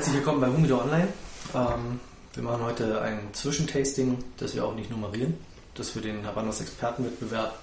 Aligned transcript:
Herzlich 0.00 0.16
willkommen 0.16 0.40
bei 0.40 0.46
Humido 0.46 0.80
Online. 0.80 1.08
Ähm, 1.54 2.00
wir 2.32 2.42
machen 2.42 2.64
heute 2.64 3.02
ein 3.02 3.34
Zwischentasting, 3.34 4.16
das 4.38 4.54
wir 4.54 4.64
auch 4.64 4.74
nicht 4.74 4.90
nummerieren, 4.90 5.36
das 5.74 5.90
für 5.90 6.00
den 6.00 6.24
Habanos 6.24 6.62
Expertenwettbewerb 6.62 7.54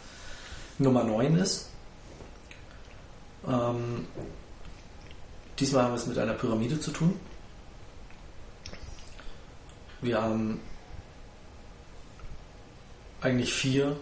Nummer 0.78 1.04
9 1.04 1.36
ist. 1.38 1.70
Ähm, 3.48 4.06
diesmal 5.58 5.86
haben 5.86 5.94
wir 5.94 5.96
es 5.96 6.06
mit 6.06 6.20
einer 6.20 6.36
Pyramide 6.36 6.80
zu 6.80 6.92
tun. 6.92 7.20
Wir 10.02 10.22
haben 10.22 10.60
eigentlich 13.20 13.52
vier 13.52 13.98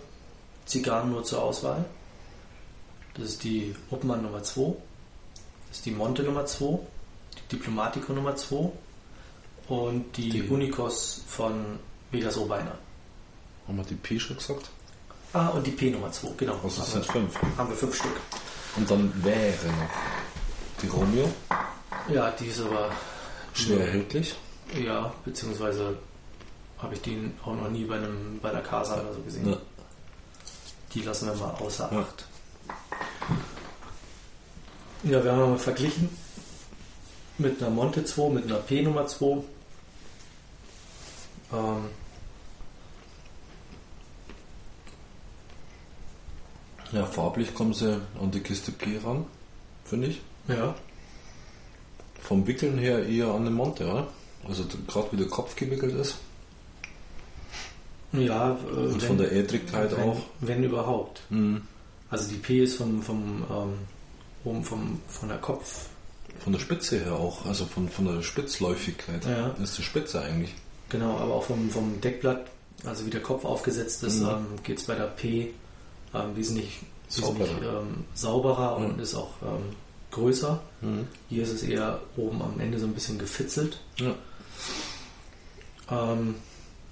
Zigarren 0.65 1.09
nur 1.09 1.23
zur 1.23 1.41
Auswahl. 1.41 1.85
Das 3.13 3.27
ist 3.27 3.45
die 3.45 3.73
Uppmann 3.89 4.23
Nummer 4.23 4.43
2, 4.43 4.75
das 5.69 5.77
ist 5.77 5.85
die 5.85 5.91
Monte 5.91 6.23
Nummer 6.23 6.45
2, 6.45 6.79
die 6.79 6.94
Diplomatico 7.51 8.13
Nummer 8.13 8.35
2 8.35 8.71
und 9.67 10.17
die, 10.17 10.29
Die- 10.29 10.41
Unicos 10.43 11.21
von 11.27 11.79
Vegas 12.11 12.37
Obeiner. 12.37 12.77
Haben 13.67 13.77
wir 13.77 13.83
die 13.85 13.95
P 13.95 14.19
schon 14.19 14.37
gesagt? 14.37 14.69
Ah, 15.33 15.49
und 15.49 15.65
die 15.65 15.71
P 15.71 15.89
Nummer 15.91 16.11
2, 16.11 16.29
genau. 16.37 16.59
Also 16.63 16.81
haben, 16.81 16.91
sind 16.91 17.05
fünf. 17.05 17.37
haben 17.57 17.69
wir 17.69 17.75
fünf 17.75 17.95
Stück. 17.95 18.15
Und 18.77 18.89
dann 18.89 19.11
wäre 19.23 19.65
noch 19.67 19.89
die 20.81 20.87
Romeo, 20.87 21.29
Ja, 22.09 22.29
die 22.31 22.45
ist 22.47 22.61
aber 22.61 22.91
schwer 23.53 23.79
erhältlich. 23.81 24.35
Ja, 24.83 25.13
beziehungsweise 25.23 25.97
habe 26.79 26.93
ich 26.95 27.01
die 27.01 27.31
auch 27.43 27.53
noch 27.55 27.69
nie 27.69 27.85
bei 27.85 27.95
einem 27.95 28.39
bei 28.41 28.51
der 28.51 28.61
Casa 28.61 28.95
oder 29.01 29.13
so 29.13 29.21
gesehen. 29.21 29.49
Ja. 29.49 29.57
Die 30.93 31.01
lassen 31.01 31.27
wir 31.27 31.35
mal 31.35 31.53
außer 31.55 31.89
Ja. 31.91 31.99
Acht. 31.99 32.25
Ja, 35.03 35.23
wir 35.23 35.31
haben 35.31 35.51
mal 35.51 35.57
verglichen 35.59 36.09
mit 37.37 37.61
einer 37.61 37.71
Monte 37.71 38.05
2, 38.05 38.29
mit 38.29 38.45
einer 38.45 38.55
P 38.59 38.81
Nummer 38.81 39.07
2. 39.07 39.37
Ähm, 41.53 41.85
Ja, 46.91 47.05
farblich 47.05 47.53
kommen 47.53 47.73
sie 47.73 47.99
an 48.21 48.31
die 48.31 48.39
Kiste 48.39 48.71
P 48.71 48.97
ran, 49.03 49.25
finde 49.83 50.07
ich. 50.07 50.21
ja, 50.47 50.75
Vom 52.21 52.47
Wickeln 52.47 52.77
her 52.77 53.05
eher 53.05 53.27
an 53.27 53.43
den 53.43 53.53
Monte, 53.53 53.85
oder? 53.85 54.07
Also 54.47 54.63
gerade 54.87 55.11
wie 55.11 55.17
der 55.17 55.27
Kopf 55.27 55.55
gewickelt 55.55 55.93
ist. 55.95 56.15
ja. 58.13 58.51
Äh, 58.51 58.93
Und 58.93 59.03
von 59.03 59.17
der 59.17 59.31
Ädrigkeit 59.31 59.91
wenn, 59.91 60.03
auch. 60.09 60.21
Wenn 60.39 60.63
überhaupt. 60.63 61.21
Mhm. 61.29 61.63
Also 62.09 62.29
die 62.29 62.37
P 62.37 62.63
ist 62.63 62.77
vom, 62.77 63.01
vom, 63.01 63.43
ähm, 63.49 63.73
oben 64.43 64.63
vom, 64.63 65.01
von 65.07 65.29
der 65.29 65.39
Kopf. 65.39 65.87
Von 66.39 66.53
der 66.53 66.59
Spitze 66.59 66.99
her 67.03 67.13
auch, 67.13 67.45
also 67.45 67.65
von, 67.65 67.89
von 67.89 68.05
der 68.05 68.21
Spitzläufigkeit. 68.21 69.25
Ja. 69.25 69.49
Ist 69.63 69.77
die 69.77 69.83
Spitze 69.83 70.21
eigentlich. 70.21 70.53
Genau, 70.89 71.17
aber 71.17 71.33
auch 71.33 71.43
vom, 71.43 71.69
vom 71.69 71.99
Deckblatt, 72.01 72.45
also 72.85 73.05
wie 73.05 73.09
der 73.09 73.21
Kopf 73.21 73.45
aufgesetzt 73.45 74.03
ist, 74.03 74.19
Mhm. 74.21 74.27
ähm, 74.29 74.45
geht 74.63 74.77
es 74.79 74.83
bei 74.85 74.95
der 74.95 75.05
P 75.07 75.53
ähm, 76.13 76.35
wesentlich, 76.35 76.79
wesentlich 77.09 77.47
Sauberer. 77.49 77.79
ähm, 77.81 78.03
sauberer 78.13 78.77
und 78.77 78.97
Mhm. 78.97 79.03
ist 79.03 79.15
auch 79.15 79.31
ähm, 79.41 79.75
größer. 80.11 80.61
Mhm. 80.81 81.07
Hier 81.29 81.43
ist 81.43 81.51
es 81.51 81.63
eher 81.63 81.99
oben 82.15 82.41
am 82.41 82.59
Ende 82.59 82.77
so 82.79 82.85
ein 82.85 82.93
bisschen 82.93 83.17
gefitzelt. 83.17 83.79
Ja. 83.97 84.13
Ähm, 85.89 86.35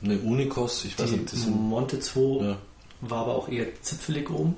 Eine 0.03 0.17
Unikos, 0.19 0.83
ich 0.85 0.97
weiß 0.99 1.09
die 1.11 1.17
nicht, 1.17 1.31
das 1.33 1.45
Monte 1.47 1.99
2 1.99 2.43
ja. 2.43 2.57
war 3.01 3.21
aber 3.21 3.35
auch 3.35 3.47
eher 3.49 3.67
zipfelig 3.81 4.29
oben. 4.29 4.55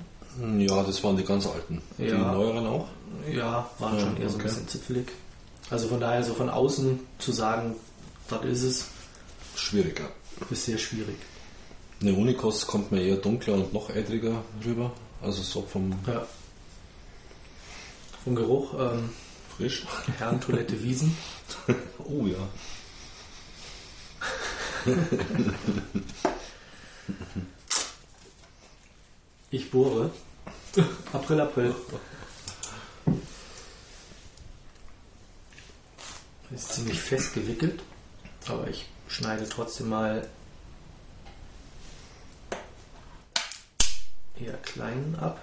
ja, 0.57 0.83
das 0.83 1.03
waren 1.03 1.15
die 1.17 1.23
ganz 1.23 1.45
alten. 1.47 1.81
Die 1.97 2.05
Ja. 2.05 2.31
neueren 2.33 2.65
auch. 2.65 2.87
Ja, 3.31 3.69
waren 3.79 3.99
schon 3.99 4.17
eher 4.17 4.29
so 4.29 4.35
ein 4.35 4.41
okay. 4.41 4.49
bisschen 4.49 4.67
zipfelig. 4.67 5.11
Also 5.69 5.87
von 5.87 5.99
daher 5.99 6.23
so 6.23 6.33
von 6.33 6.49
außen 6.49 6.99
zu 7.17 7.31
sagen, 7.31 7.75
das 8.29 8.43
ist 8.45 8.63
es, 8.63 8.85
Schwieriger. 9.55 10.09
ist 10.49 10.65
sehr 10.65 10.77
schwierig. 10.77 11.17
Eine 12.01 12.13
Unikos 12.13 12.67
kommt 12.67 12.91
mir 12.91 13.01
eher 13.01 13.17
dunkler 13.17 13.53
und 13.55 13.73
noch 13.73 13.89
ädriger 13.89 14.43
rüber. 14.63 14.91
Also 15.21 15.41
so 15.41 15.61
vom 15.61 15.97
Ja. 16.05 16.25
Vom 18.23 18.35
Geruch, 18.35 18.73
ähm, 18.79 19.09
frisch. 19.55 19.85
Herrentoilette 20.17 20.81
Wiesen. 20.81 21.15
Oh 22.07 22.27
ja. 22.27 22.37
Ich 29.49 29.71
bohre. 29.71 30.11
April, 31.13 31.41
April. 31.41 31.75
Ist 36.51 36.73
ziemlich 36.73 37.01
fest 37.01 37.33
gewickelt, 37.33 37.81
aber 38.47 38.67
ich 38.67 38.85
schneide 39.07 39.49
trotzdem 39.49 39.89
mal 39.89 40.27
eher 44.39 44.57
kleinen 44.57 45.15
ab. 45.19 45.39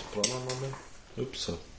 Und 0.00 0.22
Brandname? 0.22 0.74
Ups. 1.16 1.46
kommt 1.46 1.75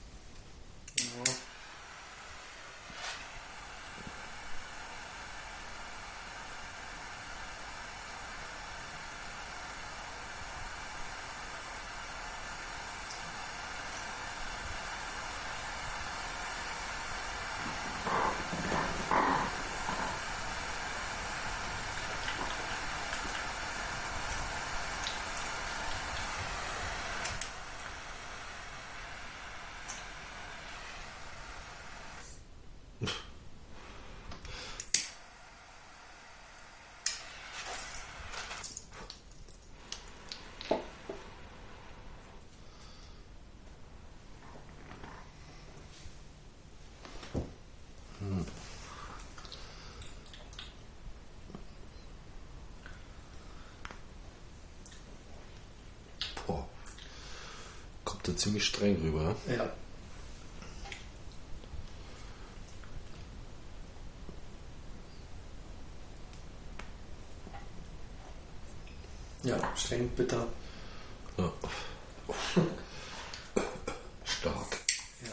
er 58.27 58.37
ziemlich 58.37 58.65
streng 58.65 58.97
rüber. 59.01 59.35
Ja. 59.47 59.71
Ja, 69.43 69.57
streng, 69.75 70.09
bitter. 70.09 70.47
Ja. 71.37 71.53
Stark. 74.25 74.77
Ja. 75.23 75.31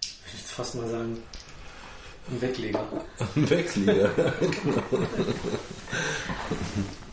Ich 0.00 0.32
würde 0.32 0.44
fast 0.44 0.74
mal 0.76 0.88
sagen, 0.88 1.22
ein 2.30 2.40
Wegleger. 2.40 2.88
Ein 3.36 3.50
Weglieger. 3.50 4.10
Also 4.16 5.04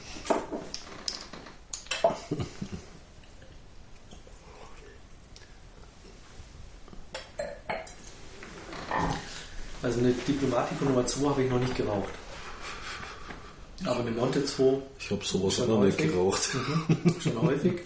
eine 10.55 10.67
Diplomatico 10.69 10.85
Nummer 10.85 11.05
2 11.05 11.29
habe 11.29 11.43
ich 11.43 11.49
noch 11.49 11.59
nicht 11.59 11.75
geraucht. 11.75 12.09
Aber 13.85 13.99
eine 13.99 14.11
Monte 14.11 14.45
2 14.45 14.77
Ich 14.99 15.11
habe 15.11 15.25
sowas 15.25 15.55
Schon 15.55 15.67
noch 15.69 15.83
nicht 15.83 15.97
geraucht. 15.97 16.49
mhm, 16.87 17.21
schon 17.21 17.41
häufig. 17.41 17.81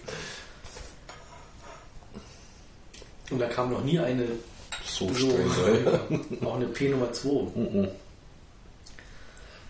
Und 3.30 3.38
da 3.40 3.46
kam 3.48 3.70
noch 3.72 3.82
nie 3.84 3.98
eine 3.98 4.26
So 4.86 5.12
so, 5.12 5.28
streng. 5.30 6.44
Auch 6.44 6.56
eine 6.56 6.66
P 6.66 6.88
Nummer 6.88 7.12
2. 7.12 7.28
Mhm. 7.54 7.88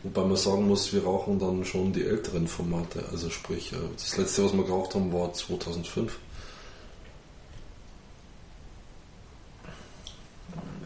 Wobei 0.05 0.25
man 0.25 0.37
sagen 0.37 0.69
muss, 0.69 0.93
wir 0.93 1.03
rauchen 1.03 1.39
dann 1.41 1.65
schon 1.65 1.93
die 1.93 2.05
älteren 2.07 2.47
Formate. 2.47 3.05
Also 3.11 3.31
sprich, 3.31 3.73
äh, 3.73 3.77
das 3.95 4.17
letzte, 4.17 4.45
was 4.45 4.53
wir 4.53 4.63
geraucht 4.65 4.95
haben, 4.95 5.13
war 5.13 5.33
2005. 5.33 6.17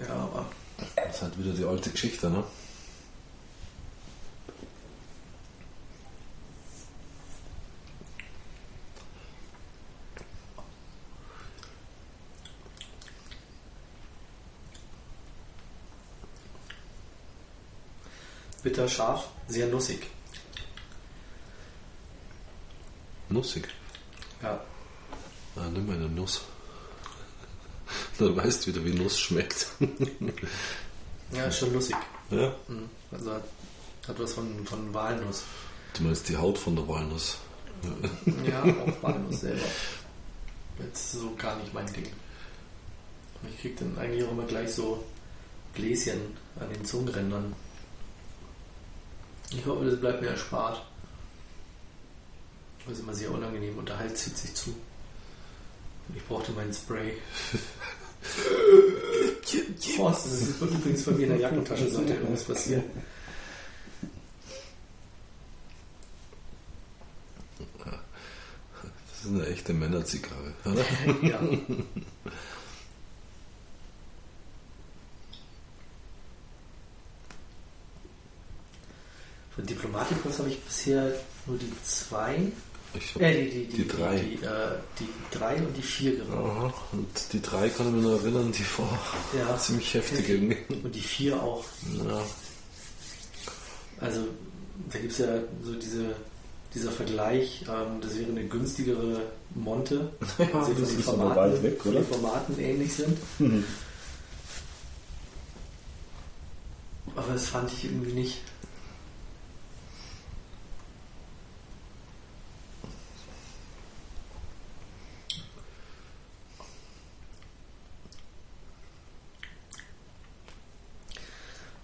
Ja, 0.08 0.14
aber 0.14 0.46
Das 0.96 1.16
ist 1.16 1.22
halt 1.22 1.30
wieder 1.44 1.54
die 1.54 1.64
alte 1.64 1.90
Geschichte, 1.90 2.30
ne? 2.30 2.44
bitter, 18.62 18.88
scharf, 18.88 19.28
sehr 19.48 19.66
nussig. 19.66 20.06
Nussig. 23.28 23.68
Ja, 24.40 24.60
Ah, 25.54 25.68
nimm 25.70 25.90
eine 25.90 26.08
Nuss. 26.08 26.42
Dann 28.18 28.34
weißt 28.34 28.66
du 28.66 28.72
wieder, 28.72 28.84
wie 28.86 28.94
Nuss 28.94 29.20
schmeckt. 29.20 29.66
ja 31.32 31.44
ist 31.46 31.58
schon 31.58 31.72
nussig. 31.72 31.96
ja. 32.30 32.54
Mhm. 32.68 32.88
Also 33.10 33.32
hat, 33.32 33.44
hat 34.08 34.18
was 34.18 34.34
von, 34.34 34.66
von 34.66 34.92
Walnuss. 34.94 35.44
Du 35.94 36.04
meinst 36.04 36.28
die 36.28 36.36
Haut 36.36 36.58
von 36.58 36.76
der 36.76 36.86
Walnuss. 36.88 37.38
Ja, 38.48 38.62
auch 38.64 39.02
Walnuss 39.02 39.40
selber. 39.40 39.66
Jetzt 40.78 41.12
so 41.12 41.34
gar 41.36 41.56
nicht 41.56 41.74
mein 41.74 41.90
Ding. 41.92 42.06
Ich 43.50 43.60
krieg 43.60 43.76
dann 43.76 43.98
eigentlich 43.98 44.24
auch 44.24 44.30
immer 44.30 44.44
gleich 44.44 44.72
so 44.72 45.04
Bläschen 45.74 46.36
an 46.58 46.70
den 46.72 46.84
Zungenrändern. 46.84 47.54
Ich 49.50 49.66
hoffe, 49.66 49.84
das 49.84 50.00
bleibt 50.00 50.22
mir 50.22 50.28
erspart. 50.28 50.82
Das 52.84 52.94
ist 52.94 53.00
immer 53.00 53.14
sehr 53.14 53.30
unangenehm 53.30 53.76
und 53.78 53.88
der 53.88 53.98
Hals 53.98 54.24
zieht 54.24 54.36
sich 54.36 54.54
zu. 54.54 54.74
Ich 56.14 56.24
brauchte 56.26 56.52
meinen 56.52 56.72
Spray. 56.72 57.16
Horst, 59.98 60.26
das 60.26 60.32
ist 60.32 60.60
übrigens 60.60 61.04
bei 61.04 61.12
mir 61.12 61.24
in 61.24 61.28
der 61.30 61.40
Jackentasche, 61.40 61.90
sollte 61.90 62.14
irgendwas 62.14 62.44
passieren. 62.44 62.84
Das 69.22 69.24
ist 69.24 69.36
eine 69.36 69.46
echte 69.46 69.72
Männerzigarre. 69.72 70.52
oder? 70.64 70.84
ja. 71.22 71.40
Von 79.54 79.66
Diplomaticus 79.66 80.38
habe 80.38 80.48
ich 80.48 80.60
bisher 80.60 81.12
nur 81.46 81.58
die 81.58 81.72
zwei, 81.84 82.50
Ich 82.94 83.14
hab 83.14 83.22
äh, 83.22 83.44
die, 83.44 83.50
die, 83.50 83.64
die, 83.66 83.76
die 83.82 83.88
drei. 83.88 84.16
die, 84.18 84.36
die, 84.36 84.44
äh, 84.44 84.48
die 85.00 85.38
drei 85.38 85.56
und 85.56 85.74
die 85.76 85.82
vier 85.82 86.16
geraucht. 86.16 86.74
Aha. 86.74 86.74
Und 86.92 87.08
die 87.32 87.40
drei 87.40 87.68
kann 87.70 87.86
ich 87.88 87.92
mich 87.94 88.02
noch 88.04 88.20
erinnern, 88.22 88.52
die 88.52 88.64
war 88.78 88.98
Ja. 89.38 89.56
ziemlich 89.58 89.94
heftig 89.94 90.28
irgendwie. 90.28 90.58
Und 90.82 90.94
die 90.94 91.00
vier 91.00 91.42
auch. 91.42 91.64
Ja. 92.06 92.20
Also 94.00 94.20
da 94.90 94.98
gibt 94.98 95.12
es 95.12 95.18
ja 95.18 95.26
so 95.64 95.74
diese, 95.74 96.14
dieser 96.74 96.90
Vergleich, 96.90 97.64
ähm, 97.68 98.00
das 98.00 98.18
wäre 98.18 98.30
eine 98.30 98.44
günstigere 98.44 99.22
Monte, 99.54 100.10
Ja, 100.38 100.46
das 100.46 100.54
aber 100.54 101.02
Formaten, 101.02 101.36
weit 101.36 101.62
weg, 101.62 101.82
den 101.82 102.04
Formaten 102.06 102.58
ähnlich 102.60 102.92
sind. 102.92 103.16
Mhm. 103.38 103.64
Aber 107.14 107.32
das 107.32 107.46
fand 107.46 107.72
ich 107.72 107.84
irgendwie 107.84 108.12
nicht. 108.12 108.38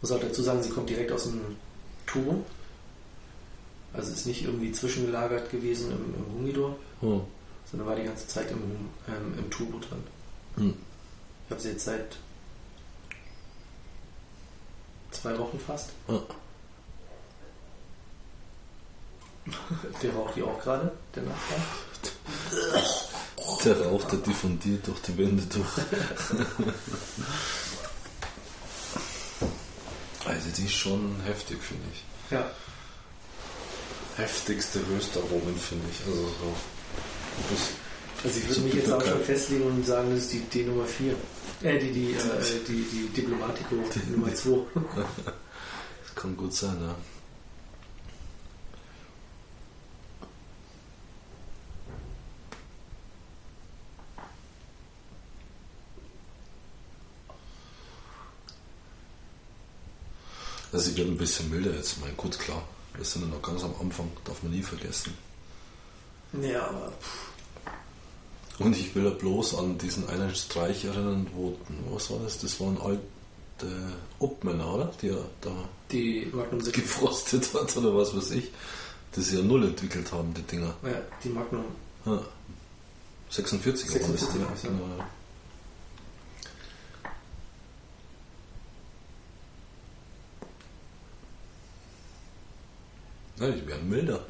Muss 0.01 0.13
auch 0.13 0.21
dazu 0.21 0.43
sagen, 0.43 0.63
sie 0.63 0.71
kommt 0.71 0.89
direkt 0.91 1.13
aus 1.13 1.25
dem 1.25 1.57
Tubo. 2.07 2.45
Also 3.93 4.13
ist 4.13 4.27
nicht 4.27 4.45
irgendwie 4.45 4.71
zwischengelagert 4.73 5.51
gewesen 5.51 5.91
im, 5.93 6.15
im 6.15 6.35
Humidor, 6.35 6.77
Hm. 7.01 7.23
sondern 7.71 7.89
war 7.89 7.97
die 7.97 8.05
ganze 8.05 8.27
Zeit 8.29 8.51
im, 8.51 8.59
ähm, 9.09 9.39
im 9.39 9.51
Tubo 9.51 9.79
drin. 9.79 10.03
Hm. 10.57 10.75
Ich 11.47 11.51
habe 11.51 11.61
sie 11.61 11.71
jetzt 11.71 11.85
seit 11.85 12.17
zwei 15.11 15.39
Wochen 15.39 15.59
fast. 15.59 15.91
Ja. 16.09 16.21
Der 20.03 20.13
raucht 20.15 20.37
die 20.37 20.43
auch 20.43 20.61
gerade, 20.61 20.93
der 21.15 21.23
Nachbar. 21.23 21.59
Der 23.65 23.81
raucht 23.87 24.13
der 24.13 24.19
diffundiert 24.19 24.87
durch 24.87 25.01
die 25.01 25.17
Wände 25.17 25.43
durch. 25.45 25.67
Also 30.29 30.51
die 30.57 30.65
ist 30.65 30.75
schon 30.75 31.17
heftig, 31.25 31.59
finde 31.63 31.85
ich. 31.93 32.05
Ja. 32.31 32.51
Heftigste 34.17 34.81
Röstaromen, 34.95 35.57
finde 35.57 35.87
ich. 35.91 36.07
Also 36.07 36.23
so. 36.23 36.55
Also 38.25 38.39
ich 38.39 38.49
würde 38.49 38.61
mich 38.63 38.75
jetzt 38.75 38.93
auch 38.93 39.05
schon 39.05 39.23
festlegen 39.23 39.63
und 39.65 39.87
sagen, 39.87 40.11
das 40.11 40.25
ist 40.25 40.33
die 40.33 40.41
D 40.41 40.65
Nummer 40.65 40.85
4. 40.85 41.15
Äh, 41.63 41.79
die, 41.79 41.93
die, 41.93 42.13
äh, 42.13 42.19
die, 42.67 42.83
die 42.83 43.09
Diplomatico 43.09 43.77
Nummer 44.11 44.35
2. 44.35 44.51
das 44.97 46.15
kann 46.15 46.37
gut 46.37 46.53
sein, 46.53 46.77
ja. 46.81 46.95
Also 60.73 60.91
sie 60.91 60.97
wird 60.97 61.09
ein 61.09 61.17
bisschen 61.17 61.51
milder 61.51 61.75
jetzt. 61.75 61.93
Ich 61.93 62.01
meine, 62.01 62.15
gut, 62.15 62.39
klar. 62.39 62.63
Wir 62.95 63.05
sind 63.05 63.23
ja 63.23 63.29
noch 63.29 63.43
ganz 63.43 63.63
am 63.63 63.75
Anfang, 63.81 64.11
darf 64.25 64.43
man 64.43 64.53
nie 64.53 64.63
vergessen. 64.63 65.15
Ja, 66.43 66.67
aber 66.67 66.93
Und 68.59 68.77
ich 68.77 68.95
will 68.95 69.05
ja 69.05 69.11
bloß 69.11 69.55
an 69.57 69.79
diesen 69.79 70.09
einen 70.09 70.35
Streich 70.35 70.85
erinnern, 70.85 71.27
wo, 71.35 71.57
was 71.91 72.11
war 72.11 72.19
das? 72.19 72.39
Das 72.39 72.61
waren 72.61 72.77
alte 72.81 72.99
Obmänner, 74.19 74.75
oder? 74.75 74.93
Die 75.01 75.09
er 75.09 75.25
da 75.41 75.53
die 75.91 76.29
Magnum 76.33 76.61
6. 76.61 76.77
gefrostet 76.77 77.55
hat 77.55 77.77
oder 77.77 77.97
was 77.97 78.17
weiß 78.17 78.33
ich. 78.33 78.51
Die 79.17 79.23
sie 79.23 79.37
ja 79.37 79.43
null 79.43 79.65
entwickelt 79.65 80.13
haben, 80.13 80.35
die 80.35 80.43
Dinger. 80.43 80.75
Ja, 80.83 81.01
die 81.25 81.31
Magnum. 81.31 81.65
Ja. 82.05 82.23
46 83.31 83.91
waren 84.03 84.13
das, 84.13 84.21
46, 84.21 84.41
ja. 84.41 84.71
ja. 84.71 84.77
Genau, 84.77 84.99
ja. 84.99 85.09
Ja, 93.41 93.49
die 93.51 93.67
werden 93.69 93.89
milder. 93.89 94.27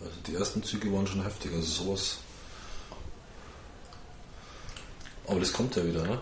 Also 0.00 0.20
die 0.26 0.34
ersten 0.36 0.62
Züge 0.62 0.92
waren 0.92 1.06
schon 1.06 1.24
heftig, 1.24 1.52
also 1.52 1.84
sowas. 1.84 2.18
Aber 5.26 5.40
das 5.40 5.52
kommt 5.52 5.74
ja 5.74 5.84
wieder, 5.84 6.04
ne? 6.04 6.20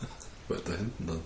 Weiter 0.48 0.76
hinten 0.76 1.06
dann. 1.06 1.20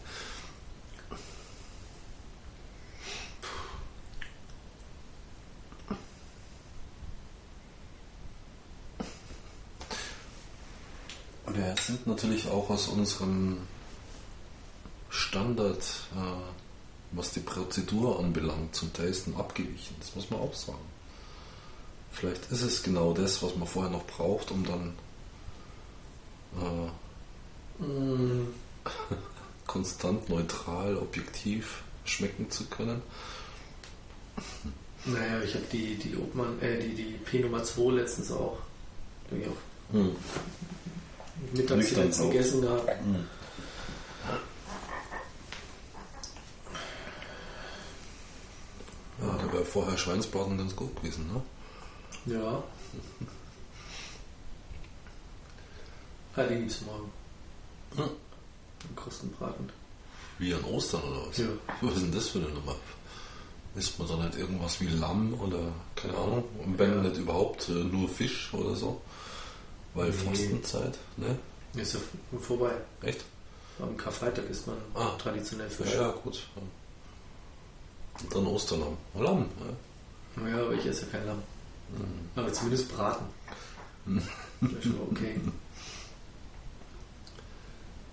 Wir 11.55 11.75
sind 11.77 12.07
natürlich 12.07 12.49
auch 12.49 12.71
aus 12.71 12.89
unserem 12.89 13.59
Standard. 15.11 15.85
Äh, 16.17 16.60
was 17.13 17.33
die 17.33 17.41
Prozedur 17.41 18.19
anbelangt, 18.21 18.75
zum 18.75 18.93
Testen 18.93 19.37
abgewichen. 19.37 19.97
Das 20.01 20.15
muss 20.15 20.31
man 20.31 20.41
auch 20.41 20.55
sagen. 20.55 20.79
Vielleicht 22.13 22.51
ist 22.51 22.63
es 22.63 22.83
genau 22.83 23.13
das, 23.13 23.43
was 23.43 23.57
man 23.57 23.67
vorher 23.69 23.91
noch 23.91 24.07
braucht, 24.07 24.51
um 24.51 24.65
dann 24.65 24.95
äh, 26.61 26.91
Mm, 27.83 28.49
konstant, 29.67 30.29
neutral, 30.29 30.97
objektiv 30.99 31.83
schmecken 32.05 32.51
zu 32.51 32.67
können. 32.67 33.01
naja, 35.07 35.41
ich 35.43 35.55
habe 35.55 35.65
die, 35.73 35.95
die 35.95 36.15
Obmann, 36.17 36.61
äh, 36.61 36.79
die, 36.79 36.95
die 36.95 37.13
P 37.25 37.39
Nummer 37.39 37.65
2 37.65 37.93
letztens 37.93 38.31
auch. 38.33 38.59
hab 39.31 39.39
Ich 39.39 39.47
auch 39.47 39.95
Hm. 39.95 40.15
mittags 41.55 41.89
die 41.89 41.95
letzten 41.95 42.31
gegessen 42.31 42.61
gehabt. 42.61 42.87
Ja, 42.87 44.39
da 49.61 49.65
wäre 49.67 49.73
vorher 49.73 49.99
Schweinsbraten 49.99 50.57
ganz 50.59 50.75
gut 50.75 50.95
gewesen, 50.97 51.27
ne? 51.33 52.35
Ja. 52.35 52.63
Den 56.37 56.61
gibt's 56.61 56.81
morgen. 56.83 57.11
Hm. 57.97 58.03
Einen 58.05 58.97
Krustenbraten. 58.97 59.71
Wie 60.39 60.55
an 60.55 60.65
Ostern 60.65 61.03
oder 61.03 61.27
was? 61.29 61.37
Ja. 61.37 61.47
Was 61.83 61.95
ist 61.97 62.03
denn 62.03 62.13
das 62.13 62.29
für 62.29 62.39
eine 62.39 62.49
Nummer? 62.49 62.75
Isst 63.77 63.99
man 63.99 64.09
da 64.09 64.17
nicht 64.17 64.39
irgendwas 64.39 64.81
wie 64.81 64.89
Lamm 64.89 65.35
oder 65.35 65.59
keine 65.95 66.17
Ahnung? 66.17 66.45
Und 66.65 66.79
wenn 66.79 66.95
Ja. 66.95 67.03
nicht 67.03 67.19
überhaupt 67.19 67.69
äh, 67.69 67.73
nur 67.73 68.09
Fisch 68.09 68.53
oder 68.55 68.75
so? 68.75 69.01
Weil 69.95 70.07
Nee. 70.11 70.13
Fastenzeit, 70.17 70.99
ne? 71.19 71.39
Ist 71.75 71.95
ja 71.95 72.01
vorbei. 72.41 72.73
Echt? 73.03 73.25
Am 73.81 73.97
Karfreitag 73.97 74.49
isst 74.51 74.67
man 74.67 74.77
Ah. 74.95 75.11
traditionell 75.19 75.69
Fisch. 75.69 75.93
Ja, 75.95 76.03
ja, 76.03 76.11
gut. 76.13 76.47
Und 78.23 78.35
dann 78.35 78.47
Osterlamm. 78.47 78.97
Lamm, 79.15 79.47
ja. 79.61 80.49
Ja, 80.49 80.63
aber 80.63 80.75
ich 80.75 80.87
esse 80.87 81.07
ja 81.07 81.13
kein 81.13 81.27
Lamm. 81.27 81.43
Mhm. 81.91 82.29
Aber 82.37 82.53
zumindest 82.53 82.89
Braten. 82.95 83.27
Das 84.61 84.73
ist 84.73 84.83
schon 84.85 84.99
mal 84.99 85.07
okay. 85.11 85.41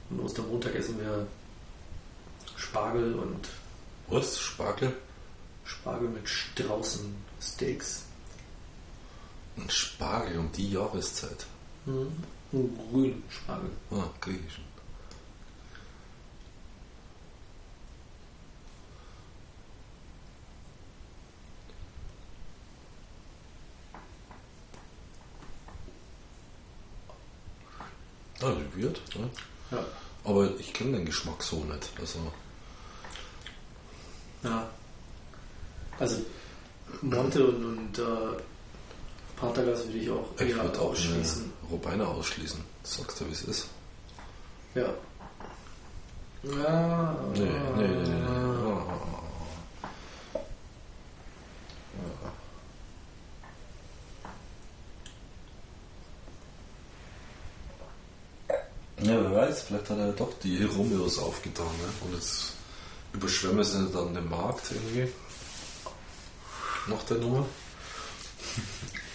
Und 0.10 0.20
Ostermontag 0.22 0.76
essen 0.76 1.00
wir 1.00 1.28
Spargel 2.56 3.16
und 3.16 3.50
Was? 4.08 4.40
Spargel? 4.40 4.94
Spargel 5.66 6.10
mit 6.10 6.28
Straußensteaks. 6.30 8.04
Ein 9.58 9.70
Spargel 9.70 10.40
um 10.40 10.52
die 10.52 10.72
Jahreszeit. 10.72 11.46
Mhm. 11.86 12.24
Und 12.52 12.78
grün 12.92 13.24
Spargel. 13.30 13.70
Ah, 13.92 14.10
griechisch. 14.22 14.62
Ah, 28.42 28.54
wie 28.74 28.84
wird, 28.84 29.02
ne? 29.16 29.30
Ja. 29.72 29.84
Aber 30.24 30.50
ich 30.60 30.74
kenne 30.74 30.98
den 30.98 31.06
Geschmack 31.06 31.42
so 31.42 31.64
nicht. 31.64 31.90
Also, 32.00 32.20
Ja. 34.44 34.68
Also 36.00 36.18
Monte 37.02 37.48
und, 37.48 37.66
und 37.66 38.00
äh, 38.00 38.04
Patergas 39.36 39.86
würde 39.88 39.98
ich 39.98 40.10
auch 40.10 40.26
ich 40.40 40.56
würde 40.56 40.80
auch 40.80 40.92
ausschließen. 40.92 41.52
Robina 41.72 42.06
ausschließen. 42.06 42.60
Sagst 42.84 43.20
du, 43.20 43.28
wie 43.28 43.32
es 43.32 43.44
ist? 43.44 43.68
Ja. 44.76 44.94
Ja. 46.44 47.16
Nee, 47.34 47.40
nee, 47.42 47.50
nee, 47.78 47.88
nee. 47.88 48.10
nee. 48.10 48.26
Ah, 48.28 48.84
ah, 52.26 52.32
Ja, 59.02 59.22
wer 59.22 59.36
weiß, 59.36 59.62
vielleicht 59.64 59.90
hat 59.92 60.00
er 60.00 60.12
doch 60.12 60.34
die 60.44 60.64
Romeos 60.64 61.20
aufgetan, 61.20 61.68
ne? 61.68 61.90
Und 62.02 62.16
jetzt 62.16 62.54
überschwemmen 63.14 63.64
sie 63.64 63.90
dann 63.92 64.14
den 64.14 64.28
Markt 64.28 64.72
irgendwie. 64.72 65.14
Nach 66.88 67.04
der 67.04 67.18
Nummer. 67.18 67.46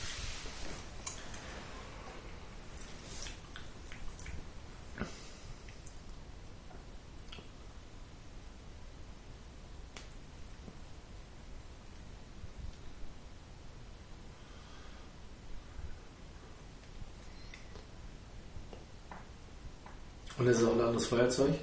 anderes 20.93 21.09
Feuerzeug, 21.09 21.55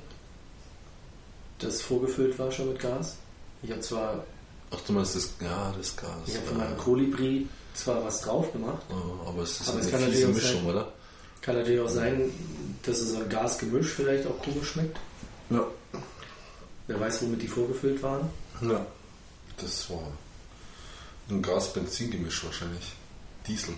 das 1.60 1.82
vorgefüllt 1.82 2.38
war 2.40 2.52
schon 2.52 2.70
mit 2.70 2.80
Gas. 2.80 3.18
Ich 3.62 3.72
habe 3.72 3.82
zwar, 3.82 4.24
Ach, 4.72 4.80
du 4.86 4.94
meinst 4.94 5.16
das, 5.16 5.34
ja, 5.42 5.74
das 5.78 5.96
Gas. 5.96 6.10
ich 6.28 6.36
habe 6.36 6.46
von 6.48 6.58
meinem 6.58 6.78
Kolibri 6.78 7.48
zwar 7.74 8.04
was 8.04 8.22
drauf 8.22 8.52
gemacht. 8.52 8.82
Ja, 8.90 9.28
aber 9.28 9.44
es 9.44 9.60
ist 9.60 9.70
Aber 9.70 9.80
es 9.80 9.88
eine 9.94 10.04
kann 10.04 10.12
fiese 10.12 10.28
Mischung, 10.30 10.62
sein- 10.62 10.70
oder? 10.70 10.92
Kann 11.42 11.56
natürlich 11.56 11.80
auch 11.80 11.90
sein, 11.90 12.32
dass 12.84 13.00
es 13.00 13.12
so 13.12 13.18
ein 13.20 13.30
Gasgemisch 13.30 13.88
vielleicht 13.88 14.28
auch 14.28 14.38
komisch 14.42 14.72
schmeckt. 14.72 14.98
Ja. 15.50 15.66
Wer 16.88 17.00
weiß, 17.00 17.22
womit 17.24 17.42
die 17.42 17.48
vorgefüllt 17.48 18.02
waren. 18.04 18.30
Ja. 18.62 18.86
Das 19.58 19.90
war 19.90 20.04
ein 21.30 21.42
Gas-Benzin-Gemisch 21.42 22.44
wahrscheinlich. 22.46 22.94
Diesel. 23.48 23.74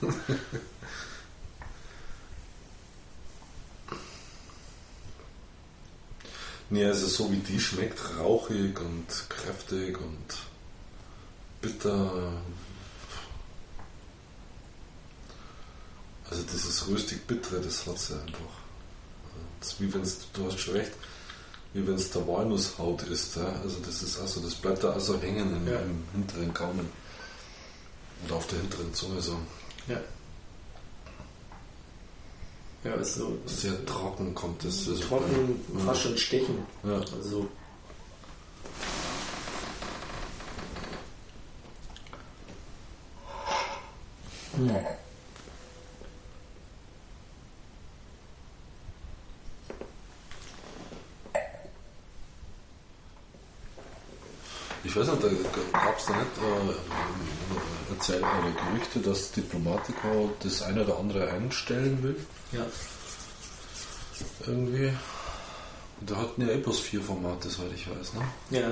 nee, 6.70 6.84
also 6.84 7.06
so 7.06 7.30
wie 7.32 7.38
die 7.38 7.60
schmeckt, 7.60 7.98
rauchig 8.18 8.78
und 8.80 9.06
kräftig 9.28 9.98
und 9.98 10.36
bitter. 11.60 12.32
Also 16.30 16.42
dieses 16.42 16.86
röstig-bittere, 16.88 17.60
das 17.60 17.86
hat 17.86 17.98
sie 17.98 18.14
einfach. 18.14 18.58
Das 19.60 19.72
ist 19.72 19.80
wie 19.80 19.92
wenn 19.92 20.02
es, 20.02 20.18
du 20.32 20.46
hast 20.46 20.60
schon 20.60 20.74
recht, 20.74 20.92
wie 21.72 21.86
wenn 21.86 21.94
es 21.94 22.10
der 22.10 22.26
Walnusshaut 22.26 23.02
ist. 23.04 23.36
Ja? 23.36 23.52
Also 23.62 23.78
das 23.84 24.02
ist 24.02 24.18
also, 24.18 24.40
das 24.40 24.54
bleibt 24.54 24.84
da 24.84 24.90
also 24.92 25.20
hängen 25.20 25.56
im, 25.56 25.66
Ja. 25.66 25.80
im 25.80 26.04
hinteren 26.12 26.52
Gaumen. 26.52 26.88
Oder 28.26 28.36
auf 28.36 28.46
der 28.46 28.60
hinteren 28.60 28.92
Zunge 28.94 29.20
so. 29.22 29.38
Ja. 29.86 30.00
Ja, 32.84 32.92
ist 32.94 33.16
so 33.16 33.36
Sehr 33.46 33.84
trocken 33.84 34.34
kommt 34.34 34.64
das. 34.64 34.88
Also 34.88 35.02
trocken, 35.02 35.60
ja. 35.74 35.84
fast 35.84 36.02
schon 36.02 36.16
stechen. 36.16 36.58
Ja. 36.84 36.94
Also 36.94 37.48
Ich 44.60 45.07
weiß 54.98 55.08
nicht, 55.08 55.22
da 55.24 55.78
gab 55.78 55.98
es 55.98 56.04
da 56.06 56.12
nicht 56.16 56.26
äh, 56.38 57.92
erzählt 57.92 58.22
oder 58.22 58.50
Gerüchte, 58.72 58.98
dass 59.00 59.32
Diplomatico 59.32 60.30
das 60.42 60.62
eine 60.62 60.84
oder 60.84 60.98
andere 60.98 61.30
einstellen 61.30 62.02
will? 62.02 62.16
ja. 62.52 62.64
Irgendwie. 64.46 64.92
Da 66.00 66.16
hatten 66.16 66.42
ja 66.42 66.48
eh 66.54 66.58
bloß 66.58 66.78
vier 66.80 67.00
Formate, 67.00 67.48
soweit 67.50 67.72
ich 67.74 67.88
weiß, 67.88 68.14
ne? 68.14 68.22
Ja. 68.50 68.70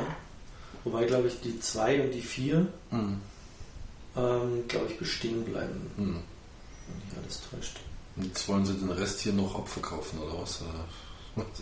Wobei, 0.84 1.04
glaube 1.04 1.26
ich, 1.28 1.40
die 1.40 1.58
2 1.58 2.02
und 2.04 2.10
die 2.12 2.22
4, 2.22 2.66
Mhm. 2.90 3.20
ähm, 4.16 4.68
glaube 4.68 4.86
ich, 4.90 4.98
bestehen 4.98 5.44
bleiben. 5.44 5.90
Mhm. 5.96 6.22
Wenn 6.86 6.98
nicht 6.98 7.16
alles 7.22 7.40
täuscht. 7.50 7.76
Und 8.16 8.26
jetzt 8.26 8.46
wollen 8.48 8.64
sie 8.64 8.74
den 8.74 8.90
Rest 8.90 9.20
hier 9.20 9.32
noch 9.32 9.56
abverkaufen, 9.56 10.18
oder 10.20 10.40
was? 10.40 10.60
Ja. 11.36 11.42
Brennt 11.42 11.56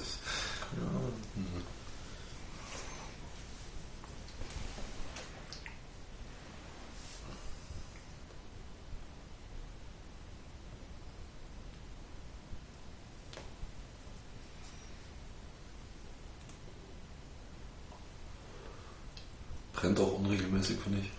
unregelmäßig, 20.64 20.78
finde 20.83 20.99
ich. 21.00 21.11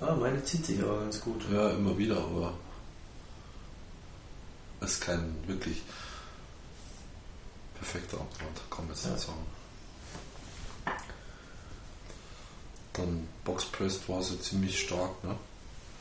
Ah, 0.00 0.14
meine 0.14 0.42
zieht 0.44 0.64
sich 0.64 0.80
aber 0.82 1.00
ganz 1.00 1.20
gut. 1.20 1.42
Ja, 1.52 1.70
immer 1.70 1.96
wieder, 1.98 2.18
aber 2.18 2.54
ist 4.80 5.00
kein 5.00 5.34
wirklich 5.48 5.82
perfekter 7.74 8.18
Abbrand, 8.18 8.60
kann 8.70 8.86
man 8.86 8.94
jetzt 8.94 9.04
Ja. 9.06 9.10
nicht 9.12 9.26
sagen. 9.26 9.46
Dann 12.92 13.28
Boxpressed 13.44 14.08
war 14.08 14.22
sie 14.22 14.40
ziemlich 14.40 14.80
stark, 14.80 15.22
ne? 15.24 15.36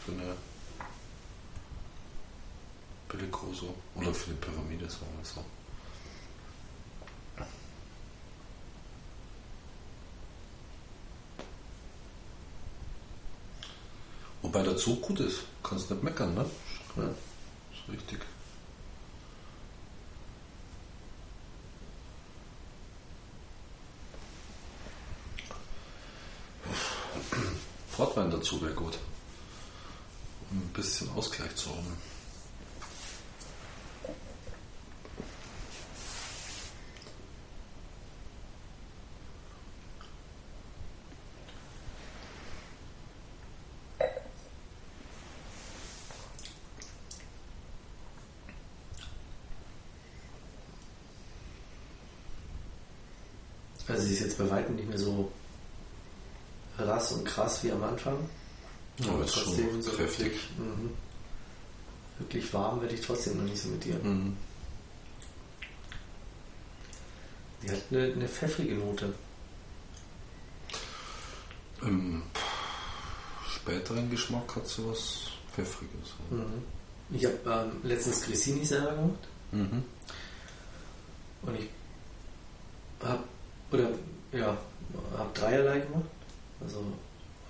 Für 0.05 0.11
eine 0.13 0.35
Bellicoso 3.09 3.73
oder 3.95 4.13
für 4.13 4.31
eine 4.31 4.39
Pyramide, 4.39 4.89
sagen 4.89 5.05
wir 5.17 5.25
so. 5.25 5.43
Wobei 14.57 14.69
der 14.69 14.77
Zug 14.77 15.03
gut 15.03 15.19
ist, 15.19 15.41
kannst 15.61 15.91
nicht 15.91 16.01
meckern, 16.01 16.33
ne? 16.33 16.43
Ja. 16.95 17.03
Ist 17.03 17.93
richtig. 17.93 18.19
Portwein 27.95 28.31
dazu 28.31 28.59
wäre 28.63 28.73
gut. 28.73 28.97
Um 30.49 30.57
ein 30.57 30.73
bisschen 30.73 31.07
Ausgleich 31.11 31.55
zu 31.55 31.69
haben. 31.69 31.95
Also 53.87 54.03
sie 54.03 54.15
ist 54.15 54.21
jetzt 54.37 54.49
bei 54.49 54.49
weitem 54.55 54.75
nicht 54.75 54.89
mehr 54.89 54.97
so 54.97 55.31
rass 56.77 57.11
und 57.11 57.25
krass 57.25 57.63
wie 57.63 57.71
am 57.71 57.83
Anfang. 57.83 58.17
Aber 59.07 59.23
ist 59.23 59.35
schon 59.35 59.55
kräftig. 59.83 60.25
Wirklich, 60.25 60.49
mhm. 60.57 60.89
wirklich 62.19 62.53
warm 62.53 62.81
werde 62.81 62.95
ich 62.95 63.01
trotzdem 63.01 63.37
noch 63.37 63.43
nicht 63.43 63.61
so 63.61 63.69
mit 63.69 63.83
dir. 63.83 63.95
Mhm. 63.95 64.35
Die 67.61 67.71
hat 67.71 67.81
eine, 67.91 68.13
eine 68.13 68.27
pfeffrige 68.27 68.75
Note. 68.75 69.13
Im 71.81 72.23
späteren 73.47 74.09
Geschmack 74.09 74.55
hat 74.55 74.67
sie 74.67 74.87
was 74.87 75.29
Pfeffriges. 75.53 76.13
Mhm. 76.29 76.63
Ich 77.11 77.25
habe 77.25 77.37
ähm, 77.45 77.71
letztens 77.83 78.21
Grissini 78.23 78.65
selber 78.65 78.91
gemacht 78.95 79.27
Mhm. 79.49 79.81
und 81.43 81.55
ich 81.55 81.69
habe 83.01 83.23
oder 83.71 83.91
ja, 84.37 84.57
habe 85.17 85.29
dreierlei 85.33 85.79
gemacht. 85.79 86.05
Also 86.61 86.83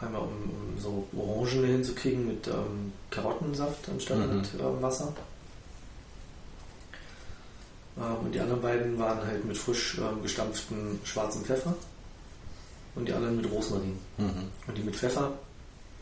einmal 0.01 0.21
um, 0.21 0.27
um 0.29 0.79
so 0.79 1.07
Orangen 1.17 1.65
hinzukriegen 1.65 2.27
mit 2.27 2.47
ähm, 2.47 2.91
Karottensaft 3.09 3.87
anstatt 3.89 4.17
Mhm. 4.27 4.37
mit 4.37 4.49
ähm, 4.59 4.81
Wasser. 4.81 5.13
Ähm, 7.97 8.25
und 8.25 8.31
die 8.35 8.39
anderen 8.39 8.61
beiden 8.61 8.99
waren 8.99 9.25
halt 9.25 9.43
mit 9.45 9.57
frisch 9.57 9.97
ähm, 9.97 10.21
gestampftem 10.21 10.99
schwarzen 11.03 11.43
Pfeffer 11.43 11.73
und 12.95 13.07
die 13.07 13.13
anderen 13.13 13.37
mit 13.37 13.49
Rosmarin. 13.51 13.97
Mhm. 14.17 14.49
Und 14.67 14.77
die 14.77 14.83
mit 14.83 14.95
Pfeffer, 14.95 15.31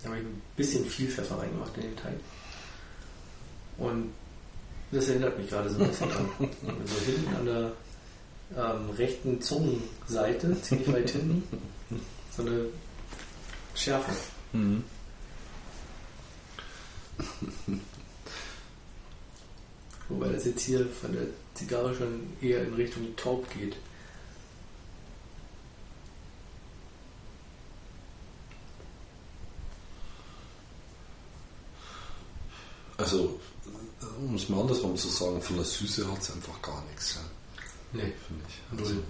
da 0.04 0.10
habe 0.10 0.20
ich 0.20 0.26
ein 0.26 0.42
bisschen 0.58 0.86
viel 0.86 1.08
Pfeffer 1.10 1.38
reingemacht 1.40 1.76
in 1.78 1.84
den 1.84 1.96
Teig. 1.96 2.20
Und 3.78 4.14
das 4.92 5.08
erinnert 5.10 5.38
mich 5.38 5.50
gerade 5.50 5.70
so 5.70 5.80
ein 5.82 5.88
bisschen 5.90 6.10
dran. 6.10 6.30
Und 6.40 6.50
so 6.88 7.06
hinten 7.06 7.36
an 7.36 7.46
der 7.46 7.72
ähm, 8.56 8.90
rechten 8.92 9.42
Zungenseite, 9.42 10.62
ziemlich 10.62 10.92
weit 10.92 11.10
hinten, 11.10 11.44
so 12.36 12.44
eine 12.44 12.66
Schärfe. 13.74 14.12
Mhm. 14.54 14.84
Wobei 20.10 20.30
das 20.30 20.46
jetzt 20.46 20.62
hier 20.62 20.86
von 20.88 21.14
der 21.14 21.26
Zigarre 21.56 21.96
schon 21.96 22.34
eher 22.42 22.64
in 22.64 22.76
Richtung 22.76 23.16
taub 23.16 23.50
geht. 23.50 23.76
Also, 32.98 33.40
um 34.20 34.36
es 34.36 34.48
mal 34.48 34.62
andersrum 34.62 34.96
zu 34.96 35.10
sagen, 35.10 35.42
von 35.42 35.58
der 35.58 35.66
Süße 35.66 36.10
hat 36.10 36.22
es 36.22 36.32
einfach 36.32 36.62
gar 36.62 36.84
nichts, 36.86 37.16
ja, 37.16 37.22
Nee, 37.96 38.14
finde 38.28 38.44
ich. 38.50 38.56
Null. 38.72 38.82
Also, 38.84 39.02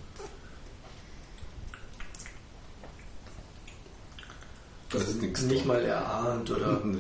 da 4.92 4.98
ist 5.00 5.22
nichts 5.22 5.42
nicht 5.42 5.66
mal 5.66 5.82
erahnt 5.84 6.50
oder 6.52 6.80
Nee. 6.86 7.00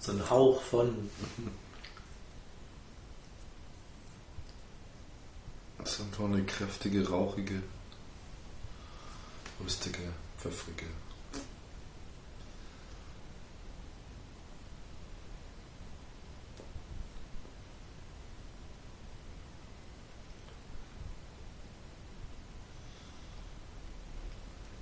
so 0.00 0.12
ein 0.12 0.28
Hauch 0.30 0.60
von. 0.62 1.10
Das 5.78 5.94
ist 5.94 6.00
einfach 6.02 6.24
eine 6.24 6.42
kräftige, 6.44 7.08
rauchige, 7.08 7.62
rüstige, 9.64 10.00
pfeffrige. 10.36 10.84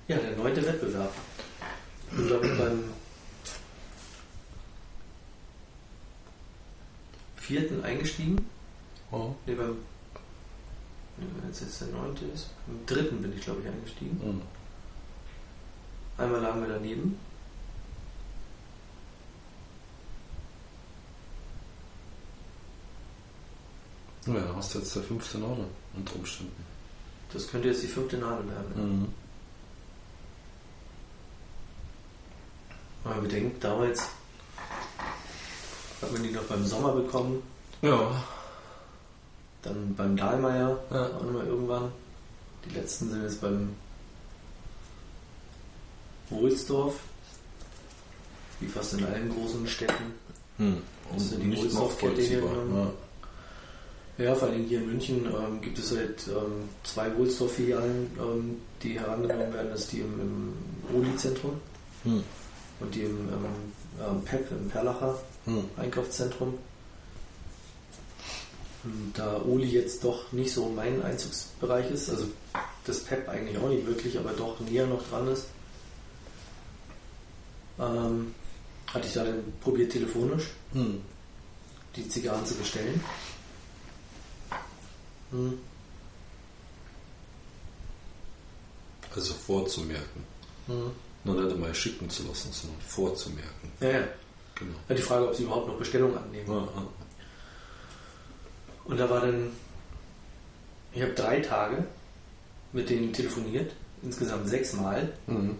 Ja, 0.07 0.17
der 0.17 0.37
neunte 0.37 0.65
Wettbewerb. 0.65 1.11
Ich 2.11 2.17
bin, 2.17 2.27
glaube 2.27 2.47
ich, 2.47 2.57
beim 2.57 2.83
vierten 7.35 7.83
eingestiegen. 8.07 8.49
Oh. 9.11 9.33
Ne, 9.45 9.55
beim. 9.55 9.77
Nee, 11.17 11.25
wenn 11.41 11.49
es 11.49 11.59
jetzt 11.61 11.81
der 11.81 11.87
neunte 11.87 12.25
ist. 12.25 12.49
Im 12.67 12.85
dritten 12.85 13.21
bin 13.21 13.33
ich, 13.35 13.41
glaube 13.41 13.61
ich, 13.61 13.67
eingestiegen. 13.67 14.19
Mhm. 14.23 14.41
Einmal 16.17 16.41
lagen 16.41 16.61
wir 16.61 16.69
daneben. 16.69 17.19
Ja, 24.25 24.33
dann 24.33 24.55
hast 24.57 24.75
du 24.75 24.79
jetzt 24.79 24.95
der 24.95 25.03
fünfte 25.03 25.37
Name 25.37 25.65
unter 25.95 26.15
Umständen. 26.15 26.65
Das 27.31 27.47
könnte 27.47 27.69
jetzt 27.69 27.83
die 27.83 27.87
fünfte 27.87 28.17
Nadel 28.17 28.47
werden. 28.49 28.99
Mhm. 29.01 29.07
Wenn 33.03 33.11
man 33.13 33.21
bedenkt, 33.21 33.63
damals 33.63 34.09
hat 36.01 36.11
man 36.11 36.23
die 36.23 36.31
noch 36.31 36.43
beim 36.43 36.65
Sommer 36.65 36.91
bekommen, 36.93 37.41
Ja. 37.81 38.23
dann 39.63 39.93
beim 39.95 40.15
Dahlmeier 40.17 40.77
Ja. 40.91 41.07
auch 41.07 41.23
nochmal 41.23 41.45
irgendwann. 41.47 41.91
Die 42.65 42.73
letzten 42.73 43.09
sind 43.09 43.23
jetzt 43.23 43.41
beim 43.41 43.75
Wohlsdorf, 46.29 46.95
wie 48.59 48.67
fast 48.67 48.93
in 48.93 49.05
allen 49.05 49.29
großen 49.33 49.67
Städten. 49.67 50.13
Hm. 50.57 50.77
Das 51.13 51.29
sind 51.29 51.41
die 51.43 51.55
Wohlsdorf-Kette 51.57 52.21
hier 52.21 52.41
genommen. 52.41 52.91
Ja, 54.17 54.33
vor 54.33 54.47
allem 54.49 54.65
hier 54.65 54.79
in 54.79 54.87
München 54.87 55.25
ähm, 55.27 55.61
gibt 55.61 55.77
es 55.77 55.95
halt 55.95 56.27
ähm, 56.27 56.67
zwei 56.83 57.15
Wohlsdorf-Filialen, 57.15 58.11
ähm, 58.19 58.57
die 58.81 58.99
herangenommen 58.99 59.53
werden. 59.53 59.69
Das 59.69 59.81
ist 59.81 59.91
die 59.91 59.99
im, 59.99 60.19
im 60.19 60.95
Oli-Zentrum 60.95 61.59
Ja. 62.03 62.11
Hm. 62.11 62.23
und 62.79 62.95
die 62.95 63.01
im 63.03 63.11
ähm, 63.29 63.45
ähm, 64.09 64.21
PEP 64.23 64.51
im 64.51 64.69
Perlacher 64.69 65.17
Hm. 65.45 65.63
Einkaufszentrum. 65.77 66.55
Da 69.13 69.41
Oli 69.43 69.67
jetzt 69.69 70.03
doch 70.03 70.31
nicht 70.31 70.51
so 70.53 70.69
mein 70.69 71.01
Einzugsbereich 71.03 71.89
ist, 71.91 72.09
also 72.09 72.25
das 72.85 72.99
PEP 73.01 73.27
eigentlich 73.29 73.57
auch 73.57 73.69
nicht 73.69 73.85
wirklich, 73.85 74.17
aber 74.17 74.31
doch 74.31 74.59
näher 74.61 74.85
noch 74.87 75.07
dran 75.09 75.27
ist, 75.27 75.45
ähm, 77.79 78.33
hatte 78.87 79.07
ich 79.07 79.13
da 79.13 79.23
dann 79.23 79.43
probiert 79.61 79.91
telefonisch 79.91 80.45
Hm. 80.73 81.01
die 81.95 82.07
Zigarren 82.09 82.45
zu 82.45 82.55
bestellen. 82.55 83.01
Hm. 85.31 85.57
Also 89.15 89.33
vorzumerken. 89.33 90.23
Hm. 90.67 90.91
Nur 91.23 91.41
nicht 91.41 91.53
einmal 91.53 91.73
schicken 91.73 92.09
zu 92.09 92.23
lassen, 92.27 92.51
sondern 92.53 92.79
vorzumerken. 92.81 93.71
Ja, 93.81 93.89
ja. 93.89 94.07
Genau. 94.55 94.75
Ja, 94.89 94.95
Die 94.95 95.01
Frage, 95.01 95.27
ob 95.27 95.35
sie 95.35 95.43
überhaupt 95.43 95.67
noch 95.67 95.77
Bestellungen 95.77 96.17
annehmen. 96.17 96.47
Ja, 96.47 96.59
ja. 96.59 96.87
Und 98.87 98.99
da 98.99 99.09
war 99.09 99.21
dann, 99.21 99.51
ich 100.93 101.01
habe 101.01 101.13
drei 101.13 101.39
Tage 101.41 101.85
mit 102.73 102.89
denen 102.89 103.13
telefoniert, 103.13 103.71
insgesamt 104.01 104.47
sechsmal. 104.47 105.13
Mhm. 105.27 105.55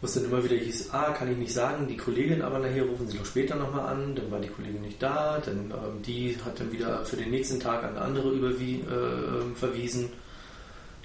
wo 0.00 0.06
es 0.06 0.14
dann 0.14 0.24
immer 0.24 0.42
wieder 0.42 0.56
hieß, 0.56 0.90
ah, 0.92 1.12
kann 1.12 1.30
ich 1.30 1.36
nicht 1.36 1.52
sagen, 1.52 1.86
die 1.86 1.96
Kollegin 1.96 2.40
aber 2.40 2.58
nachher 2.58 2.84
rufen 2.84 3.06
Sie 3.06 3.18
doch 3.18 3.26
später 3.26 3.56
nochmal 3.56 3.86
an, 3.86 4.14
dann 4.14 4.30
war 4.30 4.40
die 4.40 4.48
Kollegin 4.48 4.80
nicht 4.80 5.02
da, 5.02 5.38
dann 5.44 5.70
ähm, 5.70 6.02
die 6.06 6.38
hat 6.42 6.58
dann 6.58 6.72
wieder 6.72 7.04
für 7.04 7.16
den 7.16 7.30
nächsten 7.30 7.60
Tag 7.60 7.84
an 7.84 7.90
eine 7.90 8.00
andere 8.00 8.30
überwie 8.30 8.80
äh, 8.80 9.54
verwiesen, 9.54 10.10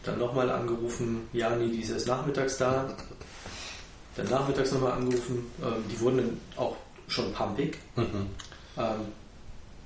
dann 0.03 0.17
nochmal 0.17 0.49
angerufen, 0.49 1.27
ja, 1.34 1.53
nee, 1.55 1.67
die 1.67 1.81
ist 1.81 1.89
erst 1.91 2.08
nachmittags 2.08 2.58
da, 2.58 2.95
dann 4.15 4.29
nachmittags 4.29 4.71
nochmal 4.71 4.93
angerufen, 4.93 5.45
ähm, 5.62 5.84
die 5.91 5.99
wurden 5.99 6.17
dann 6.17 6.41
auch 6.55 6.77
schon 7.10 7.34
pumpig. 7.34 7.77
Mhm. 7.97 8.27
Ähm, 8.77 8.99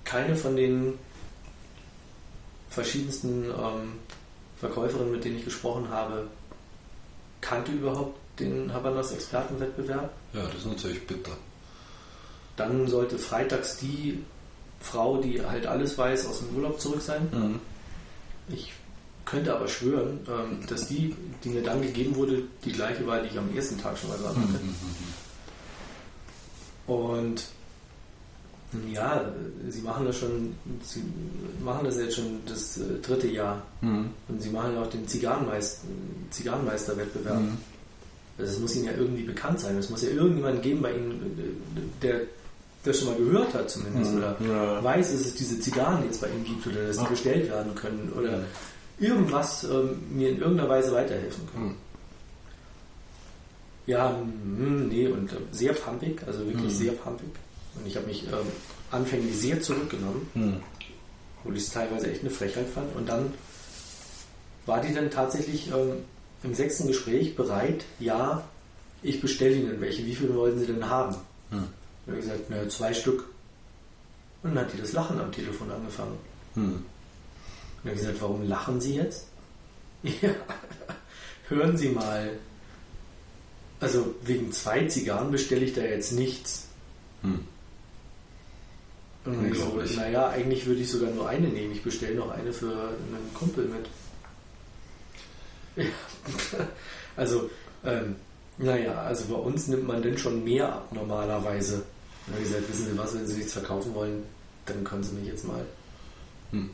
keine 0.10 0.36
von 0.36 0.56
den 0.56 0.98
verschiedensten 2.70 3.46
ähm, 3.46 4.00
Verkäuferinnen, 4.60 5.12
mit 5.12 5.24
denen 5.24 5.38
ich 5.38 5.46
gesprochen 5.46 5.90
habe, 5.90 6.28
kannte 7.42 7.72
überhaupt 7.72 8.18
den 8.40 8.74
Habanos 8.74 9.12
Expertenwettbewerb. 9.12 10.12
Ja, 10.34 10.44
das 10.46 10.56
ist 10.56 10.66
natürlich 10.66 11.06
bitter. 11.06 11.38
Dann 12.56 12.88
sollte 12.88 13.20
freitags 13.20 13.78
die 13.78 14.24
Frau, 14.82 15.18
die 15.18 15.46
halt 15.46 15.68
alles 15.68 15.98
weiß, 15.98 16.26
aus 16.26 16.40
dem 16.40 16.56
Urlaub 16.56 16.82
zurück 16.82 17.02
sein. 17.02 17.30
Mhm. 17.32 17.60
Ich 18.54 18.74
könnte 19.26 19.56
aber 19.56 19.68
schwören, 19.68 20.22
ähm, 20.28 20.66
dass 20.68 20.88
die, 20.88 21.16
die 21.44 21.50
mir 21.50 21.62
dann 21.62 21.84
gegeben 21.84 22.16
wurde, 22.16 22.44
die 22.66 22.72
gleiche 22.72 23.06
war, 23.06 23.22
die 23.22 23.28
ich 23.28 23.38
am 23.38 23.56
ersten 23.56 23.80
Tag 23.80 23.96
schon 23.98 24.10
mal 24.10 24.18
sagen 24.18 24.42
hatte. 24.42 24.60
Und 26.92 27.44
ja, 28.92 29.26
sie 29.70 29.82
machen 29.82 30.06
das 30.06 30.18
schon, 30.18 30.56
sie 30.84 31.04
machen 31.64 31.86
das 31.86 31.98
jetzt 31.98 32.16
schon 32.16 32.40
das 32.46 32.78
äh, 32.78 33.00
dritte 33.02 33.28
Jahr. 33.28 33.62
Mhm. 33.82 34.10
Und 34.28 34.42
sie 34.42 34.50
machen 34.50 34.74
ja 34.76 34.82
auch 34.84 34.90
den 34.90 35.08
Zigarrenmeister, 35.08 35.88
Zigarrenmeisterwettbewerb. 36.32 37.40
Mhm. 37.42 37.58
Also 38.38 38.54
es 38.54 38.60
muss 38.60 38.76
ihnen 38.76 38.86
ja 38.86 38.92
irgendwie 38.98 39.24
bekannt 39.24 39.60
sein. 39.60 39.78
Es 39.78 39.90
muss 39.90 40.02
ja 40.04 40.10
irgendjemanden 40.10 40.62
geben 40.62 40.82
bei 40.82 40.94
ihnen, 40.94 41.12
äh, 41.76 41.82
der 42.04 42.22
das 42.86 42.98
schon 43.00 43.10
mal 43.10 43.18
gehört 43.18 43.54
hat 43.54 43.70
zumindest. 43.70 44.12
Mhm. 44.12 44.18
Oder 44.20 44.38
Ja. 44.48 44.84
weiß, 44.84 45.12
dass 45.12 45.22
es 45.22 45.36
diese 45.36 45.60
Zigarren 45.60 46.04
jetzt 46.06 46.22
bei 46.22 46.28
ihnen 46.30 46.46
gibt 46.46 46.66
oder 46.68 46.88
dass 46.88 46.98
sie 46.98 47.06
Ah. 47.06 47.10
bestellt 47.10 47.50
werden 47.50 47.76
können 47.76 48.12
oder 48.18 48.38
Mhm. 48.38 48.44
irgendwas 49.00 49.64
ähm, 49.66 49.98
mir 50.12 50.30
in 50.30 50.38
irgendeiner 50.40 50.70
Weise 50.70 50.92
weiterhelfen 50.94 51.44
kann. 51.54 51.64
Mhm. 51.66 51.76
Ja, 53.88 54.12
mm, 54.12 54.88
nee, 54.88 55.08
und 55.08 55.32
äh, 55.32 55.36
sehr 55.52 55.74
pumpig, 55.74 56.22
also 56.28 56.40
wirklich 56.46 56.64
Mhm. 56.72 56.78
sehr 56.78 56.92
pumpig. 56.92 57.30
Und 57.80 57.88
ich 57.88 57.96
habe 57.96 58.06
mich 58.08 58.24
ähm, 58.28 58.48
anfänglich 58.92 59.38
sehr 59.38 59.62
zurückgenommen, 59.62 60.28
Mhm. 60.34 60.62
wo 61.44 61.52
ich 61.52 61.60
es 61.64 61.72
teilweise 61.72 62.12
echt 62.12 62.22
eine 62.22 62.30
Frechheit 62.30 62.68
fand. 62.70 62.96
Und 62.96 63.08
dann 63.10 63.34
war 64.66 64.82
die 64.82 64.94
dann 64.94 65.10
tatsächlich 65.10 65.70
ähm, 65.72 66.04
im 66.44 66.54
sechsten 66.54 66.88
Gespräch 66.88 67.36
bereit, 67.36 67.84
ja, 68.00 68.44
ich 69.02 69.22
bestelle 69.22 69.56
Ihnen 69.56 69.80
welche, 69.82 70.06
wie 70.06 70.16
viele 70.16 70.36
wollten 70.36 70.60
Sie 70.60 70.68
denn 70.68 70.90
haben? 70.90 71.16
Dann 71.52 71.68
habe 72.08 72.18
ich 72.18 72.24
gesagt, 72.24 72.42
na, 72.50 72.68
zwei 72.70 72.94
Stück. 72.94 73.26
Und 74.44 74.56
dann 74.56 74.66
hat 74.66 74.74
die 74.74 74.78
das 74.82 74.92
Lachen 74.94 75.20
am 75.20 75.32
Telefon 75.32 75.72
angefangen. 75.72 76.18
Mhm. 76.56 76.62
Und 76.64 76.84
dann 77.84 77.92
habe 77.92 77.96
ich 77.96 78.00
gesagt, 78.02 78.22
warum 78.22 78.48
lachen 78.48 78.82
Sie 78.82 78.96
jetzt? 78.96 79.26
Ja, 80.22 80.30
hören 81.50 81.78
Sie 81.78 81.90
mal. 81.90 82.32
Also 83.82 84.16
wegen 84.24 84.52
zwei 84.52 84.86
Zigarren 84.88 85.32
bestelle 85.32 85.66
ich 85.66 85.74
da 85.74 85.82
jetzt 85.82 86.12
nichts. 86.14 86.68
Mhm. 87.24 87.40
Und 89.26 89.36
dann 89.36 89.52
ich 89.52 89.58
so, 89.58 89.66
Unglaublich. 89.66 89.98
naja, 89.98 90.30
eigentlich 90.30 90.66
würde 90.66 90.82
ich 90.82 90.90
sogar 90.90 91.12
nur 91.12 91.28
eine 91.28 91.48
nehmen. 91.48 91.72
Ich 91.74 91.84
bestelle 91.84 92.16
noch 92.16 92.32
eine 92.32 92.54
für 92.54 92.72
einen 92.72 93.34
Kumpel 93.34 93.66
mit. 93.66 93.86
Ja. 95.76 95.86
Also, 97.18 97.50
ähm, 97.84 98.16
naja, 98.58 98.94
also 99.02 99.26
bei 99.26 99.36
uns 99.36 99.68
nimmt 99.68 99.86
man 99.86 100.02
denn 100.02 100.18
schon 100.18 100.42
mehr 100.46 100.72
ab 100.72 100.88
normalerweise. 100.94 101.76
Und 101.76 101.84
dann 102.28 102.36
habe 102.36 102.44
ich 102.44 102.50
gesagt, 102.50 102.70
wissen 102.70 102.86
Sie 102.86 102.98
was, 102.98 103.14
wenn 103.14 103.28
Sie 103.28 103.36
nichts 103.36 103.52
verkaufen 103.54 103.94
wollen, 103.94 104.24
dann 104.66 104.86
können 104.86 105.04
Sie 105.04 105.16
mich 105.16 105.28
jetzt 105.28 105.46
mal. 105.46 105.66
Hm. 106.52 106.70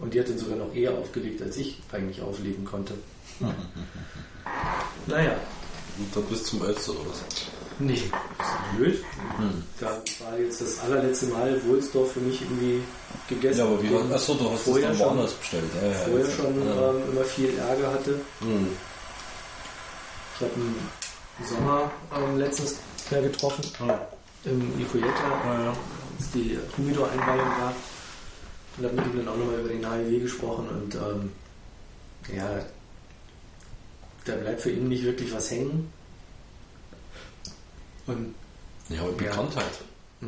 Und 0.00 0.14
die 0.14 0.18
hat 0.18 0.28
dann 0.28 0.38
sogar 0.38 0.56
noch 0.56 0.74
eher 0.74 0.92
aufgelegt, 0.98 1.40
als 1.42 1.56
ich 1.58 1.78
eigentlich 1.92 2.20
auflegen 2.22 2.64
konnte. 2.64 2.94
naja, 5.06 5.36
Und 5.98 6.16
dann 6.16 6.24
bis 6.24 6.42
zum 6.42 6.64
Elster 6.64 6.92
oder 6.92 7.10
was? 7.10 7.22
Nee, 7.86 7.94
ist 7.94 8.76
blöd. 8.76 9.04
Da 9.80 9.86
war 10.24 10.38
jetzt 10.38 10.60
das 10.60 10.78
allerletzte 10.80 11.26
Mal 11.26 11.60
Wohlsdorf 11.66 12.12
für 12.12 12.20
mich 12.20 12.40
irgendwie 12.42 12.82
gegessen. 13.28 13.58
Ja, 13.58 13.64
aber 13.64 13.82
wie 13.82 14.14
Achso, 14.14 14.34
du 14.34 14.50
hast 14.50 14.62
vorher 14.62 14.90
es 14.90 14.98
dann 14.98 15.06
schon, 15.08 15.16
woanders 15.16 15.32
bestellt. 15.34 15.64
Ja, 15.80 15.88
ja, 15.88 15.94
vorher 15.94 16.18
jetzt- 16.26 16.36
schon 16.36 16.66
ja. 16.66 16.90
ähm, 16.90 16.96
immer 17.12 17.24
viel 17.24 17.58
Ärger 17.58 17.92
hatte. 17.92 18.10
Mhm. 18.40 18.68
Ich 20.36 20.40
habe 20.42 20.52
im 20.56 21.46
Sommer 21.46 21.90
ähm, 22.16 22.38
letztens 22.38 22.76
ja, 23.10 23.20
getroffen, 23.20 23.64
im 24.44 24.76
Nicoletta, 24.76 25.12
Ja, 25.44 25.62
ja. 25.64 25.68
als 26.18 26.30
die 26.34 26.58
Humidor-Einweihung 26.76 27.46
war. 27.60 27.74
Und 28.78 28.84
habe 28.86 28.94
mit 28.96 29.06
ihm 29.06 29.16
dann 29.18 29.28
auch 29.28 29.36
nochmal 29.36 29.60
über 29.60 29.68
den 29.68 29.84
HIV 29.84 30.22
gesprochen 30.22 30.66
und 30.68 30.94
ähm, 30.94 31.32
ja, 32.34 32.48
da 34.24 34.34
bleibt 34.36 34.62
für 34.62 34.70
ihn 34.70 34.88
nicht 34.88 35.04
wirklich 35.04 35.32
was 35.34 35.50
hängen. 35.50 35.92
Und 38.06 38.34
Ja, 38.88 38.96
Ja. 38.96 39.10
Bekanntheit. 39.16 39.72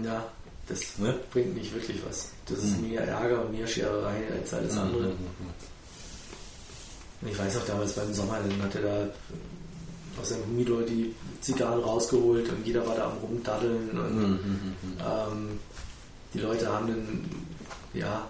ja, 0.03 0.25
das 0.69 0.99
Ne? 0.99 1.15
bringt 1.33 1.55
nicht 1.57 1.75
wirklich 1.75 2.01
was. 2.07 2.31
Das 2.47 2.59
ist 2.59 2.81
Mhm. 2.81 2.89
mehr 2.91 3.03
Ärger 3.07 3.45
und 3.45 3.53
mehr 3.53 3.67
Schererei 3.67 4.23
als 4.41 4.55
alles 4.55 4.77
andere. 4.77 5.09
Mhm. 5.09 5.17
Und 7.21 7.29
ich 7.31 7.39
weiß 7.39 7.57
auch 7.59 7.67
damals 7.67 7.93
beim 7.95 8.13
Sommer, 8.13 8.39
dann 8.41 8.63
hat 8.63 8.75
er 8.77 8.83
da 8.83 9.09
aus 10.21 10.29
seinem 10.29 10.45
Humidor 10.47 10.83
die 10.83 11.15
Zigarren 11.41 11.81
rausgeholt 11.83 12.49
und 12.49 12.67
jeder 12.67 12.87
war 12.87 12.95
da 12.95 13.11
am 13.11 13.19
rumdaddeln 13.19 13.91
und 13.91 14.17
Mhm. 14.21 14.75
ähm, 15.01 15.59
die 16.33 16.39
Leute 16.41 16.69
haben 16.73 16.87
dann, 16.89 17.25
ja, 17.93 18.27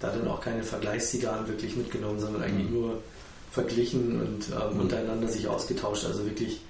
da 0.00 0.10
dann 0.10 0.28
auch 0.28 0.40
keine 0.40 0.62
Vergleichszigarren 0.62 1.48
wirklich 1.48 1.74
mitgenommen, 1.76 2.20
sondern 2.20 2.42
eigentlich 2.42 2.68
Mhm. 2.68 2.74
nur 2.74 3.02
verglichen 3.50 4.20
und 4.20 4.48
ähm, 4.50 4.74
Mhm. 4.74 4.80
untereinander 4.80 5.28
sich 5.28 5.48
ausgetauscht. 5.48 6.04
Also 6.04 6.24
wirklich 6.26 6.60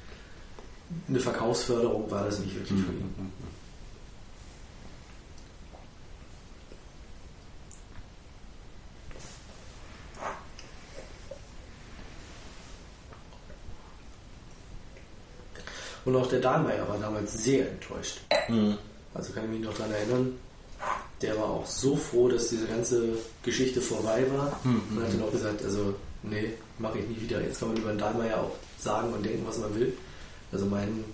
eine 1.09 1.20
Verkaufsförderung 1.20 2.11
war 2.11 2.25
das 2.25 2.38
nicht 2.40 2.55
wirklich 2.55 2.79
für 2.81 2.92
ihn. 2.92 3.14
Mhm. 3.16 3.33
Und 16.05 16.14
auch 16.16 16.27
der 16.29 16.40
Dahlmeier 16.40 16.88
war 16.88 16.99
damals 16.99 17.33
sehr 17.42 17.68
enttäuscht. 17.68 18.20
Mhm. 18.49 18.79
Also 19.14 19.33
kann 19.33 19.44
ich 19.44 19.51
mich 19.51 19.61
noch 19.61 19.75
daran 19.77 19.92
erinnern, 19.92 20.38
der 21.22 21.37
war 21.37 21.46
auch 21.46 21.66
so 21.66 21.96
froh, 21.96 22.29
dass 22.29 22.49
diese 22.49 22.66
ganze 22.66 23.16
Geschichte 23.42 23.81
vorbei 23.81 24.25
war 24.37 24.61
Mhm. 24.62 24.83
und 24.99 25.03
hat 25.05 25.12
dann 25.14 25.22
auch 25.22 25.33
gesagt, 25.33 25.64
also 25.64 25.94
nee, 26.22 26.53
mache 26.79 26.99
ich 26.99 27.09
nie 27.09 27.20
wieder. 27.22 27.40
Jetzt 27.40 27.59
kann 27.59 27.68
man 27.68 27.79
über 27.79 27.90
den 27.90 27.99
Dahlmeier 27.99 28.40
auch 28.40 28.53
sagen 28.79 29.12
und 29.12 29.25
denken, 29.25 29.44
was 29.46 29.59
man 29.59 29.75
will. 29.75 29.94
Also 30.53 30.67
mein 30.67 31.05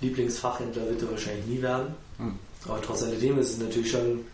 Lieblingsfachhändler 0.00 0.86
wird 0.88 1.02
er 1.02 1.10
wahrscheinlich 1.10 1.46
nie 1.46 1.62
werden. 1.62 1.94
Mhm. 2.18 2.38
Aber 2.66 2.80
trotz 2.82 3.02
alledem 3.02 3.38
ist 3.38 3.50
es 3.52 3.58
natürlich 3.58 3.90
schon, 3.90 4.24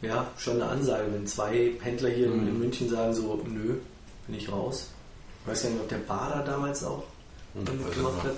ja, 0.00 0.26
schon 0.36 0.54
eine 0.60 0.70
Ansage, 0.70 1.12
wenn 1.12 1.26
zwei 1.26 1.72
Händler 1.80 2.10
hier 2.10 2.26
in- 2.26 2.42
Mhm. 2.42 2.48
in 2.48 2.58
München 2.58 2.88
sagen 2.90 3.14
so, 3.14 3.40
nö, 3.46 3.76
bin 4.26 4.36
ich 4.36 4.50
raus. 4.50 4.86
Ich 5.44 5.50
weiß 5.50 5.62
gar 5.62 5.70
nicht, 5.70 5.80
ob 5.80 5.88
der 5.88 5.98
Bader 5.98 6.42
damals 6.44 6.84
auch 6.84 7.04
Mhm, 7.54 7.64
damit 7.64 7.80
weiß 7.84 7.90
ich 7.90 7.96
gemacht 7.96 8.14
nicht. 8.16 8.24
hat. 8.26 8.36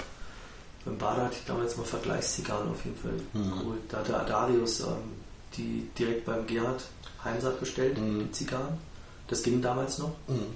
Beim 0.85 0.99
Bader 0.99 1.25
hatte 1.25 1.37
ich 1.41 1.45
damals 1.47 1.77
mal 1.77 1.85
Vergleichszigarren 1.85 2.71
auf 2.71 2.85
jeden 2.85 2.97
Fall 2.97 3.13
Mhm. 3.33 3.59
geholt. 3.59 3.81
Da 3.89 3.99
hatte 3.99 4.19
Adarius 4.21 4.81
ähm, 4.81 4.97
die 5.57 5.89
direkt 5.99 6.25
beim 6.25 6.47
Gerhard 6.47 6.85
Heimsack 7.23 7.61
bestellt, 7.61 7.97
Mhm. 7.99 8.19
die 8.25 8.33
Zigarren. 8.33 8.77
Das 9.29 9.43
ging 9.43 9.63
damals 9.63 9.99
noch. 9.99 10.11
Mhm. 10.29 10.47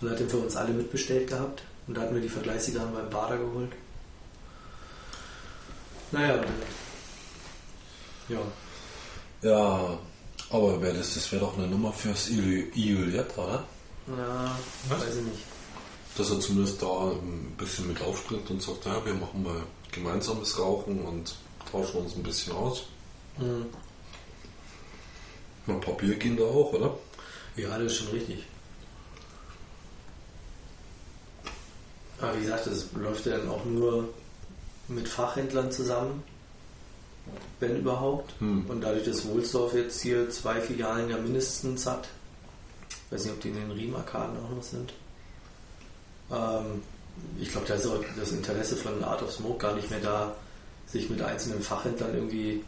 Und 0.00 0.10
hat 0.10 0.20
den 0.20 0.28
für 0.28 0.38
uns 0.38 0.56
alle 0.56 0.72
mitbestellt 0.72 1.28
gehabt. 1.28 1.62
Und 1.86 1.96
da 1.96 2.02
hatten 2.02 2.14
wir 2.14 2.22
die 2.22 2.28
Vergleichszigarren 2.28 2.92
beim 2.92 3.08
Bader 3.10 3.38
geholt. 3.38 3.72
Naja, 6.12 6.40
ja. 8.28 8.38
Ja, 9.42 9.98
aber 10.50 10.80
wär 10.80 10.92
das, 10.92 11.14
das 11.14 11.30
wäre 11.32 11.44
doch 11.44 11.56
eine 11.56 11.66
Nummer 11.66 11.92
fürs 11.92 12.28
Iulietta, 12.28 13.44
oder? 13.44 13.64
Ja, 14.08 14.56
Was? 14.88 15.00
weiß 15.00 15.16
ich 15.16 15.24
nicht. 15.24 15.38
Dass 16.16 16.30
er 16.30 16.40
zumindest 16.40 16.80
da 16.80 17.10
ein 17.10 17.54
bisschen 17.58 17.88
mit 17.88 18.00
aufspringt 18.00 18.48
und 18.50 18.62
sagt, 18.62 18.86
ja, 18.86 19.04
wir 19.04 19.14
machen 19.14 19.42
mal 19.42 19.62
gemeinsames 19.92 20.58
Rauchen 20.58 21.00
und 21.02 21.34
tauschen 21.70 22.00
uns 22.00 22.16
ein 22.16 22.22
bisschen 22.22 22.54
aus. 22.54 22.84
Mhm. 23.38 23.66
Mal 25.66 25.80
Papier 25.80 26.14
gehen 26.14 26.36
da 26.36 26.44
auch, 26.44 26.72
oder? 26.72 26.96
Ja, 27.56 27.76
das 27.78 27.92
ist 27.92 27.98
schon 27.98 28.08
richtig. 28.08 28.44
Aber 32.20 32.36
wie 32.36 32.42
gesagt, 32.42 32.66
das 32.66 32.86
läuft 32.94 33.26
ja 33.26 33.36
dann 33.36 33.48
auch 33.48 33.64
nur 33.64 34.08
mit 34.88 35.08
Fachhändlern 35.08 35.70
zusammen, 35.70 36.22
wenn 37.60 37.76
überhaupt. 37.76 38.32
Hm. 38.38 38.66
Und 38.68 38.80
dadurch, 38.80 39.04
dass 39.04 39.26
Wohlsdorf 39.26 39.74
jetzt 39.74 40.00
hier 40.00 40.30
zwei 40.30 40.60
Filialen 40.60 41.10
ja 41.10 41.18
mindestens 41.18 41.86
hat, 41.86 42.08
weiß 43.10 43.24
nicht, 43.24 43.34
ob 43.34 43.40
die 43.40 43.48
in 43.48 43.56
den 43.56 43.70
Riemarkaden 43.70 44.36
auch 44.36 44.56
noch 44.56 44.62
sind. 44.62 44.92
Ähm, 46.30 46.82
ich 47.40 47.50
glaube, 47.50 47.66
da 47.66 47.74
ist 47.74 47.86
auch 47.86 48.02
das 48.18 48.32
Interesse 48.32 48.76
von 48.76 49.02
Art 49.04 49.22
of 49.22 49.32
Smoke 49.32 49.58
gar 49.58 49.74
nicht 49.74 49.90
mehr 49.90 50.00
da, 50.00 50.34
sich 50.86 51.10
mit 51.10 51.20
einzelnen 51.20 51.62
Fachhändlern 51.62 52.14
irgendwie 52.14 52.62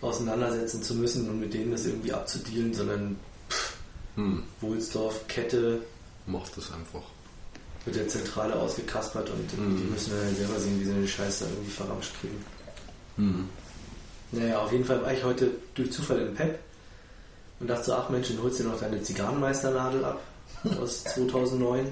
auseinandersetzen 0.00 0.82
zu 0.82 0.94
müssen 0.94 1.28
und 1.28 1.40
mit 1.40 1.54
denen 1.54 1.72
das 1.72 1.86
irgendwie 1.86 2.12
abzudealen, 2.12 2.74
sondern 2.74 3.16
Hm. 4.16 4.44
Wohlsdorf, 4.60 5.26
Kette 5.28 5.80
Macht 6.26 6.56
das 6.56 6.72
einfach. 6.72 7.02
Wird 7.84 7.96
der 7.96 8.08
Zentrale 8.08 8.54
ausgekaspert 8.56 9.28
und 9.30 9.58
Mhm. 9.58 9.76
die 9.78 9.84
müssen 9.84 10.12
dann 10.12 10.34
selber 10.34 10.58
sehen, 10.58 10.80
wie 10.80 10.84
sie 10.84 10.92
den 10.92 11.08
Scheiß 11.08 11.40
da 11.40 11.46
irgendwie 11.46 11.70
verramscht 11.70 12.12
kriegen. 12.20 12.44
Hm. 13.16 13.48
Naja, 14.32 14.58
auf 14.60 14.72
jeden 14.72 14.84
Fall 14.84 15.02
war 15.02 15.12
ich 15.12 15.22
heute 15.22 15.50
durch 15.74 15.92
Zufall 15.92 16.20
im 16.20 16.34
Pep 16.34 16.58
und 17.60 17.68
dachte 17.68 17.84
so, 17.84 17.94
ach 17.94 18.08
Mensch, 18.08 18.28
dann 18.28 18.42
holst 18.42 18.58
du 18.58 18.64
dir 18.64 18.70
noch 18.70 18.80
deine 18.80 19.02
Zigarrenmeisternadel 19.02 20.04
ab 20.04 20.20
aus 20.80 21.04
2009. 21.04 21.86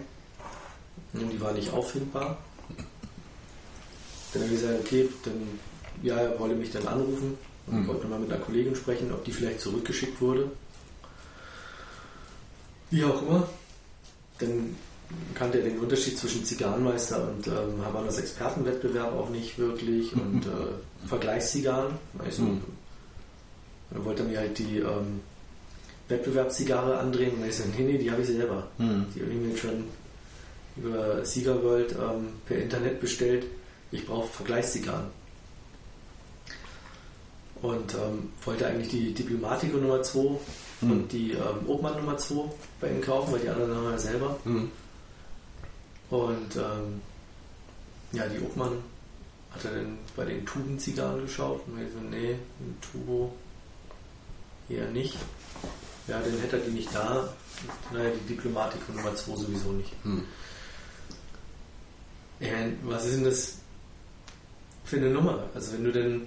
Und 1.14 1.31
die 1.31 1.40
war 1.40 1.52
nicht 1.52 1.70
auffindbar. 1.72 2.38
Dann 4.33 4.42
habe 4.42 4.55
ich 4.55 4.61
gesagt, 4.61 4.81
okay, 4.81 5.09
dann, 5.24 5.61
ja, 6.02 6.16
er 6.16 6.38
wollte 6.40 6.55
mich 6.55 6.70
dann 6.72 6.87
anrufen 6.88 7.37
und 7.66 7.83
Mhm. 7.83 7.87
wollte 7.87 8.07
mal 8.07 8.18
mit 8.18 8.33
einer 8.33 8.40
Kollegin 8.42 8.74
sprechen, 8.74 9.12
ob 9.12 9.24
die 9.24 9.31
vielleicht 9.33 9.61
zurückgeschickt 9.61 10.20
wurde. 10.22 10.50
Wie 12.90 13.05
auch 13.05 13.22
immer. 13.22 13.48
Dann 14.38 14.74
kannte 15.35 15.59
er 15.59 15.64
den 15.64 15.79
Unterschied 15.79 16.18
zwischen 16.18 16.44
Zigarrenmeister 16.44 17.29
und 17.29 17.46
ähm, 17.46 17.85
Havanas 17.85 18.18
Expertenwettbewerb 18.18 19.12
auch 19.12 19.31
nicht 19.31 19.59
wirklich 19.59 20.12
und 20.14 20.46
äh, 20.46 21.09
Vergleichszigarren. 21.09 21.94
Also, 22.18 22.42
Mhm. 22.42 22.61
Dann 23.90 24.05
wollte 24.07 24.22
er 24.22 24.29
mir 24.31 24.38
halt 24.38 24.59
die 24.59 24.79
ähm, 24.79 25.20
Wettbewerbszigarre 26.09 26.96
andrehen 26.98 27.35
und 27.35 27.46
ich 27.46 27.57
so, 27.57 27.64
nee, 27.77 27.85
nee, 27.85 27.98
die 27.98 28.11
habe 28.11 28.22
ich 28.22 28.29
selber. 28.29 28.66
Hm. 28.79 29.05
Die 29.14 29.20
habe 29.20 29.31
ich 29.33 29.37
mir 29.38 29.55
schon 29.57 29.85
über 30.79 31.22
Sieger 31.27 31.62
World 31.62 31.92
ähm, 31.92 32.29
per 32.46 32.57
Internet 32.57 33.01
bestellt. 33.03 33.44
Ich 33.90 34.07
brauche 34.07 34.29
Vergleichszigarren. 34.29 35.09
Und 37.61 37.94
ähm, 37.94 38.31
wollte 38.44 38.66
eigentlich 38.66 38.88
die 38.88 39.12
Diplomatico 39.14 39.77
Nummer 39.77 40.03
2 40.03 40.20
Hm. 40.81 40.90
und 40.90 41.12
die 41.12 41.33
ähm, 41.33 41.68
Obmann 41.68 41.96
Nummer 41.98 42.16
2 42.16 42.51
bei 42.81 42.88
ihnen 42.88 43.03
kaufen, 43.03 43.33
weil 43.33 43.40
die 43.40 43.48
anderen 43.48 43.75
haben 43.77 43.85
wir 43.85 43.90
ja 43.92 43.98
selber. 43.98 44.37
Hm. 44.44 44.70
Und 46.12 46.57
ähm, 46.57 47.01
ja, 48.12 48.27
die 48.29 48.38
Obmann 48.44 48.72
hat 49.51 49.64
er 49.64 49.70
dann 49.77 49.96
bei 50.14 50.27
den 50.27 50.44
Tubenzigarren 50.44 51.22
geschaut 51.22 51.62
und 51.66 51.81
ich 51.81 51.90
so, 51.92 52.01
nee, 52.11 52.33
ein 52.61 52.77
Tubo 52.83 53.33
eher 54.68 54.88
nicht. 54.90 55.16
Ja, 56.09 56.20
dann 56.20 56.38
hätte 56.38 56.59
er 56.59 56.64
die 56.66 56.70
nicht 56.72 56.94
da. 56.94 57.33
Naja, 57.92 58.11
die 58.11 58.35
Diplomatico 58.35 58.92
Nummer 58.92 59.14
2 59.14 59.37
sowieso 59.37 59.72
nicht. 59.72 59.92
Hm. 60.03 60.22
Ich 62.40 62.51
meine, 62.51 62.75
was 62.85 63.07
ist 63.07 63.14
denn 63.16 63.25
das 63.25 63.55
für 64.85 64.96
eine 64.96 65.11
Nummer? 65.11 65.44
Also 65.55 65.72
wenn 65.72 65.85
du 65.85 65.92
denn 65.92 66.22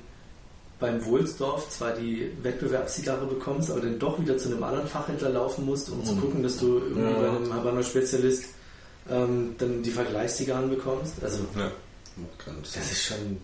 beim 0.79 1.03
Wohlsdorf 1.05 1.69
zwar 1.69 1.91
die 1.91 2.31
Wettbewerbszigarre 2.41 3.25
bekommst, 3.27 3.69
aber 3.69 3.81
dann 3.81 3.99
doch 3.99 4.19
wieder 4.19 4.37
zu 4.37 4.49
einem 4.49 4.63
anderen 4.63 4.87
Fachhändler 4.87 5.29
laufen 5.29 5.65
musst, 5.65 5.89
um 5.89 6.03
zu 6.03 6.13
Mhm. 6.15 6.21
gucken, 6.21 6.43
dass 6.43 6.57
du 6.57 6.79
irgendwie 6.79 7.01
Ja. 7.01 7.19
bei 7.19 7.29
einem 7.29 7.53
Havanna-Spezialist 7.53 8.45
ähm, 9.09 9.55
dann 9.57 9.83
die 9.83 9.91
Vergleichszigarren 9.91 10.69
bekommst. 10.69 11.15
Also 11.23 11.45
Ja. 11.57 11.71
Das 12.63 12.91
ist 12.91 13.03
schon 13.05 13.37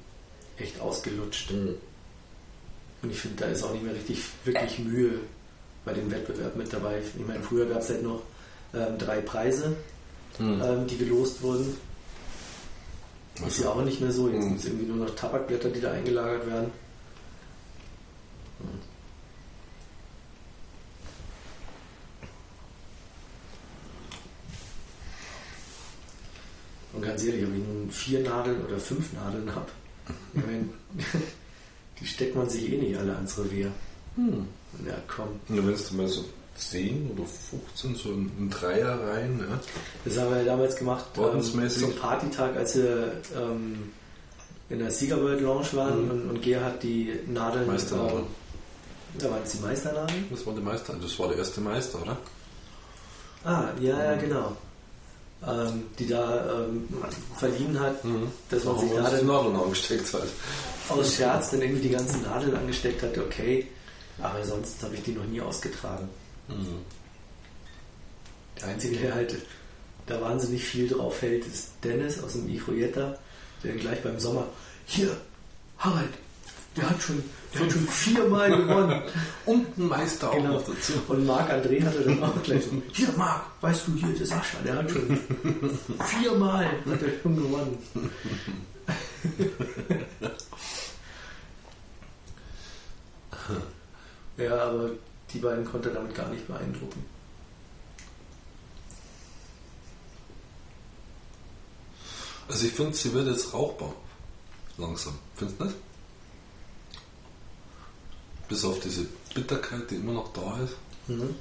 echt 0.58 0.80
ausgelutscht. 0.80 1.50
Hm. 1.50 1.76
Und 3.02 3.12
ich 3.12 3.20
finde, 3.20 3.38
da 3.44 3.46
ist 3.48 3.64
auch 3.64 3.74
nicht 3.74 3.84
mehr 3.84 3.94
richtig 3.96 4.24
wirklich 4.46 4.80
Mühe 4.80 5.20
bei 5.86 5.94
dem 5.94 6.10
Wettbewerb 6.12 6.56
mit 6.56 6.72
dabei. 6.72 7.00
Ich 7.18 7.26
meine, 7.28 7.42
früher 7.44 7.66
gab 7.66 7.80
es 7.82 7.90
halt 7.90 8.04
noch 8.04 8.22
ähm, 8.74 8.98
drei 8.98 9.20
Preise, 9.22 9.76
Hm. 10.38 10.62
ähm, 10.64 10.88
die 10.88 10.98
gelost 10.98 11.42
wurden. 11.42 11.76
Ist 13.46 13.60
ja 13.60 13.70
auch 13.70 13.84
nicht 13.84 14.00
mehr 14.02 14.12
so. 14.12 14.30
Jetzt 14.30 14.44
Mhm. 14.44 14.48
sind 14.50 14.60
es 14.60 14.66
irgendwie 14.66 14.86
nur 14.86 15.06
noch 15.08 15.16
Tabakblätter, 15.16 15.70
die 15.70 15.82
da 15.82 15.92
eingelagert 15.92 16.46
werden. 16.48 16.72
Und 26.94 27.02
ganz 27.04 27.24
ehrlich, 27.24 27.44
ob 27.46 27.54
ich 27.54 27.64
nun 27.64 27.90
vier 27.90 28.20
Nadeln 28.22 28.66
oder 28.66 28.78
fünf 28.80 29.14
Nadeln 29.14 29.54
habe, 29.56 29.68
ich 30.34 30.46
meine, 30.46 30.66
die 32.00 32.06
steckt 32.06 32.36
man 32.36 32.50
sich 32.50 32.72
eh 32.72 32.78
nicht 32.78 32.98
alle 32.98 33.16
ans 33.16 33.38
Revier. 33.38 33.72
Hm. 34.16 34.46
Ja, 34.86 34.94
komm. 35.08 35.28
Ja, 35.50 35.58
wenn 35.66 35.76
du 35.76 35.96
mal 35.96 36.08
so 36.08 36.26
10 36.56 37.12
oder 37.16 37.26
15 37.26 37.96
so 37.96 38.12
in, 38.12 38.30
in 38.38 38.50
Dreier 38.50 39.00
rein, 39.08 39.40
ja. 39.40 39.60
Das 40.06 40.18
haben 40.18 40.32
wir 40.32 40.40
ja 40.40 40.44
damals 40.46 40.76
gemacht, 40.76 41.06
ähm, 41.18 41.42
zum 41.70 41.96
Partytag, 41.96 42.56
als 42.58 42.76
wir 42.76 43.14
ähm, 43.36 43.92
in 44.70 44.80
der 44.80 44.92
Sieger 44.92 45.22
World 45.22 45.42
Lounge 45.42 45.68
waren 45.74 46.06
Mhm. 46.06 46.12
und, 46.12 46.30
und 46.30 46.42
Gerhard 46.42 46.84
die 46.84 47.14
Nadeln. 47.28 47.68
Meisternadeln. 47.68 48.20
ähm, 48.24 49.20
da 49.20 49.30
waren 49.30 49.44
es 49.44 49.52
die 49.54 49.60
Meisternadeln? 49.60 50.26
Das 50.30 50.46
war 50.46 50.54
der 50.54 50.64
Meister, 50.64 50.96
das 51.02 51.20
war 51.20 51.28
der 51.30 51.38
erste 51.38 51.62
Meister, 51.62 52.02
oder? 52.02 52.18
Ah, 53.44 53.70
ja, 53.80 53.96
Mhm. 53.96 54.00
ja, 54.02 54.16
genau. 54.18 54.58
Ähm, 55.48 55.86
die 55.98 56.08
da 56.08 56.66
ähm, 56.66 56.88
verliehen 57.36 57.80
hat, 57.80 57.96
dass 58.52 58.64
man 58.64 58.80
sich 58.80 58.94
Nadeln 58.94 59.26
Nadeln 59.26 59.56
angesteckt 59.56 60.14
halt. 60.14 60.30
aus 60.88 61.16
Scherz 61.16 61.50
dann 61.50 61.64
irgendwie 61.64 61.82
die 61.82 61.90
ganzen 61.90 62.22
Nadeln 62.22 62.56
angesteckt 62.56 63.02
hat, 63.02 63.18
okay. 63.18 63.68
Aber 64.22 64.44
sonst 64.44 64.84
habe 64.84 64.94
ich 64.94 65.02
die 65.02 65.14
noch 65.14 65.26
nie 65.26 65.42
ausgetragen. 65.42 66.08
Mhm. 66.48 66.78
Der 68.60 68.68
Einzige, 68.68 68.98
der 68.98 69.16
halt 69.16 69.36
da 70.06 70.22
wahnsinnig 70.22 70.64
viel 70.64 70.88
drauf 70.88 71.20
hält, 71.24 71.48
ist 71.48 71.70
Dennis 71.84 72.22
aus 72.22 72.34
dem 72.34 72.48
Ifojetta, 72.48 73.18
der 73.64 73.74
gleich 73.74 74.04
beim 74.04 74.20
Sommer, 74.20 74.46
hier, 74.86 75.18
Harald, 75.80 76.14
der 76.76 76.90
hat 76.90 77.02
schon, 77.02 77.22
der 77.54 77.62
hat 77.62 77.72
schon 77.72 77.88
viermal 77.88 78.50
gewonnen. 78.50 79.02
Und 79.46 79.78
ein 79.78 79.88
Meister 79.88 80.30
auch 80.30 80.36
Genau. 80.36 80.54
noch 80.54 80.66
dazu. 80.66 80.94
Und 81.08 81.26
Marc 81.26 81.50
André 81.52 81.84
hatte 81.84 82.02
dann 82.02 82.24
auch 82.24 82.42
gleich 82.44 82.64
so, 82.64 82.82
hier 82.94 83.10
Marc, 83.18 83.44
weißt 83.62 83.88
du, 83.88 83.94
hier 83.96 84.16
der 84.16 84.26
Sascha, 84.26 84.58
der 84.64 84.76
hat 84.78 84.90
schon 84.92 85.20
viermal 86.06 86.66
hat 86.66 87.02
er 87.02 87.22
schon 87.22 87.36
gewonnen. 87.36 87.78
ja, 94.38 94.58
aber 94.70 94.90
die 95.34 95.40
beiden 95.40 95.66
konnte 95.66 95.90
er 95.90 95.96
damit 95.96 96.16
gar 96.16 96.30
nicht 96.30 96.48
beeindrucken. 96.48 97.06
Also 102.48 102.66
ich 102.66 102.74
finde, 102.74 102.94
sie 102.96 103.14
wird 103.14 103.28
jetzt 103.28 103.54
rauchbar. 103.54 103.94
Langsam. 104.78 105.18
Findest 105.36 105.60
du 105.60 105.66
nicht? 105.66 105.76
Bis 108.52 108.66
auf 108.66 108.82
diese 108.82 109.06
Bitterkeit, 109.34 109.90
die 109.90 109.96
immer 109.96 110.12
noch 110.12 110.34
da 110.34 110.60
ist. 110.62 110.76
Mhm. 111.08 111.34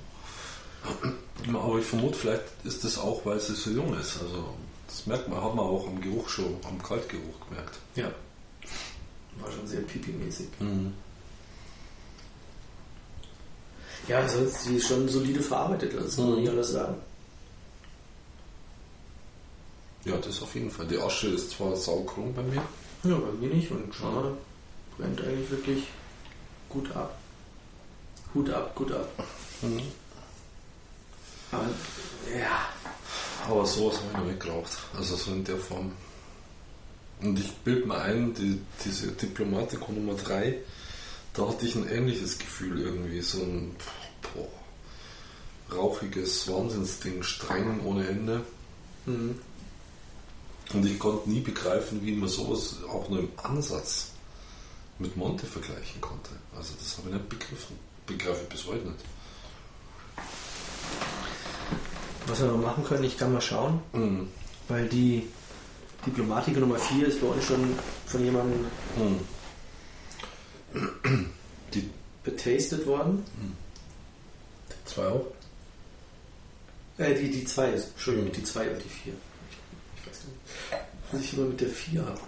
Aber 1.56 1.78
ich 1.80 1.84
vermute, 1.84 2.14
vielleicht 2.16 2.44
ist 2.62 2.84
das 2.84 2.98
auch, 2.98 3.26
weil 3.26 3.40
sie 3.40 3.56
so 3.56 3.70
jung 3.70 3.92
ist. 3.98 4.22
Also 4.22 4.54
das 4.86 5.06
merkt 5.06 5.28
man, 5.28 5.42
hat 5.42 5.56
man 5.56 5.64
auch 5.66 5.88
am 5.88 6.00
Geruch 6.00 6.28
schon, 6.28 6.54
am 6.62 6.80
Kaltgeruch 6.80 7.48
gemerkt. 7.48 7.80
Ja. 7.96 8.12
War 9.40 9.50
schon 9.50 9.66
sehr 9.66 9.80
pipi-mäßig. 9.80 10.46
Ja, 14.06 14.28
sonst 14.28 14.66
die 14.68 14.76
ist 14.76 14.86
schon 14.86 15.08
solide 15.08 15.40
verarbeitet, 15.42 15.92
das 15.92 16.16
muss 16.16 16.16
man 16.18 16.30
Mhm. 16.34 16.40
nicht 16.42 16.50
alles 16.50 16.70
sagen. 16.70 16.94
Ja, 20.04 20.16
das 20.16 20.40
auf 20.42 20.54
jeden 20.54 20.70
Fall. 20.70 20.86
Die 20.86 20.98
Asche 20.98 21.26
ist 21.26 21.50
zwar 21.50 21.74
saukrumm 21.74 22.32
bei 22.34 22.42
mir. 22.42 22.62
Ja, 23.02 23.16
bei 23.16 23.32
mir 23.32 23.52
nicht 23.52 23.68
und 23.72 23.92
schade. 23.92 24.36
Brennt 24.96 25.20
eigentlich 25.22 25.50
wirklich 25.50 25.82
gut 26.70 26.90
ab. 26.96 27.18
Hut 28.32 28.48
ab, 28.48 28.74
gut 28.74 28.92
ab. 28.92 29.08
Aber 31.52 31.66
ja, 32.32 32.68
Aber 33.48 33.66
sowas 33.66 33.96
habe 33.96 34.06
ich 34.06 34.16
noch 34.16 34.24
nicht 34.24 34.40
geraucht. 34.40 34.78
Also 34.96 35.16
so 35.16 35.32
in 35.32 35.44
der 35.44 35.56
Form. 35.58 35.92
Und 37.20 37.38
ich 37.38 37.52
bilde 37.58 37.86
mir 37.86 38.00
ein, 38.00 38.32
die, 38.34 38.60
diese 38.84 39.08
Diplomatico 39.08 39.92
Nummer 39.92 40.14
3, 40.14 40.58
da 41.34 41.48
hatte 41.48 41.66
ich 41.66 41.74
ein 41.74 41.88
ähnliches 41.88 42.38
Gefühl 42.38 42.80
irgendwie. 42.80 43.20
So 43.20 43.42
ein 43.42 43.74
boah, 44.22 45.76
rauchiges 45.76 46.48
Wahnsinnsding, 46.48 47.22
streng 47.22 47.80
ohne 47.84 48.06
Ende. 48.08 48.42
mhm. 49.06 49.38
Und 50.72 50.86
ich 50.86 51.00
konnte 51.00 51.28
nie 51.28 51.40
begreifen, 51.40 52.00
wie 52.06 52.12
man 52.12 52.28
sowas 52.28 52.76
auch 52.88 53.08
nur 53.08 53.18
im 53.18 53.30
Ansatz 53.42 54.09
mit 55.00 55.16
Monte 55.16 55.46
vergleichen 55.46 56.00
konnte. 56.00 56.30
Also 56.56 56.74
das 56.78 56.96
habe 56.98 57.08
ich 57.08 57.14
nicht 57.14 57.28
begriffen. 57.28 57.76
Begreife 58.06 58.42
ich 58.42 58.48
bis 58.48 58.66
heute 58.66 58.86
nicht. 58.88 59.04
was 62.26 62.40
wir 62.40 62.46
noch 62.48 62.58
machen 62.58 62.84
können, 62.84 63.02
ich 63.04 63.16
kann 63.18 63.32
mal 63.32 63.40
schauen, 63.40 63.82
Mhm. 63.92 64.28
weil 64.68 64.88
die 64.88 65.26
Diplomatiker 66.06 66.60
Nummer 66.60 66.78
4 66.78 67.08
ist 67.08 67.20
bei 67.20 67.26
uns 67.26 67.44
schon 67.44 67.74
von 68.06 68.24
jemandem 68.24 68.66
Mhm. 68.96 69.20
Die 71.74 71.90
betastet 72.22 72.86
worden. 72.86 73.24
Zwei 74.84 75.06
auch? 75.06 75.26
Äh, 76.98 77.14
die, 77.14 77.30
die 77.30 77.44
2 77.44 77.70
ist. 77.72 77.88
Entschuldigung, 77.92 78.32
die 78.32 78.44
2 78.44 78.70
und 78.70 78.84
die 78.84 78.88
4. 78.88 79.12
Ich 79.96 80.06
weiß 80.10 80.24
nicht. 80.24 80.82
Was 81.12 81.20
ich 81.22 81.32
immer 81.34 81.46
mit 81.46 81.60
der 81.60 81.68
4 81.70 82.04
habe. 82.04 82.20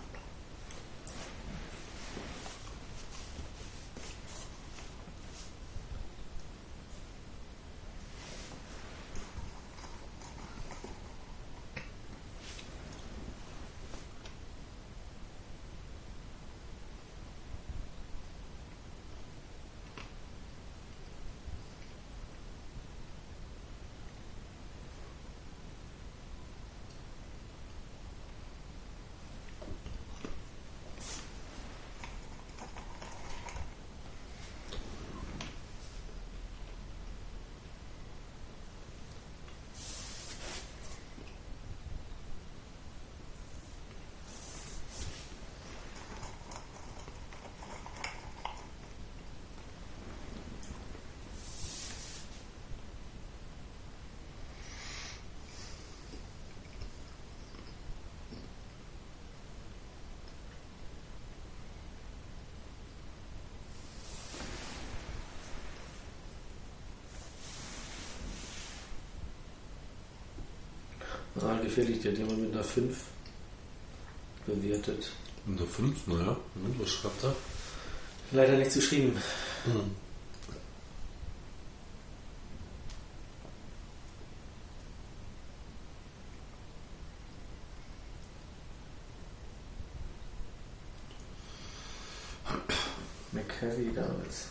Ah, 71.41 71.57
gefährlich, 71.63 72.01
der 72.01 72.13
hat 72.13 72.19
jemand 72.19 72.41
mit 72.41 72.53
einer 72.53 72.63
5 72.63 72.97
bewertet. 74.47 75.11
In 75.47 75.57
der 75.57 75.67
5, 75.67 76.07
naja. 76.07 76.37
Hm, 76.55 76.75
was 76.79 76.91
schreibt 76.91 77.25
er? 77.25 77.35
Leider 78.33 78.57
nichts 78.57 78.75
geschrieben. 78.75 79.17
Hm. 79.65 79.97
McCavy 93.33 93.93
damals. 93.95 94.49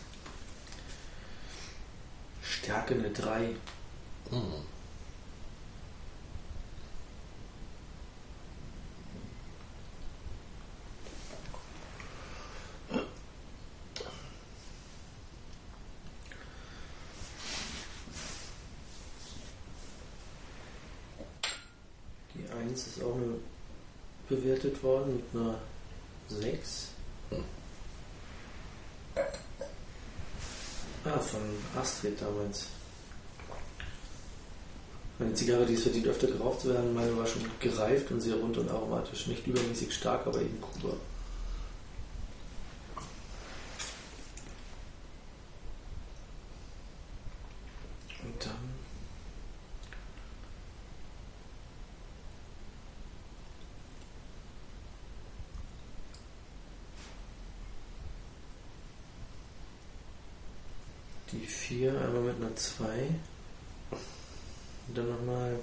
Stärke 2.42 2.94
eine 2.94 3.10
3. 3.10 3.54
Hm. 4.30 4.42
Die 22.34 22.48
1 22.50 22.86
ist 22.86 23.02
auch 23.02 23.14
nur 23.16 23.38
bewertet 24.42 24.82
worden 24.82 25.16
mit 25.16 25.24
einer 25.40 25.58
6. 26.28 26.88
Ah, 31.04 31.18
von 31.18 31.40
Astrid 31.78 32.20
damals. 32.20 32.66
Eine 35.18 35.34
Zigarre, 35.34 35.66
die 35.66 35.74
es 35.74 35.82
verdient, 35.82 36.06
öfter 36.06 36.26
geraucht 36.26 36.60
zu 36.60 36.68
werden. 36.68 36.94
Meine 36.94 37.16
war 37.16 37.26
schon 37.26 37.42
gereift 37.60 38.10
und 38.10 38.20
sehr 38.20 38.36
rund 38.36 38.56
und 38.56 38.70
aromatisch. 38.70 39.26
Nicht 39.26 39.46
übermäßig 39.46 39.92
stark, 39.92 40.26
aber 40.26 40.40
eben 40.40 40.60
Kuba. 40.60 40.96
Und 48.24 48.46
dann. 48.46 48.72
Die 61.32 61.46
4 61.46 61.92
einer 62.52 62.56
2. 62.56 62.86
Und 64.88 64.98
dann 64.98 65.08
nochmal. 65.08 65.56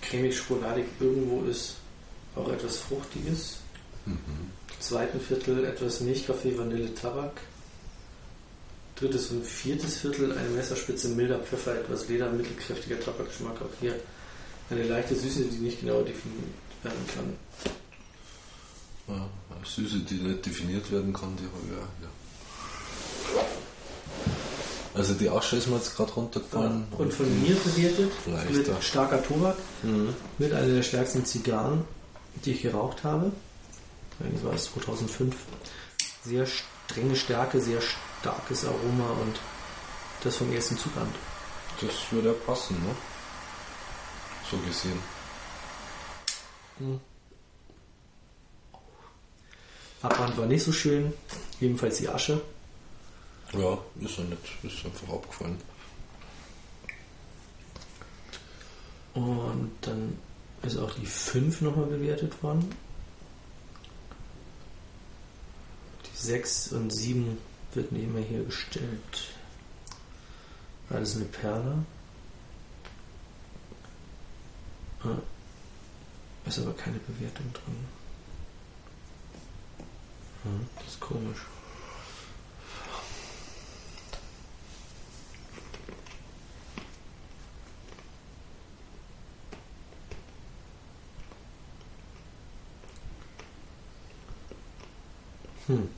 cremig 0.00 0.34
schokoladig 0.34 0.86
irgendwo 1.00 1.42
ist 1.42 1.74
auch 2.34 2.50
etwas 2.50 2.78
Fruchtiges. 2.78 3.58
Mhm. 4.06 4.14
Im 4.16 4.80
zweiten 4.80 5.20
Viertel 5.20 5.66
etwas 5.66 6.00
Milchkaffee, 6.00 6.56
Vanille, 6.56 6.94
Tabak. 6.94 7.42
Drittes 8.96 9.30
und 9.30 9.44
viertes 9.44 9.98
Viertel 9.98 10.32
eine 10.32 10.48
Messerspitze 10.48 11.08
milder 11.10 11.40
Pfeffer, 11.40 11.78
etwas 11.78 12.08
Leder, 12.08 12.30
mittelkräftiger 12.30 12.98
Tabakgeschmack. 12.98 13.60
Auch 13.60 13.80
hier 13.80 13.96
eine 14.70 14.84
leichte 14.84 15.14
Süße, 15.14 15.44
die 15.44 15.58
nicht 15.58 15.80
genau 15.80 16.00
definiert 16.00 16.54
werden 16.82 17.06
kann. 17.14 17.77
Ja, 19.60 19.66
Süße, 19.68 19.98
die 20.00 20.14
nicht 20.14 20.44
definiert 20.46 20.90
werden 20.90 21.12
kann, 21.12 21.36
die 21.36 21.44
habe 21.44 21.58
ich 21.66 21.72
auch. 21.78 21.88
Ja. 22.02 22.08
Also 24.94 25.14
die 25.14 25.28
Asche 25.30 25.56
ist 25.56 25.68
mir 25.68 25.76
jetzt 25.76 25.94
gerade 25.96 26.12
runtergefallen. 26.12 26.86
Und 26.96 27.12
von 27.14 27.42
mir 27.42 27.54
bewertet 27.56 28.12
mit 28.50 28.68
starker 28.82 29.22
Tobak, 29.22 29.56
Mhm. 29.82 30.14
mit 30.38 30.52
einer 30.52 30.66
der 30.66 30.82
stärksten 30.82 31.24
Zigarren, 31.24 31.84
die 32.44 32.52
ich 32.52 32.62
geraucht 32.62 33.04
habe. 33.04 33.30
Das 34.18 34.42
war 34.44 34.54
es 34.54 34.64
2005. 34.72 35.36
Sehr 36.24 36.46
strenge 36.46 37.14
Stärke, 37.14 37.60
sehr 37.60 37.80
starkes 38.20 38.64
Aroma 38.64 39.10
und 39.22 39.38
das 40.24 40.36
vom 40.36 40.52
ersten 40.52 40.76
Zug 40.76 40.96
an. 40.96 41.08
Das 41.80 41.94
würde 42.10 42.28
ja 42.30 42.34
passen, 42.44 42.74
ne? 42.84 42.94
So 44.50 44.56
gesehen. 44.58 44.98
Abbrand 50.02 50.36
war 50.38 50.46
nicht 50.46 50.62
so 50.62 50.72
schön, 50.72 51.12
ebenfalls 51.60 51.98
die 51.98 52.08
Asche. 52.08 52.40
Ja, 53.52 53.78
ist 54.00 54.18
ja 54.18 54.24
nicht, 54.24 54.42
ist 54.62 54.84
einfach 54.84 55.14
abgefallen. 55.14 55.58
Und 59.14 59.72
dann 59.80 60.18
ist 60.62 60.76
auch 60.76 60.94
die 60.94 61.06
5 61.06 61.62
nochmal 61.62 61.86
bewertet 61.86 62.40
worden. 62.42 62.70
Die 66.04 66.26
6 66.26 66.72
und 66.72 66.90
7 66.90 67.38
wird 67.74 67.90
nebenher 67.90 68.22
hier 68.22 68.44
gestellt. 68.44 69.32
Alles 70.90 71.16
eine 71.16 71.24
Perle. 71.24 71.84
Ist 76.44 76.58
aber 76.58 76.72
keine 76.74 76.98
Bewertung 76.98 77.52
drin. 77.52 77.97
Hm, 80.44 80.66
Das 80.76 80.86
ist 80.88 81.00
komisch. 81.00 81.38
Hm. 95.66 95.88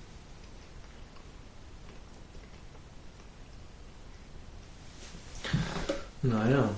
Naja. 6.22 6.68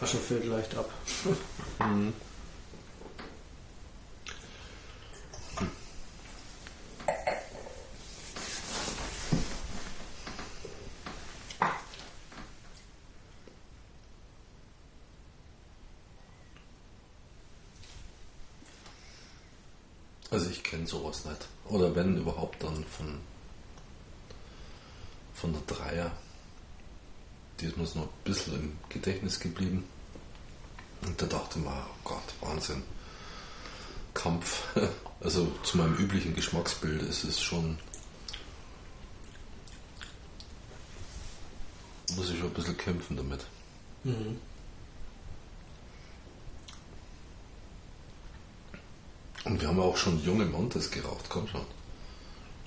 Asche 0.00 0.18
fällt 0.18 0.46
leicht 0.46 0.74
ab. 0.76 0.90
Mhm. 1.80 2.12
Also 20.32 20.48
ich 20.48 20.64
kenne 20.64 20.86
sowas 20.86 21.26
nicht. 21.26 21.46
Oder 21.68 21.94
wenn 21.94 22.16
überhaupt 22.16 22.62
dann 22.62 22.84
von, 22.84 23.20
von 25.34 25.52
der 25.52 25.60
Dreier. 25.76 26.10
Die 27.62 27.68
ist 27.68 27.76
mir 27.76 27.84
noch 27.84 28.08
ein 28.08 28.24
bisschen 28.24 28.54
im 28.54 28.78
Gedächtnis 28.88 29.38
geblieben. 29.38 29.84
Und 31.02 31.22
da 31.22 31.26
dachte 31.26 31.60
man, 31.60 31.72
oh 31.72 31.94
Gott, 32.02 32.34
Wahnsinn. 32.40 32.82
Kampf. 34.14 34.64
Also 35.20 35.46
zu 35.62 35.76
meinem 35.76 35.94
üblichen 35.94 36.34
Geschmacksbild 36.34 37.00
ist 37.02 37.22
es 37.22 37.40
schon. 37.40 37.78
Muss 42.16 42.28
ich 42.28 42.40
schon 42.40 42.48
ein 42.48 42.54
bisschen 42.54 42.76
kämpfen 42.76 43.16
damit. 43.16 43.46
Mhm. 44.02 44.40
Und 49.44 49.60
wir 49.60 49.68
haben 49.68 49.78
auch 49.78 49.96
schon 49.96 50.20
junge 50.24 50.44
Montes 50.44 50.90
geraucht, 50.90 51.26
komm 51.28 51.46
schon. 51.46 51.64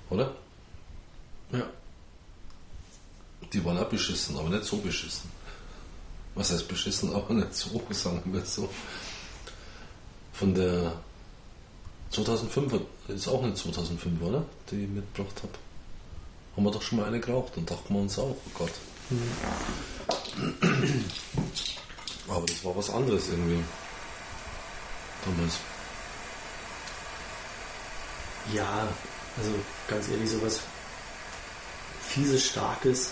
Oder? 0.09 0.33
Ja. 1.51 1.69
Die 3.56 3.64
waren 3.64 3.78
auch 3.78 3.88
beschissen, 3.88 4.38
aber 4.38 4.49
nicht 4.49 4.66
so 4.66 4.76
beschissen. 4.76 5.32
Was 6.36 6.51
heißt 6.51 6.68
beschissen, 6.68 7.14
aber 7.16 7.34
nicht 7.34 7.56
so, 7.56 7.82
sagen 7.91 8.22
wir 8.26 8.43
so. 8.43 8.70
Von 10.34 10.53
der 10.53 10.91
2005 12.12 12.82
ist 13.08 13.30
auch 13.30 13.41
nicht 13.43 13.58
2005, 13.58 14.22
oder? 14.22 14.43
Die 14.70 14.84
ich 14.84 14.89
mitgebracht 14.89 15.38
habe. 15.41 15.53
Haben 16.58 16.66
wir 16.66 16.72
doch 16.72 16.82
schon 16.82 16.99
mal 16.99 17.08
eine 17.08 17.22
geraucht 17.22 17.56
und 17.56 17.72
dachten 17.72 17.93
wir 17.93 18.01
uns 18.01 18.20
auch, 18.20 18.36
oh 18.36 18.51
Gott. 18.53 18.72
Aber 22.28 22.45
das 22.45 22.66
war 22.66 22.76
was 22.76 22.89
anderes 22.89 23.30
irgendwie. 23.30 23.64
Damals. 25.24 25.60
Ja, 28.53 28.86
also 29.38 29.51
ganz 29.88 30.10
ehrlich, 30.10 30.30
sowas 30.30 30.60
fieses, 32.01 32.47
starkes 32.47 33.12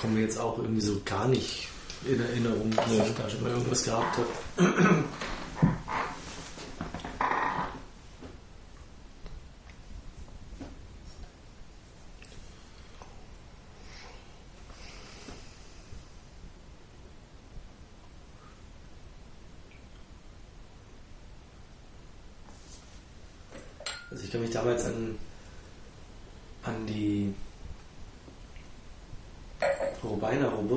kommt 0.00 0.14
mir 0.14 0.22
jetzt 0.22 0.38
auch 0.38 0.58
irgendwie 0.58 0.80
so 0.80 1.00
gar 1.04 1.28
nicht 1.28 1.68
in 2.06 2.20
Erinnerung, 2.20 2.70
dass 2.74 2.96
Ja. 2.96 3.04
ich 3.04 3.14
da 3.14 3.28
schon 3.28 3.42
mal 3.42 3.50
irgendwas 3.50 3.84
gehabt 3.84 4.16
habe. 4.16 4.26
Also 24.10 24.24
ich 24.24 24.30
kann 24.32 24.40
mich 24.40 24.50
damals 24.50 24.84
an 24.86 25.16
die 26.86 27.32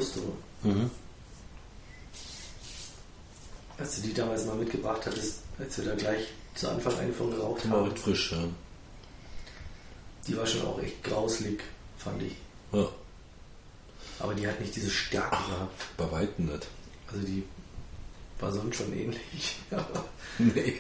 Robusto, 0.04 0.38
Mhm. 0.64 0.90
als 3.78 3.96
du 3.96 4.02
die 4.02 4.14
damals 4.14 4.46
mal 4.46 4.56
mitgebracht 4.56 5.06
hattest, 5.06 5.40
als 5.60 5.78
wir 5.78 5.86
da 5.86 5.96
gleich 5.96 6.28
zu 6.56 6.70
Anfang 6.70 6.98
eine 7.00 7.14
von 7.14 7.32
geraucht 7.32 7.64
Die 7.64 7.72
war 7.72 7.86
haben, 7.86 7.96
frisch, 7.96 8.32
ja. 8.32 8.44
die 10.28 10.38
war 10.38 10.46
schon 10.46 10.62
auch 10.66 10.80
echt 10.82 11.04
grauslig, 11.04 11.62
fand 11.98 12.22
ich. 12.24 12.36
ja. 12.72 12.88
Aber 14.20 14.36
die 14.36 14.48
hat 14.48 14.60
nicht 14.62 14.76
diese 14.76 14.92
Stärke 14.92 15.36
gehabt. 15.36 15.84
Bei 15.98 16.10
Weitem 16.12 16.46
nicht. 16.46 16.68
Also 17.12 17.26
die 17.26 17.44
war 18.40 18.52
sonst 18.54 18.78
schon 18.78 18.94
ähnlich. 18.94 19.58
Aber 19.72 20.06
Nee. 20.38 20.80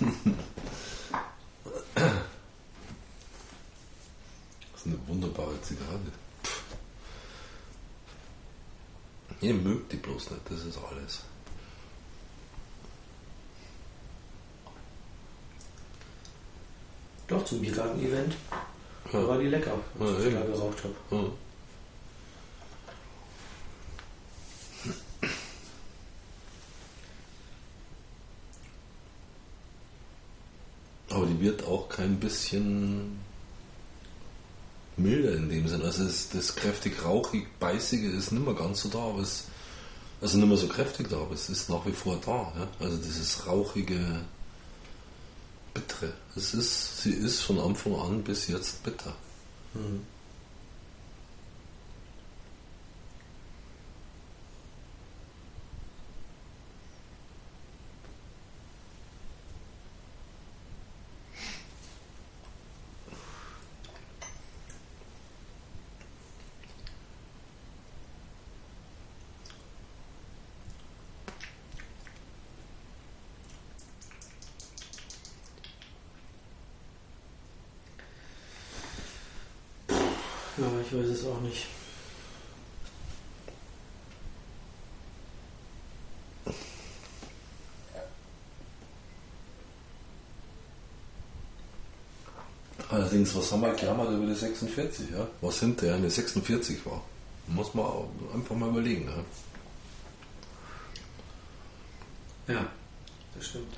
Das 4.72 4.80
ist 4.80 4.86
eine 4.86 5.08
wunderbare 5.08 5.60
Zigarette. 5.60 6.10
Pff. 6.42 6.62
Ihr 9.40 9.54
mögt 9.54 9.92
die 9.92 9.96
bloß 9.96 10.30
nicht, 10.30 10.42
das 10.50 10.64
ist 10.64 10.78
alles. 10.78 11.24
doch, 17.28 17.44
zum 17.44 17.60
Biergarten-Event 17.60 18.34
Ja. 19.12 19.26
war 19.28 19.38
die 19.38 19.46
lecker, 19.46 19.72
als 19.98 20.10
Ja, 20.10 20.26
ich 20.28 20.34
da 20.34 20.42
geraucht 20.44 20.78
habe. 20.84 20.94
Ja. 21.10 21.30
Aber 31.10 31.26
die 31.26 31.40
wird 31.40 31.64
auch 31.64 31.88
kein 31.88 32.20
bisschen 32.20 33.18
milder 35.02 35.36
in 35.36 35.48
dem 35.48 35.68
Sinn. 35.68 35.82
Also 35.82 36.04
es, 36.04 36.30
das 36.30 36.56
kräftig 36.56 37.04
rauchig 37.04 37.46
beißige 37.58 38.14
ist 38.14 38.32
nicht 38.32 38.44
mehr 38.44 38.54
ganz 38.54 38.82
so 38.82 38.88
da, 38.88 38.98
aber 38.98 39.20
es 39.20 39.44
also 40.20 40.36
nicht 40.36 40.48
mehr 40.48 40.56
so 40.58 40.68
kräftig 40.68 41.08
da, 41.08 41.16
aber 41.16 41.32
es 41.32 41.48
ist 41.48 41.70
nach 41.70 41.86
wie 41.86 41.92
vor 41.92 42.18
da. 42.24 42.52
Ja? 42.58 42.68
Also 42.78 42.98
dieses 42.98 43.46
rauchige 43.46 43.98
bittere. 45.72 46.12
Es 46.36 46.52
ist, 46.52 47.02
sie 47.02 47.12
ist 47.12 47.40
von 47.40 47.58
Anfang 47.58 47.94
an 47.94 48.22
bis 48.22 48.48
jetzt 48.48 48.82
bitter. 48.82 49.14
Mhm. 49.74 50.02
Ja, 80.60 80.79
ich 80.90 80.96
weiß 80.96 81.06
es 81.06 81.24
auch 81.24 81.40
nicht. 81.40 81.66
Allerdings, 92.88 93.36
was 93.36 93.52
haben 93.52 93.60
wir 93.60 93.70
geklammert 93.70 94.10
über 94.10 94.26
die 94.26 94.34
46, 94.34 95.10
ja? 95.10 95.28
Was 95.40 95.60
hinterher 95.60 95.94
eine 95.94 96.10
46 96.10 96.84
war. 96.84 97.04
Muss 97.46 97.72
man 97.72 97.86
einfach 98.34 98.56
mal 98.56 98.70
überlegen, 98.70 99.08
ja? 102.48 102.54
Ja, 102.54 102.66
das 103.36 103.46
stimmt. 103.46 103.76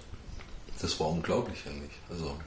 Das 0.80 0.98
war 0.98 1.10
unglaublich 1.10 1.58
eigentlich. 1.66 1.92
Also 2.08 2.38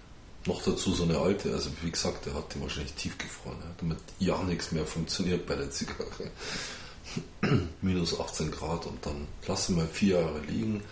noch 0.48 0.62
dazu 0.64 0.94
so 0.94 1.04
eine 1.04 1.18
alte, 1.18 1.54
also 1.54 1.70
wie 1.82 1.92
gesagt, 1.92 2.26
der 2.26 2.34
hat 2.34 2.54
die 2.54 2.62
wahrscheinlich 2.62 2.94
tiefgefroren, 2.94 3.58
ja? 3.60 3.72
damit 3.78 3.98
ja 4.20 4.42
nichts 4.44 4.72
mehr 4.72 4.86
funktioniert 4.86 5.46
bei 5.46 5.56
der 5.56 5.72
Zigarre. 5.72 6.32
Minus 7.82 8.20
18 8.20 8.52
Grad 8.52 8.86
und 8.86 9.06
dann 9.06 9.28
lassen 9.48 9.78
wir 9.78 9.86
vier 9.86 10.20
Jahre 10.20 10.40
liegen, 10.42 10.84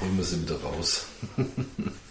holen 0.00 0.16
wir 0.16 0.24
sie 0.24 0.42
wieder 0.42 0.60
raus. 0.60 1.06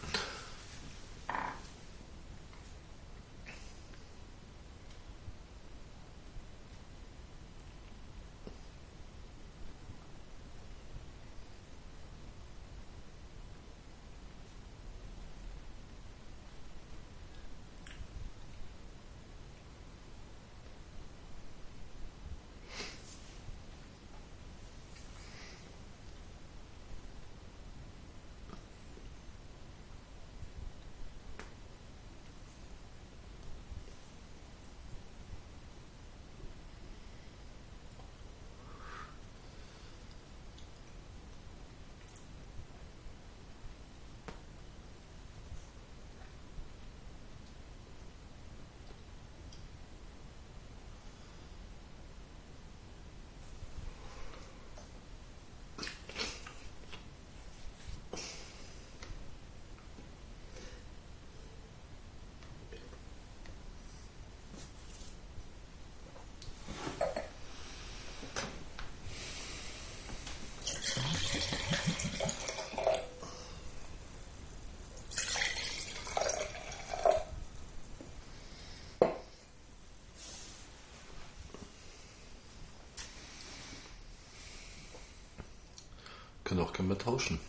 können 86.55 86.67
auch 86.67 86.73
gerne 86.73 86.89
mal 86.89 86.95
tauschen. 86.95 87.39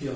Ja. 0.00 0.12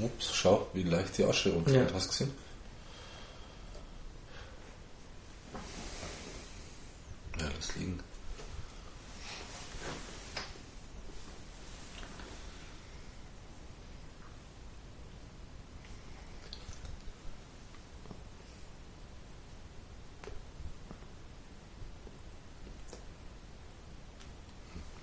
Ups, 0.00 0.32
schau, 0.32 0.68
wie 0.72 0.84
leicht 0.84 1.18
die 1.18 1.24
Asche 1.24 1.52
runterfällt. 1.52 1.90
Ja. 1.90 1.96
Hast 1.96 2.06
du 2.06 2.10
gesehen? 2.10 2.34
Ja, 7.38 7.48
lass 7.54 7.74
liegen. 7.76 8.00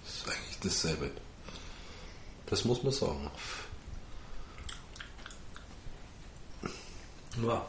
Das 0.03 0.13
ist 0.13 0.27
eigentlich 0.27 0.59
dasselbe. 0.61 1.11
Das 2.65 2.69
muss 2.69 2.83
man 2.83 2.93
sagen. 2.93 3.29
Ja. 7.45 7.65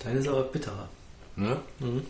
Deine 0.00 0.18
ist 0.18 0.26
aber 0.26 0.42
bitterer. 0.42 0.88
Ja? 1.36 1.62
Mhm. 1.78 2.04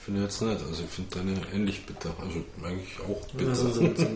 Finde 0.00 0.20
ich 0.20 0.24
jetzt 0.24 0.40
nicht. 0.40 0.62
Also 0.62 0.82
ich 0.82 0.88
finde 0.88 1.18
deine 1.18 1.46
ähnlich 1.52 1.84
bitter. 1.84 2.14
Also 2.18 2.42
eigentlich 2.64 2.98
auch 3.00 3.26
bitter. 3.32 3.48
Ja, 3.48 3.54
so, 3.54 3.70
so, 3.70 3.82
so, 3.94 4.06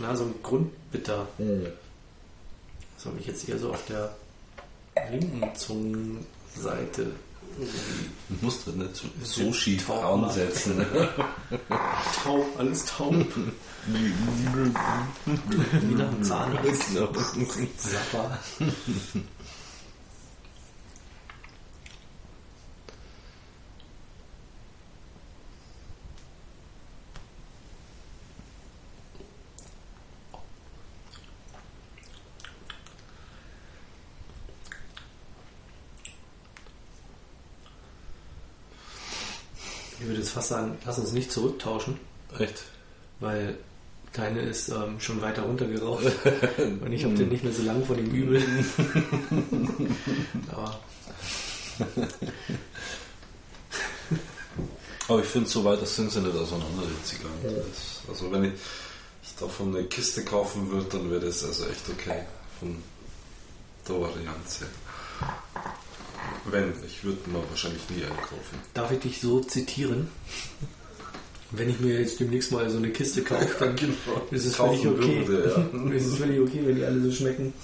na, 0.00 0.16
so 0.16 0.24
ein 0.24 0.34
Grundbitter. 0.42 1.28
Mhm. 1.38 1.66
Das 2.96 3.06
habe 3.06 3.20
ich 3.20 3.26
jetzt 3.26 3.46
eher 3.48 3.58
so 3.58 3.70
auf 3.70 3.84
der 3.84 4.16
linken 5.10 5.54
Zungenseite. 5.54 7.12
Du 7.58 8.44
musst 8.44 8.66
das 8.66 8.74
nicht 8.74 8.96
so, 8.96 9.04
Das 9.18 9.34
so 9.34 9.52
schief 9.52 9.86
taub, 9.86 10.04
ansetzen. 10.04 10.78
Ne? 10.78 10.86
Taub, 12.22 12.46
alles 12.56 12.86
taub. 12.86 13.14
Wie 13.86 15.94
nach 15.94 16.08
einem 16.08 16.22
Zahnarzt. 16.22 16.94
Genau. 16.94 17.12
sagen, 40.48 40.76
lass 40.84 40.98
uns 40.98 41.12
nicht 41.12 41.30
zurücktauschen, 41.32 41.98
Echt? 42.38 42.64
weil 43.20 43.56
deine 44.12 44.40
ist 44.40 44.68
ähm, 44.70 44.98
schon 44.98 45.20
weiter 45.20 45.42
runtergeraucht 45.42 46.04
und 46.58 46.92
ich 46.92 47.04
habe 47.04 47.14
den 47.14 47.28
nicht 47.28 47.44
mehr 47.44 47.52
so 47.52 47.62
lang 47.62 47.84
von 47.84 47.96
dem 47.96 48.10
Übel. 48.10 48.42
Aber 50.52 50.78
Aber 55.08 55.20
ich 55.22 55.26
finde, 55.28 55.48
so 55.48 55.64
weit 55.64 55.86
sind 55.86 56.10
sie 56.12 56.20
nicht 56.20 56.36
auseinander, 56.36 56.82
die 56.82 57.04
Zigarren. 57.04 57.32
Das- 57.42 58.02
Also 58.08 58.30
wenn 58.32 58.44
ich, 58.44 58.52
ich 59.22 59.34
davon 59.36 59.74
eine 59.74 59.86
Kiste 59.86 60.24
kaufen 60.24 60.70
würde, 60.70 60.86
dann 60.98 61.10
wäre 61.10 61.20
das 61.26 61.44
also 61.44 61.66
echt 61.66 61.88
okay. 61.88 62.22
Von 62.60 62.76
der 63.88 64.00
Variante. 64.00 64.66
Wenn, 66.50 66.72
ich 66.86 67.04
würde 67.04 67.18
mir 67.30 67.42
wahrscheinlich 67.48 67.82
nie 67.90 68.04
einen 68.04 68.16
kaufen. 68.16 68.58
darf 68.74 68.90
ich 68.90 69.00
dich 69.00 69.20
so 69.20 69.40
zitieren? 69.40 70.08
Wenn 71.50 71.70
ich 71.70 71.80
mir 71.80 71.98
jetzt 71.98 72.20
demnächst 72.20 72.52
mal 72.52 72.68
so 72.68 72.76
eine 72.76 72.90
Kiste 72.90 73.22
kaufe, 73.22 73.56
dann 73.58 73.74
ist 74.30 74.44
es 74.44 74.56
völlig 74.56 74.86
okay. 74.86 75.26
würde, 75.26 75.70
ja. 75.72 75.90
ist 75.96 76.06
es 76.06 76.18
völlig 76.18 76.40
okay, 76.40 76.60
wenn 76.62 76.76
die 76.76 76.84
alle 76.84 77.00
so 77.00 77.10
schmecken. 77.10 77.54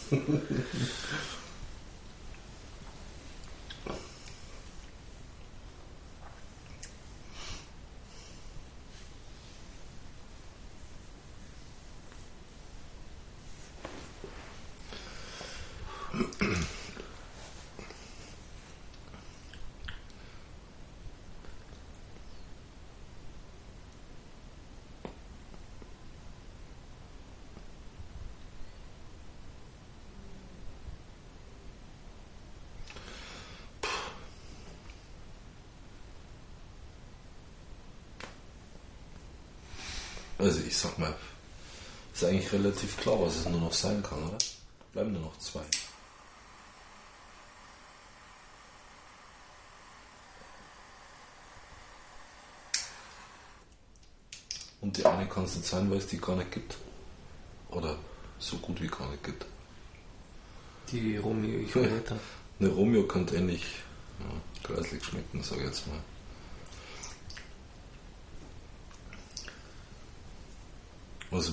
Also 40.45 40.61
ich 40.69 40.74
sag 40.85 40.99
mal, 40.99 41.15
ist 42.13 42.25
eigentlich 42.25 42.53
relativ 42.53 42.97
klar, 42.99 43.19
was 43.21 43.37
es 43.37 43.49
nur 43.49 43.61
noch 43.61 43.73
sein 43.73 44.03
kann, 44.03 44.23
oder? 44.23 44.39
Bleiben 44.93 45.13
nur 45.13 45.23
noch 45.23 45.39
zwei. 45.39 45.63
Und 54.83 54.99
die 54.99 55.07
eine 55.07 55.27
kann 55.27 55.45
es 55.45 55.57
nicht 55.57 55.67
sein, 55.67 55.91
weil 55.91 55.97
es 55.97 56.07
die 56.07 56.19
gar 56.19 56.37
nicht 56.37 56.53
gibt. 56.53 56.77
Oder 57.71 57.97
so 58.39 58.59
gut 58.59 58.83
wie 58.83 58.87
gar 58.87 59.11
nicht 59.11 59.25
gibt. 59.25 59.47
Die 60.93 61.17
Romeo 61.17 61.61
Julieta. 61.61 62.17
Eine 62.61 62.69
Romeo 62.69 63.05
könnte 63.05 63.35
ähnlich 63.35 63.65
ja, 64.21 64.27
greislich 64.63 65.03
schmecken, 65.03 65.43
sag 65.43 65.59
ich 65.59 65.65
jetzt 65.65 65.87
mal. 65.89 65.99
Also, 71.35 71.53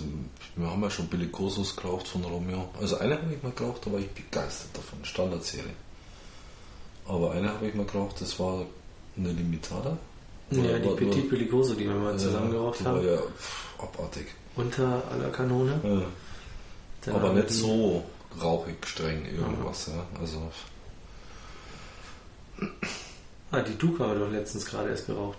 wir 0.55 0.69
haben 0.69 0.81
ja 0.83 0.89
schon 0.91 1.07
Bellicosos 1.07 1.75
geraucht 1.75 2.07
von 2.07 2.23
Romeo. 2.23 2.69
Also, 2.79 2.97
eine 2.97 3.19
habe 3.19 3.33
ich 3.33 3.41
mal 3.41 3.51
geraucht, 3.51 3.81
da 3.85 3.91
war 3.91 3.99
ich 3.99 4.09
begeistert 4.11 4.77
davon. 4.77 5.03
Standardserie. 5.03 5.73
Aber 7.07 7.31
eine 7.31 7.49
habe 7.49 7.67
ich 7.67 7.73
mal 7.73 7.85
geraucht, 7.85 8.21
das 8.21 8.39
war 8.39 8.65
eine 9.17 9.31
Limitada. 9.31 9.97
Ja, 10.51 10.77
die 10.79 10.89
Petit 10.89 11.29
Bellicoso, 11.29 11.73
die 11.73 11.85
wir 11.85 11.95
mal 11.95 12.17
zusammen 12.19 12.51
geraucht 12.51 12.83
haben. 12.85 13.05
Ja 13.05 13.17
pff, 13.17 13.79
abartig. 13.79 14.27
Unter 14.55 15.01
aller 15.09 15.29
Kanone. 15.29 15.79
Ja. 15.83 16.01
Dann 17.05 17.15
Aber 17.15 17.33
nicht 17.33 17.49
so 17.49 18.03
rauchig 18.39 18.85
streng 18.85 19.25
irgendwas. 19.25 19.87
Ja. 19.87 20.05
Also, 20.19 20.51
Ah, 23.51 23.61
die 23.61 23.77
Duke 23.77 24.03
haben 24.03 24.13
wir 24.13 24.25
doch 24.25 24.31
letztens 24.31 24.65
gerade 24.65 24.89
erst 24.89 25.07
geraucht. 25.07 25.37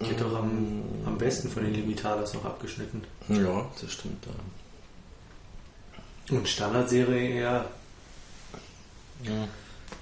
Die 0.00 0.10
hat 0.10 0.20
doch 0.20 0.36
am, 0.36 0.82
am 1.06 1.18
besten 1.18 1.48
von 1.50 1.64
den 1.64 1.74
Limitadas 1.74 2.34
noch 2.34 2.44
abgeschnitten. 2.44 3.02
ja, 3.28 3.66
das 3.80 3.92
stimmt. 3.92 4.24
Ja. 4.26 4.32
Und 6.36 6.48
Standardserie 6.48 7.30
eher. 7.30 7.64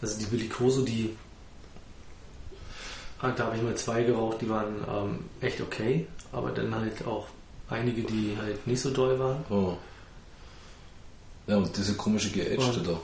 Also 0.03 0.19
die 0.19 0.27
Bellicoso, 0.27 0.83
die. 0.85 1.17
ah, 3.21 3.31
Da 3.31 3.47
habe 3.47 3.57
ich 3.57 3.63
mal 3.63 3.75
zwei 3.77 4.03
geraucht, 4.03 4.41
die 4.43 4.49
waren 4.51 4.85
ähm, 4.89 5.21
echt 5.41 5.61
okay. 5.61 6.07
Aber 6.33 6.51
dann 6.51 6.75
halt 6.75 7.07
auch 7.07 7.29
einige, 7.71 8.03
die 8.03 8.37
halt 8.39 8.67
nicht 8.67 8.81
so 8.83 8.91
doll 8.91 9.19
waren. 9.19 9.45
Oh. 9.49 9.77
Ja, 11.47 11.57
und 11.57 11.75
diese 11.77 11.95
komische 11.95 12.31
Geätschte 12.31 12.81
Und- 12.81 12.89
da, 12.89 13.01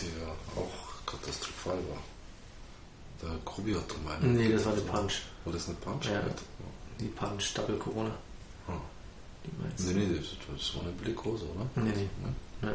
die 0.00 0.06
ja 0.06 0.28
auch 0.56 1.04
katastrophal 1.06 1.76
war. 1.90 1.98
Der 3.22 3.30
Grubi 3.44 3.74
hat 3.74 3.90
drum 3.92 4.06
einen. 4.08 4.34
Nee, 4.36 4.50
das 4.52 4.64
war 4.64 4.72
eine 4.72 4.80
Punch. 4.82 5.20
War 5.44 5.52
das 5.52 5.66
eine 5.68 5.76
Punch? 5.76 6.06
Ja. 6.06 6.22
Die 7.00 7.06
Punch 7.06 7.54
Double 7.54 7.76
Corona. 7.76 8.10
Ah. 8.68 8.72
Die 9.44 9.50
meinst 9.62 9.86
Nee, 9.86 9.94
nee, 10.04 10.16
das, 10.18 10.26
das 10.56 10.74
war 10.76 10.82
eine 10.82 10.92
Blickose, 10.92 11.44
oder? 11.44 11.66
Nee, 11.82 11.92
nee. 11.96 12.08
Ne? 12.22 12.34
Nee. 12.62 12.68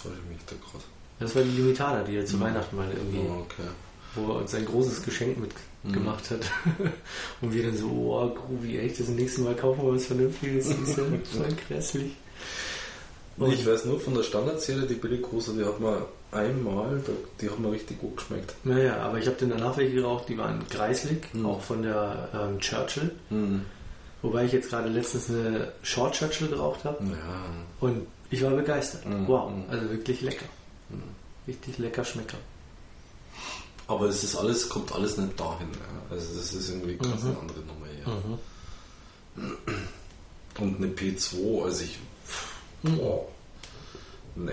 Täusche 0.00 0.14
ich 0.24 0.30
mich 0.30 0.38
da 0.46 0.54
gerade. 0.56 0.84
Das 1.18 1.34
war 1.34 1.42
die 1.42 1.50
Limitada, 1.50 2.02
die 2.04 2.16
er 2.16 2.26
zu 2.26 2.36
Mhm. 2.36 2.40
Weihnachten 2.42 2.76
mal 2.76 2.90
irgendwie, 2.90 3.18
Oh, 3.18 3.40
okay. 3.40 3.68
wo 4.14 4.32
er 4.32 4.36
uns 4.40 4.54
ein 4.54 4.64
großes 4.66 5.02
Geschenk 5.02 5.36
mitgemacht 5.84 6.30
hat. 6.30 6.40
Und 7.40 7.52
wir 7.52 7.62
dann 7.64 7.76
so, 7.76 7.88
oh, 7.88 8.28
Grubi, 8.34 8.78
echt, 8.78 9.00
das 9.00 9.08
nächste 9.08 9.40
Mal 9.40 9.56
kaufen 9.56 9.82
wir 9.84 9.94
was 9.94 10.06
Vernünftiges. 10.06 10.68
Das 10.68 10.78
ist 10.78 10.96
ja 10.98 11.04
voll 11.32 11.56
grässlich. 11.66 12.12
Nee, 13.38 13.52
ich 13.54 13.66
weiß 13.66 13.84
nur 13.84 14.00
von 14.00 14.14
der 14.14 14.22
Standardserie, 14.22 14.86
die 14.86 14.94
Billiggrose, 14.94 15.52
die 15.54 15.64
hat 15.64 15.78
man 15.80 16.02
einmal, 16.32 17.02
die 17.40 17.50
hat 17.50 17.58
mir 17.58 17.70
richtig 17.70 17.98
gut 18.00 18.16
geschmeckt. 18.16 18.54
Naja, 18.64 18.96
aber 18.98 19.18
ich 19.18 19.26
habe 19.26 19.36
dann 19.38 19.50
danach 19.50 19.76
welche 19.76 19.94
geraucht, 19.96 20.28
die 20.28 20.38
waren 20.38 20.64
greislig, 20.70 21.32
Mhm. 21.34 21.46
auch 21.46 21.60
von 21.60 21.82
der 21.82 22.28
ähm, 22.34 22.58
Churchill. 22.60 23.10
Mhm. 23.30 23.62
Wobei 24.22 24.44
ich 24.46 24.52
jetzt 24.52 24.70
gerade 24.70 24.88
letztens 24.88 25.28
eine 25.28 25.72
Short 25.82 26.14
Churchill 26.14 26.48
geraucht 26.48 26.84
habe 26.84 27.04
Ja, 27.04 27.44
und 27.80 28.06
ich 28.30 28.42
war 28.42 28.50
begeistert. 28.52 29.04
Mhm. 29.06 29.28
Wow, 29.28 29.50
Mhm. 29.50 29.64
also 29.70 29.90
wirklich 29.90 30.22
lecker. 30.22 30.46
Richtig 31.46 31.78
lecker 31.78 32.04
Schmecker. 32.04 32.38
Aber 33.86 34.06
es 34.06 34.24
ist 34.24 34.34
alles, 34.34 34.68
kommt 34.68 34.92
alles 34.92 35.16
nicht 35.16 35.38
dahin. 35.38 35.68
Ja. 35.72 36.14
Also 36.16 36.34
das 36.36 36.52
ist 36.54 36.70
irgendwie 36.70 36.96
ganz 36.96 37.22
eine 37.22 37.36
andere 37.38 37.60
Nummer 37.60 37.86
hier. 37.94 39.56
Und 40.58 40.76
eine 40.78 40.86
P2, 40.88 41.64
also 41.64 41.84
ich. 41.84 41.98
Boah. 42.96 43.26
Nee. 44.36 44.52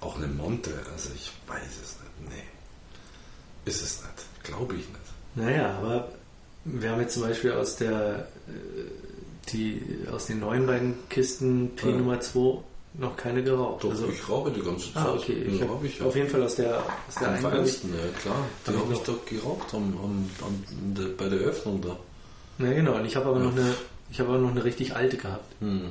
Auch 0.00 0.16
eine 0.16 0.28
Monte, 0.28 0.70
also 0.92 1.10
ich 1.14 1.32
weiß 1.46 1.62
es 1.82 1.96
nicht. 2.00 2.30
Nee. 2.30 2.44
Ist 3.70 3.82
es 3.82 4.02
nicht. 4.02 4.44
Glaube 4.44 4.74
ich 4.74 4.86
nicht. 4.88 4.98
Naja, 5.34 5.76
aber 5.78 6.08
wir 6.64 6.90
haben 6.90 7.00
jetzt 7.00 7.14
zum 7.14 7.22
Beispiel 7.24 7.52
aus 7.52 7.76
der 7.76 8.28
äh, 8.48 9.50
die 9.52 9.82
aus 10.12 10.26
den 10.26 10.40
neuen 10.40 10.66
beiden 10.66 10.94
Kisten 11.08 11.70
P 11.76 11.90
Ja. 11.90 11.96
Nummer 11.96 12.20
2 12.20 12.58
noch 12.94 13.16
keine 13.16 13.42
geraucht. 13.42 13.84
Doch, 13.84 13.90
also, 13.90 14.08
ich 14.08 14.28
rauche 14.28 14.50
die 14.50 14.60
ganze 14.62 14.92
Zeit. 14.92 15.02
ah, 15.04 15.12
okay. 15.14 15.32
Ich 15.44 15.60
hab 15.62 15.68
habe 15.68 15.86
ich 15.86 15.98
ja. 15.98 16.06
auf 16.06 16.16
jeden 16.16 16.28
Fall 16.28 16.42
aus 16.42 16.54
der 16.56 16.78
aus 16.78 17.14
der 17.20 17.28
einen, 17.30 17.42
feinsten, 17.42 17.90
ja 17.94 18.20
klar. 18.20 18.36
Die 18.66 18.70
Hab 18.70 18.74
ich 18.76 18.82
habe 18.82 18.92
ich 18.94 19.00
doch 19.00 19.24
geraucht 19.26 19.74
am, 19.74 19.96
am, 20.02 20.30
am, 20.42 21.16
bei 21.16 21.28
der 21.28 21.38
Öffnung 21.40 21.80
da. 21.80 21.96
Na 22.58 22.72
genau, 22.72 22.94
und 22.96 23.04
ich 23.04 23.14
habe 23.16 23.26
aber 23.26 23.38
Ja. 23.38 23.44
noch 23.44 23.52
eine 23.52 23.74
ich 24.10 24.18
habe 24.20 24.30
aber 24.30 24.38
noch 24.38 24.50
eine 24.50 24.64
richtig 24.64 24.96
alte 24.96 25.16
gehabt. 25.16 25.54
Hm. 25.60 25.90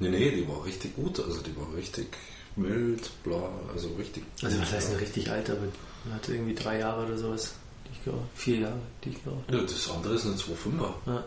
Nee, 0.00 0.08
nee, 0.10 0.30
die 0.30 0.48
war 0.48 0.64
richtig 0.64 0.94
gut. 0.94 1.18
Also 1.20 1.40
die 1.40 1.56
war 1.56 1.74
richtig 1.74 2.06
mild, 2.56 3.10
bla, 3.22 3.50
also 3.72 3.88
richtig 3.94 4.24
Also 4.42 4.60
was 4.60 4.72
heißt 4.72 4.90
eine 4.90 5.00
richtig 5.00 5.30
alte, 5.30 5.52
aber 5.52 5.66
die 5.66 6.12
hatte 6.12 6.34
irgendwie 6.34 6.54
drei 6.54 6.78
Jahre 6.78 7.06
oder 7.06 7.16
sowas, 7.16 7.52
die 7.86 7.92
ich 7.92 8.04
geraucht, 8.04 8.28
vier 8.34 8.58
Jahre, 8.58 8.80
die 9.04 9.10
ich 9.10 9.24
geraucht 9.24 9.44
Ja, 9.50 9.60
das 9.60 9.90
andere 9.90 10.14
ist 10.14 10.26
eine 10.26 10.34
2,5er. 10.34 10.92
Ja. 11.06 11.24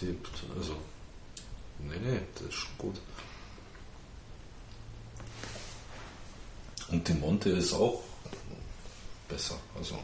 Die, 0.00 0.18
also, 0.58 0.76
nee, 1.78 1.94
nee, 2.04 2.20
das 2.34 2.48
ist 2.48 2.54
schon 2.54 2.78
gut. 2.78 2.96
Und 6.90 7.08
die 7.08 7.14
Monte 7.14 7.50
ist 7.50 7.72
auch 7.72 8.02
besser. 9.28 9.58
Also 9.76 9.98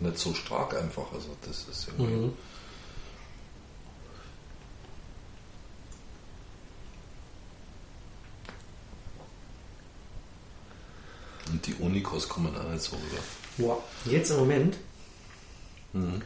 nicht 0.00 0.18
so 0.18 0.34
stark 0.34 0.74
einfach. 0.74 1.12
Also 1.12 1.36
das 1.46 1.66
ist 1.68 1.88
irgendwie. 1.88 2.26
Mhm. 2.26 2.32
Und 11.50 11.66
die 11.66 11.74
Unikos 11.74 12.28
kommen 12.28 12.56
auch 12.56 12.68
nicht 12.70 12.82
so 12.82 12.96
rüber. 12.96 13.22
Wow. 13.58 13.82
Jetzt 14.06 14.30
im 14.30 14.38
Moment, 14.38 14.76
Mhm. 15.92 16.22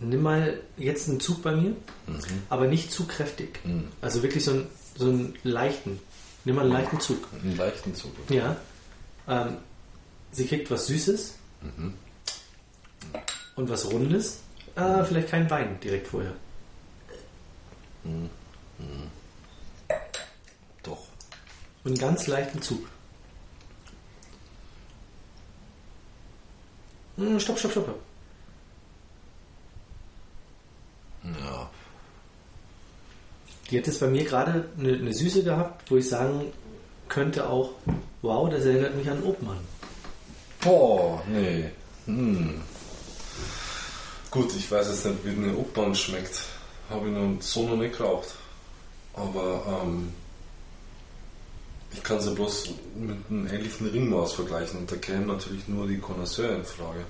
nimm 0.00 0.22
mal 0.22 0.60
jetzt 0.76 1.08
einen 1.08 1.20
Zug 1.20 1.42
bei 1.42 1.52
mir, 1.54 1.70
Mhm. 2.06 2.22
aber 2.48 2.66
nicht 2.66 2.92
zu 2.92 3.06
kräftig. 3.06 3.60
Mhm. 3.64 3.88
Also 4.00 4.22
wirklich 4.22 4.44
so 4.44 4.52
einen, 4.52 4.66
so 4.96 5.06
einen 5.06 5.38
leichten. 5.44 6.00
Nimm 6.44 6.56
mal 6.56 6.62
einen 6.62 6.72
leichten 6.72 6.98
Zug. 7.00 7.28
Einen 7.40 7.56
leichten 7.56 7.94
Zug. 7.94 8.10
Ja. 8.28 8.56
Ähm, 9.28 9.58
sie 10.32 10.46
kriegt 10.46 10.70
was 10.70 10.86
Süßes 10.86 11.34
Mhm. 11.60 11.94
und 13.54 13.68
was 13.68 13.84
Rundes. 13.90 14.38
Äh, 14.74 15.04
vielleicht 15.04 15.28
kein 15.28 15.48
Wein 15.50 15.78
direkt 15.80 16.08
vorher. 16.08 16.32
Doch. 20.82 20.98
Und 21.84 21.92
einen 21.92 21.98
ganz 21.98 22.26
leichten 22.26 22.60
Zug. 22.62 22.88
Stopp, 27.40 27.58
stopp, 27.58 27.72
stopp. 27.72 27.98
Ja. 31.24 31.70
Die 33.70 33.78
hat 33.78 33.86
jetzt 33.86 34.00
bei 34.00 34.08
mir 34.08 34.24
gerade 34.24 34.68
eine, 34.78 34.94
eine 34.94 35.14
Süße 35.14 35.44
gehabt, 35.44 35.90
wo 35.90 35.96
ich 35.96 36.08
sagen 36.08 36.52
könnte 37.08 37.48
auch, 37.48 37.70
wow, 38.22 38.48
das 38.50 38.64
erinnert 38.64 38.96
mich 38.96 39.10
an 39.10 39.22
Obmann. 39.22 39.58
Boah, 40.60 41.22
nee. 41.28 41.70
Hm. 42.06 42.60
Gut, 44.30 44.54
ich 44.56 44.70
weiß 44.70 44.88
jetzt 44.88 45.06
nicht, 45.06 45.24
wie 45.24 45.30
eine 45.30 45.56
Obmann 45.56 45.94
schmeckt. 45.94 46.46
Habe 46.88 47.08
ich 47.08 47.14
noch 47.14 47.40
so 47.40 47.68
noch 47.68 47.76
nicht 47.76 47.96
geraucht. 47.96 48.28
Aber 49.14 49.82
ähm, 49.84 50.12
ich 51.92 52.02
kann 52.02 52.20
sie 52.20 52.34
bloß 52.34 52.70
mit 52.96 53.16
einem 53.28 53.46
ähnlichen 53.46 53.88
Ringmaß 53.88 54.32
vergleichen 54.32 54.80
und 54.80 54.90
da 54.90 54.96
kämen 54.96 55.26
natürlich 55.26 55.68
nur 55.68 55.86
die 55.86 55.98
Connoisseur 55.98 56.56
in 56.56 56.64
Frage. 56.64 57.04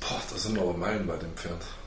Boah, 0.00 0.20
da 0.30 0.36
sind 0.38 0.56
wir 0.56 0.62
aber 0.62 0.74
meilenweit 0.74 1.22
entfernt. 1.22 1.62
Oh, 1.62 1.81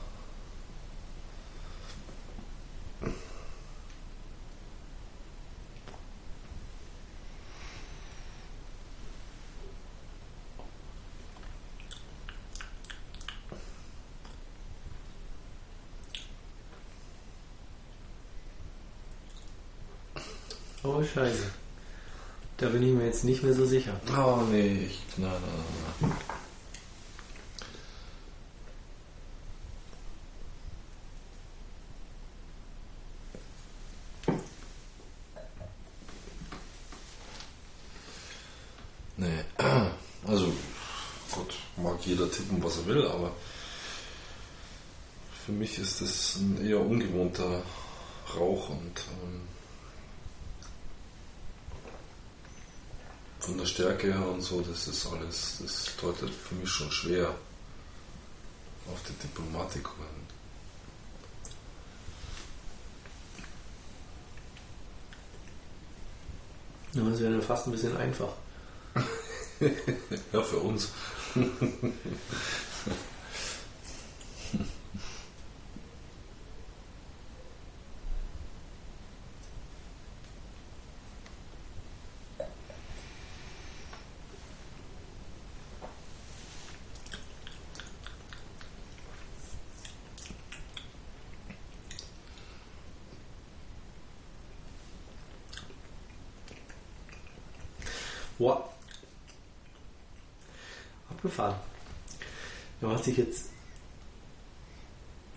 scheiße. 21.16 21.50
Da 22.58 22.68
bin 22.68 22.82
ich 22.82 22.92
mir 22.92 23.06
jetzt 23.06 23.24
nicht 23.24 23.42
mehr 23.42 23.54
so 23.54 23.64
sicher. 23.64 23.98
Oh 24.14 24.42
nee, 24.50 24.86
ich. 24.86 25.00
Nein, 25.16 25.30
nein, 25.30 26.10
nein. 26.10 26.12
Nee, 39.18 39.44
also 40.26 40.52
gut, 41.30 41.54
mag 41.78 41.98
jeder 42.04 42.30
tippen, 42.30 42.62
was 42.62 42.76
er 42.76 42.86
will, 42.86 43.06
aber 43.06 43.32
für 45.46 45.52
mich 45.52 45.78
ist 45.78 46.02
das 46.02 46.36
ein 46.36 46.62
eher 46.66 46.80
ungewohnter 46.80 47.62
Rauch 48.34 48.68
und 48.68 49.00
ähm, 49.22 49.55
von 53.46 53.58
der 53.58 53.66
Stärke 53.66 54.12
her 54.12 54.28
und 54.28 54.40
so, 54.40 54.60
das 54.60 54.88
ist 54.88 55.06
alles, 55.06 55.58
das 55.62 55.90
deutet 56.00 56.30
für 56.30 56.56
mich 56.56 56.68
schon 56.68 56.90
schwer 56.90 57.28
auf 58.92 59.00
die 59.08 59.12
Diplomatik 59.22 59.86
hin. 59.86 60.26
Ja, 66.94 67.08
das 67.08 67.20
wäre 67.20 67.40
fast 67.40 67.68
ein 67.68 67.70
bisschen 67.72 67.96
einfach. 67.96 68.32
Ja, 70.32 70.42
für 70.42 70.58
uns. 70.58 70.90
Wow. 98.38 98.64
Abgefahren. 101.10 101.56
Dich 103.06 103.16
jetzt. 103.18 103.46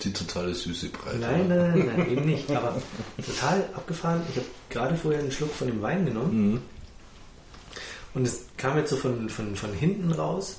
Die 0.02 0.14
totale 0.14 0.54
süße 0.56 0.90
Breite. 0.90 1.18
Nein, 1.18 1.48
nein, 1.50 1.58
nein, 1.78 1.88
nein, 1.98 2.10
eben 2.12 2.26
nicht. 2.26 2.50
Aber 2.52 2.82
total 3.26 3.68
abgefahren. 3.74 4.22
Ich 4.30 4.38
habe 4.38 4.48
gerade 4.70 4.96
vorher 4.96 5.20
einen 5.20 5.32
Schluck 5.32 5.54
von 5.54 5.68
dem 5.68 5.82
Wein 5.82 6.06
genommen 6.06 6.52
Mhm. 6.54 6.62
und 8.14 8.26
es 8.26 8.46
kam 8.58 8.78
jetzt 8.78 8.92
so 8.92 8.96
von, 8.96 9.30
von, 9.30 9.56
von 9.56 9.74
hinten 9.74 10.12
raus. 10.14 10.58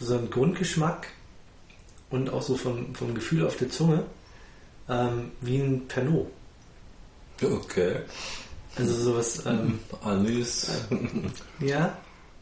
So 0.00 0.16
ein 0.16 0.30
Grundgeschmack 0.30 1.08
und 2.10 2.30
auch 2.30 2.40
so 2.42 2.56
vom, 2.56 2.94
vom 2.94 3.14
Gefühl 3.14 3.46
auf 3.46 3.56
der 3.56 3.68
Zunge 3.68 4.04
ähm, 4.88 5.32
wie 5.42 5.58
ein 5.60 5.86
Pernod. 5.88 6.28
Okay. 7.42 7.96
Also 8.76 8.94
sowas, 8.94 9.44
ähm, 9.44 9.78
Anis. 10.02 10.70
ja, 11.60 11.98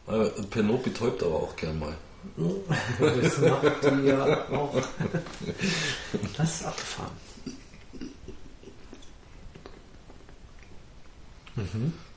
Äh, 0.07 0.29
Pernod 0.49 0.83
betäubt 0.83 1.21
aber 1.23 1.35
auch 1.35 1.55
gern 1.57 1.79
mal. 1.79 1.95
Das 2.99 3.37
macht 3.39 3.83
die 3.83 4.07
ja 4.07 4.49
auch. 4.49 4.75
Das 6.37 6.55
ist 6.55 6.65
abgefahren. 6.65 7.11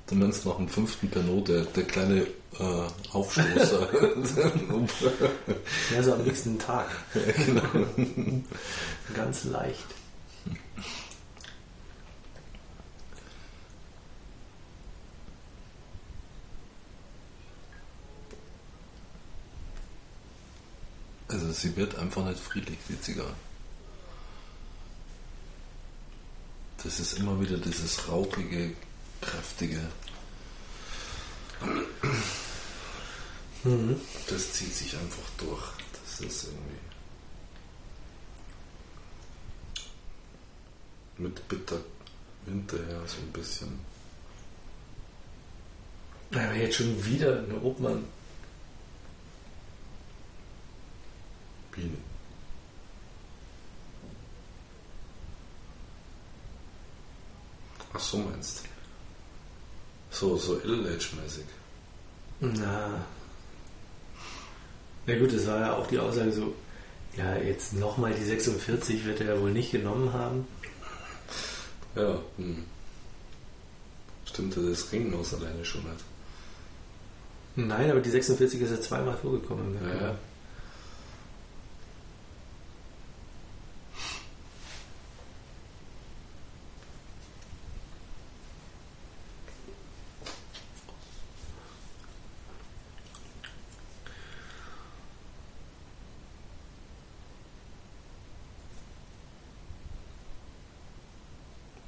Du 0.06 0.14
meinst 0.14 0.44
nach 0.44 0.56
dem 0.56 0.68
fünften 0.68 1.08
Pernod, 1.08 1.48
der, 1.48 1.62
der 1.64 1.84
kleine 1.84 2.26
äh, 2.58 3.12
Aufstoßer. 3.12 3.88
Ja, 5.94 6.02
so 6.02 6.14
am 6.14 6.22
nächsten 6.24 6.58
Tag. 6.58 6.86
genau. 7.46 7.62
Ganz 9.14 9.44
leicht. 9.44 9.86
Also 21.28 21.49
sie 21.60 21.76
wird 21.76 21.96
einfach 21.96 22.24
nicht 22.24 22.40
friedlich, 22.40 22.78
die 22.88 23.00
Zigarre. 23.00 23.34
Das 26.82 26.98
ist 26.98 27.18
immer 27.18 27.38
wieder 27.40 27.58
dieses 27.58 28.08
rauchige, 28.08 28.72
kräftige. 29.20 29.80
Mhm. 33.64 34.00
Das 34.28 34.52
zieht 34.54 34.74
sich 34.74 34.96
einfach 34.96 35.28
durch. 35.36 35.62
Das 35.92 36.20
ist 36.20 36.44
irgendwie. 36.44 36.78
Mit 41.18 41.48
bitter 41.48 41.80
hinterher 42.46 43.02
so 43.06 43.18
ein 43.18 43.32
bisschen. 43.32 43.78
Aber 46.32 46.54
jetzt 46.54 46.76
schon 46.76 47.04
wieder 47.04 47.42
eine 47.42 47.60
Obmann. 47.60 48.04
Biene. 51.80 51.96
Ach 57.92 58.00
so 58.00 58.18
meinst 58.18 58.64
So, 60.10 60.36
so 60.36 60.60
Ill-Age-mäßig. 60.60 61.44
Na. 62.40 63.04
Na 65.06 65.18
gut, 65.18 65.32
das 65.32 65.46
war 65.46 65.60
ja 65.60 65.76
auch 65.76 65.86
die 65.86 65.98
Aussage 65.98 66.32
so, 66.32 66.54
ja, 67.16 67.36
jetzt 67.36 67.72
nochmal 67.72 68.14
die 68.14 68.24
46 68.24 69.04
wird 69.04 69.20
er 69.20 69.34
ja 69.34 69.40
wohl 69.40 69.52
nicht 69.52 69.72
genommen 69.72 70.12
haben. 70.12 70.46
Ja, 71.96 72.20
hm. 72.36 72.64
Stimmt, 74.24 74.56
das 74.56 74.92
Ringnos 74.92 75.34
alleine 75.34 75.64
schon 75.64 75.84
hat. 75.84 75.98
Nein, 77.56 77.90
aber 77.90 78.00
die 78.00 78.10
46 78.10 78.60
ist 78.60 78.70
ja 78.70 78.80
zweimal 78.80 79.16
vorgekommen. 79.16 79.80
Werk. 79.80 80.00
Ja. 80.00 80.18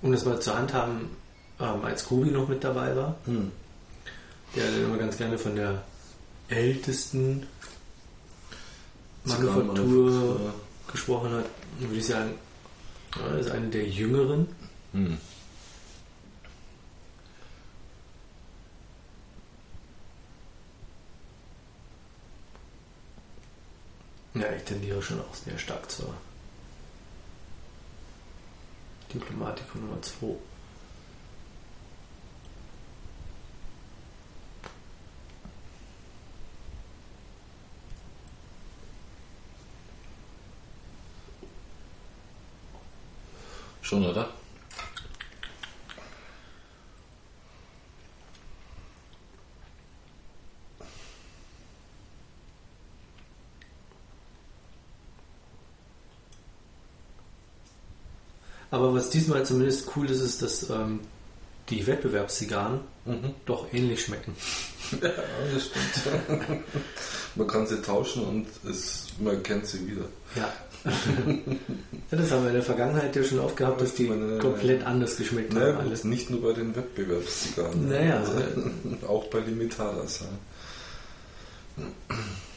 Um 0.03 0.13
das 0.13 0.25
mal 0.25 0.41
zur 0.41 0.57
Hand 0.57 0.73
haben, 0.75 1.17
ähm, 1.61 1.85
als 1.85 2.05
Kubi 2.05 2.31
noch 2.31 2.49
mit 2.49 2.63
dabei 2.65 2.95
war, 2.97 3.17
Hm. 3.25 3.53
der 4.57 4.65
dann 4.71 4.85
immer 4.85 4.99
ganz 4.99 5.17
gerne 5.17 5.39
von 5.39 5.55
der 5.57 5.83
ältesten 6.49 7.47
Manufaktur 9.25 10.53
gesprochen 10.91 11.31
hat, 11.33 11.45
würde 11.79 11.95
ich 11.97 12.07
sagen, 12.07 12.35
ja, 13.17 13.37
ist 13.39 13.51
eine 13.51 13.69
der 13.69 13.87
jüngeren. 13.89 14.49
Hm. 14.93 15.19
Ja, 24.35 24.51
ich 24.57 24.63
tendiere 24.65 25.03
schon 25.03 25.21
auch 25.21 25.35
sehr 25.35 25.59
stark 25.59 25.91
zur 25.91 26.13
Diplomatiker 29.13 29.79
Nummer 29.79 30.01
2. 30.01 30.37
Schon, 43.83 44.07
oder? 44.07 44.42
Aber 58.73 58.93
was 58.93 59.11
diesmal 59.11 59.47
zumindest 59.47 59.89
cool 59.95 60.11
ist, 60.11 60.21
ist, 60.21 60.43
dass 60.43 60.69
ähm, 60.71 60.99
die 61.71 61.87
Wettbewerbszigarren 61.87 62.81
Mhm. 63.05 63.35
doch 63.47 63.67
ähnlich 63.73 64.05
schmecken. 64.05 64.35
Ja, 65.01 65.09
das 65.55 65.67
stimmt. 65.67 66.61
man 67.35 67.47
kann 67.47 67.67
sie 67.67 67.81
tauschen 67.81 68.25
und 68.25 68.47
es, 68.71 69.07
man 69.19 69.43
kennt 69.43 69.67
sie 69.67 69.87
wieder. 69.91 70.05
Ja. 70.37 70.53
ja. 70.85 71.33
Das 72.11 72.31
haben 72.31 72.43
wir 72.43 72.49
in 72.51 72.55
der 72.57 72.63
Vergangenheit 72.63 73.17
ja 73.17 73.25
schon 73.25 73.39
oft 73.41 73.57
gehabt, 73.57 73.81
dass 73.81 73.95
die 73.95 74.05
Meine- 74.05 74.39
komplett 74.39 74.85
anders 74.85 75.17
geschmeckt 75.17 75.55
Naja, 75.55 75.69
haben. 75.69 75.77
gut, 75.79 75.87
Alles. 75.87 76.05
nicht 76.05 76.29
nur 76.29 76.43
bei 76.43 76.53
den 76.53 76.77
Wettbewerbszigarren. 76.77 77.89
Naja, 77.89 78.23
Auch 79.09 79.29
bei 79.29 79.39
Limitadas. 79.41 80.21
Ja. 81.79 81.85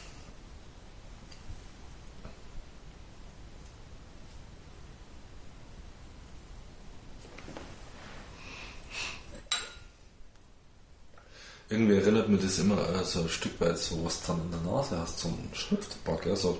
Irgendwie 11.68 11.96
erinnert 11.96 12.28
mich 12.28 12.42
das 12.42 12.58
immer 12.60 12.78
äh, 12.88 13.04
so 13.04 13.22
ein 13.22 13.28
Stück 13.28 13.60
weit 13.60 13.78
so, 13.78 14.04
was 14.04 14.22
dann 14.22 14.40
in 14.40 14.50
der 14.52 14.60
Nase 14.60 14.98
hast, 14.98 15.18
so 15.18 15.28
ein 15.28 15.50
Schriftpack. 15.52 16.26
Ja, 16.26 16.36
so 16.36 16.58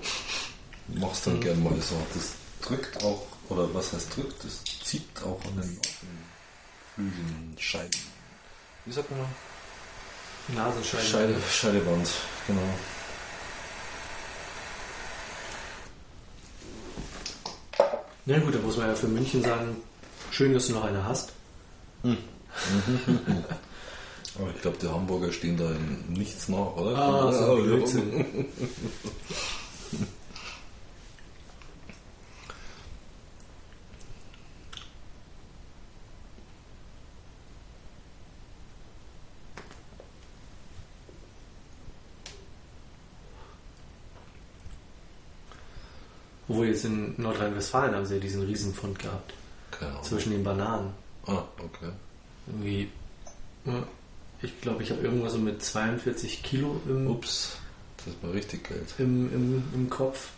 machst 0.89 1.27
dann 1.27 1.41
gern 1.41 1.63
mal 1.63 1.81
so. 1.81 1.95
Das 2.13 2.33
drückt 2.61 3.05
auch, 3.05 3.23
oder 3.49 3.73
was 3.73 3.93
heißt 3.93 4.17
drückt, 4.17 4.45
das 4.45 4.65
zieht 4.65 5.23
auch 5.23 5.41
an 5.45 5.61
den 5.61 5.81
Nasenflügeln, 6.97 7.57
Scheiden. 7.59 8.01
Wie 8.85 8.93
sagt 8.93 9.11
man? 9.11 9.21
Nasenscheide. 10.49 11.05
Scheide, 11.05 11.35
Scheidewand, 11.53 12.09
genau. 12.47 12.63
Na 18.25 18.39
gut, 18.41 18.55
da 18.55 18.59
muss 18.59 18.77
man 18.77 18.89
ja 18.89 18.95
für 18.95 19.07
München 19.07 19.43
sagen, 19.43 19.77
schön, 20.33 20.53
dass 20.53 20.67
du 20.67 20.73
noch 20.75 20.85
eine 20.85 21.05
hast. 21.05 21.33
Aber 24.39 24.51
ich 24.55 24.61
glaube, 24.61 24.77
die 24.81 24.89
Hamburger 24.89 25.33
stehen 25.33 25.57
da 25.57 25.71
in 25.71 26.13
nichts 26.13 26.49
nach, 26.49 26.77
oder? 26.77 26.97
Ah, 26.97 27.33
so 27.33 27.45
Ja, 27.45 27.55
ein 27.57 27.63
Blödsinn. 27.63 28.27
Obwohl 46.49 46.69
jetzt 46.69 46.85
in 46.85 47.15
Nordrhein-Westfalen 47.17 47.95
haben 47.95 48.07
sie 48.07 48.15
ja 48.15 48.21
diesen 48.21 48.43
Riesenfund 48.43 48.99
gehabt. 48.99 49.35
Keine 49.71 49.91
Ahnung. 49.93 50.05
Zwischen 50.05 50.31
den 50.31 50.45
Bananen. 50.45 50.91
Ah, 51.27 51.43
okay. 51.59 51.91
Irgendwie, 52.47 52.89
ja, 53.65 53.83
ich 54.43 54.61
glaube, 54.61 54.83
ich 54.83 54.91
habe 54.91 55.03
irgendwas 55.03 55.33
so 55.33 55.39
mit 55.39 55.63
42 55.63 56.43
Kilo 56.43 56.81
im, 56.87 57.07
Ups, 57.07 57.57
das 58.05 58.15
war 58.23 58.33
richtig 58.33 58.69
Geld. 58.69 58.95
im, 58.99 59.33
im, 59.33 59.63
im 59.75 59.91
Kopf. 59.91 60.31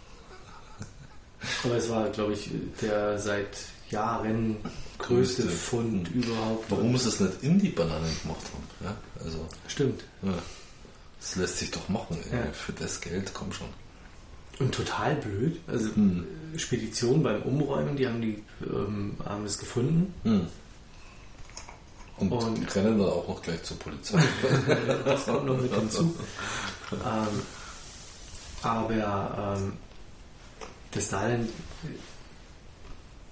Aber 1.65 1.77
es 1.77 1.89
war, 1.89 2.09
glaube 2.11 2.33
ich, 2.33 2.51
der 2.83 3.19
seit 3.19 3.59
Jahren 3.91 4.57
größte 4.99 5.43
Größte. 5.43 5.49
Fund 5.57 6.09
Hm. 6.09 6.23
überhaupt. 6.23 6.71
Warum 6.71 6.97
sie 6.99 7.09
es 7.09 7.21
nicht 7.21 7.43
in 7.43 7.59
die 7.59 7.69
Bananen 7.69 8.15
gemacht 8.23 8.45
haben? 8.53 8.65
Ja, 8.85 8.97
also, 9.25 9.47
Stimmt. 9.69 10.03
ja. 10.23 10.35
das 11.21 11.37
lässt 11.37 11.59
sich 11.59 11.71
doch 11.71 11.89
machen. 11.89 12.19
ey. 12.31 12.39
Ja. 12.39 12.53
Für 12.53 12.73
das 12.73 13.01
Geld, 13.01 13.31
komm 13.35 13.53
schon. 13.53 13.69
Und 14.59 14.75
total 14.75 15.15
blöd. 15.17 15.61
Also 15.69 15.95
Hm. 15.95 16.27
Spedition 16.57 17.23
beim 17.23 17.43
Umräumen, 17.43 17.97
die 17.97 18.07
haben 18.09 18.21
die 18.21 18.43
ähm, 18.67 19.15
haben 19.25 19.45
das 19.45 19.59
gefunden. 19.59 20.13
Hm. 20.25 20.47
Und, 22.21 22.33
Und- 22.33 22.75
rennen 22.77 22.99
dann 22.99 23.09
auch 23.09 23.29
noch 23.29 23.41
gleich 23.43 23.63
zur 23.63 23.79
Polizei. 23.79 24.19
das 25.05 25.25
kommt 25.27 25.47
noch 25.47 25.61
mit 25.61 25.73
hinzu. 25.73 26.15
ähm, 26.93 27.43
aber 28.63 29.55
ähm, 29.57 29.73
dass 30.91 31.09
da 31.11 31.29
dann 31.29 31.49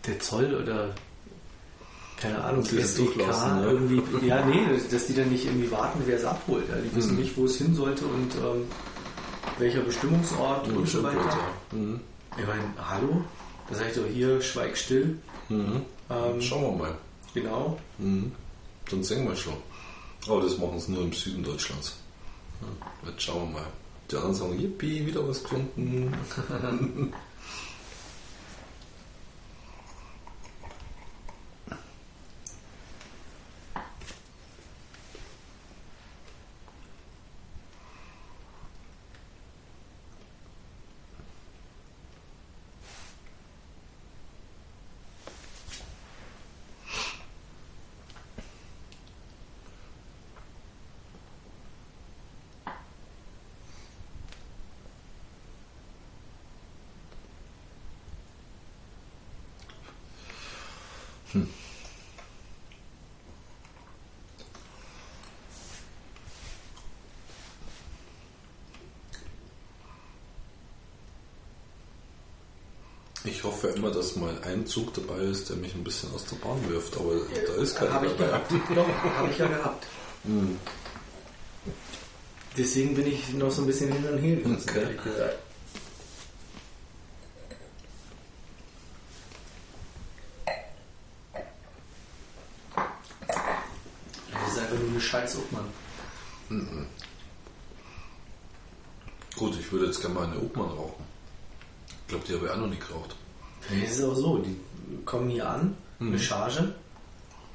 der 0.07 0.21
Zoll 0.21 0.55
oder 0.63 0.95
keine 2.21 2.43
Ahnung, 2.43 2.63
Die 2.65 2.77
das 2.79 2.95
durchlassen, 2.95 3.59
ja. 3.61 3.65
irgendwie, 3.71 4.27
ja 4.27 4.45
nee, 4.47 4.65
dass 4.91 5.07
die 5.07 5.15
dann 5.15 5.29
nicht 5.31 5.45
irgendwie 5.45 5.71
warten, 5.71 6.01
wer 6.07 6.17
es 6.17 6.25
abholt. 6.25 6.65
Ja. 6.69 6.77
Die 6.77 6.95
wissen 6.97 7.15
Mhm. 7.15 7.21
nicht, 7.21 7.37
wo 7.37 7.45
es 7.45 7.57
hin 7.59 7.75
sollte 7.75 8.07
und 8.07 8.35
ähm, 8.37 8.65
welcher 9.59 9.81
Bestimmungsort 9.81 10.67
und 10.69 10.89
so 10.89 11.03
weiter. 11.03 11.37
Mhm. 11.73 12.01
Ich 12.39 12.47
meine, 12.47 12.63
hallo? 12.89 13.23
Da 13.69 13.75
sag 13.75 13.89
ich 13.89 13.95
doch 13.97 14.07
hier, 14.07 14.41
schweig 14.41 14.77
still. 14.79 15.19
Mhm. 15.49 15.83
Ähm, 16.09 16.41
Schauen 16.41 16.63
wir 16.63 16.85
mal. 16.85 16.95
genau. 17.35 17.79
Mhm. 17.99 18.33
Dann 18.91 19.03
sehen 19.03 19.29
wir 19.29 19.37
schon. 19.37 19.57
Aber 20.29 20.41
das 20.41 20.59
machen 20.59 20.81
sie 20.81 20.93
nur 20.93 21.03
im 21.03 21.13
Süden 21.13 21.43
Deutschlands. 21.43 21.97
Ja, 22.61 23.11
Jetzt 23.11 23.23
schauen 23.23 23.53
wir 23.53 23.61
mal. 23.61 23.67
Die 24.11 24.17
anderen 24.17 24.35
sagen, 24.35 24.59
yippie, 24.59 25.07
wieder 25.07 25.27
was 25.29 25.43
gefunden. 25.43 26.15
Ich 73.27 73.43
hoffe 73.43 73.66
immer, 73.77 73.91
dass 73.91 74.17
mal 74.17 74.39
ein 74.43 74.67
Zug 74.67 74.95
dabei 74.95 75.19
ist, 75.19 75.49
der 75.51 75.57
mich 75.57 75.75
ein 75.75 75.85
bisschen 75.85 76.13
aus 76.15 76.25
der 76.25 76.37
Bahn 76.37 76.69
wirft, 76.69 76.97
aber 76.97 77.13
da 77.47 77.55
ist 77.63 77.77
keiner 77.77 77.93
Habe 77.95 78.07
ich 78.07 78.13
dabei. 78.13 78.27
gehabt. 78.27 78.53
Doch, 78.75 78.89
habe 79.17 79.31
ich 79.31 79.39
ja 79.39 79.47
gehabt. 79.47 79.87
Hm. 80.25 80.59
Deswegen 82.57 82.95
bin 82.95 83.07
ich 83.07 83.33
noch 83.35 83.51
so 83.51 83.63
ein 83.63 83.67
bisschen 83.67 83.93
hin 83.93 84.05
und 84.09 84.19
her 84.19 84.37
gerissen, 84.37 84.69
Okay. 84.71 84.81
ehrlich 84.81 85.03
gesagt. 85.03 85.37
Das 94.33 94.53
ist 94.53 94.59
einfach 94.59 94.79
nur 94.79 94.91
eine 94.91 95.01
Scheiß 95.01 95.37
Obmann. 95.39 96.87
Gut, 99.37 99.59
ich 99.59 99.71
würde 99.73 99.87
jetzt 99.87 100.01
gerne 100.01 100.15
mal 100.15 100.27
eine 100.27 100.39
Obmann 100.39 100.69
rauchen. 100.71 101.05
Ich 102.03 102.09
glaube, 102.09 102.25
die 102.27 102.35
habe 102.35 102.47
ich 102.47 102.51
auch 102.53 102.57
noch 102.57 102.69
nie 102.69 102.79
geraucht. 102.79 103.17
Es 103.85 103.99
ist 103.99 104.05
auch 104.05 104.15
so, 104.15 104.39
die 104.39 104.57
kommen 105.05 105.31
hier 105.31 105.49
an, 105.49 105.77
eine 106.01 106.19
Charge. 106.19 106.73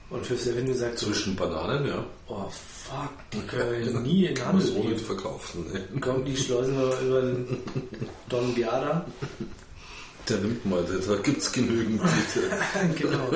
Und 0.09 0.25
Fifth 0.25 0.49
Avenue 0.49 0.75
sagt 0.75 0.99
so, 0.99 1.05
Zwischen 1.07 1.37
Bananen, 1.37 1.87
ja. 1.87 2.03
oh 2.27 2.49
fuck, 2.49 3.11
die 3.31 3.39
können 3.41 3.71
wir 3.71 3.99
nie 4.01 4.25
in 4.25 4.45
Handel 4.45 4.67
so 4.67 4.73
nicht 4.73 4.87
geben. 4.89 4.99
verkaufen. 4.99 5.65
Ne? 5.71 5.99
Kommen 6.01 6.25
die 6.25 6.35
schleusen 6.35 6.77
wir 6.77 6.99
über 6.99 7.21
den 7.21 7.57
Don 8.27 8.53
Biada. 8.53 9.05
Der 10.27 10.37
nimmt 10.37 10.65
mal, 10.65 10.83
da 10.83 11.15
gibt 11.15 11.41
es 11.41 11.51
genügend. 11.51 12.01
Bitte. 12.01 12.51
genau. 13.01 13.31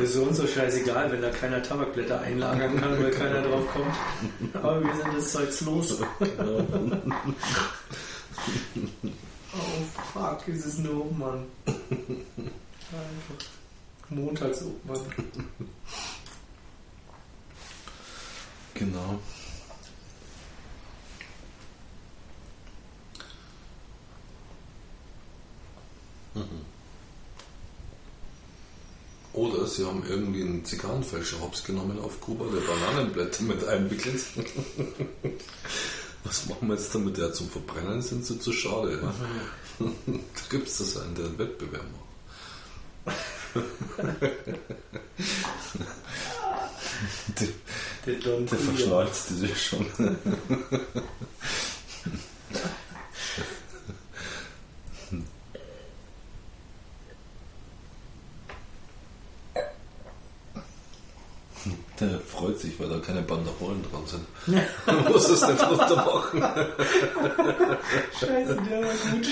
Das 0.00 0.10
ist 0.10 0.16
uns 0.16 0.36
so 0.38 0.46
scheißegal, 0.46 1.10
wenn 1.12 1.20
da 1.20 1.30
keiner 1.30 1.62
Tabakblätter 1.62 2.20
einlagern 2.20 2.80
kann, 2.80 3.02
weil 3.02 3.10
keiner 3.10 3.42
drauf 3.42 3.64
kommt. 3.72 4.54
Aber 4.62 4.80
wir 4.82 4.94
sind 4.94 5.08
das 5.14 5.32
Zeugs 5.32 5.60
los. 5.62 5.98
oh 6.00 6.62
fuck, 10.14 10.46
ist 10.48 10.64
es 10.64 10.78
eine 10.78 10.92
Obmann. 10.92 11.44
Alter. 11.66 13.44
Montagsobmann. 14.10 15.00
Genau. 18.74 19.18
Oder 29.32 29.66
sie 29.66 29.84
haben 29.84 30.04
irgendwie 30.08 30.42
einen 30.42 30.64
Zigarrenfälscher 30.64 31.40
hops 31.40 31.64
genommen 31.64 31.98
auf 31.98 32.20
Kuba, 32.20 32.44
der 32.52 32.60
Bananenblätter 32.60 33.42
mit 33.42 33.66
einwickelt. 33.66 34.22
Was 36.24 36.46
machen 36.46 36.68
wir 36.68 36.76
jetzt 36.76 36.94
damit? 36.94 37.18
Ja, 37.18 37.32
zum 37.32 37.50
Verbrennen 37.50 38.00
sind 38.00 38.24
sie 38.24 38.38
zu 38.38 38.52
schade. 38.52 39.00
Ja. 39.02 39.12
Da 39.78 40.42
gibt 40.50 40.68
es 40.68 40.78
das 40.78 40.96
einen, 40.98 41.14
der 41.14 41.26
einen 41.26 41.38
Wettbewerb 41.38 41.84
macht. 41.92 42.04
der, 47.38 48.14
Der 48.16 48.58
verschnalzte 48.58 49.34
sich 49.34 49.66
schon. 49.66 49.86
Der 62.00 62.18
freut 62.18 62.58
sich, 62.58 62.78
weil 62.80 62.88
da 62.88 62.98
keine 62.98 63.22
Banderolen 63.22 63.84
dran 63.90 64.02
sind. 64.06 64.24
Man 64.86 65.12
muss 65.12 65.28
es 65.28 65.46
nicht 65.46 65.70
runter 65.70 65.96
machen. 65.96 66.42
Scheiße, 68.18 68.58
der 68.68 68.82
war 68.82 68.94
gut. 69.12 69.26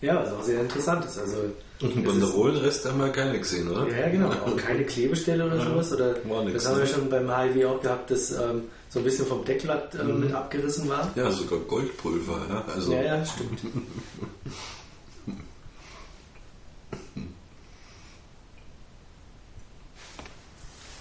Ja, 0.00 0.22
was 0.22 0.32
auch 0.32 0.42
sehr 0.42 0.60
interessant 0.60 1.04
ist. 1.04 1.18
Also, 1.18 1.36
Und 1.82 1.96
einen 1.96 2.04
Banderolenrest 2.04 2.86
haben 2.86 3.00
wir 3.00 3.08
keine 3.08 3.38
gesehen, 3.38 3.68
oder? 3.68 3.88
Ja, 3.88 4.08
genau. 4.08 4.28
Auch 4.28 4.56
keine 4.56 4.84
Klebestelle 4.84 5.44
oder 5.44 5.60
sowas. 5.60 5.92
Oder 5.92 6.14
das 6.52 6.66
haben 6.68 6.76
wir 6.76 6.84
ne? 6.84 6.86
schon 6.86 7.10
beim 7.10 7.28
HIV 7.28 7.66
auch 7.66 7.80
gehabt, 7.80 8.10
dass 8.12 8.30
ähm, 8.30 8.64
so 8.90 8.98
ein 9.00 9.04
bisschen 9.04 9.26
vom 9.26 9.44
Deckblatt 9.44 9.94
ähm, 9.96 10.14
Mhm. 10.14 10.20
mit 10.20 10.32
abgerissen 10.34 10.88
war. 10.88 11.10
Ja, 11.14 11.30
sogar 11.30 11.58
Goldpulver. 11.60 12.40
Ja? 12.48 12.64
Also, 12.72 12.92
Ja, 12.92 13.02
ja, 13.02 13.24
stimmt. 13.26 13.60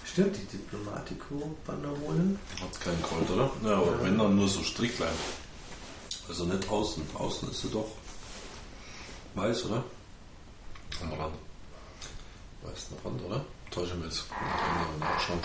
Stimmt, 0.06 0.36
die 0.38 0.58
Diplomatico-Banderolen. 0.58 2.40
Hat 2.62 2.82
keinen 2.82 3.02
Gold, 3.04 3.30
oder? 3.30 3.52
Ja, 3.64 3.78
aber 3.78 3.92
Ja. 3.98 4.04
wenn 4.04 4.18
dann 4.18 4.36
nur 4.36 4.48
so 4.48 4.64
Stricklein. 4.64 5.14
Also 6.28 6.46
nicht 6.46 6.68
außen. 6.70 7.04
Außen 7.16 7.52
ist 7.52 7.62
sie 7.62 7.70
doch 7.70 7.88
weiß, 9.36 9.66
oder? 9.66 9.84
Am 11.02 11.14
Rand. 11.14 11.36
Weißen 12.64 12.98
Rand, 13.06 13.22
oder? 13.24 13.46
Täusche 13.70 13.96
mich 13.96 14.06
jetzt. 14.06 14.26
Nachschauen. 15.00 15.40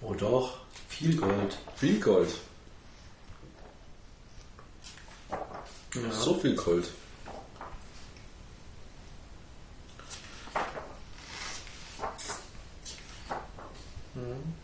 Oh 0.00 0.14
doch, 0.14 0.58
viel 0.88 1.16
Gold. 1.16 1.58
Viel 1.78 2.00
Gold. 2.00 2.28
Ja. 5.94 6.10
So 6.10 6.34
viel 6.34 6.56
Gold. 6.56 6.90
Mhm. 14.14 14.54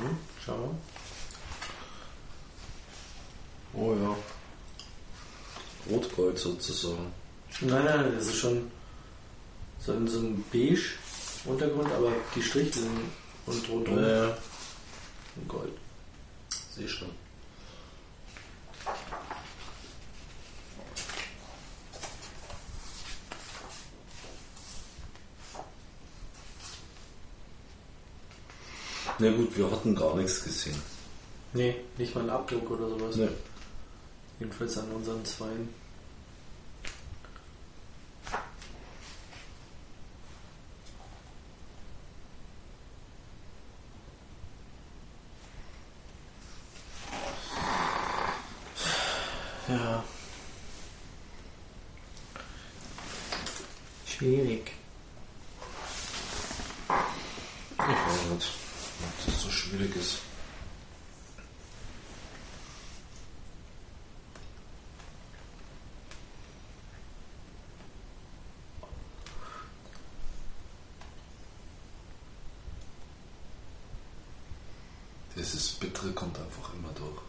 Mhm, 0.00 0.18
Schau 0.44 0.56
mal. 0.58 0.74
Oh 3.76 3.92
ja. 3.94 4.16
Rotgold 6.14 6.38
sozusagen. 6.38 7.12
Nein, 7.60 7.84
nein, 7.84 8.12
das 8.16 8.26
ist 8.28 8.36
schon 8.36 8.70
so 9.80 9.92
ein, 9.92 10.06
so 10.08 10.18
ein 10.20 10.44
beige 10.52 10.80
Untergrund, 11.44 11.90
aber 11.92 12.12
die 12.34 12.42
Striche 12.42 12.80
sind 12.80 13.00
und 13.46 13.68
rundum 13.68 13.98
Ja, 13.98 14.36
in 15.36 15.48
Gold. 15.48 15.72
sehe 16.74 16.88
schon. 16.88 17.10
Na 29.18 29.30
gut, 29.30 29.56
wir 29.56 29.70
hatten 29.70 29.94
gar 29.94 30.14
nichts 30.16 30.42
gesehen. 30.42 30.80
Nee, 31.52 31.76
nicht 31.98 32.14
mal 32.14 32.22
ein 32.22 32.30
Abdruck 32.30 32.70
oder 32.70 32.88
sowas. 32.88 33.16
Nee. 33.16 33.28
Jedenfalls 34.40 34.76
an 34.78 34.90
unseren 34.90 35.24
Zweien. 35.24 35.68
Ja. 49.68 50.04
Schwierig. 54.06 54.72
Ich 56.88 57.78
weiß 57.78 58.30
nicht, 58.30 58.48
ob 59.02 59.26
das 59.26 59.42
so 59.42 59.50
schwierig 59.50 59.94
ist. 59.96 60.18
Dieses 75.36 75.72
Bittere 75.72 76.03
kommt 76.14 76.38
einfach 76.38 76.72
immer 76.74 76.90
durch. 76.94 77.20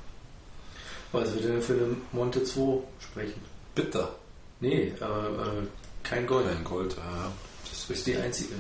Was 1.11 1.33
wir 1.35 1.41
denn 1.41 1.61
für 1.61 1.73
eine 1.73 1.95
Monte 2.11 2.43
2 2.43 2.79
sprechen? 2.99 3.41
Bitter. 3.73 4.15
Nee, 4.59 4.93
äh, 4.99 5.03
äh, 5.03 5.67
kein 6.03 6.25
Gold. 6.27 6.47
Kein 6.47 6.63
Gold, 6.63 6.95
ja. 6.97 7.31
Das 7.63 7.73
ist 7.73 7.89
ist 7.89 8.07
die 8.07 8.11
richtig. 8.11 8.25
einzige. 8.25 8.55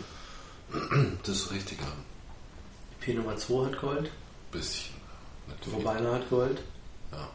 Das 1.23 1.35
ist 1.35 1.51
richtig, 1.51 1.79
ja. 1.79 1.87
P 2.99 3.13
Nummer 3.13 3.37
2 3.37 3.65
hat 3.67 3.79
Gold, 3.79 4.11
Bisschen. 4.51 4.95
Natürlich. 5.47 5.85
Robina 5.85 6.13
hat 6.13 6.29
Gold. 6.29 6.61
Ja. 7.11 7.29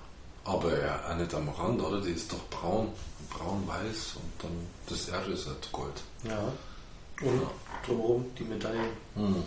Aber 0.45 0.79
ja, 0.81 1.01
auch 1.09 1.15
nicht 1.17 1.35
am 1.35 1.49
Rand, 1.51 1.81
oder? 1.81 2.01
Die 2.01 2.11
ist 2.11 2.33
doch 2.33 2.43
braun, 2.49 2.89
braun-weiß 3.31 4.17
und 4.17 4.33
dann 4.43 4.67
das 4.89 5.09
R 5.09 5.27
ist 5.29 5.47
halt 5.47 5.71
Gold. 5.71 6.03
Ja. 6.25 6.53
Und 7.23 7.43
drumherum 7.87 8.25
die 8.39 8.45
Medaille. 8.45 8.89
Hm. 9.15 9.45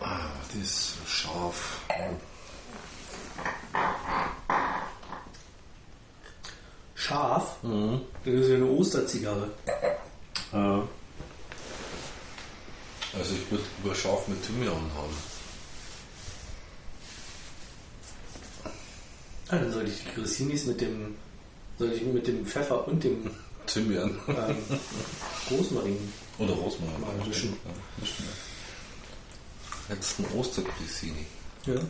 Ah, 0.00 0.30
die 0.52 0.60
ist 0.60 0.96
scharf. 1.06 1.80
Scharf. 6.94 7.62
Mhm. 7.62 8.00
Das 8.24 8.34
ist 8.34 8.48
ja 8.48 8.56
eine 8.56 8.66
Osterzigarre. 8.66 9.50
Also 13.18 13.34
ich 13.34 13.50
würde 13.50 13.64
über 13.82 13.94
Thymian 14.48 14.80
haben. 14.96 15.14
Ah, 19.50 19.56
dann 19.58 19.72
sollte 19.72 19.90
ich 19.90 20.04
die 20.04 20.14
Grissinis 20.14 20.64
mit 20.64 20.80
dem, 20.80 21.16
soll 21.78 21.92
ich 21.92 22.02
mit 22.02 22.26
dem 22.26 22.46
Pfeffer 22.46 22.88
und 22.88 23.04
dem 23.04 23.30
Thymian. 23.66 24.18
ähm, 24.28 24.56
Rosmarin. 25.50 26.12
Oder 26.38 26.54
Rosmarin. 26.54 27.00
Mal 27.00 27.26
mischen. 27.26 27.50
Ja, 27.64 27.70
mischen, 27.98 28.24
ja. 29.88 30.38
Ostergrissini. 30.38 31.26
Ja. 31.66 31.80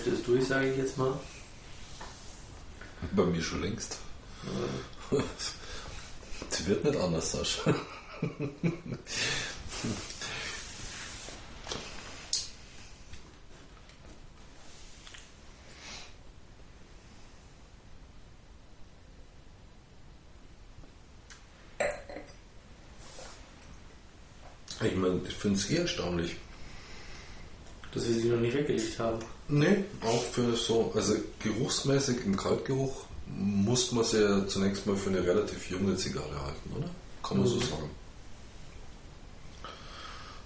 Hälfte 0.00 0.16
ist 0.16 0.26
durch, 0.26 0.46
sage 0.46 0.70
ich 0.70 0.78
jetzt 0.78 0.96
mal. 0.96 1.12
Bei 3.12 3.24
mir 3.24 3.42
schon 3.42 3.60
längst. 3.60 3.98
Sie 6.48 6.66
wird 6.66 6.84
nicht 6.84 6.98
anders, 6.98 7.32
Sascha. 7.32 7.74
Ich 24.82 24.96
meine, 24.96 25.20
ich 25.28 25.34
finde 25.34 25.58
es 25.58 25.68
eher 25.68 25.82
erstaunlich. 25.82 26.36
Dass 28.00 28.08
wir 28.08 28.14
sie 28.22 28.28
noch 28.28 28.40
nicht 28.40 28.54
weggelegt 28.56 28.98
haben. 28.98 29.18
Nee, 29.48 29.84
auch 30.00 30.22
für 30.22 30.56
so, 30.56 30.90
also 30.94 31.16
geruchsmäßig 31.40 32.24
im 32.24 32.34
Kaltgeruch 32.34 33.04
muss 33.26 33.92
man 33.92 34.04
sie 34.04 34.22
ja 34.22 34.46
zunächst 34.46 34.86
mal 34.86 34.96
für 34.96 35.10
eine 35.10 35.22
relativ 35.22 35.70
junge 35.70 35.94
Zigarre 35.96 36.40
halten, 36.42 36.72
oder? 36.78 36.88
Kann 37.22 37.36
man 37.38 37.46
so 37.46 37.56
Mhm. 37.56 37.60
sagen. 37.60 37.90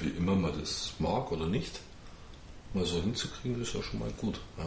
wie 0.00 0.08
immer 0.08 0.34
man 0.34 0.58
das 0.60 0.92
mag 0.98 1.30
oder 1.32 1.46
nicht, 1.46 1.80
mal 2.74 2.84
so 2.84 3.00
hinzukriegen, 3.00 3.62
ist 3.62 3.74
ja 3.74 3.82
schon 3.82 4.00
mal 4.00 4.12
gut. 4.12 4.40
Ja. 4.58 4.66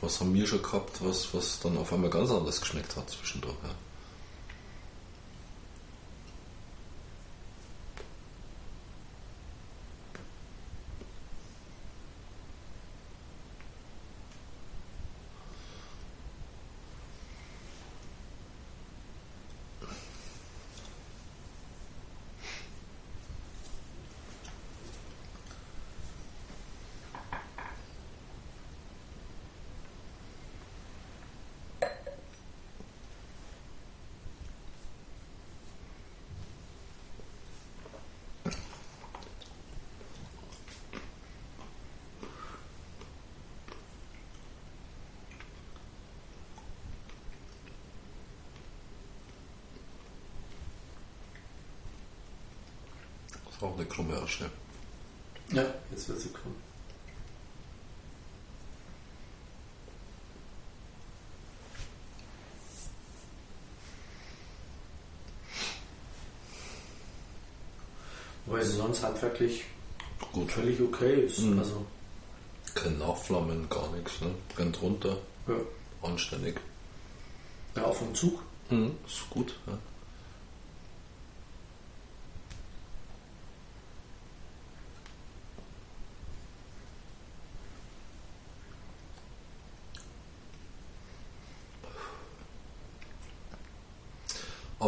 Was 0.00 0.20
haben 0.20 0.34
wir 0.34 0.46
schon 0.46 0.62
gehabt, 0.62 1.02
was, 1.04 1.32
was 1.32 1.60
dann 1.60 1.76
auf 1.76 1.92
einmal 1.92 2.10
ganz 2.10 2.30
anders 2.30 2.60
geschmeckt 2.60 2.96
hat 2.96 3.10
zwischendurch. 3.10 3.56
Ja. 3.62 3.74
Auch 53.68 53.76
eine 53.76 53.86
krumme 53.86 54.16
Asche. 54.20 54.50
Ja, 55.52 55.64
jetzt 55.90 56.08
wird 56.08 56.20
sie. 56.20 56.28
Wobei 68.46 68.58
Weil 68.58 68.64
sie 68.66 68.76
sonst 68.76 69.02
handwerklich 69.02 69.64
Gut. 70.32 70.50
völlig 70.50 70.80
okay 70.80 71.22
ist. 71.26 71.40
Mhm. 71.40 71.58
Also, 71.58 71.86
Kein 72.74 72.98
Nachflammen, 72.98 73.68
gar 73.68 73.90
nichts. 73.92 74.20
Ne? 74.20 74.34
Rennt 74.56 74.80
runter, 74.82 75.18
ja. 75.46 75.54
anständig. 76.02 76.56
ja, 77.76 77.84
auf 77.84 77.98
dem 77.98 78.14
Zug. 78.14 78.40
Mhm. 78.70 78.92
Ist 79.06 79.28
gut. 79.30 79.54
Ja. 79.66 79.78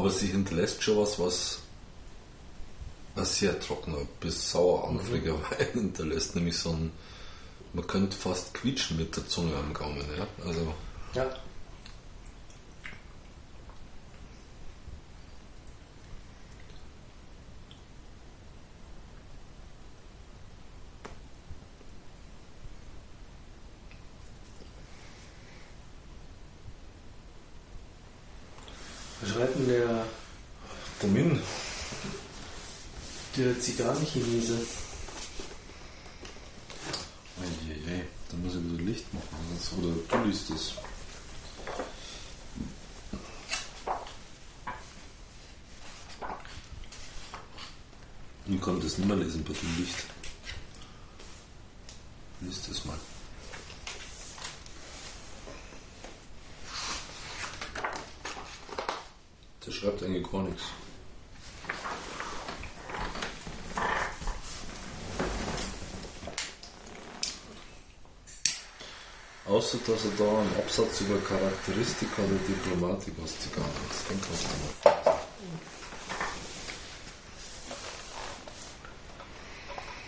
Aber 0.01 0.09
sie 0.09 0.29
hinterlässt 0.29 0.83
schon 0.83 0.97
was, 0.97 1.19
was 1.19 1.59
ein 3.17 3.27
sehr 3.27 3.61
trockener 3.61 3.99
bis 4.19 4.51
sauer 4.51 4.89
anfälliger 4.89 5.35
Wein 5.51 5.67
hinterlässt, 5.75 6.35
nämlich 6.37 6.57
so 6.57 6.71
ein, 6.71 6.91
man 7.75 7.87
könnte 7.87 8.17
fast 8.17 8.55
quietschen 8.55 8.97
mit 8.97 9.15
der 9.15 9.29
Zunge 9.29 9.55
am 9.55 9.75
Gaumen. 9.75 10.03
Ja? 10.17 10.27
Also 10.47 10.75
Ja. 11.13 11.31
Was 29.21 29.31
schreibt 29.31 29.57
denn 29.57 29.69
der, 29.69 30.07
Termin. 30.99 31.41
Zigarrenchinese? 34.13 34.59
Eieiei, 37.41 38.07
da 38.29 38.37
muss 38.37 38.55
ich 38.55 38.65
wieder 38.65 38.83
Licht 38.83 39.15
machen. 39.15 39.29
Oder 39.79 40.23
du 40.23 40.29
liest 40.29 40.51
es. 40.51 40.73
Ich 48.47 48.61
kann 48.61 48.81
das 48.81 48.99
nicht 48.99 49.07
mehr 49.07 49.17
lesen 49.17 49.45
bei 49.45 49.53
dem 49.53 49.79
Licht. 49.79 50.05
Lies 52.41 52.67
das 52.69 52.85
mal. 52.85 52.99
Der 59.65 59.71
schreibt 59.71 60.03
eigentlich 60.03 60.31
gar 60.31 60.43
nichts. 60.43 60.63
Außer 69.61 69.77
dass 69.87 70.07
er 70.07 70.13
da 70.17 70.39
einen 70.41 70.57
Absatz 70.57 71.03
über 71.03 71.19
Charakteristika 71.19 72.23
der 72.23 72.39
Diplomatik 72.49 73.13
aus 73.23 73.39
Zigarren 73.41 73.69
hat. 73.69 73.93
Den 74.09 74.19
kannst 74.23 74.45
du 74.47 74.49
mal. 74.89 75.19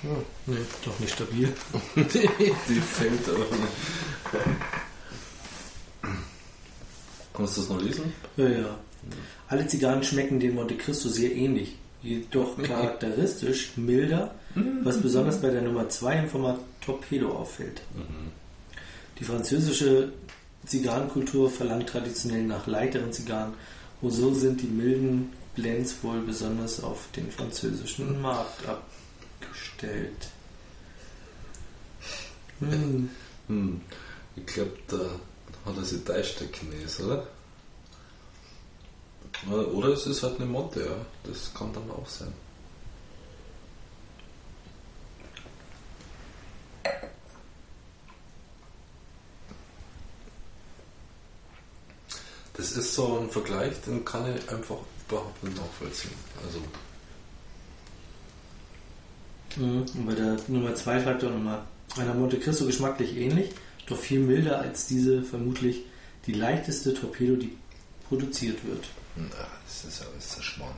Hm, 0.01 0.25
nee, 0.47 0.65
doch 0.87 0.99
nicht 0.99 1.13
stabil. 1.13 1.53
Die 1.95 2.81
fällt 2.81 3.29
aber 3.29 3.41
nicht. 3.41 3.75
Kannst 7.35 7.57
du 7.59 7.61
das 7.61 7.69
noch 7.69 7.83
lesen? 7.83 8.11
Ja, 8.39 8.49
ja. 8.49 8.79
Alle 9.49 9.67
Zigarren 9.67 10.03
schmecken 10.03 10.41
dem 10.41 10.55
Monte 10.55 10.79
Cristo 10.79 11.11
sehr 11.11 11.35
ähnlich, 11.37 11.77
jedoch 12.03 12.57
charakteristisch 12.63 13.77
milder, 13.77 14.35
was 14.83 15.03
besonders 15.03 15.43
bei 15.43 15.51
der 15.51 15.61
Nummer 15.61 15.91
2 15.91 16.21
im 16.21 16.29
Format 16.31 16.59
Torpedo 16.81 17.33
auffällt. 17.33 17.83
Die 19.23 19.29
französische 19.29 20.13
Zigarrenkultur 20.67 21.49
verlangt 21.49 21.89
traditionell 21.91 22.43
nach 22.43 22.67
leichteren 22.67 23.13
Zigarren, 23.13 23.55
und 24.01 24.11
so 24.11 24.35
sind 24.35 24.61
die 24.61 24.67
milden 24.67 25.33
Blends 25.55 25.95
wohl 26.03 26.23
besonders 26.23 26.83
auf 26.83 27.07
den 27.15 27.31
französischen 27.31 28.21
Markt 28.21 28.67
abgestellt. 28.67 30.27
Hm. 32.59 33.11
Hm. 33.47 33.81
Ich 34.35 34.47
glaube, 34.47 34.77
da 34.89 34.99
hat 35.67 35.77
er 35.77 35.85
sich 35.85 36.03
täuscht, 36.03 36.41
der 36.41 36.51
Chines, 36.51 36.99
oder? 36.99 37.29
Oder 39.49 39.69
oder 39.69 39.89
es 39.91 40.05
ist 40.05 40.25
halt 40.25 40.41
eine 40.41 40.47
Monte, 40.47 40.81
ja. 40.81 40.97
Das 41.23 41.55
kann 41.55 41.73
dann 41.73 41.89
auch 41.93 42.09
sein. 42.09 42.33
Das 52.63 52.77
ist 52.77 52.95
so 52.95 53.19
ein 53.19 53.29
Vergleich, 53.29 53.73
den 53.85 54.05
kann 54.05 54.25
ich 54.37 54.49
einfach 54.49 54.77
überhaupt 55.09 55.43
nicht 55.43 55.57
nachvollziehen. 55.57 56.13
Also, 56.47 56.61
Mhm. 59.57 59.85
Und 59.95 60.07
bei 60.07 60.15
der 60.15 60.37
Nummer 60.47 60.73
2 60.73 61.03
schreibt 61.03 61.25
er 61.25 61.29
auch 61.29 61.35
nochmal, 61.35 61.63
einer 61.99 62.15
Monte 62.15 62.39
Cristo 62.39 62.65
geschmacklich 62.65 63.17
ähnlich, 63.17 63.51
doch 63.87 63.99
viel 63.99 64.21
milder 64.21 64.61
als 64.61 64.87
diese 64.87 65.25
vermutlich 65.25 65.85
die 66.27 66.35
leichteste 66.35 66.95
Torpedo, 66.95 67.35
die 67.35 67.53
produziert 68.09 68.65
wird. 68.65 68.85
na, 69.17 69.27
das 69.67 69.85
ist 69.85 70.07
alles 70.07 70.29
zerschmarrn. 70.29 70.77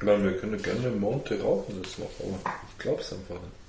Ich 0.00 0.06
meine, 0.06 0.24
wir 0.24 0.38
können 0.38 0.60
gerne 0.60 0.90
Monte 0.90 1.40
rauchen 1.40 1.80
das 1.82 1.98
noch, 1.98 2.10
aber 2.20 2.40
ich 2.72 2.78
glaube 2.78 3.02
es 3.02 3.12
einfach 3.12 3.34
nicht. 3.34 3.61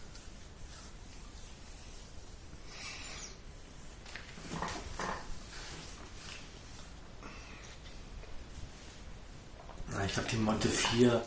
Ich 10.06 10.14
glaube, 10.14 10.30
die 10.32 10.38
Monte 10.38 10.68
4 10.68 11.22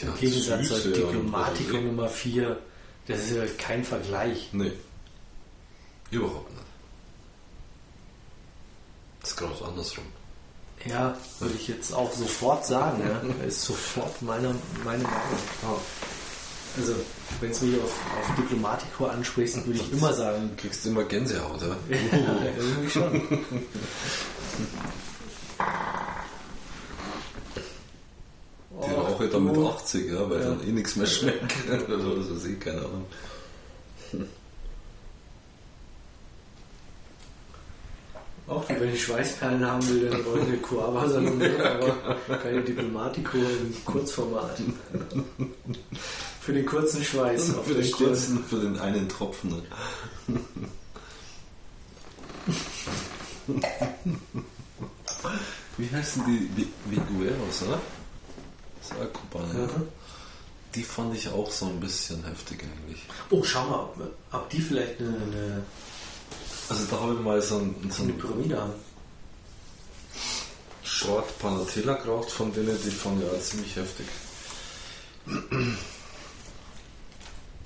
Die 0.00 0.04
im 0.04 0.14
Gegensatz 0.16 0.68
zur 0.68 0.92
Diplomatico 0.92 1.76
Nummer 1.78 2.08
4, 2.08 2.58
das 3.06 3.20
ist 3.20 3.36
ja 3.36 3.44
kein 3.58 3.84
Vergleich. 3.84 4.48
Nee. 4.52 4.72
Überhaupt 6.10 6.50
nicht. 6.50 6.62
Das 9.20 9.30
ist 9.30 9.36
gerade 9.36 9.64
andersrum. 9.64 10.04
Ja, 10.84 11.16
würde 11.38 11.54
ich 11.54 11.68
jetzt 11.68 11.94
auch 11.94 12.12
sofort 12.12 12.66
sagen. 12.66 13.02
Ja. 13.06 13.44
Ist 13.46 13.62
sofort 13.62 14.20
meine, 14.20 14.54
meine 14.84 15.04
Meinung. 15.04 15.80
Also, 16.76 16.94
wenn 17.40 17.50
es 17.50 17.60
mich 17.60 17.80
auf, 17.80 17.92
auf 18.18 18.34
Diplomatico 18.36 19.06
ansprichst, 19.06 19.64
würde 19.64 19.78
ich 19.78 19.92
immer 19.92 20.12
sagen, 20.12 20.50
Du 20.56 20.62
kriegst 20.62 20.84
immer 20.86 21.04
Gänsehaut, 21.04 21.60
ja? 21.60 21.68
ja, 22.18 22.52
irgendwie 22.56 22.90
schon. 22.90 23.22
Ich 29.26 29.32
dann 29.32 29.44
mit 29.44 29.56
du- 29.56 29.68
80, 29.68 30.10
ja, 30.10 30.28
weil 30.30 30.40
Ja. 30.40 30.48
dann 30.50 30.68
eh 30.68 30.72
nichts 30.72 30.96
mehr 30.96 31.06
schmeckt. 31.06 31.52
Oder 31.88 32.00
so, 32.22 32.36
sehe 32.36 32.56
keine 32.56 32.78
Ahnung. 32.80 33.06
Auch 38.48 38.68
wenn 38.68 38.92
ich 38.92 39.04
Schweißperlen 39.04 39.64
haben 39.64 39.88
will, 39.88 40.10
dann 40.10 40.22
brauche 40.24 40.40
ich 40.40 40.46
eine 40.46 40.56
Coava 40.58 41.08
Salomon, 41.08 41.42
aber 41.60 42.36
keine 42.38 42.60
Diplomatico 42.62 43.38
im 43.38 43.84
Kurzformat. 43.84 44.60
Für 46.40 46.52
den 46.52 46.66
kurzen 46.66 47.04
Schweiß. 47.04 47.54
auf 47.56 47.66
Für 47.66 47.74
den 47.74 47.84
Stirn. 47.84 48.08
kurzen, 48.08 48.44
für 48.44 48.56
den 48.58 48.78
einen 48.78 49.08
Tropfen. 49.08 49.62
Wie 55.78 55.88
heißen 55.90 56.22
die? 56.26 56.62
Vi- 56.62 56.68
Vigueros, 56.90 57.62
oder? 57.62 57.80
Das 58.82 58.90
ist 58.90 58.96
auch 58.96 59.12
Kubaner. 59.12 59.54
Mhm. 59.54 59.88
Die 60.74 60.82
fand 60.82 61.14
ich 61.14 61.28
auch 61.28 61.50
so 61.50 61.66
ein 61.66 61.78
bisschen 61.78 62.24
heftig 62.24 62.64
eigentlich. 62.64 63.02
Oh, 63.30 63.44
schau 63.44 63.64
mal, 63.66 63.80
ob, 63.80 63.96
ob 64.32 64.50
die 64.50 64.60
vielleicht 64.60 64.98
eine, 65.00 65.10
eine, 65.10 65.62
Also 66.68 66.84
da 66.90 67.00
habe 67.00 67.14
ich 67.14 67.20
mal 67.20 67.40
so 67.40 67.58
ein, 67.58 67.90
so 67.90 68.02
eine 68.02 68.12
ein 68.12 68.18
Pyramide 68.18 68.60
haben. 68.60 68.72
Short 70.82 71.38
Panatela 71.38 71.94
geraucht, 71.94 72.30
von 72.30 72.52
denen 72.52 72.76
die 72.82 72.90
fand 72.90 73.22
ich 73.22 73.28
auch 73.28 73.40
ziemlich 73.40 73.76
heftig. 73.76 74.06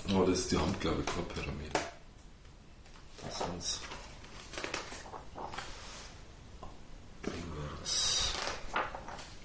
Aber 0.09 0.27
das, 0.27 0.49
die 0.49 0.59
haben 0.59 0.75
glaube 0.81 1.01
ich 1.01 1.07
keine 1.07 1.27
Pyramide. 1.27 1.81
Das 3.25 3.39
sind's. 3.39 3.81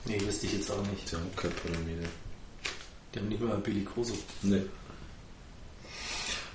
Nee, 0.06 0.20
wüsste 0.22 0.48
ich 0.48 0.54
jetzt 0.54 0.72
auch 0.72 0.86
nicht. 0.88 1.12
Die 1.12 1.16
haben 1.16 1.36
keine 1.36 1.54
Pyramide. 1.54 2.08
Die 3.14 3.20
haben 3.20 3.30
nicht 3.30 3.42
mal 3.42 3.58
Bellicoso. 3.58 4.14
Nee. 4.42 4.64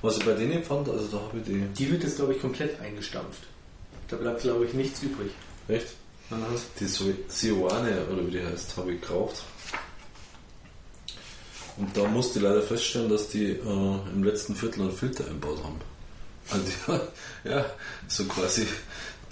Was 0.02 0.18
ich 0.18 0.24
bei 0.24 0.34
denen 0.34 0.62
fand, 0.62 0.88
also 0.88 1.06
da 1.06 1.22
habe 1.22 1.38
ich 1.38 1.44
die. 1.44 1.60
Die 1.60 1.90
wird 1.90 2.02
jetzt, 2.02 2.16
glaube 2.16 2.34
ich, 2.34 2.40
komplett 2.40 2.80
eingestampft. 2.80 3.42
Da 4.08 4.16
bleibt, 4.16 4.42
glaube 4.42 4.66
ich, 4.66 4.74
nichts 4.74 5.02
übrig. 5.02 5.30
Echt? 5.68 5.88
Die 6.80 6.86
so 6.86 7.04
Sioane, 7.28 8.04
oder 8.12 8.26
wie 8.26 8.32
die 8.32 8.44
heißt, 8.44 8.76
habe 8.76 8.94
ich 8.94 9.00
geraucht. 9.00 9.42
Und 11.76 11.96
da 11.96 12.04
musste 12.04 12.38
ich 12.38 12.44
leider 12.44 12.62
feststellen, 12.62 13.08
dass 13.08 13.28
die 13.28 13.50
äh, 13.50 13.98
im 14.12 14.24
letzten 14.24 14.56
Viertel 14.56 14.82
einen 14.82 14.92
Filter 14.92 15.26
einbaut 15.26 15.62
haben. 15.62 15.78
Also 16.50 16.64
die, 16.64 17.48
ja, 17.48 17.66
so 18.08 18.24
quasi 18.24 18.66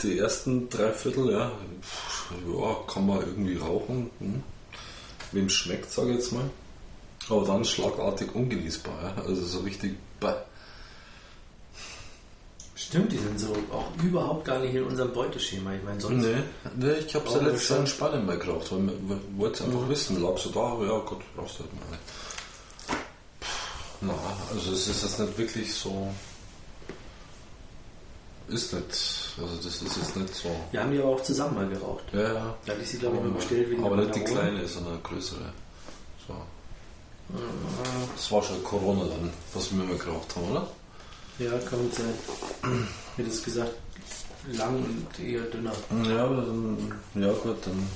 die 0.02 0.18
ersten 0.18 0.68
drei 0.68 0.92
Viertel, 0.92 1.30
ja, 1.30 1.50
ja 1.50 2.76
kann 2.92 3.06
man 3.06 3.20
irgendwie 3.20 3.56
rauchen. 3.56 4.10
Hm. 4.18 4.42
Wem 5.32 5.48
schmeckt, 5.48 5.90
sage 5.90 6.10
ich 6.10 6.16
jetzt 6.16 6.32
mal. 6.32 6.48
Aber 7.28 7.46
dann 7.46 7.64
schlagartig 7.64 8.34
ungenießbar, 8.34 8.94
ja. 9.16 9.22
also 9.22 9.44
so 9.44 9.60
richtig. 9.60 9.96
Bah. 10.20 10.36
Stimmt, 12.76 13.12
die 13.12 13.18
sind 13.18 13.40
so 13.40 13.48
auch 13.72 13.90
überhaupt 14.02 14.44
gar 14.44 14.58
nicht 14.58 14.74
in 14.74 14.84
unserem 14.84 15.12
Beuteschema. 15.12 15.74
Ich 15.74 15.82
meine, 15.82 16.00
sonst. 16.00 16.24
Nee, 16.24 16.42
nee 16.76 16.92
ich 16.94 17.14
habe 17.14 17.28
Oh, 17.28 17.36
ja 17.36 17.42
letztes. 17.44 17.68
Jahr 17.70 17.80
in 17.80 17.86
Spanien 17.86 18.26
mal 18.26 18.38
geraucht, 18.38 18.70
weil 18.72 18.80
man 18.80 19.20
wollte 19.36 19.64
einfach 19.64 19.88
wissen, 19.88 20.22
lag 20.22 20.36
so 20.36 20.50
da, 20.50 20.60
aber 20.60 20.86
ja 20.86 20.98
Gott, 20.98 21.22
brauchst 21.34 21.60
du 21.60 21.64
halt 21.64 21.72
mal. 21.74 21.98
Na, 24.02 24.14
also 24.52 24.72
es 24.72 24.88
ist 24.88 25.02
jetzt 25.02 25.18
nicht 25.18 25.38
wirklich 25.38 25.72
so. 25.72 26.12
Ist 28.46 28.74
nicht, 28.74 28.84
also 29.40 29.56
das 29.56 29.82
ist 29.82 29.96
jetzt 29.96 30.16
nicht 30.16 30.34
so. 30.34 30.54
Wir 30.70 30.82
haben 30.82 30.92
die 30.92 30.98
aber 30.98 31.10
auch 31.10 31.22
zusammen 31.22 31.54
mal 31.54 31.68
geraucht. 31.68 32.04
Ja, 32.12 32.20
ja. 32.20 32.54
Da 32.66 32.72
hatte 32.72 32.82
ich 32.82 32.90
sie, 32.90 32.98
glaube 32.98 33.16
ich, 33.16 33.22
mal 33.22 33.30
bestellt 33.30 33.70
wegen 33.70 33.84
aber 33.84 33.96
nicht 33.96 34.14
die 34.14 34.24
kleine, 34.24 34.68
sondern 34.68 34.92
eine 34.94 35.02
größere. 35.02 35.52
So. 36.28 36.34
Das 38.14 38.30
war 38.30 38.42
schon 38.42 38.62
Corona 38.62 39.06
dann, 39.06 39.30
was 39.54 39.74
wir 39.74 39.82
mal 39.82 39.96
geraucht 39.96 40.36
haben, 40.36 40.50
oder? 40.50 40.68
Ja, 41.38 41.58
kann 41.58 41.80
gut 41.80 41.94
sein. 41.94 42.14
Hätte 43.16 43.30
es 43.30 43.42
gesagt, 43.42 43.72
lang 44.52 44.76
und 44.76 45.18
eher 45.18 45.42
dünner. 45.44 45.72
Ja, 46.06 46.24
aber 46.24 46.42
dann, 46.42 47.00
ja 47.14 47.32
gut, 47.32 47.56
dann 47.64 47.88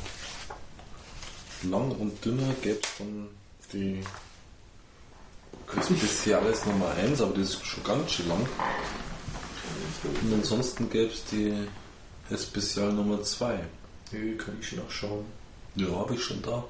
lang 1.71 1.91
und 1.93 2.25
dünner 2.25 2.55
gäbe 2.63 2.81
es 2.83 2.89
dann 2.99 3.29
die 3.73 4.03
Speziales 5.83 6.65
Nummer 6.65 6.91
1, 6.93 7.21
aber 7.21 7.35
die 7.35 7.43
ist 7.43 7.65
schon 7.67 7.85
ganz 7.85 8.13
schön 8.13 8.29
lang. 8.29 8.49
Und 10.23 10.35
ansonsten 10.35 10.91
gäbe 10.91 11.13
es 11.13 11.25
die 11.25 11.55
Spezial 12.37 12.93
Nummer 12.93 13.23
2. 13.23 13.61
Nö, 14.13 14.37
kann 14.37 14.57
ich 14.61 14.69
schon 14.69 14.79
nachschauen. 14.81 15.25
Ja, 15.75 15.89
habe 15.91 16.15
ich 16.15 16.23
schon 16.23 16.43
da. 16.43 16.65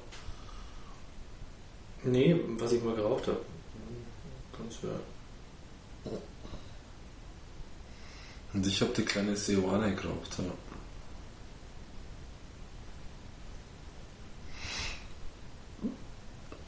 Nee, 2.03 2.39
was 2.57 2.71
ich 2.71 2.83
mal 2.83 2.95
geraucht 2.95 3.27
habe. 3.27 3.41
Ganz 4.57 4.77
ja. 4.83 6.11
Und 8.53 8.65
ich 8.65 8.81
habe 8.81 8.91
die 8.93 9.03
kleine 9.03 9.35
Seoane 9.35 9.95
geraucht. 9.95 10.37
Ja. 10.37 10.45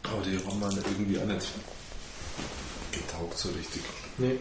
Aber 0.03 0.22
die 0.24 0.38
haben 0.38 0.60
mir 0.60 0.70
irgendwie 0.70 1.18
auch 1.20 1.26
nicht 1.26 1.48
getaugt 2.91 3.38
so 3.38 3.49
richtig. 3.49 3.82
Nee. 4.18 4.38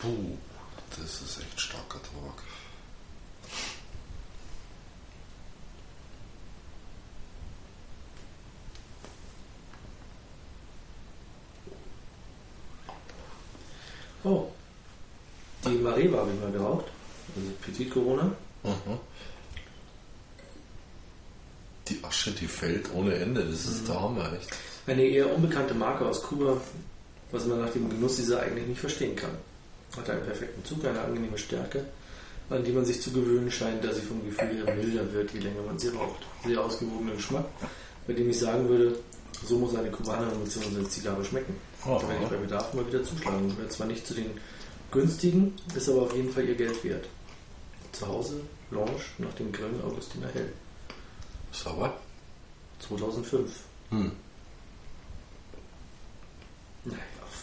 Puh, 0.00 0.38
das 0.98 1.20
ist 1.20 1.40
echt 1.40 1.60
starker 1.60 2.00
Tabak. 2.02 2.42
Oh. 14.24 14.48
Die 15.64 15.76
Mareva 15.76 16.18
habe 16.18 16.30
ich 16.32 16.40
mal 16.40 16.50
geraucht. 16.50 16.86
Also 17.36 17.50
Petit 17.62 17.90
Corona. 17.90 18.32
Aha. 18.64 18.98
Die 21.88 22.02
Asche, 22.02 22.32
die 22.32 22.46
fällt 22.46 22.92
ohne 22.94 23.14
Ende. 23.14 23.44
Das 23.44 23.66
ist 23.66 23.86
der 23.86 24.00
Hammer, 24.00 24.32
echt. 24.32 24.50
Eine 24.86 25.02
eher 25.02 25.34
unbekannte 25.34 25.74
Marke 25.74 26.06
aus 26.06 26.22
Kuba, 26.22 26.58
was 27.32 27.44
man 27.46 27.60
nach 27.60 27.70
dem 27.70 27.90
Genuss 27.90 28.16
dieser 28.16 28.40
eigentlich 28.40 28.66
nicht 28.66 28.80
verstehen 28.80 29.14
kann. 29.14 29.36
Hat 29.96 30.08
einen 30.08 30.22
perfekten 30.22 30.64
Zug, 30.64 30.84
eine 30.84 31.00
angenehme 31.00 31.38
Stärke, 31.38 31.84
an 32.48 32.64
die 32.64 32.72
man 32.72 32.84
sich 32.84 33.00
zu 33.00 33.10
gewöhnen 33.12 33.50
scheint, 33.50 33.84
da 33.84 33.92
sie 33.92 34.00
vom 34.00 34.24
Gefühl 34.24 34.64
her 34.64 34.74
milder 34.74 35.12
wird, 35.12 35.32
je 35.32 35.40
länger 35.40 35.62
man 35.62 35.78
sie 35.78 35.88
raucht. 35.88 36.22
Sehr 36.44 36.60
ausgewogenen 36.60 37.16
Geschmack, 37.16 37.46
bei 38.06 38.12
dem 38.12 38.30
ich 38.30 38.38
sagen 38.38 38.68
würde, 38.68 38.98
so 39.46 39.58
muss 39.58 39.74
eine 39.74 39.90
Kubaner 39.90 40.30
bzw. 40.30 40.84
Zigarre 40.88 41.24
schmecken. 41.24 41.56
Oh, 41.86 41.98
da 42.00 42.08
werde 42.08 42.24
ich 42.24 42.30
bei 42.30 42.36
Bedarf 42.36 42.74
mal 42.74 42.86
wieder 42.86 43.02
zuschlagen. 43.02 43.48
Gehört 43.48 43.72
zwar 43.72 43.86
nicht 43.86 44.06
zu 44.06 44.14
den 44.14 44.30
günstigen, 44.90 45.54
ist 45.74 45.88
aber 45.88 46.02
auf 46.02 46.14
jeden 46.14 46.30
Fall 46.30 46.44
ihr 46.44 46.56
Geld 46.56 46.82
wert. 46.84 47.06
Zu 47.92 48.06
Hause, 48.06 48.40
Lounge, 48.70 49.00
nach 49.18 49.32
dem 49.34 49.50
Grillen 49.52 49.82
Augustiner 49.82 50.28
Hell. 50.32 50.52
Sauber? 51.52 51.96
2005. 52.80 53.50
Hm. 53.90 54.12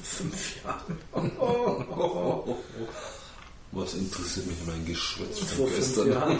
Fünf 0.04 0.64
Jahren. 0.64 0.98
Was 3.72 3.94
interessiert 3.96 4.48
mich 4.48 4.58
mein 4.66 4.86
Geschwätz 4.86 5.40
von 5.40 5.48
Vor 5.48 5.70
gestern? 5.70 6.12
Jahren. 6.12 6.40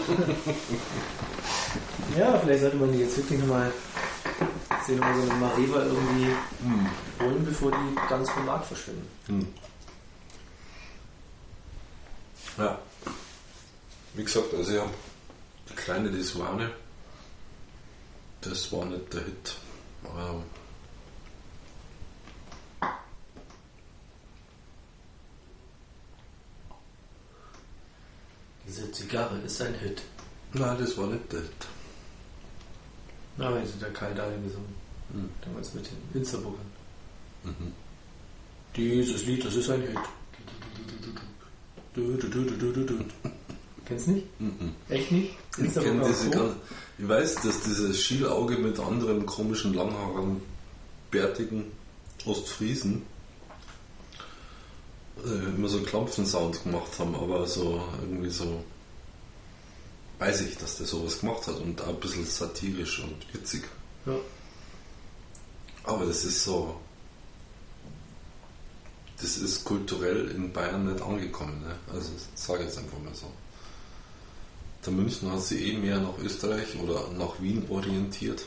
ja, 2.18 2.38
vielleicht 2.38 2.62
sollte 2.62 2.76
man 2.76 2.92
die 2.92 3.00
jetzt 3.00 3.16
wirklich 3.18 3.38
nochmal 3.40 3.70
sehen, 4.86 4.98
mal 4.98 5.14
so 5.14 5.22
eine 5.22 5.34
Mareva 5.34 5.82
irgendwie 5.84 6.34
holen, 7.20 7.44
bevor 7.44 7.70
die 7.70 7.94
ganz 8.08 8.30
vom 8.30 8.46
Markt 8.46 8.66
verschwinden. 8.66 9.06
Hm. 9.26 9.46
Ja. 12.56 12.78
Wie 14.14 14.24
gesagt, 14.24 14.54
also 14.54 14.72
ja, 14.72 14.86
die 15.68 15.74
kleine, 15.74 16.10
die 16.10 16.22
Swane, 16.22 16.70
das 18.40 18.72
war 18.72 18.86
nicht 18.86 19.12
der 19.12 19.20
Hit. 19.24 19.56
Aber 20.04 20.42
Diese 28.68 28.92
Zigarre 28.92 29.38
ist 29.38 29.62
ein 29.62 29.74
Hit. 29.74 30.02
nein, 30.52 30.76
das 30.78 30.96
war 30.98 31.06
nicht 31.06 31.32
der 31.32 31.40
Hit. 31.40 31.66
Na, 33.38 33.54
wenn 33.54 33.66
sie 33.66 33.78
der 33.78 33.90
Karl 33.92 34.14
Dahlin 34.14 34.42
gesungen. 34.44 34.74
Hm. 35.12 35.30
Damals 35.42 35.72
mit 35.72 35.86
den 35.86 36.20
Insterburgern. 36.20 36.66
Mhm. 37.44 37.72
Dieses 38.76 39.24
Lied, 39.24 39.44
das 39.44 39.54
ist 39.56 39.70
ein 39.70 39.80
Hit. 39.80 39.98
Du, 41.94 42.16
du, 42.16 42.28
du, 42.28 42.44
du, 42.44 42.56
du, 42.56 42.72
du, 42.72 42.84
du. 42.84 43.04
Kennst 43.86 44.08
nicht? 44.08 44.40
Mhm. 44.40 44.74
Echt 44.90 45.10
nicht? 45.12 45.30
Ich 45.56 45.72
kenne 45.72 46.04
diese 46.06 46.28
ganz, 46.28 46.54
Ich 46.98 47.08
weiß, 47.08 47.36
dass 47.36 47.62
dieses 47.62 48.02
Schielauge 48.02 48.58
mit 48.58 48.78
anderen 48.78 49.24
komischen, 49.24 49.72
langhaarigen, 49.72 50.42
bärtigen 51.10 51.72
Ostfriesen 52.26 53.02
äh, 55.24 55.54
immer 55.56 55.68
so 55.68 55.78
einen 55.78 55.86
Klampfen-Sound 55.86 56.62
gemacht 56.64 56.98
haben, 56.98 57.14
aber 57.14 57.46
so 57.46 57.82
irgendwie 58.00 58.30
so 58.30 58.64
weiß 60.18 60.40
ich, 60.42 60.56
dass 60.56 60.78
der 60.78 60.86
sowas 60.86 61.20
gemacht 61.20 61.46
hat 61.46 61.56
und 61.56 61.80
auch 61.80 61.88
ein 61.88 62.00
bisschen 62.00 62.26
satirisch 62.26 63.00
und 63.00 63.34
witzig. 63.34 63.64
Ja. 64.06 64.16
Aber 65.84 66.04
das 66.04 66.24
ist 66.24 66.44
so. 66.44 66.80
Das 69.20 69.36
ist 69.36 69.64
kulturell 69.64 70.30
in 70.30 70.52
Bayern 70.52 70.86
nicht 70.86 71.02
angekommen. 71.02 71.60
Ne? 71.60 71.74
Also 71.92 72.10
sage 72.34 72.60
ich 72.60 72.68
jetzt 72.68 72.78
einfach 72.78 72.98
mal 72.98 73.14
so. 73.14 73.26
Der 74.84 74.92
München 74.92 75.30
hat 75.32 75.42
sich 75.42 75.60
eh 75.60 75.76
mehr 75.76 75.98
nach 75.98 76.16
Österreich 76.18 76.78
oder 76.80 77.08
nach 77.18 77.40
Wien 77.40 77.66
orientiert. 77.68 78.44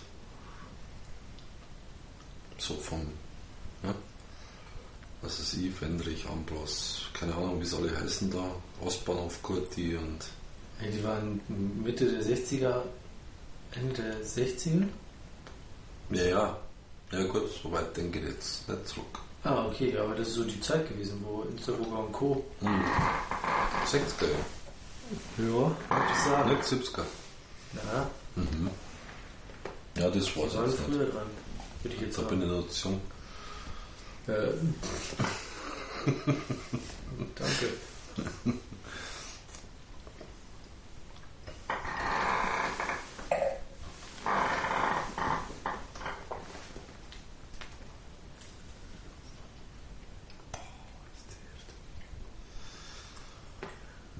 So 2.57 2.75
vom, 2.75 3.01
ne? 3.83 3.93
Was 5.21 5.39
ist 5.39 5.53
ich, 5.55 5.71
Fendrich, 5.73 6.25
Ambros, 6.27 7.03
keine 7.13 7.33
Ahnung, 7.35 7.61
wie 7.61 7.65
soll 7.65 7.89
die 7.89 7.95
heißen 7.95 8.31
da, 8.31 8.43
Ostbahnhof 8.83 9.41
Kurti 9.43 9.95
und 9.95 10.19
Ja, 10.81 10.87
die 10.91 11.03
waren 11.03 11.39
Mitte 11.83 12.05
der 12.11 12.21
60er, 12.23 12.81
Ende 13.73 13.93
der 14.01 14.25
60er. 14.25 14.87
ja, 16.11 16.23
ja, 16.23 16.57
ja 17.11 17.23
gut, 17.25 17.43
so 17.61 17.71
weit 17.71 17.95
denke 17.95 18.19
ich 18.19 18.25
jetzt 18.25 18.67
nicht 18.67 18.87
zurück. 18.87 19.19
Ah, 19.43 19.65
okay, 19.67 19.97
aber 19.97 20.13
das 20.15 20.27
ist 20.29 20.33
so 20.35 20.43
die 20.43 20.59
Zeit 20.61 20.87
gewesen, 20.87 21.23
wo 21.25 21.41
Insterburger 21.43 21.99
und 22.05 22.11
Co. 22.11 22.45
Hm. 22.59 22.81
60er, 23.85 24.27
Ja, 25.37 25.43
würde 25.45 25.75
ich 26.13 26.19
sagen. 26.23 26.49
nicht 26.49 26.63
70er. 26.63 27.03
Ja, 27.75 28.09
Mhm. 28.35 28.69
Ja, 29.97 30.09
das 30.09 30.35
waren 30.37 30.47
ich 30.47 30.71
jetzt 30.71 30.79
früher 30.85 31.05
dran. 31.05 31.25
Würde 31.83 31.95
ich 31.95 32.01
jetzt 32.01 32.17
Da 32.17 32.21
bin 32.21 32.39
sagen. 32.39 32.51
ich 32.51 32.57
noch 32.65 32.69
zu 32.69 32.87
jung. 32.89 33.01
Ähm. 34.31 34.73
Danke. 37.35 37.67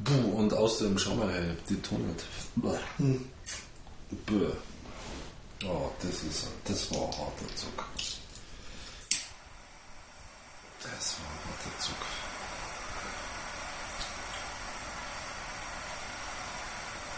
Puh, 0.04 0.38
und 0.38 0.54
aus 0.54 0.80
dem 0.80 0.98
Schauer 0.98 1.30
her, 1.30 1.56
die 1.70 1.82
tunnelt. 1.82 2.26
Hm. 2.98 3.30
Bäh. 4.26 4.52
Oh, 5.64 5.90
das 6.02 6.24
ist, 6.24 6.48
das 6.66 6.92
war 6.92 7.08
ein 7.08 7.18
harter 7.18 7.56
Zucker. 7.56 7.86
Das 10.84 11.16
war 11.20 11.28
ein 11.30 11.40
harter 11.48 11.80
Zug. 11.80 11.96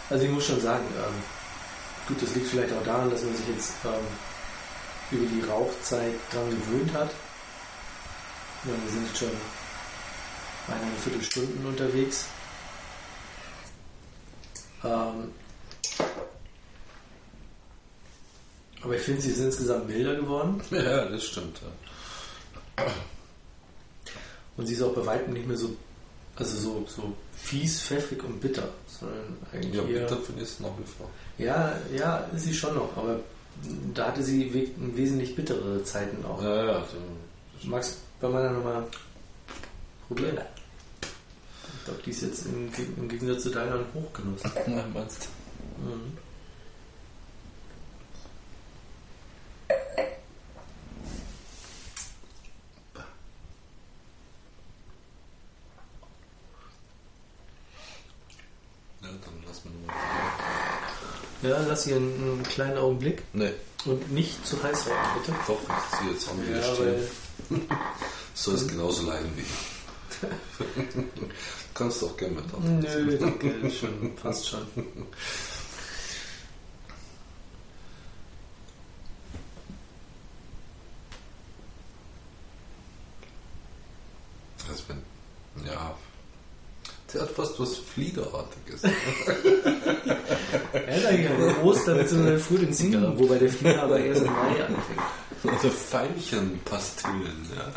Also 0.09 0.25
ich 0.25 0.31
muss 0.31 0.45
schon 0.45 0.61
sagen, 0.61 0.85
ähm, 0.97 1.23
gut, 2.07 2.21
das 2.21 2.35
liegt 2.35 2.47
vielleicht 2.47 2.73
auch 2.73 2.83
daran, 2.83 3.09
dass 3.09 3.23
man 3.23 3.35
sich 3.35 3.47
jetzt 3.47 3.73
ähm, 3.85 4.05
über 5.11 5.25
die 5.25 5.41
Rauchzeit 5.49 6.13
dran 6.31 6.49
gewöhnt 6.49 6.93
hat. 6.93 7.09
Ja, 8.65 8.71
wir 8.83 8.91
sind 8.91 9.07
jetzt 9.07 9.17
schon 9.19 9.31
eineinhalb 10.67 10.99
Viertelstunden 10.99 11.65
unterwegs. 11.65 12.25
Ähm, 14.83 15.31
aber 18.81 18.95
ich 18.95 19.01
finde, 19.01 19.21
sie 19.21 19.31
sind 19.31 19.45
insgesamt 19.45 19.87
milder 19.87 20.15
geworden 20.15 20.61
Ja, 20.71 21.05
das 21.05 21.23
stimmt. 21.25 21.61
Ja. 22.77 22.83
Und 24.57 24.65
sie 24.67 24.73
ist 24.73 24.81
auch 24.81 24.93
bei 24.93 25.05
weitem 25.05 25.33
nicht 25.33 25.47
mehr 25.47 25.57
so, 25.57 25.75
also 26.35 26.57
so, 26.57 26.85
so 26.87 27.13
fies, 27.35 27.81
pfeffrig 27.81 28.23
und 28.23 28.39
bitter, 28.39 28.69
sondern 28.87 29.37
eigentlich 29.51 29.73
Ja, 29.75 29.83
eher, 29.83 30.01
bitter 30.07 30.17
finde 30.21 30.41
ich 30.43 30.49
es 30.49 30.59
nach 30.59 30.69
wie 30.77 30.83
vor. 30.97 31.09
Ja, 31.37 31.77
ja, 31.95 32.17
ist 32.35 32.43
sie 32.45 32.53
schon 32.53 32.75
noch, 32.75 32.95
aber 32.97 33.19
da 33.93 34.07
hatte 34.07 34.23
sie 34.23 34.53
we- 34.53 34.95
wesentlich 34.97 35.35
bittere 35.35 35.83
Zeiten 35.83 36.23
auch. 36.25 36.41
Ja, 36.41 36.65
ja, 36.65 36.71
also, 36.77 36.97
Magst 37.65 37.93
du 38.19 38.27
bei 38.27 38.33
meiner 38.33 38.51
nochmal 38.51 38.83
probieren? 40.07 40.37
Ich 41.79 41.85
glaube, 41.85 42.01
die 42.05 42.09
ist 42.11 42.21
jetzt 42.23 42.45
im, 42.45 42.69
im 42.97 43.07
Gegensatz 43.09 43.43
zu 43.43 43.49
deiner 43.51 43.75
ein 43.75 43.85
Hochgenuss. 43.93 44.41
ja, 44.43 44.85
meinst 44.93 45.27
Mhm. 45.77 46.17
Ja, 59.01 59.09
dann 59.09 59.43
lass 59.45 59.65
mir 59.65 59.71
nochmal. 59.71 59.95
Lass 61.73 61.85
hier 61.85 61.95
einen, 61.95 62.13
einen 62.21 62.43
kleinen 62.43 62.77
Augenblick 62.77 63.23
Nee, 63.33 63.49
und 63.85 64.11
nicht 64.11 64.45
zu 64.45 64.61
heiß 64.61 64.85
werden, 64.85 65.09
bitte. 65.17 65.35
doch, 65.47 65.59
jetzt 66.07 66.29
an 66.29 66.47
wieder 66.47 66.59
Ja, 66.59 66.75
stehen. 66.75 67.67
Soll 68.35 68.53
es 68.53 68.67
genauso 68.67 69.07
leiden 69.07 69.31
wie 69.35 69.41
ich. 69.41 71.03
Kannst 71.73 72.03
doch 72.03 72.15
gerne 72.15 72.35
mit 72.35 72.53
haben. 72.53 72.79
Nö, 72.79 73.17
danke, 73.17 73.71
schon, 73.71 74.15
passt 74.15 74.49
schon. 74.49 74.67
Also 84.69 84.83
wenn, 84.89 85.65
ja, 85.65 85.97
der 87.13 87.21
hat 87.23 87.31
fast 87.31 87.59
was 87.59 87.77
Fliederartiges. 87.77 88.81
Er 91.87 91.93
hat 91.93 91.99
eigentlich 92.01 92.19
eine. 92.19 92.39
Frühlingszigarre, 92.39 93.19
wobei 93.19 93.37
der 93.37 93.49
Flieger 93.49 93.83
aber 93.83 93.99
erst 93.99 94.21
im 94.21 94.33
Mai 94.33 94.63
anfängt. 94.65 94.99
Also 95.45 95.69
Veilchenpastillen, 95.69 97.51
ja. 97.55 97.71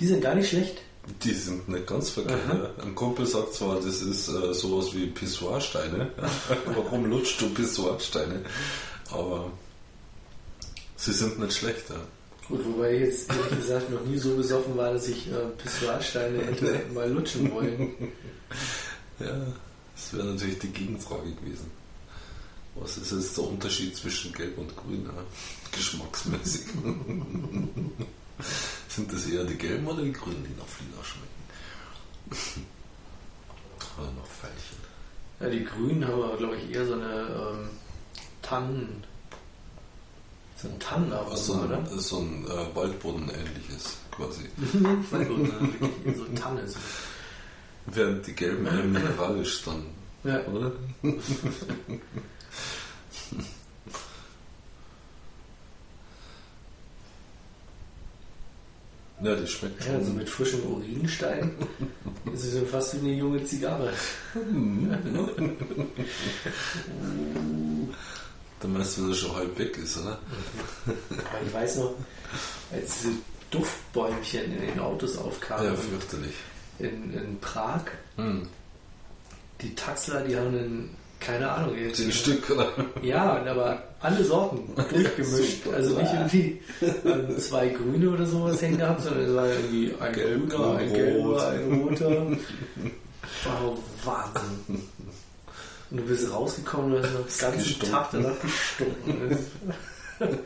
Die 0.00 0.06
sind 0.06 0.20
gar 0.20 0.34
nicht 0.34 0.48
schlecht. 0.48 0.82
Die 1.22 1.32
sind 1.32 1.68
nicht 1.68 1.86
ganz 1.86 2.10
verkehrt. 2.10 2.40
Ja. 2.48 2.70
Ein 2.82 2.94
Kumpel 2.94 3.26
sagt 3.26 3.54
zwar, 3.54 3.76
das 3.76 4.02
ist 4.02 4.28
äh, 4.28 4.52
sowas 4.52 4.92
wie 4.94 5.06
Pissoirsteine. 5.06 6.10
Warum 6.74 7.06
lutscht 7.06 7.40
du 7.40 7.48
Pissoirsteine? 7.50 8.42
Aber 9.12 9.50
sie 10.96 11.12
sind 11.12 11.38
nicht 11.38 11.56
schlecht. 11.56 11.90
Ja. 11.90 11.96
Gut, 12.48 12.64
wobei 12.64 12.94
ich 12.94 13.00
jetzt 13.00 13.30
ehrlich 13.30 13.56
gesagt 13.56 13.90
noch 13.90 14.04
nie 14.04 14.18
so 14.18 14.36
besoffen 14.36 14.76
war, 14.76 14.92
dass 14.92 15.08
ich 15.08 15.28
äh, 15.28 15.46
Pissoirsteine 15.62 16.38
hätte 16.44 16.80
mal 16.94 17.10
lutschen 17.10 17.52
wollen. 17.52 17.94
Ja, 19.20 19.46
das 19.96 20.12
wäre 20.12 20.26
natürlich 20.26 20.58
die 20.58 20.68
Gegenfrage 20.68 21.32
gewesen. 21.32 21.70
Was 22.74 22.98
ist 22.98 23.10
jetzt 23.12 23.36
der 23.38 23.44
Unterschied 23.44 23.96
zwischen 23.96 24.32
Gelb 24.34 24.58
und 24.58 24.76
Grün? 24.76 25.06
Ja? 25.06 25.12
Geschmacksmäßig. 25.72 26.66
Sind 28.88 29.10
das 29.12 29.26
eher 29.26 29.44
die 29.44 29.56
Gelben 29.56 29.86
oder 29.86 30.02
die 30.02 30.12
Grünen, 30.12 30.44
die 30.44 30.54
nach 30.60 30.66
Flieder 30.66 31.02
schmecken? 31.02 32.66
Oder 33.98 34.10
noch 34.12 34.26
Veilchen? 34.26 34.76
Ja, 35.40 35.48
die 35.48 35.64
Grünen 35.64 36.06
haben 36.06 36.22
aber, 36.22 36.36
glaube 36.36 36.56
ich, 36.56 36.70
eher 36.74 36.86
so 36.86 36.94
eine 36.94 37.06
ähm, 37.06 37.70
Tannen. 38.42 39.04
So 40.56 40.68
ein 40.68 40.78
Tannenaroma, 40.78 41.36
so 41.36 41.54
oder? 41.54 41.78
ein, 41.78 41.98
so 41.98 42.18
ein 42.18 42.46
äh, 42.46 42.74
Waldboden-ähnliches 42.74 43.96
quasi. 44.10 44.44
Waldboden, 45.10 45.52
wirklich 45.80 46.06
eher 46.06 46.14
so 46.14 46.24
Tanne. 46.34 46.68
So. 46.68 46.78
Während 47.86 48.26
die 48.26 48.32
Gelben 48.34 48.66
eher 48.66 48.84
mineralisch 48.84 49.62
dann, 49.64 49.84
Ja, 50.24 50.44
oder? 50.46 50.72
Ja, 59.22 59.34
die 59.34 59.46
schmeckt 59.46 59.82
ja, 59.86 59.94
also 59.94 60.06
schon. 60.08 60.16
mit 60.16 60.28
frischem 60.28 60.60
Urinstein. 60.66 61.52
Das 62.26 62.44
ist 62.44 62.54
ja 62.54 62.64
fast 62.66 62.94
wie 62.96 62.98
eine 63.06 63.14
junge 63.16 63.42
Zigarre. 63.44 63.90
Dann 68.60 68.72
meinst 68.72 68.98
du, 68.98 69.02
wenn 69.04 69.10
er 69.10 69.14
schon 69.14 69.34
halb 69.36 69.58
weg 69.58 69.76
ist, 69.78 69.98
oder? 69.98 70.18
Aber 70.86 71.46
ich 71.46 71.52
weiß 71.54 71.76
noch, 71.76 71.94
als 72.72 72.98
diese 73.02 73.14
Duftbäumchen 73.50 74.52
in 74.52 74.60
den 74.60 74.80
Autos 74.80 75.16
aufkamen 75.16 75.64
Ja, 75.64 75.74
fürchterlich. 75.74 76.34
In, 76.78 77.12
in 77.12 77.38
Prag, 77.40 77.82
Hm. 78.16 78.42
die 79.60 79.74
Taxler, 79.74 80.22
die 80.22 80.36
haben 80.36 80.48
einen, 80.48 80.96
keine 81.20 81.50
Ahnung, 81.50 81.76
jetzt 81.78 81.96
Zehn 81.98 82.12
Stück, 82.12 82.50
oder? 82.50 82.72
Ja, 83.02 83.42
aber 83.46 83.82
alle 84.00 84.22
Sorten 84.24 84.74
durchgemischt. 84.90 85.64
Super. 85.64 85.76
also 85.76 85.98
nicht 85.98 86.12
irgendwie 86.12 86.60
ähm, 87.04 87.38
zwei 87.38 87.68
grüne 87.68 88.10
oder 88.10 88.26
sowas 88.26 88.60
hängen 88.62 88.78
gehabt, 88.78 89.02
sondern 89.02 89.24
es 89.24 89.34
war 89.34 89.46
irgendwie 89.48 89.94
ein 90.00 90.12
Gelb, 90.12 90.50
grüner, 90.50 90.76
ein 90.78 90.92
gelber, 90.92 91.48
ein 91.48 91.72
roter. 91.72 92.26
Wow, 93.44 93.78
Wahnsinn. 94.04 94.82
Und 95.90 95.96
du 95.98 96.02
bist 96.04 96.30
rausgekommen 96.32 96.94
und 96.94 97.02
hast 97.04 97.12
noch 97.14 97.26
den 97.26 97.38
ganzen 97.38 97.58
Gestunken. 97.64 97.90
Tag 97.94 98.08
danach 98.12 98.40
gestunken. 98.42 99.38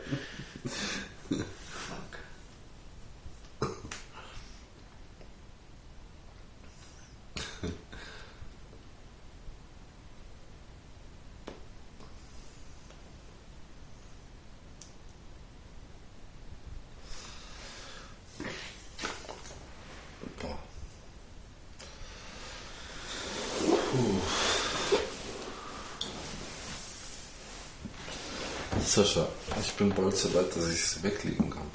Sascha, 28.85 29.27
ich 29.59 29.71
bin 29.73 29.89
bald 29.93 30.15
so 30.17 30.33
weit, 30.33 30.55
dass 30.55 30.67
ich 30.69 30.81
es 30.83 31.03
weglegen 31.03 31.49
kann. 31.49 31.67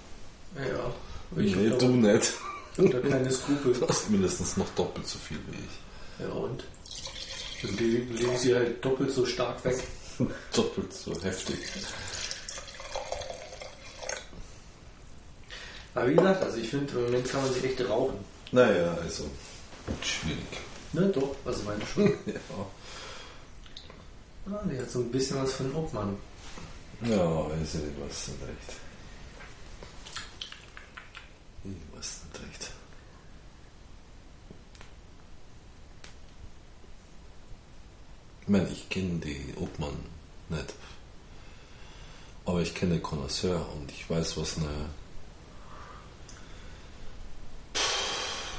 Ja, 0.56 0.92
ich 1.42 1.54
nee, 1.56 1.68
du 1.70 1.88
nicht. 1.88 2.32
da 2.76 2.98
keine 3.00 3.30
Skrupel. 3.30 3.72
Du 3.74 3.88
hast 3.88 4.10
mindestens 4.10 4.56
noch 4.56 4.68
doppelt 4.74 5.06
so 5.06 5.18
viel 5.18 5.38
wie 5.50 5.56
ich. 5.58 6.26
Ja 6.26 6.32
und? 6.32 6.64
Dann 7.62 7.76
le- 7.76 7.98
legen 7.98 8.36
sie 8.38 8.54
halt 8.54 8.84
doppelt 8.84 9.12
so 9.12 9.24
stark 9.26 9.64
weg. 9.64 9.82
Doppelt 10.54 10.92
so 10.92 11.12
heftig. 11.22 11.58
Aber 15.94 16.08
wie 16.08 16.14
gesagt, 16.14 16.42
also 16.42 16.56
ich 16.58 16.68
finde, 16.68 16.92
im 16.94 17.04
Moment 17.04 17.28
kann 17.30 17.42
man 17.42 17.52
sich 17.52 17.64
echt 17.64 17.80
rauchen. 17.88 18.16
Naja, 18.52 18.96
also 19.02 19.24
schwierig. 20.02 20.38
Ne, 20.92 21.08
doch, 21.08 21.34
also 21.44 21.62
meine 21.64 21.84
schon. 21.86 22.04
Ja. 22.26 22.34
Ah, 24.52 24.62
die 24.70 24.78
hat 24.78 24.90
so 24.90 25.00
ein 25.00 25.10
bisschen 25.10 25.42
was 25.42 25.54
von 25.54 25.74
Obmann. 25.74 26.16
Ja, 27.02 27.08
ja 27.08 27.56
nicht 27.56 27.74
was 28.00 28.28
nicht 28.28 28.42
recht. 28.42 28.80
Ich 31.64 31.98
weiß 31.98 32.20
nicht 32.24 32.42
recht. 32.42 32.70
Ich 38.42 38.48
meine, 38.48 38.68
ich 38.68 38.88
kenne 38.88 39.18
die 39.18 39.54
Obmann 39.56 39.96
nicht. 40.48 40.74
Aber 42.44 42.60
ich 42.60 42.74
kenne 42.74 42.94
den 42.94 43.02
Connoisseur 43.02 43.66
und 43.74 43.90
ich 43.90 44.08
weiß, 44.08 44.36
was 44.36 44.56
eine, 44.56 44.88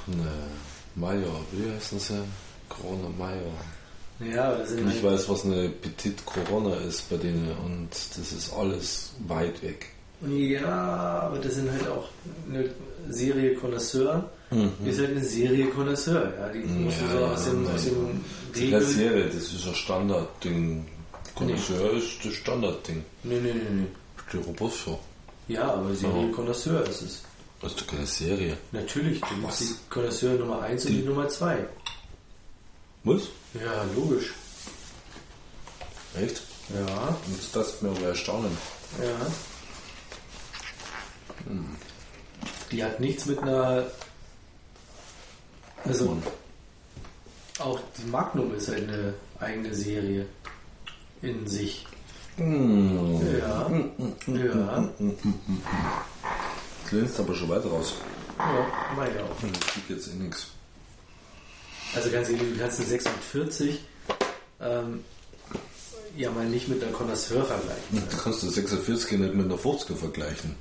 eine 0.07 0.49
Major, 0.95 1.41
wie 1.53 1.71
heißen 1.71 1.99
sie? 1.99 2.23
Corona 2.67 3.07
Major. 3.17 3.53
Ja, 4.19 4.45
aber 4.49 4.57
das 4.59 4.69
sind 4.69 4.87
Ich 4.87 4.95
halt, 4.95 5.03
weiß, 5.03 5.29
was 5.29 5.45
eine 5.45 5.69
Petit 5.69 6.25
Corona 6.25 6.75
ist 6.77 7.09
bei 7.09 7.17
denen 7.17 7.51
und 7.63 7.89
das 7.91 8.31
ist 8.31 8.51
alles 8.53 9.11
weit 9.27 9.61
weg. 9.61 9.87
ja, 10.27 10.65
aber 11.21 11.37
das 11.39 11.55
sind 11.55 11.71
halt 11.71 11.87
auch 11.87 12.09
eine 12.49 12.69
Serie 13.09 13.53
Connoisseur. 13.55 14.29
Mhm. 14.49 14.71
Ist 14.85 14.99
halt 14.99 15.11
eine 15.11 15.23
Serie 15.23 15.67
Connoisseur. 15.67 16.33
Ja, 16.39 16.49
die 16.49 16.59
musst 16.59 16.99
du 17.01 17.05
Ja, 17.05 17.11
so 17.11 17.17
ja, 17.19 17.25
aus 17.33 17.45
dem, 17.45 17.63
nein. 17.63 17.75
aus 17.75 17.83
dem 17.83 18.07
heißt 18.53 18.55
Regel. 18.63 18.81
Serie, 18.81 19.25
das 19.25 19.35
ist 19.35 19.67
ein 19.67 19.75
Standardding. 19.75 20.85
Connoisseur 21.35 21.93
ist 21.93 22.25
das 22.25 22.33
Standardding. 22.33 23.03
Nee, 23.23 23.39
nee, 23.43 23.53
nee, 23.53 23.61
nee. 23.81 23.87
Die 24.33 24.37
Robustshow. 24.37 24.97
Ja, 25.47 25.73
aber 25.73 25.93
Serie 25.93 26.27
Oh. 26.29 26.31
Connoisseur 26.31 26.81
ist 26.87 27.01
es. 27.03 27.21
Das 27.61 27.71
ist 27.71 27.81
doch 27.81 27.87
keine 27.87 28.05
Serie. 28.05 28.57
Natürlich, 28.71 29.19
du 29.21 29.27
gibst 29.41 29.61
die 29.61 29.75
Connoisseur 29.89 30.33
Nummer 30.35 30.61
1 30.63 30.85
und 30.85 30.91
Die- 30.91 31.01
die 31.01 31.07
Nummer 31.07 31.27
2. 31.29 31.57
Was? 33.07 33.23
Ja, 33.53 33.83
logisch. 33.95 34.33
Echt? 36.15 36.41
Ja, 36.73 37.15
Jetzt 37.31 37.55
das 37.55 37.81
mir 37.81 37.89
aber 37.89 38.07
erstaunen. 38.09 38.55
ja. 39.01 39.25
Die 42.71 42.83
hat 42.83 42.99
nichts 42.99 43.25
mit 43.25 43.39
einer. 43.39 43.85
Also, 45.85 46.05
Mann. 46.09 46.23
auch 47.59 47.79
die 47.97 48.09
Magnum 48.09 48.53
ist 48.55 48.69
eine 48.69 49.13
eigene 49.39 49.73
Serie 49.73 50.25
in 51.21 51.47
sich. 51.47 51.87
Hm. 52.35 53.21
Ja, 53.39 53.69
ja, 54.27 54.89
Jetzt 56.83 56.91
lehnst 56.91 57.17
du 57.17 57.23
aber 57.23 57.35
schon 57.35 57.49
weiter 57.49 57.69
raus. 57.69 57.93
ja, 58.37 58.67
meine 58.95 59.23
auch. 59.23 59.43
Ich 59.43 59.59
krieg 59.67 59.83
jetzt 59.89 60.07
eh 60.09 60.15
nichts. 60.15 60.47
Also 61.95 62.09
ganz 62.11 62.29
ehrlich, 62.29 62.53
du 62.53 62.59
kannst 62.59 62.79
eine 62.79 62.87
46 62.89 63.79
ähm, 64.61 65.03
ja 66.15 66.31
mal 66.31 66.45
nicht 66.45 66.67
mit 66.67 66.81
einer 66.83 66.91
Connoisseur 66.91 67.43
vergleichen. 67.45 68.03
Du 68.09 68.17
kannst 68.17 68.43
du 68.43 68.49
46 68.49 69.19
nicht 69.19 69.33
mit 69.33 69.45
einer 69.45 69.55
50er 69.55 69.95
vergleichen. 69.95 70.55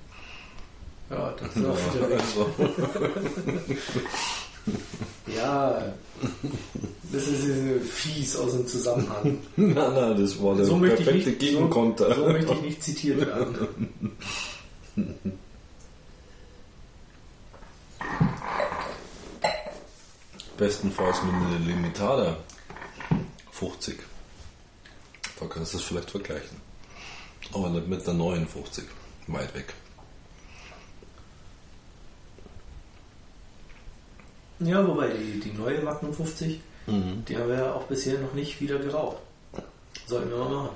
Ja, 1.11 1.35
das 1.39 1.57
ist 1.57 1.65
auch 1.65 1.95
wieder. 1.95 2.19
Also, 2.19 2.51
Ja, 5.35 5.93
das 7.13 7.29
ist 7.29 7.91
fies 7.91 8.37
aus 8.37 8.53
dem 8.53 8.67
Zusammenhang. 8.67 9.39
nein, 9.57 9.75
nein, 9.75 10.21
das 10.21 10.41
war 10.43 10.57
der 10.57 10.65
So 10.65 10.79
perfekte 10.79 11.31
nicht, 11.31 11.39
Gegenkonter. 11.39 12.15
so, 12.15 12.23
so 12.27 12.31
möchte 12.33 12.53
ich 12.55 12.61
nicht 12.63 12.83
zitiert 12.83 13.21
werden. 13.27 13.69
Bestenfalls 20.57 21.23
mit 21.23 21.35
einer 21.35 21.59
Limitada 21.59 22.37
50. 23.53 23.99
Da 25.39 25.47
kannst 25.47 25.75
du 25.75 25.79
es 25.79 25.85
vielleicht 25.85 26.11
vergleichen. 26.11 26.57
Aber 27.53 27.69
nicht 27.71 27.87
mit 27.89 28.07
der 28.07 28.15
59. 28.15 28.85
Weit 29.29 29.55
weg. 29.55 29.75
Ja, 34.61 34.87
wobei 34.87 35.09
die, 35.09 35.41
die 35.41 35.53
neue 35.53 35.83
Magnum 35.83 36.15
50, 36.15 36.61
die 36.87 37.37
haben 37.37 37.49
wir 37.49 37.57
ja 37.57 37.73
auch 37.75 37.85
bisher 37.85 38.19
noch 38.21 38.33
nicht 38.33 38.61
wieder 38.61 38.79
geraucht. 38.79 39.19
Sollten 40.07 40.31
wir 40.31 40.39
mal 40.39 40.49
machen. 40.49 40.71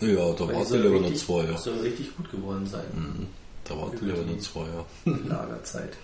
Ja, 0.00 0.32
da 0.32 0.46
Weil 0.48 0.64
die 0.64 0.76
richtig- 1.04 1.24
zwei 1.26 1.44
Jahre. 1.44 1.58
Soll 1.58 1.78
richtig 1.78 2.14
gut 2.16 2.30
geworden 2.30 2.66
sein. 2.66 2.84
Mhm. 2.92 3.26
Da 3.64 3.74
lieber 4.00 4.22
die- 4.22 4.34
noch 4.34 4.38
zwei 4.40 4.60
Jahre. 4.66 4.84
Lagerzeit. 5.26 5.96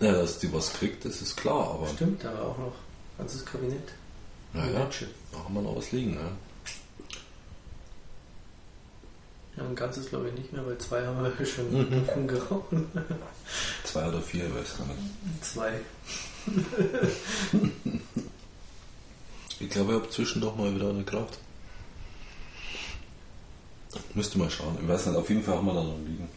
Ja, 0.00 0.12
dass 0.12 0.38
die 0.38 0.52
was 0.52 0.72
kriegt, 0.72 1.04
das 1.04 1.20
ist 1.22 1.36
klar, 1.36 1.70
aber 1.74 1.88
Stimmt, 1.88 2.22
da 2.22 2.32
war 2.32 2.42
auch 2.46 2.58
noch 2.58 2.72
ganzes 3.18 3.44
Kabinett. 3.44 3.88
naja, 4.52 4.88
da 5.32 5.38
haben 5.38 5.54
wir 5.54 5.62
noch 5.62 5.76
was 5.76 5.90
liegen. 5.92 6.14
Ne? 6.14 6.30
Ja, 9.56 9.64
ein 9.64 9.74
ganzes 9.74 10.08
glaube 10.08 10.28
ich 10.28 10.34
nicht 10.34 10.52
mehr, 10.52 10.64
weil 10.64 10.78
zwei 10.78 11.04
haben 11.04 11.20
wir 11.22 11.46
schon 11.46 11.72
Mhm. 11.72 12.06
davon 12.06 12.28
geraucht. 12.28 12.66
Zwei 13.84 14.06
oder 14.08 14.20
vier, 14.22 14.44
weiß 14.54 14.72
ich 14.72 14.78
gar 14.78 14.86
nicht. 14.86 15.44
Zwei. 15.44 15.80
Ich 19.60 19.68
glaube, 19.70 19.92
ich 19.94 19.98
habe 20.00 20.10
zwischendurch 20.10 20.54
mal 20.56 20.72
wieder 20.72 20.90
eine 20.90 21.02
geraucht. 21.02 21.36
Müsste 24.14 24.38
mal 24.38 24.48
schauen. 24.48 24.78
Ich 24.80 24.86
weiß 24.86 25.06
nicht, 25.06 25.16
auf 25.16 25.28
jeden 25.28 25.42
Fall 25.42 25.56
haben 25.56 25.66
wir 25.66 25.74
da 25.74 25.82
noch 25.82 25.98
liegen. 26.06 26.28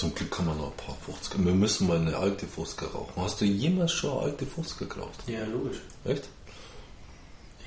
Zum 0.00 0.14
Glück 0.14 0.30
kann 0.30 0.46
man 0.46 0.56
noch 0.56 0.68
ein 0.70 0.76
paar 0.78 0.96
50er. 1.06 1.44
Wir 1.44 1.52
müssen 1.52 1.86
mal 1.86 1.98
eine 1.98 2.16
alte 2.16 2.46
50er 2.46 2.86
rauchen. 2.90 3.22
Hast 3.22 3.38
du 3.38 3.44
jemals 3.44 3.92
schon 3.92 4.12
eine 4.12 4.20
alte 4.30 4.46
50er 4.46 4.86
geraucht? 4.86 5.18
Ja, 5.26 5.44
logisch. 5.44 5.76
Echt? 6.06 6.26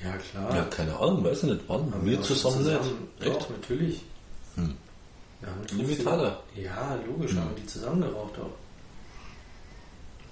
Ja, 0.02 0.16
klar. 0.16 0.56
Ja, 0.56 0.64
keine 0.64 0.96
Ahnung, 0.98 1.22
weiß 1.22 1.44
ich 1.44 1.50
nicht 1.50 1.60
wann. 1.68 1.94
Haben 1.94 2.04
wir 2.04 2.20
zusammen, 2.22 2.64
schon 2.64 2.74
nicht. 2.74 2.90
Doch, 3.20 3.36
Echt? 3.38 3.50
natürlich. 3.50 4.02
Hm. 4.56 4.74
Wir 5.40 5.48
haben. 5.48 5.60
Ja, 6.56 6.98
logisch, 7.06 7.30
Hm. 7.30 7.40
haben 7.40 7.50
wir 7.50 7.62
die 7.62 7.66
zusammen 7.68 8.00
geraucht 8.00 8.34
auch. 8.40 8.50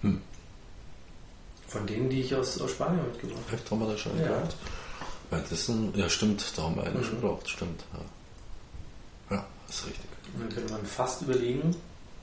Hm. 0.02 0.20
Von 1.68 1.86
denen, 1.86 2.10
die 2.10 2.22
ich 2.22 2.34
aus, 2.34 2.60
aus 2.60 2.72
Spanien 2.72 3.06
mitgebracht 3.06 3.42
Echt 3.52 3.70
haben 3.70 3.78
wir 3.78 3.86
da 3.92 3.96
schon 3.96 4.18
Ja. 4.18 4.26
geraucht? 4.26 4.56
Weil 5.30 5.44
das 5.48 5.66
sind, 5.66 5.96
ja 5.96 6.08
stimmt, 6.10 6.44
da 6.56 6.62
haben 6.62 6.74
wir 6.74 6.82
eine 6.82 6.98
Mhm. 6.98 7.04
schon 7.04 7.20
geraucht, 7.20 7.48
stimmt. 7.48 7.84
Ja. 9.30 9.36
ja, 9.36 9.46
ist 9.68 9.86
richtig. 9.86 10.00
habe. 10.34 10.40
Dann 10.40 10.48
könnte 10.52 10.72
man 10.72 10.84
fast 10.84 11.22
überlegen, 11.22 11.76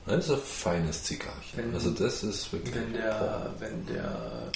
Das 0.06 0.24
ist 0.26 0.30
ein 0.32 0.38
feines 0.40 1.02
Zigarrchen. 1.04 1.56
Wenn- 1.58 1.74
also 1.74 1.90
das 1.90 2.22
ist 2.24 2.52
wirklich. 2.52 2.74
wenn 2.74 2.92
der, 2.92 3.54
wenn 3.58 3.86
der 3.86 4.50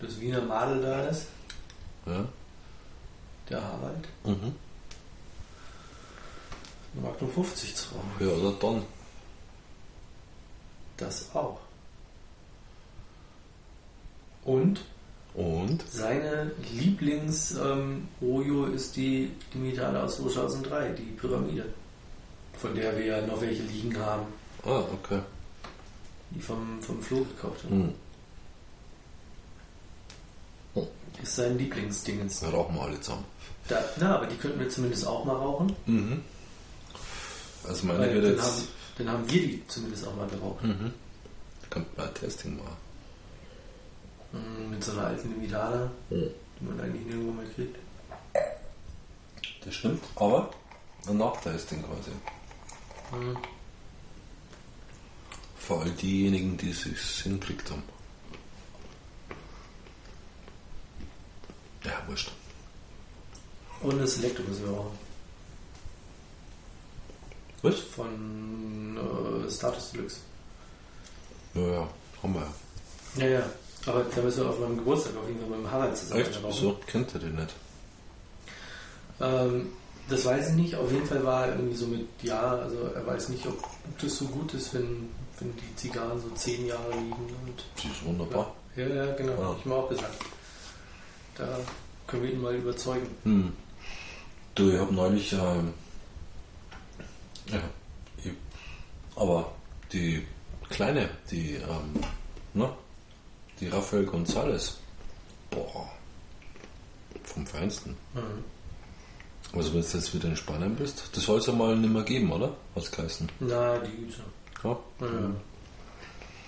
das 0.00 0.18
Wiener 0.20 0.40
Madel 0.42 0.80
da 0.82 1.02
ist, 1.08 1.26
Ja. 2.06 2.24
der 3.48 3.62
Harald, 3.62 4.08
Mhm. 4.24 4.54
Magnum 7.02 7.30
50 7.30 7.76
zu 7.76 7.94
rauchen. 7.94 8.10
ja, 8.20 8.26
oder 8.28 8.52
Don. 8.58 8.82
Das 10.96 11.26
auch. 11.34 11.60
Und 14.44 14.80
Und? 15.34 15.84
seine 15.88 16.50
Lieblings-Ojo 16.72 18.64
ist 18.66 18.96
die 18.96 19.30
Limitada 19.54 20.02
aus 20.04 20.16
2003, 20.16 20.88
die 20.94 21.12
Pyramide. 21.12 21.66
Von 22.60 22.74
der 22.74 22.96
wir 22.96 23.04
ja 23.06 23.20
noch 23.26 23.40
welche 23.40 23.62
liegen 23.62 23.96
haben, 23.98 24.26
Ah, 24.64 24.82
okay. 24.92 25.20
die 26.30 26.40
vom, 26.40 26.80
vom 26.82 27.00
Flo 27.02 27.18
gekauft 27.24 27.64
haben. 27.64 27.94
Hm. 30.74 30.84
Ist 31.22 31.36
sein 31.36 31.58
Lieblingsdingens. 31.58 32.40
Dann 32.40 32.50
rauchen 32.52 32.74
wir 32.76 32.82
alle 32.82 33.00
zusammen. 33.00 33.24
Da, 33.68 33.82
na, 33.98 34.16
aber 34.16 34.26
die 34.26 34.36
könnten 34.36 34.58
wir 34.60 34.68
zumindest 34.68 35.06
auch 35.06 35.24
mal 35.24 35.36
rauchen. 35.36 35.74
Mhm. 35.86 36.22
Also 37.66 37.86
meine 37.86 37.98
Weil 38.00 38.20
dann, 38.22 38.32
jetzt. 38.32 38.42
haben, 38.42 38.68
dann 38.98 39.08
haben 39.10 39.30
wir 39.30 39.40
die 39.42 39.62
zumindest 39.68 40.06
auch 40.06 40.14
mal 40.16 40.26
geraucht. 40.28 40.62
Mhm. 40.64 40.92
Kommt 41.68 41.96
mal 41.98 42.08
ein 42.08 42.14
Testing 42.14 42.56
machen. 42.56 42.76
Mit 44.70 44.82
so 44.84 44.92
einer 44.92 45.06
alten 45.08 45.28
Limitada, 45.34 45.90
Mhm. 46.10 46.30
die 46.60 46.64
man 46.64 46.80
eigentlich 46.80 47.06
nirgendwo 47.06 47.32
mehr 47.32 47.50
kriegt. 47.54 47.76
Das 49.64 49.74
stimmt. 49.74 50.02
Aber 50.16 50.50
ein 51.06 51.18
Nachtesting 51.18 51.82
quasi. 51.82 52.12
Mhm. 53.12 53.36
Vor 55.58 55.82
all 55.82 55.90
diejenigen, 55.90 56.56
die 56.56 56.70
es 56.70 56.82
sich 56.82 57.22
hingekriegt 57.22 57.70
haben. 57.70 57.82
Ja, 61.84 62.02
wurscht. 62.06 62.32
Und 63.82 64.06
Selecto 64.06 64.42
müssen 64.42 64.64
wir 64.64 64.76
rauchen. 64.76 64.98
Was? 67.62 67.78
Von 67.78 68.96
äh, 68.96 69.50
Status 69.50 69.92
Deluxe. 69.92 70.16
Ja, 71.54 71.60
ja, 71.60 71.88
haben 72.22 72.34
wir 72.34 72.40
ja. 72.40 73.26
Ja, 73.26 73.38
ja. 73.40 73.50
Aber 73.86 74.04
da 74.04 74.22
müssen 74.22 74.42
wir 74.42 74.50
auf 74.50 74.60
meinem 74.60 74.76
Geburtstag 74.76 75.16
auf 75.16 75.26
jeden 75.26 75.40
Fall 75.40 75.48
mit 75.48 75.58
dem 75.58 75.70
Harald 75.70 75.96
zusammen 75.96 76.20
Echt? 76.20 76.40
Wieso? 76.42 76.78
Kennt 76.86 77.14
ihr 77.14 77.20
den 77.20 77.36
nicht? 77.36 77.54
Ähm, 79.20 79.72
das 80.10 80.24
weiß 80.24 80.50
ich 80.50 80.54
nicht. 80.56 80.74
Auf 80.74 80.90
jeden 80.90 81.06
Fall 81.06 81.24
war 81.24 81.46
er 81.46 81.54
irgendwie 81.54 81.76
so 81.76 81.86
mit, 81.86 82.06
ja, 82.22 82.40
also 82.40 82.76
er 82.94 83.06
weiß 83.06 83.28
nicht, 83.30 83.46
ob 83.46 83.64
das 84.00 84.16
so 84.16 84.26
gut 84.26 84.52
ist, 84.54 84.74
wenn, 84.74 85.08
wenn 85.38 85.54
die 85.56 85.76
Zigarren 85.76 86.20
so 86.20 86.28
zehn 86.30 86.66
Jahre 86.66 86.90
liegen. 86.92 87.12
Und, 87.12 87.64
Sie 87.76 87.88
ist 87.88 88.04
wunderbar. 88.04 88.54
ja, 88.76 88.86
ja, 88.86 89.14
genau. 89.14 89.32
Ja. 89.32 89.48
Hab 89.48 89.58
ich 89.58 89.64
mir 89.64 89.74
auch 89.74 89.88
gesagt. 89.88 90.24
Da 91.36 91.58
können 92.06 92.24
wir 92.24 92.32
ihn 92.32 92.42
mal 92.42 92.54
überzeugen. 92.54 93.06
Hm. 93.22 93.52
Du, 94.54 94.70
ich 94.70 94.78
habe 94.78 94.92
neulich, 94.92 95.32
ähm, 95.32 95.72
ja, 97.46 97.62
ich, 98.18 98.32
aber 99.14 99.52
die 99.92 100.26
kleine, 100.68 101.08
die, 101.30 101.54
ähm, 101.54 102.00
ne, 102.52 102.68
die 103.60 103.68
Rafael 103.68 104.04
González, 104.06 104.72
boah, 105.50 105.88
vom 107.22 107.46
Feinsten. 107.46 107.96
Mhm. 108.14 108.44
Also 109.52 109.74
wenn 109.74 109.80
du 109.82 109.86
jetzt 109.86 110.14
wieder 110.14 110.28
in 110.28 110.36
Spanien 110.36 110.76
bist, 110.76 111.10
das 111.12 111.24
soll 111.24 111.38
es 111.38 111.46
ja 111.46 111.52
mal 111.52 111.76
nicht 111.76 111.92
mehr 111.92 112.02
geben, 112.02 112.30
oder? 112.30 112.54
Was 112.74 112.90
geheißen? 112.90 113.28
Na, 113.40 113.78
die 113.78 113.90
gibt's 113.90 114.18
noch. 114.18 114.78
Ja. 115.00 115.06
Ja. 115.06 115.30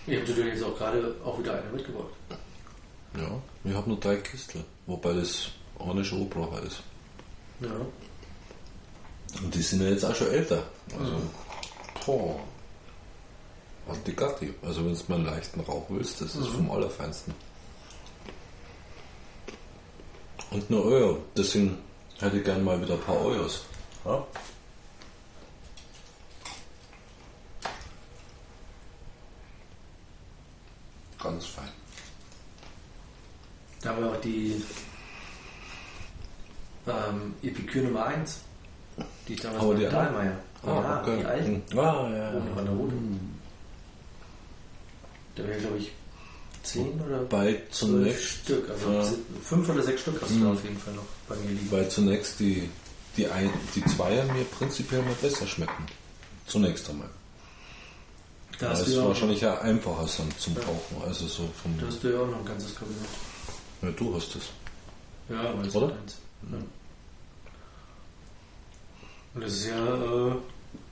Ich 0.07 0.17
habe 0.19 0.29
natürlich 0.29 0.55
jetzt 0.55 0.65
auch 0.65 0.77
gerade 0.77 1.15
auch 1.25 1.39
wieder 1.39 1.55
eine 1.55 1.71
mitgebracht. 1.73 2.11
Ja, 3.17 3.43
ich 3.65 3.75
habe 3.75 3.89
nur 3.89 4.01
drei 4.01 4.17
Kistel, 4.17 4.65
wobei 4.87 5.13
das 5.15 5.49
eine 5.79 6.05
schon 6.05 6.23
Obracher 6.23 6.63
ist. 6.63 6.83
Ja. 7.61 7.69
Und 9.43 9.55
die 9.55 9.63
sind 9.63 9.83
ja 9.83 9.89
jetzt 9.89 10.05
auch 10.05 10.15
schon 10.15 10.29
älter. 10.29 10.63
Also, 10.99 11.21
boah. 12.07 12.41
Hat 13.89 14.07
die 14.07 14.15
Gatti. 14.15 14.55
Also 14.63 14.85
wenn 14.85 14.95
du 14.95 15.01
mal 15.09 15.17
einen 15.17 15.27
leichten 15.27 15.61
Rauch 15.61 15.87
willst, 15.89 16.21
das 16.21 16.37
ist 16.37 16.49
vom 16.49 16.71
Allerfeinsten. 16.71 17.35
Und 20.51 20.71
nur 20.71 20.85
Euro. 20.85 21.19
Deswegen 21.37 21.79
hätte 22.23 22.39
ich 22.39 22.45
gerne 22.45 22.63
mal 22.63 22.81
wieder 22.81 22.95
ein 22.95 23.01
paar 23.01 23.21
Euros. 23.21 23.65
Ja? 24.05 24.25
Ganz 31.23 31.47
fein. 31.47 31.69
Da 33.81 33.91
haben 33.91 34.05
wir 34.05 34.11
auch 34.11 34.21
die 34.21 34.63
ähm, 36.87 37.35
Epikür 37.43 37.83
Nummer 37.83 38.07
1. 38.07 38.41
Die 39.27 39.37
damals 39.37 39.63
Aber 39.63 39.75
mit? 39.75 39.93
Dahlmeier. 39.93 40.37
ja, 40.67 41.03
die 41.05 41.25
alten. 41.25 41.63
Hm. 41.71 41.79
Ah, 41.79 42.09
ja, 42.11 42.17
ja. 42.17 42.31
Ohne 42.37 42.57
Wanderrode. 42.57 42.95
Da 45.35 45.45
wäre, 45.47 45.61
glaube 45.61 45.79
ich, 45.79 45.93
10 46.63 47.01
oder 47.01 47.19
Bei 47.25 47.55
12 47.55 47.71
zunächst, 47.71 48.25
Stück. 48.25 48.71
Also 48.71 48.91
Ja. 48.93 49.05
5 49.45 49.69
oder 49.69 49.83
6 49.83 50.01
Stück 50.01 50.21
hast 50.23 50.31
du 50.31 50.35
Mhm. 50.37 50.45
da 50.45 50.53
auf 50.53 50.63
jeden 50.65 50.79
Fall 50.79 50.95
noch 50.95 51.05
bei 51.29 51.37
mir 51.37 51.51
liegen. 51.51 51.71
weil 51.71 51.89
zunächst 51.89 52.39
die, 52.41 52.69
die, 53.17 53.27
ein, 53.27 53.51
die 53.75 53.85
Zweier 53.85 54.25
mir 54.33 54.45
prinzipiell 54.45 55.03
mal 55.03 55.15
besser 55.21 55.47
schmecken. 55.47 55.87
Zunächst 56.47 56.89
einmal. 56.91 57.09
Da 58.59 58.73
ja 58.81 59.03
auch, 59.03 59.09
wahrscheinlich 59.09 59.41
ja 59.41 59.59
einfacher 59.61 60.07
zum, 60.07 60.29
zum 60.39 60.57
Rauchen. 60.57 61.03
Also 61.07 61.27
so 61.27 61.49
vom. 61.63 61.77
da 61.81 61.87
hast 61.87 62.03
du 62.05 62.09
ja 62.13 62.21
auch 62.21 62.27
noch 62.29 62.39
ein 62.39 62.45
ganzes 62.45 62.75
Kabinett. 62.75 63.09
Ja, 63.83 63.91
du 63.91 64.15
hast 64.15 64.37
es. 64.37 64.43
Ja, 65.29 65.41
aber 65.51 65.63
das 65.65 65.75
Oder? 65.75 65.87
ist 65.87 65.93
eins. 65.95 66.17
Ja. 66.53 66.59
Und 69.35 69.45
das 69.45 69.53
ist 69.53 69.67
ja, 69.67 70.29
äh, 70.29 70.35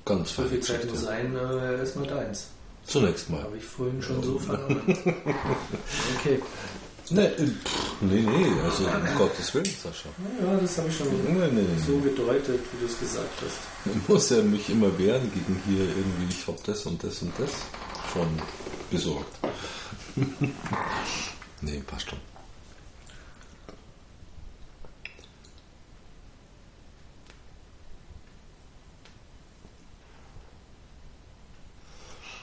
Ganz 0.05 0.31
viel 0.33 0.61
Zeit 0.61 0.91
muss 0.91 1.03
sein, 1.03 1.37
äh, 1.37 1.77
erstmal 1.79 2.07
deins. 2.07 2.47
Zunächst 2.85 3.31
mal. 3.31 3.43
Habe 3.43 3.57
ich 3.57 3.65
vorhin 3.65 4.03
schon 4.03 4.23
so 4.23 4.39
vernommen. 4.39 4.83
okay. 6.19 6.41
Nee, 7.13 7.25
äh, 7.25 7.47
pff, 7.47 8.01
nee, 8.03 8.21
nee, 8.21 8.47
also 8.63 8.85
um 8.85 9.19
Gottes 9.19 9.53
Willen, 9.53 9.65
Sascha. 9.65 10.09
Ja, 10.41 10.57
das 10.57 10.79
habe 10.79 10.89
ich 10.89 10.97
schon 10.97 11.09
Nee, 11.09 11.49
nee, 11.53 11.67
so 11.85 11.99
gedeutet, 11.99 12.61
wie 12.73 12.79
du 12.79 12.87
es 12.87 13.01
gesagt 13.01 13.43
hast. 13.45 13.97
Ich 13.97 14.09
muss 14.09 14.31
ja 14.31 14.43
mich 14.43 14.71
immer 14.71 14.97
wehren 14.97 15.29
gegen 15.35 15.61
hier 15.67 15.87
irgendwie, 15.89 16.29
ich 16.31 16.47
hab 16.47 16.63
das 16.63 16.87
und 16.87 17.03
das 17.03 17.21
und 17.23 17.33
das 17.37 17.51
schon 18.13 18.29
besorgt. 18.93 19.39
nee, 21.63 21.83
passt 21.85 22.11
schon. 22.11 22.30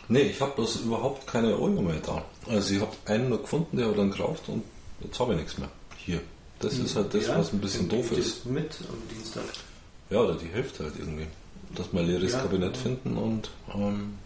Nee, 0.09 0.21
ich 0.21 0.39
habe 0.41 0.53
bloß 0.53 0.77
überhaupt 0.81 1.27
keine 1.27 1.49
Euro 1.53 1.81
mehr 1.81 1.99
da. 2.05 2.23
Also 2.47 2.73
ich 2.75 2.79
habe 2.81 2.95
einen 3.05 3.29
nur 3.29 3.41
gefunden, 3.41 3.75
der 3.77 3.87
hat 3.87 3.97
dann 3.97 4.09
gekauft 4.11 4.47
und 4.47 4.63
jetzt 5.01 5.19
habe 5.19 5.33
ich 5.33 5.39
nichts 5.39 5.57
mehr. 5.57 5.69
Hier. 5.97 6.21
Das 6.59 6.73
ist 6.77 6.95
halt 6.95 7.13
das, 7.13 7.27
Ja, 7.27 7.37
was 7.37 7.51
ein 7.53 7.59
bisschen 7.59 7.87
doof 7.89 8.11
ist. 8.13 8.45
Mit 8.45 8.77
am 8.89 9.07
Dienstag. 9.13 9.43
Ja, 10.09 10.21
oder 10.21 10.35
die 10.35 10.47
Hälfte 10.47 10.85
halt 10.85 10.93
irgendwie. 10.97 11.27
Dass 11.75 11.91
wir 11.91 11.99
ein 11.99 12.07
leeres 12.07 12.31
Ja. 12.31 12.39
Kabinett 12.39 12.77
finden 12.77 13.17
und 13.17 13.51
ähm, 13.75 14.17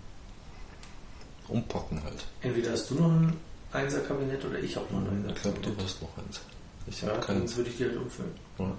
umpacken 1.48 2.02
halt. 2.04 2.24
Entweder 2.42 2.72
hast 2.72 2.90
du 2.92 2.96
noch 2.96 3.10
ein 3.10 3.34
Einser-Kabinett 3.74 4.46
oder 4.46 4.60
ich 4.60 4.76
habe 4.76 4.86
noch 4.94 5.02
ein 5.02 5.26
Ich 5.36 5.42
glaube, 5.42 5.60
du 5.60 5.70
Einser-Kabinett. 5.70 5.84
hast 5.84 6.02
noch 6.04 6.18
eins. 6.18 6.40
Ich 6.88 7.02
Ja, 7.02 7.08
habe 7.10 7.20
keins. 7.22 7.50
dann 7.52 7.58
würde 7.58 7.70
ich 7.72 7.78
die 7.78 7.84
halt 7.86 7.98
umfüllen. 7.98 8.32
Ja. 8.60 8.76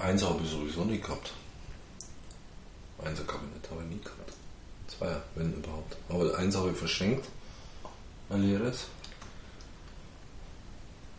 Eins 0.00 0.22
habe 0.24 0.42
ich 0.42 0.50
sowieso 0.50 0.84
nie 0.84 0.98
gehabt. 1.00 1.32
Einser 3.04 3.24
Kabinett 3.24 3.68
habe 3.70 3.82
ich 3.82 3.88
nie 3.96 4.00
gehabt. 4.02 4.32
Zweier, 4.88 5.22
wenn 5.34 5.52
überhaupt. 5.52 5.96
Aber 6.08 6.36
eins 6.38 6.56
habe 6.56 6.70
ich 6.70 6.76
verschenkt. 6.76 7.26
Ein 8.30 8.42
leeres. 8.42 8.86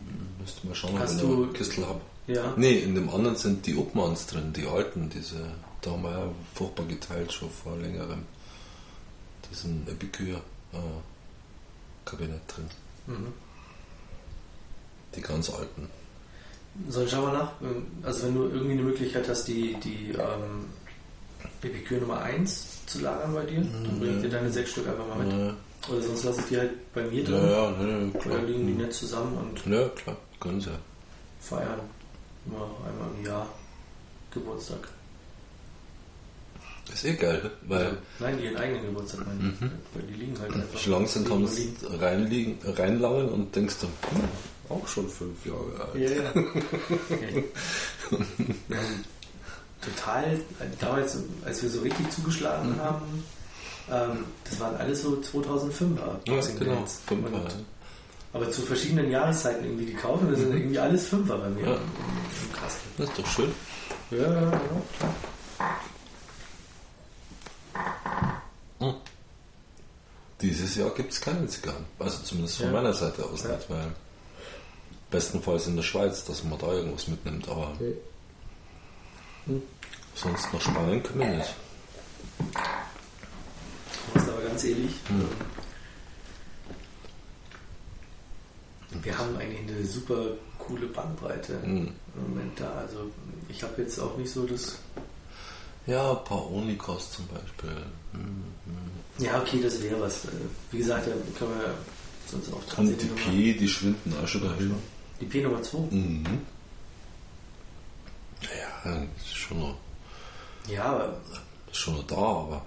Hm, 0.00 0.28
Müsste 0.40 0.66
mal 0.66 0.74
schauen, 0.74 0.94
ob 0.94 1.00
Hast 1.00 1.14
ich 1.14 1.20
du- 1.20 1.28
noch 1.28 1.44
eine 1.44 1.52
Kistel 1.52 1.86
habe. 1.86 2.00
Ja. 2.26 2.52
Nee, 2.56 2.78
in 2.80 2.94
dem 2.94 3.08
anderen 3.08 3.36
sind 3.36 3.64
die 3.66 3.74
Obmanns 3.76 4.26
drin, 4.26 4.52
die 4.52 4.66
alten, 4.66 5.08
diese, 5.08 5.50
da 5.80 5.92
haben 5.92 6.02
wir 6.02 6.10
ja 6.10 6.28
furchtbar 6.54 6.84
geteilt 6.84 7.32
schon 7.32 7.50
vor 7.50 7.74
längerem. 7.78 8.24
Diesen 9.50 9.86
Epikür-Kabinett 9.88 10.42
drin. 12.48 12.68
Mhm. 13.06 13.32
Die 15.14 15.22
ganz 15.22 15.48
alten. 15.48 15.88
So, 16.90 17.06
schau 17.08 17.22
mal 17.22 17.32
nach. 17.32 17.52
Also 18.02 18.24
wenn 18.26 18.34
du 18.34 18.42
irgendwie 18.44 18.72
eine 18.72 18.82
Möglichkeit 18.82 19.26
hast, 19.28 19.44
die, 19.48 19.74
die 19.82 20.10
ähm, 20.10 20.66
Epikür 21.62 22.00
Nummer 22.00 22.20
1 22.22 22.86
zu 22.86 23.00
lagern 23.00 23.34
bei 23.34 23.44
dir, 23.44 23.60
dann 23.60 23.98
bring 24.00 24.16
ich 24.16 24.22
dir 24.22 24.30
deine 24.30 24.50
sechs 24.50 24.70
Stück 24.72 24.86
einfach 24.88 25.06
mal 25.06 25.18
mit. 25.24 25.32
Ja, 25.32 25.54
Oder 25.90 26.02
sonst 26.02 26.24
lasse 26.24 26.40
ich 26.40 26.46
die 26.46 26.56
halt 26.58 26.92
bei 26.94 27.02
mir 27.02 27.22
ja, 27.22 27.28
drin. 27.28 27.50
ja, 27.50 27.70
ja, 28.14 28.20
klar. 28.20 28.34
Oder 28.36 28.42
liegen 28.44 28.66
die 28.66 28.72
nett 28.74 28.92
zusammen 28.94 29.36
und 29.36 29.66
Ja, 29.72 29.88
klar, 29.90 30.16
können 30.40 30.60
sie. 30.60 30.70
feiern. 31.40 31.80
Immer 32.46 32.56
einmal 32.86 33.08
im 33.18 33.26
Jahr 33.26 33.46
Geburtstag. 34.32 34.88
Ist 36.92 37.04
eh 37.04 37.14
geil, 37.14 37.50
weil 37.66 37.84
Also, 37.84 37.96
nein, 38.20 38.42
ihren 38.42 38.56
eigenen 38.56 38.86
Geburtstag 38.86 39.26
meine 39.26 39.52
ich. 39.52 39.60
Weil 39.60 40.02
die 40.08 40.14
liegen 40.14 40.38
halt 40.40 40.54
einfach. 40.54 40.78
liegen. 41.58 41.76
du 41.82 42.00
reinliegen, 42.00 42.58
reinlangen 42.64 43.28
und 43.28 43.54
denkst 43.54 43.74
dann, 43.82 43.90
hm, 44.10 44.28
auch 44.70 44.88
schon 44.88 45.06
fünf 45.08 45.44
Jahre 45.44 45.90
alt. 45.92 45.94
Ja, 45.96 46.10
ja. 46.10 46.32
Haben 48.10 49.04
total, 49.80 50.40
damals, 50.80 51.18
als 51.44 51.62
wir 51.62 51.70
so 51.70 51.80
richtig 51.80 52.10
zugeschlagen 52.10 52.72
Mhm. 52.74 52.80
haben, 52.80 53.24
ähm, 53.90 54.24
das 54.48 54.60
waren 54.60 54.76
alles 54.76 55.02
so 55.02 55.20
2005er 55.20 56.18
Ja, 56.26 56.40
genau, 56.58 56.74
Dates. 56.76 57.00
Fünfer, 57.06 57.32
Und- 57.32 57.44
ja. 57.44 57.58
Aber 58.34 58.50
zu 58.50 58.60
verschiedenen 58.62 59.10
Jahreszeiten 59.10 59.64
irgendwie 59.64 59.86
gekauft 59.86 60.22
und 60.22 60.30
das 60.32 60.40
sind 60.40 60.54
irgendwie 60.54 60.78
alles 60.78 61.06
Fünfer 61.08 61.38
bei 61.38 61.48
mir 61.48 61.62
Mhm. 61.62 61.66
Ja. 61.72 61.78
Kasten. 62.60 62.88
Das 62.98 63.08
ist 63.08 63.18
doch 63.18 63.26
schön. 63.26 63.52
Ja, 64.10 64.18
ja, 64.18 64.32
ja, 64.42 64.50
klar. 64.50 65.14
Dieses 70.40 70.76
Jahr 70.76 70.90
gibt 70.90 71.12
es 71.12 71.20
keine 71.20 71.46
Zigarren. 71.48 71.84
Also 71.98 72.18
zumindest 72.22 72.58
von 72.58 72.66
Ja. 72.66 72.72
meiner 72.72 72.92
Seite 72.92 73.24
aus 73.24 73.42
Ja. 73.42 73.56
nicht, 73.56 73.68
weil 73.70 73.92
bestenfalls 75.10 75.66
in 75.66 75.74
der 75.76 75.82
Schweiz, 75.82 76.24
dass 76.24 76.44
man 76.44 76.58
da 76.58 76.72
irgendwas 76.72 77.08
mitnimmt, 77.08 77.48
aber 77.48 77.72
sonst 80.14 80.52
nach 80.52 80.60
Spanien 80.60 81.02
können 81.02 81.20
wir 81.20 81.28
nicht. 81.36 81.54
Ich 83.92 84.14
muss 84.14 84.28
aber 84.28 84.42
ganz 84.42 84.64
ehrlich, 84.64 84.92
Hm. 85.08 85.28
wir 89.02 89.18
haben 89.18 89.36
eigentlich 89.36 89.68
eine 89.76 89.84
super 89.84 90.32
coole 90.58 90.86
Bandbreite 90.86 91.60
Hm. 91.62 91.88
im 92.16 92.28
Moment 92.34 92.58
da. 92.60 92.70
Also 92.72 93.10
ich 93.48 93.62
habe 93.62 93.82
jetzt 93.82 93.98
auch 93.98 94.16
nicht 94.16 94.30
so 94.30 94.46
das 94.46 94.78
Ja, 95.86 96.10
ein 96.12 96.24
paar 96.24 96.50
Onikos 96.50 97.12
zum 97.12 97.26
Beispiel. 97.28 97.76
Hm, 98.12 98.44
hm. 98.66 99.24
Ja, 99.24 99.40
okay, 99.40 99.60
das 99.62 99.82
wäre 99.82 99.98
was. 100.00 100.24
Äh, 100.26 100.28
Wie 100.70 100.78
gesagt, 100.78 101.06
da 101.06 101.10
können 101.38 101.58
wir 101.58 101.74
sonst 102.30 102.52
auch 102.52 102.78
Und 102.78 102.88
die 103.00 103.06
noch 103.06 103.16
P, 103.16 103.54
die 103.54 103.68
schwinden 103.68 104.12
auch 104.22 104.28
schon 104.28 104.42
dahin. 104.42 104.74
Die 105.20 105.24
P 105.24 105.40
Nummer 105.42 105.62
2. 105.62 105.78
Mhm. 105.90 106.24
Ja, 108.42 108.92
ist 109.16 109.36
schon 109.36 109.60
noch, 109.60 109.76
Ja, 110.68 110.84
aber, 110.84 111.20
ist 111.70 111.76
schon 111.78 111.96
noch 111.96 112.06
da, 112.06 112.16
aber. 112.16 112.62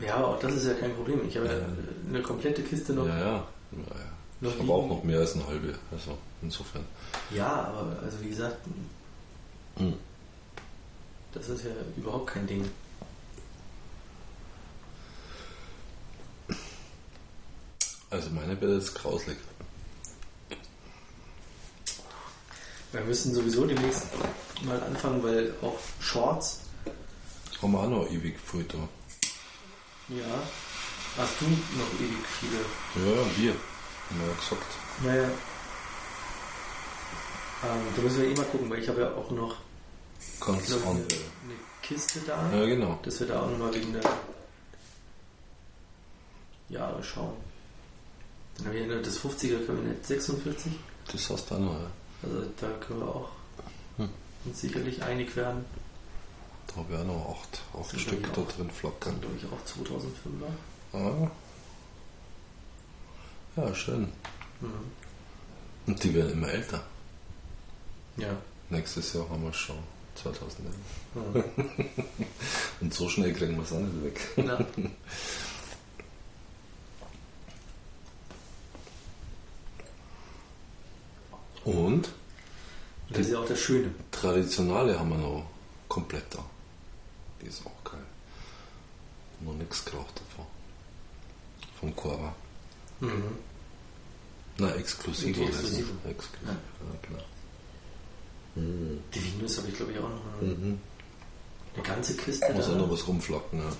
ja, 0.00 0.16
aber 0.16 0.28
auch 0.28 0.38
das 0.40 0.52
ist 0.54 0.66
ja 0.66 0.74
kein 0.74 0.94
Problem. 0.94 1.26
Ich 1.28 1.36
habe 1.36 1.46
ja 1.46 1.52
eine 2.08 2.22
komplette 2.22 2.62
Kiste 2.62 2.92
noch. 2.92 3.06
Ja, 3.06 3.18
ja. 3.18 3.24
ja, 3.26 3.36
ja. 4.42 4.48
Ich 4.50 4.58
habe 4.58 4.72
auch 4.72 4.88
noch 4.88 5.04
mehr 5.04 5.20
als 5.20 5.34
eine 5.34 5.46
halbe. 5.46 5.78
Also 5.92 6.18
insofern. 6.42 6.84
Ja, 7.30 7.46
aber 7.68 7.96
also 8.02 8.20
wie 8.20 8.28
gesagt, 8.30 8.56
Hm. 9.76 9.94
das 11.32 11.48
ist 11.48 11.64
ja 11.64 11.70
überhaupt 11.96 12.26
kein 12.26 12.46
Ding. 12.46 12.68
Also 18.10 18.30
meine 18.30 18.60
wäre 18.60 18.74
jetzt 18.74 18.94
grauslig. 18.94 19.38
Wir 22.92 23.00
müssen 23.02 23.34
sowieso 23.34 23.64
demnächst 23.64 24.04
mal 24.64 24.82
anfangen, 24.82 25.22
weil 25.22 25.54
auch 25.62 25.78
Shorts, 26.00 26.60
Haben 27.60 27.72
wir 27.72 27.78
auch 27.80 27.88
noch 27.88 28.10
ewig 28.10 28.38
viel 28.40 28.64
da. 28.64 28.78
ja, 30.08 30.24
hast 31.16 31.40
du 31.40 31.44
noch 31.46 31.92
ewig 32.00 32.26
viele. 32.40 32.58
Ja, 33.06 33.22
wir. 33.36 33.52
Haben 33.52 34.20
wir 34.20 34.26
ja 34.26 34.34
gesagt. 34.34 34.66
Naja. 35.04 35.28
Ähm, 37.64 37.80
da 37.94 38.02
müssen 38.02 38.22
wir 38.22 38.28
eh 38.28 38.34
mal 38.34 38.44
gucken, 38.46 38.68
weil 38.70 38.80
ich 38.82 38.88
habe 38.88 39.00
ja 39.02 39.14
auch 39.14 39.30
noch 39.30 39.56
Ganz 40.40 40.66
glaub, 40.66 40.82
eine, 40.86 40.98
eine 41.00 41.04
Kiste 41.82 42.20
da, 42.26 42.50
Ja, 42.52 42.66
genau. 42.66 42.98
dass 43.04 43.20
wir 43.20 43.28
da 43.28 43.42
auch 43.42 43.50
nochmal 43.50 43.72
wegen 43.74 43.92
der 43.92 44.02
Jahre 46.68 47.02
schauen. 47.02 47.34
Dann 48.56 48.66
habe 48.66 48.78
ich 48.78 48.86
ja 48.88 48.98
das 49.00 49.18
50er 49.20 49.64
Kabinett 49.66 50.04
46. 50.04 50.72
Das 51.12 51.30
hast 51.30 51.50
du 51.50 51.54
auch 51.54 51.58
noch, 51.60 51.72
ja. 51.80 51.90
Also 52.24 52.42
da 52.60 52.66
können 52.84 53.00
wir 53.00 53.08
auch 53.08 53.28
Uns 54.44 54.60
sicherlich 54.60 55.02
einig 55.02 55.34
werden. 55.36 55.64
Da 56.68 56.80
auch 56.80 57.04
noch 57.04 57.38
acht, 57.40 57.60
acht 57.78 58.00
Stück 58.00 58.32
da 58.32 58.42
drin 58.42 58.70
flackern. 58.70 59.20
Glaube 59.20 59.36
ich 59.36 59.44
auch 59.44 59.60
2005er. 60.94 61.26
Ah. 61.26 61.30
Ja, 63.56 63.74
schön. 63.74 64.08
Mhm. 64.60 64.90
Und 65.86 66.02
die 66.02 66.14
werden 66.14 66.32
immer 66.32 66.48
älter. 66.48 66.82
Ja. 68.16 68.36
Nächstes 68.70 69.12
Jahr 69.12 69.28
haben 69.28 69.42
wir 69.44 69.52
schon 69.52 69.78
2011. 70.14 70.74
Mhm. 71.14 71.44
Und 72.80 72.94
so 72.94 73.08
schnell 73.08 73.32
kriegen 73.32 73.56
wir 73.56 73.64
es 73.64 73.72
auch 73.72 73.80
nicht 73.80 74.04
weg. 74.04 74.20
Na, 74.36 74.64
Und 81.64 82.08
das 83.12 83.26
ist 83.26 83.32
ja 83.32 83.38
auch 83.38 83.46
das 83.46 83.58
Schöne. 83.60 83.90
traditionale 84.10 84.98
haben 84.98 85.10
wir 85.10 85.18
noch 85.18 85.46
komplett 85.88 86.24
da. 86.30 86.44
Die 87.40 87.46
ist 87.46 87.62
auch 87.66 87.90
geil. 87.90 88.00
Noch 89.40 89.54
nichts 89.54 89.84
geraucht 89.84 90.14
davon. 90.20 90.46
Vom 91.80 91.96
Korva. 91.96 92.34
Mhm. 93.00 93.22
Na, 94.58 94.74
exklusiv. 94.76 95.36
Die 95.36 95.42
exklusive. 95.44 95.88
Exklusiv, 96.08 96.46
Ja. 96.46 96.50
ja, 96.52 97.08
genau. 97.08 97.22
Die 98.54 99.38
Venus 99.38 99.56
habe 99.58 99.68
ich 99.68 99.74
glaube 99.74 99.92
ich 99.92 99.98
auch 99.98 100.02
noch 100.10 100.20
eine, 100.42 100.52
Mhm. 100.54 100.78
eine 101.74 101.82
ganze 101.82 102.14
Kiste 102.16 102.52
Muss 102.52 102.66
auch 102.66 102.72
da. 102.72 102.76
noch 102.78 102.90
was 102.90 103.06
rumflacken. 103.08 103.58
Ja. 103.58 103.72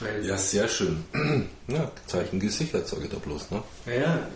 Weil, 0.00 0.26
ja, 0.26 0.36
sehr 0.36 0.68
schön. 0.68 1.04
Ja, 1.66 1.90
Zeichen 2.06 2.38
gesichert, 2.40 2.86
sage 2.86 3.04
ich 3.04 3.10
da 3.10 3.16
bloß. 3.16 3.50
Ne? 3.50 3.62
ja, 3.86 3.92
ja, 3.94 4.28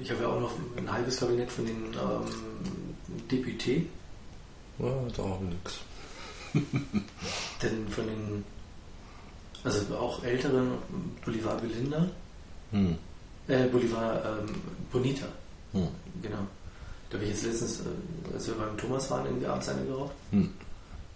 ich 0.00 0.10
habe 0.10 0.22
ja 0.24 0.28
auch 0.28 0.40
noch 0.40 0.52
ein 0.76 0.92
halbes 0.92 1.16
Kabinett 1.18 1.50
von 1.50 1.64
den 1.64 1.84
ähm, 1.86 2.85
Deputé, 3.30 3.86
Ja, 4.78 4.92
da 5.16 5.22
haben 5.24 5.48
nichts. 5.48 5.78
denn 7.62 7.88
von 7.88 8.06
den, 8.06 8.44
also 9.64 9.96
auch 9.96 10.22
älteren 10.24 10.72
Bolivar 11.24 11.56
Belinda, 11.60 12.08
Hm. 12.72 12.96
äh, 13.48 13.66
Bolivar 13.68 14.22
ähm, 14.24 14.54
Bonita, 14.92 15.26
Hm. 15.72 15.88
genau. 16.22 16.46
Da 17.10 17.14
habe 17.18 17.24
ich 17.24 17.30
jetzt 17.30 17.44
letztens, 17.44 17.80
äh, 17.80 18.34
als 18.34 18.46
wir 18.48 18.54
beim 18.54 18.76
Thomas 18.76 19.10
waren, 19.10 19.26
irgendwie 19.26 19.46
abends 19.46 19.68
eine 19.68 19.84
geraucht. 19.84 20.12
Hm. 20.32 20.50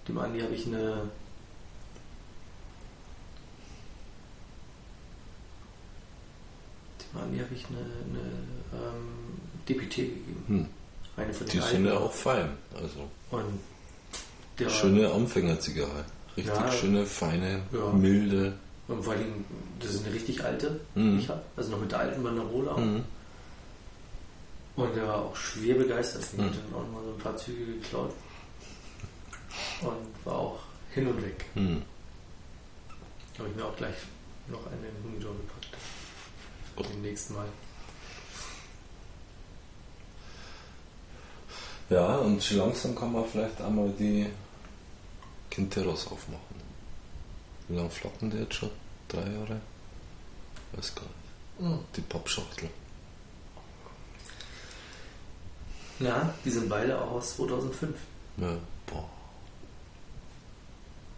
Dem 0.09 0.19
Andi 0.19 0.41
habe 0.41 0.55
ich 0.55 0.67
eine. 0.67 1.11
Dem 7.15 7.21
Andi 7.21 7.39
habe 7.39 7.55
ich 7.55 7.67
eine, 7.67 7.79
eine 7.79 8.29
ähm, 8.73 9.41
Deputé 9.69 10.03
gegeben. 10.03 10.45
Hm. 10.47 10.67
Eine 11.21 11.33
von 11.35 11.47
Die 11.49 11.61
sind 11.61 11.85
ja 11.87 11.99
auch 11.99 12.13
fein. 12.13 12.51
Also 12.75 13.09
Und 13.31 13.61
der 14.59 14.69
schöne 14.71 15.11
Anfängerzigarre. 15.11 16.05
Richtig 16.37 16.55
Ja. 16.55 16.73
schöne, 16.73 17.05
feine, 17.07 17.61
Ja. 17.73 17.93
milde. 17.93 18.55
Und 18.89 19.03
vor 19.05 19.13
allem, 19.13 19.45
das 19.79 19.95
ist 19.95 20.05
eine 20.07 20.15
richtig 20.15 20.43
alte, 20.45 20.81
Mhm. 20.95 21.17
die 21.19 21.23
ich 21.25 21.29
habe. 21.29 21.43
Also 21.57 21.71
noch 21.71 21.81
mit 21.81 21.93
der 21.93 21.99
alten 22.01 22.23
Banderole 22.23 22.71
auch. 22.73 22.79
Mhm. 22.79 23.05
Und 24.77 24.97
der 24.97 25.07
war 25.07 25.17
auch 25.27 25.37
schwer 25.37 25.75
begeistert. 25.75 26.23
Ich 26.33 26.39
Mhm. 26.39 26.45
habe 26.45 26.55
dann 26.57 26.75
auch 26.83 26.89
mal 26.93 27.05
so 27.05 27.11
ein 27.13 27.19
paar 27.19 27.37
Züge 27.37 27.67
geklaut. 27.75 28.13
Und 29.83 30.27
war 30.27 30.35
auch 30.39 30.59
hin 30.93 31.07
und 31.07 31.23
weg. 31.23 31.45
Hm. 31.55 31.83
Habe 33.39 33.49
ich 33.49 33.57
mir 33.57 33.65
auch 33.65 33.77
gleich 33.77 33.95
noch 34.49 34.67
eine 34.67 34.77
in 34.77 34.95
den 34.95 35.05
Humidor 35.05 35.33
gepackt. 35.35 35.69
Beim 36.77 37.03
nächsten 37.03 37.35
Mal. 37.35 37.47
Ja, 41.91 42.17
und 42.17 42.43
schon 42.43 42.59
langsam 42.59 42.95
kann 42.95 43.13
man 43.13 43.25
vielleicht 43.27 43.61
einmal 43.61 43.91
die 43.99 44.27
Quinteros 45.51 46.07
aufmachen. 46.07 46.61
Wie 47.69 47.77
lange 47.77 47.91
flacken 47.91 48.31
die 48.31 48.39
jetzt 48.39 48.55
schon? 48.55 48.71
Drei 49.09 49.23
Jahre? 49.29 49.61
Weiß 50.73 50.95
gar 50.95 51.03
nicht. 51.03 51.85
Die 51.97 52.01
Pappschachtel. 52.03 52.69
Ja, 55.99 56.33
die 56.45 56.51
sind 56.51 56.69
beide 56.69 56.99
auch 57.01 57.11
aus 57.13 57.37
2005. 57.37 57.95
Ja, 58.39 58.57
boah. 58.87 59.05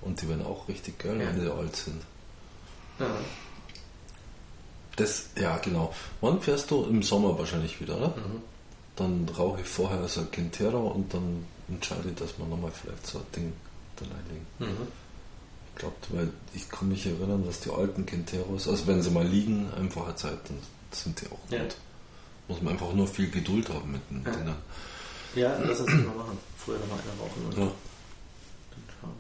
Und 0.01 0.21
die 0.21 0.29
werden 0.29 0.45
auch 0.45 0.67
richtig 0.69 0.99
geil, 0.99 1.21
Ja. 1.21 1.29
wenn 1.29 1.41
die 1.41 1.49
alt 1.51 1.77
sind. 1.77 2.03
Ja. 2.99 3.07
Das, 4.97 5.27
ja, 5.37 5.57
genau. 5.59 5.95
Wann 6.21 6.41
fährst 6.41 6.71
du? 6.71 6.85
Im 6.85 7.03
Sommer 7.03 7.39
wahrscheinlich 7.39 7.81
wieder, 7.81 7.97
oder? 7.97 8.09
Mhm. 8.09 8.43
Dann 9.03 9.29
rauche 9.37 9.61
ich 9.63 9.67
vorher 9.67 10.07
so 10.07 10.21
ein 10.21 10.31
Quintero 10.31 10.89
und 10.89 11.13
dann 11.13 11.45
entscheide 11.69 12.09
ich, 12.11 12.15
dass 12.15 12.39
wir 12.39 12.47
nochmal 12.47 12.71
vielleicht 12.71 13.05
so 13.07 13.19
ein 13.19 13.25
Ding 13.35 13.53
da 13.97 14.05
reinlegen. 14.05 14.47
Mhm. 14.61 14.87
Ich 15.75 15.81
glaube, 15.81 15.97
weil 16.11 16.31
ich 16.55 16.69
kann 16.69 16.89
mich 16.89 17.05
erinnern, 17.07 17.45
dass 17.45 17.61
die 17.61 17.71
alten 17.71 18.07
Quinteros, 18.07 18.69
also 18.69 18.87
wenn 18.87 19.03
sie 19.03 19.11
mal 19.11 19.27
liegen, 19.27 19.73
einfach 19.75 20.05
eine 20.05 20.15
Zeit, 20.17 20.39
dann 20.49 20.59
sind 20.93 21.21
die 21.21 21.27
auch 21.27 21.41
gut. 21.49 21.51
Ja. 21.51 21.65
Muss 22.49 22.61
man 22.63 22.75
einfach 22.75 22.93
nur 22.93 23.09
viel 23.09 23.31
Geduld 23.31 23.69
haben 23.71 23.91
mit 23.93 24.03
den 24.11 24.23
Ja. 24.25 24.31
Dingern. 24.39 24.57
ja, 25.35 25.59
lass 25.65 25.81
uns 25.81 25.91
das 25.91 26.01
mal 26.05 26.15
machen. 26.15 26.39
Vorher 26.59 26.85
noch 26.85 26.95
mal 26.95 27.01
eine 27.03 27.21
rauchen 27.21 27.45
und 27.47 27.53
Ja. 27.55 27.59
dann 27.65 28.83
schauen. 29.01 29.13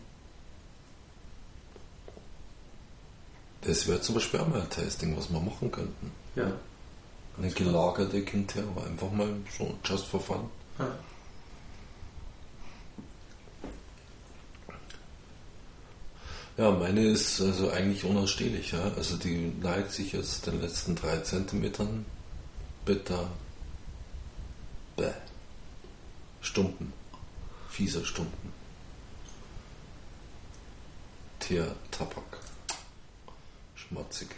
Das 3.62 3.86
wäre 3.88 4.00
zum 4.00 4.14
Beispiel 4.16 4.40
auch 4.40 4.48
mal 4.48 4.60
ein 4.60 4.70
Tasting, 4.70 5.16
was 5.16 5.30
wir 5.32 5.40
machen 5.40 5.70
könnten. 5.72 6.10
Ja. 6.36 6.52
Eine 7.38 7.50
gelagerte 7.50 8.24
Quintero, 8.24 8.82
einfach 8.86 9.10
mal 9.10 9.34
so 9.56 9.74
just 9.84 10.06
for 10.06 10.20
fun. 10.20 10.50
ja. 10.78 10.94
Ja, 16.58 16.70
meine 16.70 17.00
ist 17.00 17.40
also 17.40 17.70
eigentlich 17.70 18.04
unausstehlich. 18.04 18.72
Ja? 18.72 18.92
Also 18.96 19.16
die 19.16 19.52
neigt 19.60 19.90
sich 19.90 20.12
jetzt 20.12 20.46
den 20.46 20.60
letzten 20.60 20.94
drei 20.94 21.18
Zentimetern 21.18 22.04
bitter. 22.84 23.28
Bäh. 24.96 25.12
Stumpen. 26.42 26.92
Fieser 27.70 28.04
Stumpen. 28.04 28.52
Teer, 31.40 31.74
Tabak. 31.90 32.38
Schmutzig. 33.74 34.28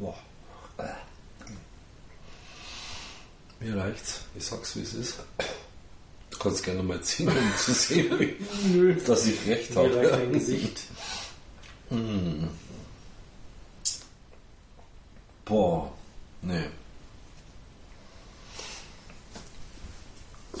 Boah. 0.00 0.14
Mir 3.60 3.76
reicht's. 3.76 4.22
Ich 4.34 4.46
sag's, 4.46 4.74
wie 4.76 4.80
es 4.80 4.94
ist. 4.94 5.18
Du 6.30 6.38
kannst 6.38 6.64
gerne 6.64 6.82
mal 6.82 7.02
ziehen, 7.02 7.28
um 7.28 7.56
zu 7.58 7.74
sehen, 7.74 8.34
Nö. 8.72 8.94
dass 8.94 9.26
ich 9.26 9.46
recht 9.46 9.74
Mir 9.74 9.80
reicht 9.82 9.96
habe. 9.96 10.08
dein 10.08 10.32
Gesicht. 10.32 10.80
Boah. 15.44 15.92
Nee. 16.40 16.64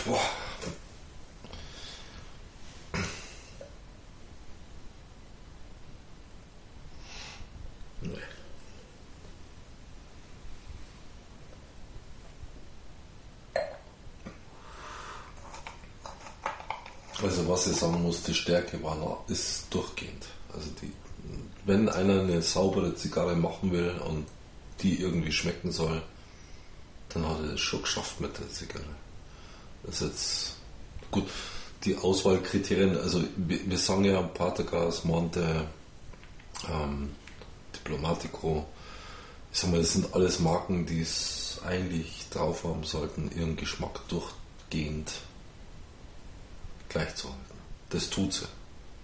Boah. 0.04 0.20
Nee. 8.02 8.18
Was 17.66 17.78
sagen 17.78 18.02
muss, 18.02 18.22
die 18.22 18.32
Stärke 18.32 18.82
war 18.82 18.94
noch, 18.94 19.28
ist 19.28 19.66
durchgehend. 19.68 20.24
Also 20.54 20.70
die, 20.80 20.90
wenn 21.66 21.90
einer 21.90 22.22
eine 22.22 22.40
saubere 22.40 22.94
Zigarre 22.94 23.36
machen 23.36 23.70
will 23.70 24.00
und 24.08 24.24
die 24.80 24.98
irgendwie 24.98 25.30
schmecken 25.30 25.70
soll, 25.70 26.00
dann 27.10 27.28
hat 27.28 27.38
er 27.42 27.52
es 27.52 27.60
schon 27.60 27.82
geschafft 27.82 28.18
mit 28.18 28.38
der 28.38 28.48
Zigarre. 28.48 28.84
Das 29.82 30.00
ist 30.00 30.08
jetzt 30.08 30.56
gut. 31.10 31.28
Die 31.84 31.98
Auswahlkriterien, 31.98 32.96
also 32.96 33.22
wir, 33.36 33.60
wir 33.68 33.78
sagen 33.78 34.06
ja 34.06 34.22
Patagas, 34.22 35.04
Monte, 35.04 35.66
ähm, 36.66 37.10
Diplomatico, 37.74 38.64
ich 39.52 39.58
sag 39.58 39.70
mal, 39.70 39.80
das 39.80 39.92
sind 39.92 40.14
alles 40.14 40.40
Marken, 40.40 40.86
die 40.86 41.02
es 41.02 41.60
eigentlich 41.66 42.26
drauf 42.30 42.64
haben 42.64 42.84
sollten, 42.84 43.30
ihren 43.36 43.56
Geschmack 43.56 44.00
durchgehend 44.08 45.12
gleich 46.88 47.14
zu 47.16 47.28
halten. 47.28 47.49
Das 47.90 48.08
tut 48.08 48.32
sie. 48.32 48.46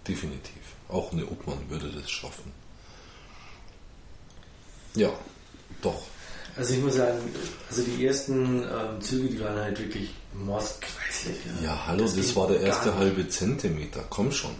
definitiv. 0.06 0.62
Auch 0.88 1.12
eine 1.12 1.26
Obmann 1.26 1.58
würde 1.68 1.90
das 1.90 2.10
schaffen. 2.10 2.52
Ja, 4.94 5.10
doch. 5.82 6.02
Also 6.56 6.74
ich 6.74 6.80
muss 6.80 6.94
sagen, 6.94 7.18
also 7.68 7.82
die 7.82 8.06
ersten 8.06 8.62
ähm, 8.62 9.00
Züge, 9.00 9.28
die 9.28 9.40
waren 9.40 9.56
halt 9.56 9.78
wirklich 9.78 10.14
mordskreislich. 10.32 11.36
Ja, 11.62 11.86
hallo, 11.86 12.04
das, 12.04 12.14
ging 12.14 12.36
war 12.36 12.48
der 12.48 12.60
erste 12.60 12.94
halbe 12.94 13.28
Zentimeter. 13.28 14.04
Komm 14.08 14.32
schon. 14.32 14.52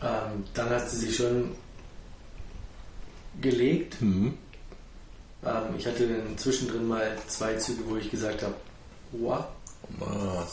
Ähm, 0.00 0.44
dann 0.54 0.70
hat 0.70 0.88
sie 0.88 0.98
sich 0.98 1.16
schon 1.16 1.56
gelegt. 3.40 4.00
Mhm. 4.00 4.34
Ähm, 5.44 5.62
ich 5.76 5.86
hatte 5.86 6.06
dann 6.06 6.38
zwischendrin 6.38 6.86
mal 6.86 7.16
zwei 7.26 7.56
Züge, 7.56 7.82
wo 7.88 7.96
ich 7.96 8.10
gesagt 8.10 8.42
habe, 8.42 8.54
wow, 9.12 9.44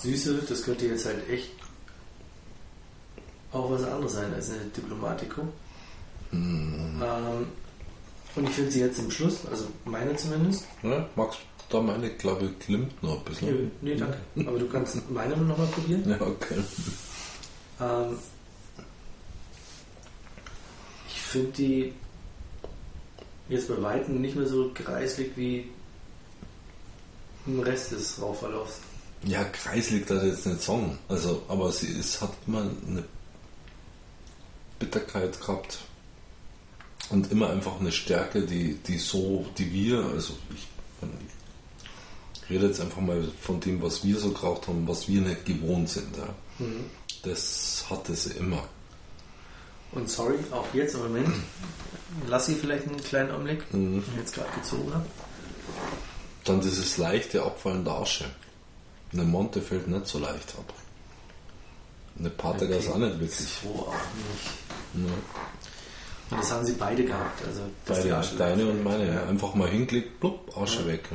Süße, 0.02 0.42
das 0.48 0.64
könnte 0.64 0.88
jetzt 0.88 1.06
halt 1.06 1.30
echt 1.30 1.52
auch 3.52 3.72
was 3.72 3.84
anderes 3.84 4.14
sein 4.14 4.34
als 4.34 4.50
eine 4.52 4.66
Diplomatico. 4.76 5.42
hm. 6.32 7.02
Ähm, 7.02 7.48
und 8.36 8.48
ich 8.48 8.56
finde 8.56 8.72
sie 8.72 8.80
jetzt 8.82 9.00
im 9.00 9.10
Schluss, 9.10 9.40
also 9.50 9.66
meine 9.86 10.16
zumindest. 10.16 10.66
Ja, 10.84 11.08
magst 11.16 11.40
du 11.70 11.78
da 11.78 11.82
meine, 11.84 12.10
glaube 12.12 12.46
ich, 12.46 12.60
glimmt 12.66 13.02
noch 13.04 13.18
ein 13.18 13.18
Nö, 13.18 13.30
bisschen. 13.30 13.72
nee, 13.82 13.96
danke. 13.96 14.18
Aber 14.48 14.60
du 14.60 14.68
kannst 14.68 15.10
meine 15.10 15.36
nochmal 15.36 15.68
probieren. 15.68 16.08
Ja, 16.10 16.22
okay. 16.22 16.56
Ähm, 17.82 18.18
ich 21.08 21.20
finde 21.22 21.52
die 21.54 21.94
jetzt 23.50 23.68
bei 23.68 23.82
Weitem 23.82 24.22
nicht 24.22 24.36
mehr 24.36 24.48
so 24.48 24.72
kreislig 24.74 25.32
wie 25.36 25.70
im 27.48 27.60
Rest 27.62 27.92
des 27.92 28.22
Rauchverlaufs. 28.22 28.80
Ja, 29.24 29.44
kreislig 29.44 30.06
das 30.06 30.24
jetzt 30.24 30.46
nicht 30.46 30.62
sagen. 30.62 30.98
Also, 31.08 31.42
aber 31.48 31.72
sie 31.72 31.88
ist, 31.88 32.22
hat 32.22 32.32
immer 32.48 32.62
eine 32.62 33.04
Bitterkeit 34.80 35.40
gehabt 35.40 35.80
und 37.10 37.32
immer 37.32 37.50
einfach 37.50 37.80
eine 37.80 37.92
Stärke, 37.92 38.42
die, 38.42 38.76
die 38.76 38.98
so, 38.98 39.46
die 39.58 39.72
wir, 39.72 40.00
also 40.14 40.34
ich, 40.54 40.68
ich 41.04 42.50
rede 42.50 42.68
jetzt 42.68 42.82
einfach 42.82 43.02
mal 43.02 43.28
von 43.42 43.60
dem, 43.60 43.82
was 43.82 44.04
wir 44.04 44.18
so 44.18 44.32
geraucht 44.32 44.68
haben, 44.68 44.88
was 44.88 45.08
wir 45.08 45.22
nicht 45.22 45.46
gewohnt 45.46 45.90
sind. 45.90 46.16
Ja. 46.18 46.34
Das 47.24 47.86
hatte 47.90 48.16
sie 48.16 48.34
immer. 48.34 48.64
Und 49.92 50.10
sorry, 50.10 50.38
auch 50.52 50.66
jetzt 50.74 50.94
im 50.96 51.02
Moment, 51.02 51.34
lass 52.28 52.46
sie 52.46 52.56
vielleicht 52.56 52.88
einen 52.88 53.02
kleinen 53.02 53.32
Augenblick, 53.32 53.70
den 53.72 54.00
ich 54.00 54.18
jetzt 54.18 54.36
gerade 54.36 54.50
gezogen 54.52 54.94
habe. 54.94 55.06
Dann 56.44 56.62
dieses 56.62 56.98
leichte 56.98 57.44
Abfallen 57.44 57.84
der 57.84 57.94
Asche. 57.94 58.26
Eine 59.12 59.24
Monte 59.24 59.62
fällt 59.62 59.88
nicht 59.88 60.08
so 60.08 60.20
leicht 60.20 60.56
ab. 60.58 60.74
Eine 62.20 62.30
Pate 62.32 62.68
das 62.68 62.88
auch 62.90 62.98
nicht 62.98 63.20
wirklich. 63.20 63.48
So 63.64 63.70
auch 63.70 63.94
nicht. 63.94 65.08
Ja. 65.08 65.14
Und 66.32 66.40
das 66.42 66.52
haben 66.52 66.66
sie 66.66 66.74
beide 66.74 67.06
gehabt. 67.06 67.42
Also, 67.46 67.62
Beide, 67.88 68.38
deine 68.38 68.70
und 68.70 68.84
meine. 68.84 69.08
Ja. 69.14 69.24
Einfach 69.26 69.56
mal 69.56 69.70
hingelegt, 69.70 70.20
blub, 70.20 70.56
Asche 70.58 70.82
Ja. 70.82 70.88
weg. 70.88 71.10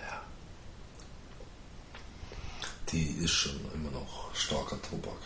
Ja. 0.00 0.22
Die 2.92 3.24
ist 3.24 3.32
schon 3.32 3.60
immer 3.74 3.90
noch 3.90 4.34
starker 4.34 4.80
Tobak. 4.82 5.18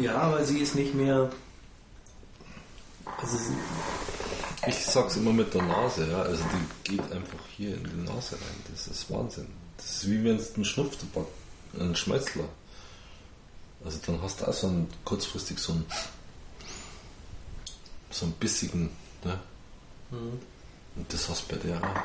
Ja, 0.00 0.16
aber 0.16 0.44
sie 0.44 0.58
ist 0.58 0.74
nicht 0.74 0.94
mehr. 0.94 1.30
Also 3.18 3.36
Ich 4.66 4.84
sag's 4.84 5.16
immer 5.16 5.32
mit 5.32 5.52
der 5.54 5.62
Nase, 5.62 6.10
ja. 6.10 6.22
Also 6.22 6.42
die 6.84 6.96
geht 6.96 7.12
einfach 7.12 7.38
hier 7.56 7.74
in 7.74 7.84
die 7.84 8.10
Nase 8.10 8.36
rein. 8.36 8.62
Das 8.70 8.88
ist 8.88 9.10
Wahnsinn. 9.10 9.46
Das 9.76 9.86
ist 9.86 10.10
wie 10.10 10.22
wenn 10.24 10.36
es 10.36 10.54
einen 10.54 10.64
Schnupftabak, 10.64 11.26
einen 11.78 11.96
Schmelzler. 11.96 12.48
Also 13.84 13.98
dann 14.06 14.20
hast 14.20 14.40
du 14.40 14.48
auch 14.48 14.52
so 14.52 14.66
einen 14.66 14.88
kurzfristig 15.04 15.58
so 15.58 15.72
einen 15.72 15.86
so 18.10 18.26
einen 18.26 18.34
bissigen, 18.34 18.90
ne? 19.24 19.38
Und 20.10 21.12
das 21.12 21.28
hast 21.28 21.50
du 21.50 21.56
bei 21.56 21.62
der 21.62 21.76
auch. 21.82 22.02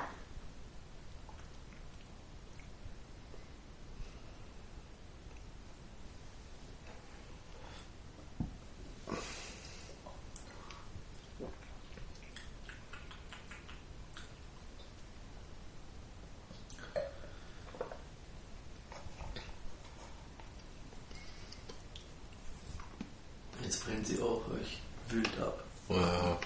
jetzt 23.66 23.86
brennt 23.86 24.08
sie 24.08 24.22
auch 24.22 24.42
euch 24.52 24.80
wild 25.10 25.30
ab. 25.42 25.64
Ja, 25.90 26.38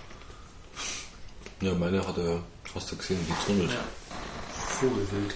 ja 1.61 1.73
meine 1.75 2.05
hat 2.05 2.17
er, 2.17 2.41
hast 2.73 2.91
du 2.91 2.95
getunnelt. 3.49 3.71
Ja. 3.71 3.83
Vogelwild. 4.79 5.35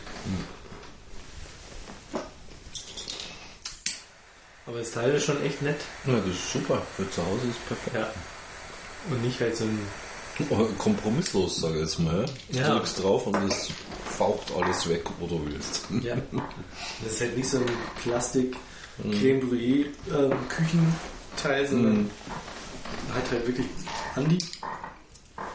Aber 4.66 4.80
das 4.80 4.92
Teil 4.92 5.14
ist 5.14 5.26
schon 5.26 5.44
echt 5.44 5.62
nett. 5.62 5.82
Ja, 6.06 6.14
das 6.16 6.28
ist 6.28 6.54
super. 6.54 6.82
Für 6.96 7.10
zu 7.10 7.26
Hause 7.26 7.48
ist 7.50 7.68
perfekt. 7.68 7.96
Ja. 7.96 8.10
Und 9.10 9.22
nicht 9.24 9.40
halt 9.42 9.58
so 9.58 9.66
ein. 9.66 9.80
Oh, 10.50 10.66
Kompromisslos, 10.78 11.58
sage 11.58 11.76
ich 11.76 11.82
jetzt 11.82 12.00
mal. 12.00 12.26
Du 12.50 12.58
Ja. 12.60 12.70
drückst 12.74 13.04
drauf 13.04 13.28
und 13.28 13.36
es 13.52 13.70
faucht 14.18 14.52
alles 14.60 14.88
weg, 14.90 15.04
wo 15.20 15.28
du 15.28 15.46
willst. 15.46 15.82
Ja. 16.02 16.16
Das 17.04 17.14
ist 17.14 17.22
halt 17.22 17.38
nicht 17.38 17.50
so 17.50 17.58
ein 17.58 17.66
Plastik 18.02 18.56
Creme 19.02 19.42
Brûlée 19.42 19.86
ähm, 20.12 20.34
Küchenteil, 20.48 21.68
sondern 21.68 22.10
halt 23.14 23.32
halt 23.32 23.48
wirklich 23.48 23.68
Andi. 24.16 24.38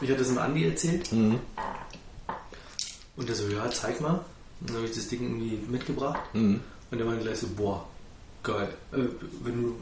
Ich 0.01 0.09
hatte 0.11 0.21
es 0.21 0.27
dem 0.27 0.37
Andi 0.37 0.65
erzählt. 0.67 1.11
Mhm. 1.11 1.39
Und 3.19 3.27
der 3.27 3.35
so, 3.35 3.49
ja, 3.49 3.69
zeig 3.69 3.99
mal. 3.99 4.23
Und 4.61 4.69
dann 4.69 4.77
habe 4.77 4.85
ich 4.87 4.95
das 4.95 5.09
Ding 5.09 5.21
irgendwie 5.21 5.57
mitgebracht. 5.69 6.21
Mhm. 6.33 6.61
Und 6.89 6.97
der 6.97 7.05
meinte 7.05 7.25
gleich 7.25 7.37
so, 7.39 7.47
boah, 7.49 7.85
geil. 8.43 8.73
Äh, 8.93 8.99
wenn 9.43 9.61
du 9.61 9.75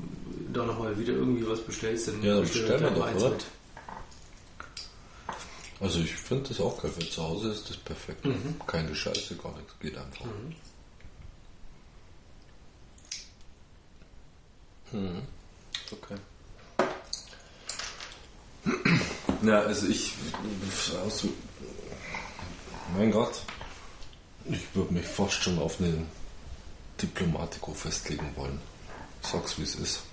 da 0.51 0.65
nochmal 0.65 0.97
wieder 0.97 1.13
irgendwie 1.13 1.47
was 1.47 1.61
bestellst, 1.61 2.07
dann 2.07 2.23
Ja, 2.23 2.39
bestell 2.39 2.63
bestell 2.63 2.89
doch, 2.95 3.05
eins 3.05 3.21
oder? 3.21 3.29
mit. 3.35 3.45
Also 5.79 5.99
ich 5.99 6.15
finde 6.15 6.49
das 6.49 6.59
auch 6.59 6.81
geil. 6.81 6.91
Für 6.91 7.07
zu 7.07 7.21
Hause 7.21 7.51
ist 7.51 7.69
das 7.69 7.77
perfekt. 7.77 8.25
Mhm. 8.25 8.55
Keine 8.65 8.95
Scheiße, 8.95 9.35
gar 9.35 9.55
nichts. 9.55 9.73
Geht 9.79 9.95
einfach. 9.95 10.25
Mhm. 14.91 15.21
Okay. 15.91 16.15
Ja, 19.43 19.59
also 19.61 19.85
ich, 19.85 20.13
also, 21.03 21.29
mein 22.95 23.11
Gott, 23.11 23.41
ich 24.45 24.75
würde 24.75 24.93
mich 24.93 25.05
fast 25.05 25.43
schon 25.43 25.59
auf 25.59 25.79
eine 25.79 26.05
Diplomatico 27.01 27.73
festlegen 27.73 28.31
wollen. 28.35 28.59
Sag's 29.21 29.57
wie 29.57 29.63
es 29.63 29.75
ist. 29.75 30.03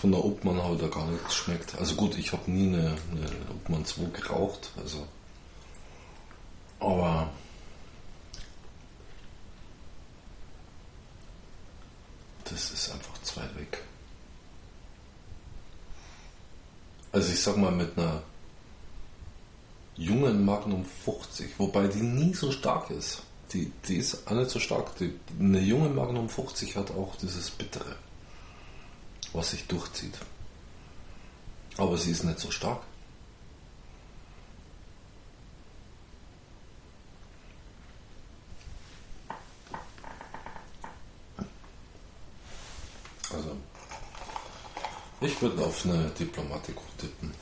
Von 0.00 0.12
der 0.12 0.24
Obmann 0.24 0.62
ich 0.74 0.80
da 0.80 0.88
gar 0.88 1.06
nichts 1.06 1.26
geschmeckt. 1.26 1.74
Also 1.76 1.96
gut, 1.96 2.16
ich 2.16 2.32
habe 2.32 2.50
nie 2.50 2.68
eine, 2.68 2.96
eine 3.10 3.30
Obmann 3.50 3.84
2 3.84 4.04
geraucht, 4.10 4.70
also. 4.76 5.06
Aber. 6.78 7.30
Das 12.44 12.70
ist 12.70 12.90
einfach 12.92 13.20
zu 13.22 13.40
weit 13.40 13.56
weg. 13.58 13.82
Also 17.10 17.32
ich 17.32 17.42
sag 17.42 17.56
mal 17.56 17.72
mit 17.72 17.98
einer 17.98 18.22
jungen 19.98 20.44
Magnum 20.44 20.84
50, 21.04 21.58
wobei 21.58 21.88
die 21.88 22.02
nie 22.02 22.32
so 22.32 22.52
stark 22.52 22.90
ist. 22.90 23.22
Die, 23.52 23.72
die 23.88 23.96
ist 23.96 24.26
auch 24.26 24.32
nicht 24.32 24.50
so 24.50 24.60
stark. 24.60 24.96
Die, 24.96 25.12
eine 25.38 25.60
junge 25.60 25.88
Magnum 25.88 26.28
50 26.28 26.76
hat 26.76 26.90
auch 26.92 27.16
dieses 27.16 27.50
Bittere, 27.50 27.96
was 29.32 29.50
sich 29.50 29.66
durchzieht. 29.66 30.18
Aber 31.76 31.96
sie 31.96 32.12
ist 32.12 32.24
nicht 32.24 32.38
so 32.38 32.50
stark. 32.50 32.82
Also, 43.30 43.56
ich 45.20 45.42
würde 45.42 45.64
auf 45.64 45.84
eine 45.84 46.08
Diplomatico 46.10 46.82
tippen. 46.98 47.32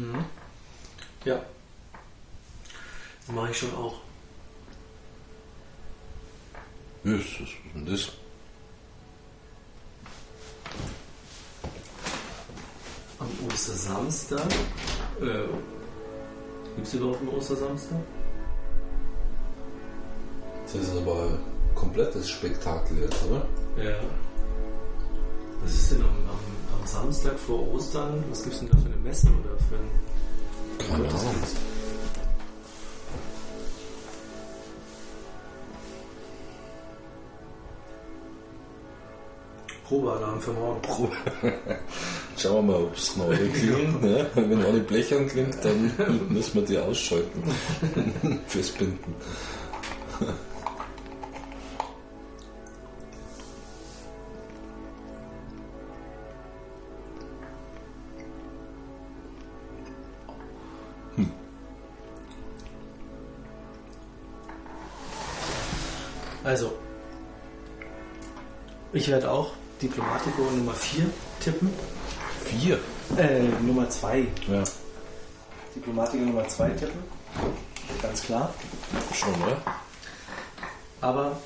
Mhm. 0.00 0.24
Ja. 1.24 1.40
Das 3.26 3.34
mache 3.34 3.50
ich 3.50 3.58
schon 3.58 3.74
auch. 3.74 3.94
Ja, 7.04 7.12
was 7.12 7.20
ist 7.20 7.52
denn 7.74 7.86
das? 7.86 8.12
Am 13.18 13.28
Ostersamstag. 13.46 14.50
Äh, 15.20 15.46
Gibt 16.76 16.86
es 16.86 16.94
überhaupt 16.94 17.20
einen 17.20 17.28
Ostersamstag? 17.28 17.98
Das 20.64 20.74
ist 20.74 20.96
aber 20.96 21.24
ein 21.24 21.74
komplettes 21.74 22.30
Spektakel 22.30 22.98
jetzt, 22.98 23.22
oder? 23.24 23.46
Ja. 23.82 23.96
Was 25.62 25.72
ist 25.72 25.92
denn 25.92 26.00
am, 26.00 26.08
am, 26.08 26.80
am 26.80 26.86
Samstag 26.86 27.38
vor 27.38 27.68
Ostern? 27.74 28.24
Was 28.30 28.42
gibt 28.42 28.54
es 28.54 28.60
denn 28.60 28.70
da 28.70 28.78
für 28.78 28.86
eine 28.86 28.96
Messe 28.96 29.26
oder 29.26 29.58
für 29.68 29.74
einen 29.74 29.90
Keine 30.88 31.08
Ahnung. 31.08 31.34
Probealarm 39.90 40.40
für 40.40 40.52
morgen. 40.52 40.82
Schauen 42.36 42.66
wir 42.66 42.72
mal, 42.72 42.82
ob 42.84 42.96
es 42.96 43.16
neue 43.16 43.48
klingt. 43.48 44.02
Ne? 44.02 44.26
Wenn 44.34 44.64
alle 44.64 44.80
blechern 44.80 45.26
klingt, 45.26 45.56
dann 45.64 45.92
müssen 46.28 46.54
wir 46.54 46.62
die 46.62 46.78
ausschalten. 46.78 47.42
Fürs 48.46 48.70
Binden. 48.70 49.14
Ich 68.92 69.08
werde 69.08 69.30
auch 69.30 69.52
Diplomatico 69.80 70.42
Nummer 70.42 70.74
4 70.74 71.04
tippen. 71.40 71.70
Vier. 72.44 72.78
Äh, 73.16 73.42
Nummer 73.64 73.88
2. 73.88 74.26
Ja, 74.48 74.64
Diplomatico 75.74 76.24
Nummer 76.24 76.46
2 76.48 76.70
tippen. 76.70 77.00
Ganz 78.02 78.22
klar. 78.22 78.52
schon, 79.14 79.34
oder? 79.42 79.56
Aber 81.00 81.36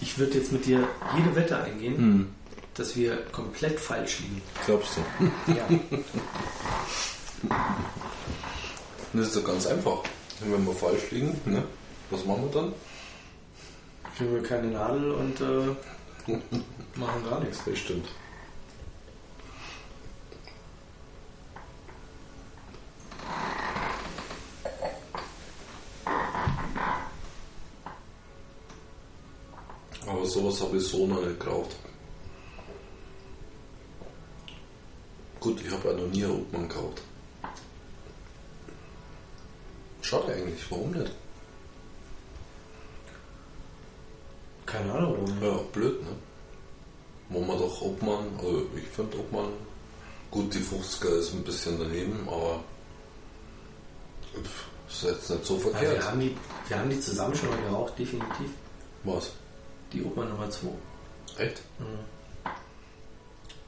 ich 0.00 0.18
würde 0.18 0.38
jetzt 0.38 0.52
mit 0.52 0.66
dir 0.66 0.86
jede 1.16 1.34
Wette 1.36 1.56
eingehen, 1.62 1.96
Hm. 1.96 2.34
dass 2.74 2.96
wir 2.96 3.16
komplett 3.32 3.78
falsch 3.78 4.20
liegen. 4.20 4.42
Glaubst 4.66 4.96
du? 4.96 5.52
Ja. 5.52 5.66
Das 9.12 9.26
ist 9.26 9.36
doch 9.36 9.44
ganz 9.44 9.66
einfach. 9.66 10.04
Wenn 10.40 10.64
wir 10.66 10.72
falsch 10.72 11.10
liegen, 11.10 11.40
ne? 11.44 11.62
was 12.10 12.24
machen 12.24 12.44
wir 12.44 12.60
dann? 12.60 12.72
Kriegen 14.16 14.34
wir 14.34 14.42
keine 14.42 14.68
Nadel 14.68 15.10
und 15.10 15.40
äh, 15.40 15.74
machen 16.26 17.24
gar 17.28 17.40
nichts. 17.40 17.64
Das 17.64 17.78
stimmt. 17.78 18.08
Aber 30.06 30.26
sowas 30.26 30.60
habe 30.60 30.76
ich 30.76 30.86
so 30.86 31.06
noch 31.06 31.20
nicht 31.20 31.38
gekauft. 31.38 31.76
Gut, 35.38 35.60
ich 35.64 35.70
habe 35.70 35.88
ja 35.88 35.94
noch 35.94 36.08
nie 36.08 36.24
einen 36.24 36.40
Obmann 36.42 36.68
gekauft. 36.68 37.02
Schade 40.02 40.34
eigentlich, 40.34 40.70
warum 40.70 40.90
nicht? 40.90 41.12
Keine 44.70 44.92
Ahnung, 44.92 45.16
warum. 45.18 45.42
Ja, 45.42 45.60
blöd, 45.72 46.02
ne? 46.02 46.10
Wo 47.28 47.40
man 47.40 47.58
doch 47.58 47.80
Obmann, 47.82 48.26
also 48.38 48.66
ich 48.76 48.86
finde 48.88 49.18
Obmann, 49.18 49.52
gut, 50.30 50.52
die 50.52 50.58
50er 50.58 51.18
ist 51.18 51.32
ein 51.32 51.44
bisschen 51.44 51.78
daneben, 51.78 52.28
aber 52.28 52.60
ist 54.88 55.02
jetzt 55.02 55.30
nicht 55.30 55.44
so 55.44 55.58
verkehrt. 55.58 55.96
wir, 55.96 56.04
haben 56.04 56.20
die, 56.20 56.36
wir 56.68 56.78
haben 56.78 56.90
die 56.90 57.00
zusammen 57.00 57.34
schon 57.34 57.50
mal 57.50 57.60
geraucht, 57.62 57.98
definitiv. 57.98 58.50
Was? 59.04 59.32
Die 59.92 60.02
Opa 60.02 60.24
Nummer 60.24 60.50
2. 60.50 60.68
Echt? 61.38 61.62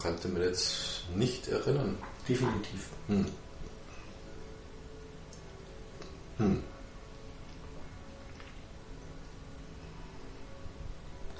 Kannte 0.00 0.28
mir 0.28 0.44
jetzt 0.44 1.04
nicht 1.14 1.48
erinnern. 1.48 1.96
Definitiv. 2.28 2.88
Hm. 3.06 3.26
Hm. 6.38 6.62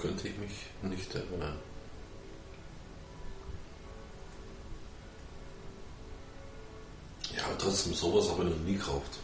Könnte 0.03 0.27
ich 0.27 0.37
mich 0.37 0.67
nicht 0.83 1.15
erinnern. 1.15 1.57
Ja, 7.37 7.45
trotzdem, 7.57 7.95
sowas 7.95 8.29
habe 8.31 8.43
ich 8.43 8.51
noch 8.51 8.65
nie 8.65 8.75
gekauft. 8.75 9.21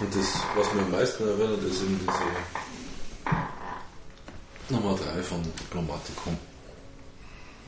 Und 0.00 0.16
das, 0.16 0.42
was 0.56 0.74
mir 0.74 0.82
am 0.82 0.90
meisten 0.90 1.28
erinnert, 1.28 1.62
ist 1.62 1.82
eben 1.82 2.00
diese 2.00 2.24
Nummer 4.74 4.96
3 4.96 5.22
von 5.22 5.44
Diplomatikum. 5.44 6.36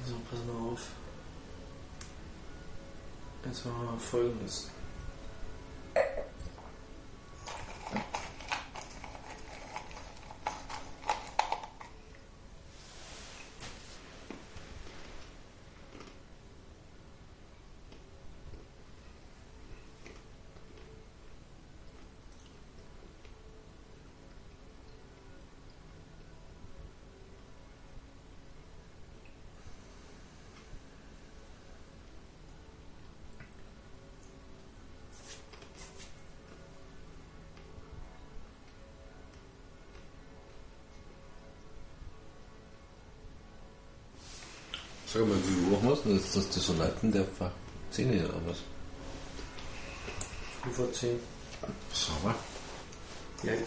So, 0.04 0.14
pass 0.28 0.40
mal 0.44 0.72
auf. 0.72 0.80
Jetzt 3.44 3.64
machen 3.64 3.88
wir 3.92 4.00
folgendes. 4.00 4.68
Sag 45.12 45.22
mal, 45.26 45.36
wie 45.46 45.70
Uhr 45.72 45.90
hast 45.90 46.04
du? 46.04 46.10
Ist 46.10 46.36
das 46.36 46.48
die 46.50 46.60
Sonaten 46.60 47.10
der 47.12 47.24
Ver 47.24 47.50
10 47.90 48.10
oder 48.24 48.34
was? 48.46 48.58
5 50.64 50.76
vor 50.76 50.92
10. 50.92 51.18
Sauber. 51.92 52.34
Ja, 53.42 53.52
ich 53.54 53.60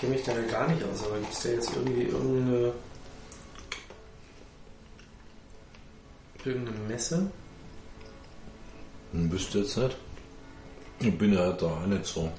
kenne 0.00 0.14
mich 0.14 0.24
damit 0.24 0.50
gar 0.50 0.66
nicht 0.68 0.82
aus, 0.84 1.04
aber 1.06 1.18
gibt 1.20 1.32
es 1.32 1.42
da 1.42 1.48
jetzt 1.50 1.70
irgendwie 1.76 2.02
irgendeine, 2.02 2.72
irgendeine 6.44 6.78
Messe? 6.88 7.30
Hm, 9.12 9.30
Wüsste 9.30 9.60
jetzt 9.60 9.76
nicht. 9.76 9.96
Ich 10.98 11.16
bin 11.16 11.32
ja 11.32 11.52
da 11.52 11.66
auch 11.66 11.86
nicht 11.86 12.04
so. 12.06 12.30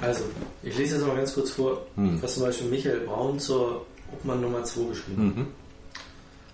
Also, 0.00 0.24
ich 0.62 0.76
lese 0.76 0.96
jetzt 0.96 1.06
mal 1.06 1.16
ganz 1.16 1.34
kurz 1.34 1.50
vor, 1.50 1.86
Hm. 1.96 2.22
was 2.22 2.34
zum 2.34 2.44
Beispiel 2.44 2.68
Michael 2.68 3.00
Braun 3.00 3.38
zur 3.38 3.84
Obmann 4.14 4.40
Nummer 4.40 4.64
2 4.64 4.88
geschrieben. 4.90 5.24
Mhm. 5.24 5.46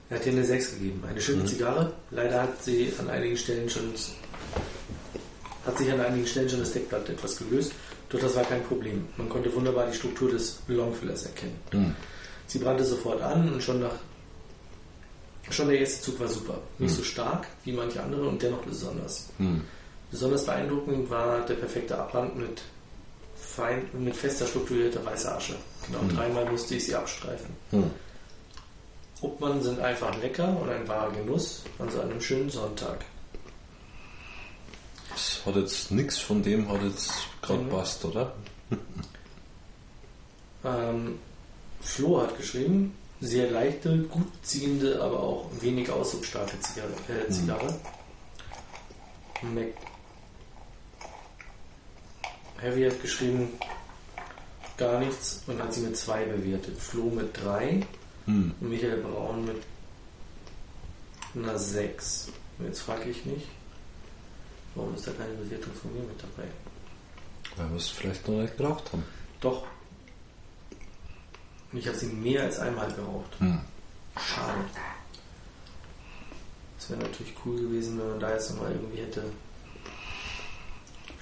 Er 0.09 0.16
hat 0.16 0.24
dir 0.24 0.32
eine 0.32 0.45
6 0.45 0.74
gegeben. 0.74 1.05
Eine 1.09 1.20
schöne 1.20 1.45
Zigarre. 1.45 1.93
Leider 2.11 2.43
hat 2.43 2.62
sie 2.65 2.93
an 2.99 3.09
einigen 3.09 3.37
Stellen 3.37 3.70
schon 3.70 3.95
hat 5.66 5.77
sich 5.77 5.93
an 5.93 6.01
einigen 6.01 6.27
Stellen 6.27 6.49
schon 6.49 6.61
das 6.61 6.73
Deckblatt 6.73 7.09
etwas 7.09 7.37
gelöst. 7.37 7.73
Doch 8.09 8.19
das 8.19 8.35
war 8.35 8.45
kein 8.45 8.65
Problem. 8.65 9.07
Man 9.16 9.28
konnte 9.28 9.55
wunderbar 9.55 9.87
die 9.87 9.97
Struktur 9.97 10.31
des 10.31 10.53
Ballonfüllers 10.66 11.27
erkennen. 11.27 11.57
Hm. 11.70 11.95
Sie 12.47 12.59
brannte 12.59 12.85
sofort 12.85 13.23
an 13.23 13.53
und 13.53 13.62
schon 13.62 13.81
nach 13.81 13.95
schon 15.51 15.69
der 15.69 15.81
erste 15.81 16.03
Zug 16.03 16.20
war 16.20 16.28
super. 16.28 16.59
Nicht 16.78 16.95
so 16.95 17.03
stark 17.03 17.47
wie 17.65 17.73
manche 17.73 18.03
andere 18.03 18.28
und 18.28 18.43
dennoch 18.43 18.62
besonders. 18.62 19.28
Hm. 19.39 19.62
Besonders 20.11 20.45
beeindruckend 20.45 21.11
war 21.11 21.45
der 21.47 21.55
perfekte 21.55 21.99
Abbrand 21.99 22.37
mit, 22.37 22.62
fein, 23.41 23.89
mit 23.93 24.15
fester 24.17 24.47
strukturierter 24.47 25.05
weißer 25.05 25.37
Asche. 25.37 25.57
Genau 25.87 26.01
dreimal 26.15 26.45
musste 26.51 26.75
ich 26.77 26.85
sie 26.87 26.95
abstreifen. 26.95 27.49
Hm. 27.71 27.91
Obmann 29.23 29.62
sind 29.62 29.81
einfach 29.81 30.17
lecker 30.21 30.57
und 30.61 30.71
ein 30.71 30.87
wahrer 30.89 31.11
Genuss 31.12 31.62
an 31.79 31.91
so 31.91 32.01
einem 32.01 32.21
schönen 32.21 32.49
Sonntag. 32.51 33.05
Das 35.11 35.43
hat 35.45 35.57
jetzt 35.57 35.91
nichts 35.91 36.19
von 36.19 36.43
dem 36.43 36.69
hat 36.71 36.83
jetzt 36.83 37.12
gerade 37.43 37.62
Mhm. 37.62 37.69
passt, 37.71 38.05
oder? 38.05 38.33
Ähm, 40.62 41.19
Flo 41.81 42.21
hat 42.21 42.37
geschrieben, 42.37 42.95
sehr 43.23 43.51
leichte, 43.51 43.97
gut 44.11 44.27
ziehende, 44.43 45.01
aber 45.01 45.19
auch 45.21 45.51
wenig 45.59 45.91
ausdrucksstarke 45.91 46.61
Zigarre. 46.61 46.91
Äh, 47.09 47.31
Zigarre. 47.33 47.75
Mac 49.41 49.69
Heavy 52.61 52.85
hat 52.91 53.01
geschrieben 53.03 53.49
gar 54.77 54.99
nichts 55.01 55.43
und 55.47 55.61
hat 55.62 55.73
sie 55.74 55.81
mit 55.82 55.97
2 55.97 56.24
bewertet. 56.24 56.78
Flo 56.78 57.05
mit 57.11 57.37
3 57.43 57.87
Hm. 58.27 58.55
und 58.61 58.69
Michael 58.70 58.99
Braun 58.99 59.47
mit 59.47 59.57
einer 61.35 61.59
6. 61.59 62.28
Und 62.59 62.66
jetzt 62.66 62.81
frage 62.82 63.09
ich 63.11 63.24
mich, 63.24 63.47
warum 64.74 64.95
ist 64.95 65.07
da 65.07 65.12
keine 65.12 65.32
Bewertung 65.35 65.73
von 65.74 65.93
mir 65.95 66.03
mit 66.03 66.23
dabei? 66.23 66.49
Weil 67.57 67.70
wir 67.70 67.77
es 67.77 67.89
vielleicht 67.89 68.28
noch 68.28 68.41
nicht 68.43 68.57
geraucht 68.57 68.93
haben. 68.93 69.05
Doch. 69.41 69.66
Und 71.73 71.78
ich 71.78 71.87
habe 71.89 71.97
sie 71.97 72.07
mehr 72.07 72.43
als 72.43 72.59
einmal 72.59 72.93
geraucht. 72.93 73.39
Hm. 73.39 73.61
Schade. 74.19 74.61
Es 76.78 76.91
wäre 76.91 77.01
natürlich 77.01 77.35
cool 77.45 77.57
gewesen, 77.61 77.99
wenn 77.99 78.09
man 78.11 78.20
da 78.20 78.32
jetzt 78.32 78.51
nochmal 78.51 78.73
irgendwie 78.73 79.01
hätte 79.03 79.24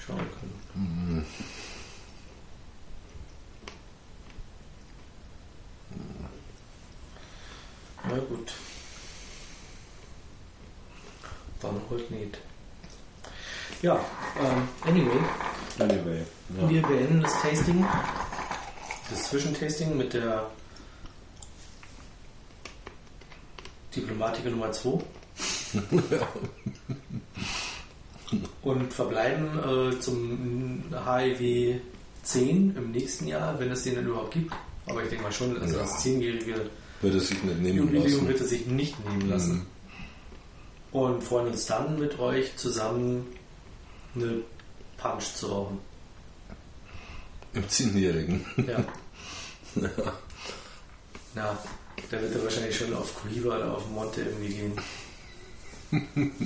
schauen 0.09 0.19
können. 0.19 1.27
Na 8.05 8.19
gut. 8.19 8.53
Dann 11.61 11.81
halt 11.91 12.11
nicht. 12.11 12.39
Ja, 13.83 14.01
ähm, 14.41 14.69
anyway, 14.87 15.21
Anyway. 15.79 16.25
Ja. 16.61 16.69
wir 16.69 16.83
beenden 16.83 17.21
das 17.21 17.41
Tasting, 17.43 17.85
das 19.11 19.25
Zwischentasting 19.29 19.97
mit 19.97 20.13
der 20.15 20.51
Diplomatiker 23.95 24.51
Nummer 24.51 24.73
2. 24.73 24.99
Und 28.63 28.93
verbleiben 28.93 29.49
äh, 29.59 29.99
zum 30.01 30.83
HIV 30.93 31.81
10 32.25 32.77
im 32.77 32.91
nächsten 32.91 33.27
Jahr, 33.27 33.59
wenn 33.59 33.71
es 33.71 33.85
den 33.85 33.95
dann 33.97 34.07
überhaupt 34.07 34.33
gibt. 34.35 34.53
Aber 34.87 35.03
ich 35.03 35.09
denke 35.09 35.25
mal 35.25 35.33
schon, 35.33 35.59
also 35.61 35.75
Ja. 35.77 35.83
das 35.83 36.05
10-jährige 36.05 36.69
Würde 37.01 37.21
sich 37.21 37.43
nicht 37.43 37.61
nehmen 37.61 37.79
Jubiläum 37.79 38.05
lassen. 38.05 38.29
wird 38.29 38.41
es 38.41 38.49
sich 38.51 38.67
nicht 38.67 39.09
nehmen 39.09 39.29
lassen. 39.29 39.55
Mhm. 39.55 39.67
Und 41.01 41.23
freuen 41.25 41.49
uns 41.49 41.67
dann 41.67 41.99
mit 41.99 42.19
euch 42.19 42.57
zusammen 42.57 43.27
eine 44.15 44.41
Punch 44.97 45.35
zu 45.35 45.47
rauchen. 45.47 45.79
Im 47.55 47.69
Zehnjährigen. 47.69 48.45
Ja. 48.67 48.85
Na, 51.35 51.59
da 52.11 52.21
wird 52.21 52.35
er 52.35 52.43
wahrscheinlich 52.45 52.77
schon 52.77 52.93
auf 52.95 53.15
Cohiba 53.23 53.57
oder 53.57 53.75
auf 53.77 53.89
Monte 53.91 54.23
irgendwie 54.23 54.55
gehen. 54.55 54.73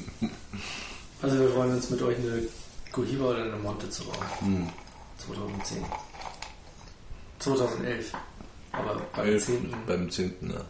Also 1.23 1.39
wir 1.39 1.49
freuen 1.51 1.71
uns 1.77 1.89
mit 1.89 2.03
euch 2.03 2.17
eine 2.17 2.43
Cohiba 2.91 3.27
oder 3.27 3.45
eine 3.45 3.57
Monte 3.57 3.89
zu 3.89 4.03
rauchen. 4.03 4.27
Hm. 4.41 4.69
2010. 5.19 5.85
2011. 7.39 8.13
Aber 8.73 9.01
beim 9.15 9.27
Elf, 9.27 9.47
10. 9.47 9.75
beim 9.87 10.11
zehnten, 10.11 10.51
ja. 10.51 10.65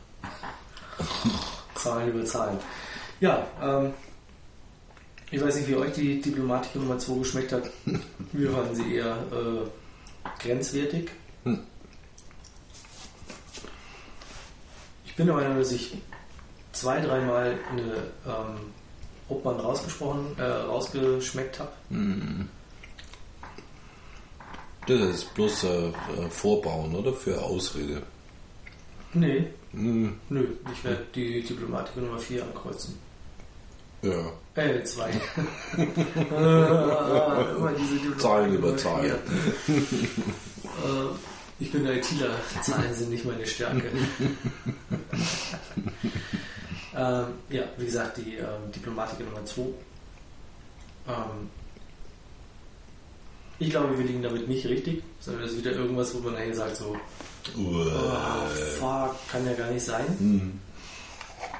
Zahlen 1.74 2.10
über 2.10 2.24
Zahlen. 2.26 2.58
Ja, 3.20 3.46
ähm, 3.62 3.94
ich 5.30 5.42
weiß 5.42 5.56
nicht, 5.56 5.68
wie 5.68 5.76
euch 5.76 5.92
die 5.94 6.20
Diplomatik 6.20 6.74
Nummer 6.74 6.98
2 6.98 7.18
geschmeckt 7.20 7.52
hat. 7.52 7.70
Wir 8.32 8.50
fanden 8.50 8.74
sie 8.74 8.96
eher 8.96 9.16
äh, 9.32 10.42
grenzwertig. 10.42 11.10
Hm. 11.44 11.60
Ich 15.06 15.16
bin 15.16 15.26
der 15.26 15.36
Meinung, 15.36 15.58
dass 15.58 15.72
ich 15.72 15.96
zwei, 16.72 17.00
dreimal 17.00 17.58
eine 17.70 18.12
ähm, 18.26 18.72
Obmann 19.28 19.60
rausgesprochen, 19.60 20.26
äh, 20.38 20.42
rausgeschmeckt 20.42 21.58
habe. 21.60 21.70
Hm. 21.90 22.48
Das 24.86 25.00
ist 25.00 25.34
bloß 25.34 25.64
äh, 25.64 25.88
äh, 25.88 25.92
Vorbauen, 26.30 26.94
oder? 26.94 27.12
Für 27.12 27.40
Ausrede. 27.40 28.02
Nee, 29.14 29.46
Hm. 29.72 30.18
nö, 30.28 30.46
ich 30.72 30.84
werde 30.84 31.04
die 31.14 31.42
Diplomatik 31.42 31.96
Nummer 31.96 32.18
4 32.18 32.42
ankreuzen. 32.42 32.98
Ja. 34.02 34.32
Äh, 34.54 34.82
zwei. 34.84 35.10
Äh, 35.78 35.84
Zahlen 38.18 38.54
über 38.54 38.76
Zahlen. 38.76 39.12
Äh, 39.12 39.16
ich 41.60 41.70
bin 41.70 41.86
ITler, 41.86 42.30
Zahlen 42.62 42.92
sind 42.94 43.10
nicht 43.10 43.24
meine 43.24 43.46
Stärke. 43.46 43.84
ähm, 47.02 47.26
ja, 47.50 47.62
wie 47.78 47.84
gesagt, 47.86 48.16
die 48.18 48.36
ähm, 48.36 48.70
Diplomatiker 48.74 49.24
Nummer 49.24 49.44
2. 49.44 49.60
Ähm, 51.08 51.50
ich 53.58 53.70
glaube, 53.70 53.96
wir 53.96 54.04
liegen 54.04 54.22
damit 54.22 54.48
nicht 54.48 54.66
richtig, 54.66 55.02
sondern 55.20 55.42
das 55.44 55.52
ist 55.52 55.58
wieder 55.58 55.72
irgendwas, 55.72 56.14
wo 56.14 56.18
man 56.20 56.34
nachher 56.34 56.54
sagt 56.54 56.76
so, 56.76 56.96
oh, 57.58 57.84
fuck, 58.78 59.16
kann 59.30 59.46
ja 59.46 59.52
gar 59.54 59.70
nicht 59.70 59.84
sein. 59.84 60.06
Hm. 60.18 60.60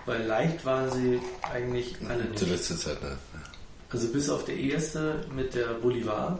Weil 0.06 0.27
leicht 0.27 0.64
waren 0.64 0.90
sie 0.90 1.20
eigentlich 1.52 1.94
alle 2.09 2.24
nicht. 2.24 2.47
letzte 2.47 2.77
Zeit, 2.77 3.01
ne? 3.02 3.16
Also 3.90 4.09
bis 4.09 4.28
auf 4.31 4.44
der 4.47 4.56
erste 4.56 5.24
mit 5.35 5.55
der 5.55 5.66
Bolivar, 5.74 6.39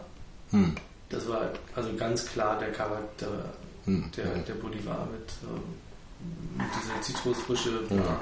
Hm. 0.51 0.75
das 1.09 1.27
war 1.29 1.49
also 1.75 1.93
ganz 1.95 2.25
klar 2.25 2.59
der 2.59 2.71
Charakter 2.71 3.53
Hm. 3.85 4.09
der, 4.17 4.25
der 4.39 4.53
Bolivar 4.55 5.07
mit, 5.11 5.29
ähm, 5.43 6.57
mit 6.57 6.67
dieser 6.81 7.01
Zitrusfrische. 7.01 7.69
Ja. 7.89 8.19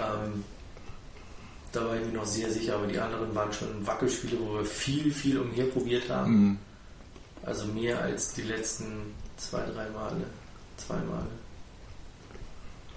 Ähm, 0.00 0.44
da 1.72 1.86
war 1.86 1.96
ich 1.96 2.06
mir 2.06 2.12
noch 2.12 2.26
sehr 2.26 2.50
sicher, 2.50 2.74
aber 2.74 2.86
die 2.86 2.98
anderen 2.98 3.34
waren 3.34 3.52
schon 3.52 3.86
Wackelspiele, 3.86 4.38
wo 4.40 4.54
wir 4.54 4.64
viel, 4.64 5.12
viel 5.12 5.38
umherprobiert 5.38 6.08
haben. 6.10 6.26
Hm. 6.26 6.58
Also 7.44 7.66
mehr 7.66 8.00
als 8.00 8.34
die 8.34 8.42
letzten 8.42 9.14
zwei, 9.36 9.64
drei 9.66 9.88
Male, 9.90 10.24
zwei 10.76 10.96
Male. 10.96 11.26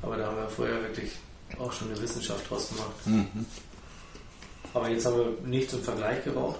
Aber 0.01 0.17
da 0.17 0.27
haben 0.27 0.38
wir 0.38 0.49
vorher 0.49 0.81
wirklich 0.81 1.13
auch 1.57 1.72
schon 1.72 1.89
eine 1.89 2.01
Wissenschaft 2.01 2.49
draus 2.49 2.69
gemacht. 2.69 3.07
Mhm. 3.07 3.45
Aber 4.73 4.89
jetzt 4.89 5.05
haben 5.05 5.17
wir 5.17 5.38
nichts 5.47 5.73
im 5.73 5.81
Vergleich 5.81 6.23
geraucht. 6.23 6.59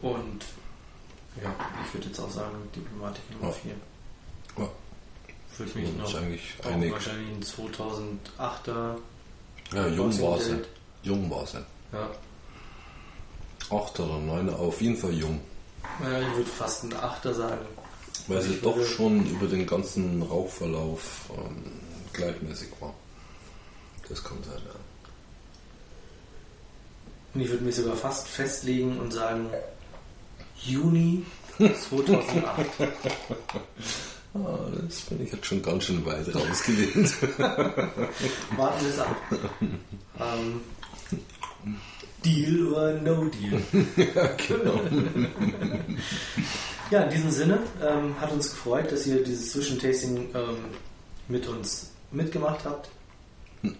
Und 0.00 0.44
ja, 1.42 1.54
ich 1.84 1.94
würde 1.94 2.06
jetzt 2.06 2.20
auch 2.20 2.30
sagen, 2.30 2.56
Diplomatik 2.74 3.22
Nummer 3.32 3.48
Ja. 3.48 3.52
4. 3.52 3.72
Ja. 3.72 3.78
Ich 5.66 5.74
mich 5.74 5.96
noch 5.96 6.08
ist 6.08 6.14
eigentlich 6.16 6.42
einig. 6.64 6.92
wahrscheinlich 6.92 7.28
ein 7.28 7.42
2008er. 7.42 8.96
Ja, 9.74 9.86
jung 9.88 10.20
war 10.22 10.38
sie. 10.40 10.58
Jung 11.02 11.30
war 11.30 11.46
sie. 11.46 11.58
Ja. 11.92 12.10
Acht 13.76 14.00
oder 14.00 14.18
neun, 14.18 14.48
auf 14.52 14.80
jeden 14.80 14.96
Fall 14.96 15.12
jung. 15.12 15.40
Naja, 16.00 16.20
ich 16.28 16.36
würde 16.36 16.50
fast 16.50 16.84
ein 16.84 16.92
8er 16.94 17.34
sagen. 17.34 17.66
Weil 18.26 18.42
sie 18.42 18.58
doch 18.60 18.76
würde- 18.76 18.88
schon 18.88 19.26
über 19.26 19.46
den 19.46 19.66
ganzen 19.66 20.22
Rauchverlauf 20.22 21.30
ähm, 21.36 21.64
gleichmäßig 22.12 22.68
war. 22.80 22.92
Das 24.08 24.22
kommt 24.24 24.46
halt, 24.48 24.62
ja. 24.64 24.74
Und 27.34 27.40
ich 27.42 27.48
würde 27.48 27.64
mich 27.64 27.76
sogar 27.76 27.94
fast 27.96 28.26
festlegen 28.26 28.98
und 28.98 29.12
sagen 29.12 29.48
Juni 30.62 31.24
2008. 31.58 32.66
Ah, 34.32 34.58
das 34.86 35.00
bin 35.02 35.22
ich 35.24 35.32
jetzt 35.32 35.46
schon 35.46 35.62
ganz 35.62 35.84
schön 35.84 36.04
weit 36.06 36.32
rausgelehnt. 36.34 37.14
Warten 37.38 38.84
wir 38.84 38.90
es 38.90 38.98
ab. 39.00 39.16
Ähm, 40.20 40.60
Deal 42.24 42.66
oder 42.68 42.92
No 43.00 43.24
Deal? 43.24 43.60
genau. 44.48 44.80
Ja, 46.90 47.02
in 47.04 47.10
diesem 47.10 47.30
Sinne 47.30 47.58
ähm, 47.82 48.20
hat 48.20 48.30
uns 48.32 48.50
gefreut, 48.50 48.92
dass 48.92 49.06
ihr 49.06 49.22
dieses 49.24 49.52
Zwischentasting 49.52 50.28
ähm, 50.34 50.56
mit 51.28 51.48
uns 51.48 51.90
mitgemacht 52.12 52.64
habt. 52.64 52.88
Ähm, 53.62 53.72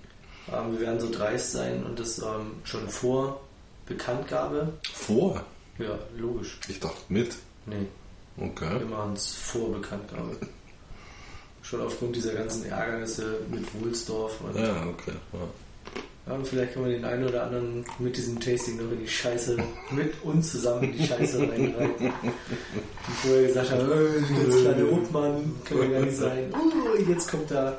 wir 0.72 0.80
werden 0.80 0.98
so 1.00 1.10
dreist 1.10 1.52
sein 1.52 1.84
und 1.84 1.98
das 1.98 2.18
ähm, 2.18 2.52
schon 2.64 2.88
vor 2.88 3.40
Bekanntgabe. 3.86 4.72
Vor? 4.92 5.44
Ja, 5.78 5.98
logisch. 6.16 6.58
Ich 6.68 6.80
dachte 6.80 6.96
mit. 7.08 7.36
Nee, 7.66 7.86
Okay. 8.40 8.80
wir 8.80 8.86
machen 8.86 9.12
es 9.14 9.34
vor 9.34 9.72
Bekanntgabe. 9.72 10.36
Schon 11.62 11.82
aufgrund 11.82 12.16
dieser 12.16 12.32
ganzen 12.32 12.64
Ärgernisse 12.66 13.40
mit 13.50 13.64
Wohlsdorf 13.74 14.40
und 14.40 14.56
Ja, 14.56 14.86
okay. 14.86 15.12
Ja. 15.32 15.40
Ja, 16.26 16.34
und 16.34 16.46
vielleicht 16.46 16.74
können 16.74 16.86
wir 16.86 16.92
den 16.92 17.04
einen 17.04 17.26
oder 17.26 17.44
anderen 17.44 17.84
mit 17.98 18.16
diesem 18.16 18.38
Tasting 18.38 18.76
noch 18.76 18.92
in 18.92 19.00
die 19.00 19.08
Scheiße, 19.08 19.56
mit 19.90 20.22
uns 20.22 20.52
zusammen 20.52 20.84
in 20.84 20.92
die 20.92 21.06
Scheiße 21.06 21.38
reinreiten. 21.40 22.12
Die 23.08 23.12
vorher 23.28 23.46
gesagt 23.46 23.70
haben, 23.70 23.90
äh, 23.90 24.44
jetzt 24.44 24.60
kleine 24.60 24.86
Obmann, 24.90 25.54
können 25.64 25.80
wir 25.80 25.98
gar 25.98 26.06
nicht 26.06 26.16
sein. 26.16 26.52
Uh, 26.54 27.10
jetzt 27.10 27.30
kommt 27.30 27.50
da 27.50 27.78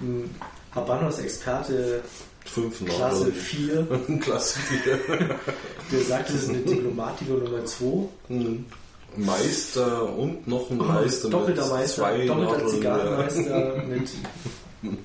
ein 0.00 0.34
Habanos-Experte 0.74 2.02
Fünf. 2.46 2.82
Klasse 2.84 3.30
4, 3.30 3.86
Klasse 4.20 4.58
4. 4.58 4.98
der 5.92 6.00
sagt, 6.00 6.30
das 6.30 6.36
ist 6.36 6.48
eine 6.48 6.58
Diplomatiker 6.58 7.34
Nummer 7.34 7.64
2. 7.64 7.84
Mhm. 8.28 8.64
Meister 9.16 10.12
und 10.16 10.46
noch 10.46 10.70
ein 10.70 10.76
Meister 10.78 11.28
Doppelter 11.30 11.62
mit 11.62 11.72
Meister, 11.72 12.02
zwei 12.02 12.26
doppelter 12.26 12.52
Nadeln. 12.52 12.68
Zigarrenmeister 12.68 13.82
mit. 13.88 14.10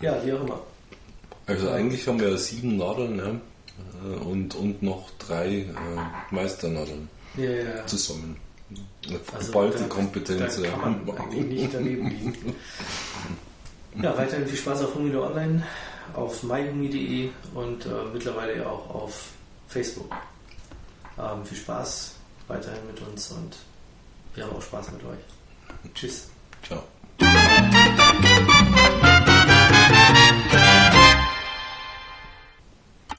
Ja, 0.00 0.16
wie 0.24 0.32
auch 0.32 0.40
immer. 0.42 0.60
Also 1.46 1.70
eigentlich 1.70 2.06
haben 2.06 2.20
wir 2.20 2.36
sieben 2.38 2.76
Nadeln 2.76 3.16
ne? 3.16 3.40
Und, 4.24 4.54
und 4.54 4.80
noch 4.82 5.10
drei 5.18 5.48
äh, 5.48 5.64
Meisternadeln 6.30 7.08
Ja, 7.36 7.50
ja, 7.50 7.62
ja. 7.76 7.86
zusammen. 7.86 8.36
Also 9.34 9.46
geballte 9.48 9.78
da- 9.80 9.84
Kompetenz. 9.88 10.56
Da 10.56 10.62
ja. 10.62 10.70
kann 10.70 11.04
man 11.04 11.16
eigentlich 11.18 11.62
nicht 11.62 11.74
daneben 11.74 12.08
liegen. 12.10 12.34
Ja, 14.00 14.16
weiterhin 14.16 14.46
viel 14.46 14.58
Spaß 14.58 14.84
auf 14.84 14.94
Humido 14.94 15.26
Online, 15.26 15.64
auf 16.14 16.44
myhumi.de 16.44 17.30
und 17.54 17.84
äh, 17.86 17.88
mittlerweile 18.12 18.68
auch 18.68 18.94
auf 18.94 19.30
Facebook. 19.66 20.14
Ähm, 21.18 21.44
viel 21.44 21.58
Spaß 21.58 22.14
weiterhin 22.48 22.86
mit 22.86 23.00
uns 23.00 23.30
und 23.30 23.56
wir 24.34 24.44
haben 24.44 24.56
auch 24.56 24.62
Spaß 24.62 24.90
mit 24.92 25.04
euch. 25.04 25.18
Tschüss. 25.94 26.28
Ciao. 26.66 26.82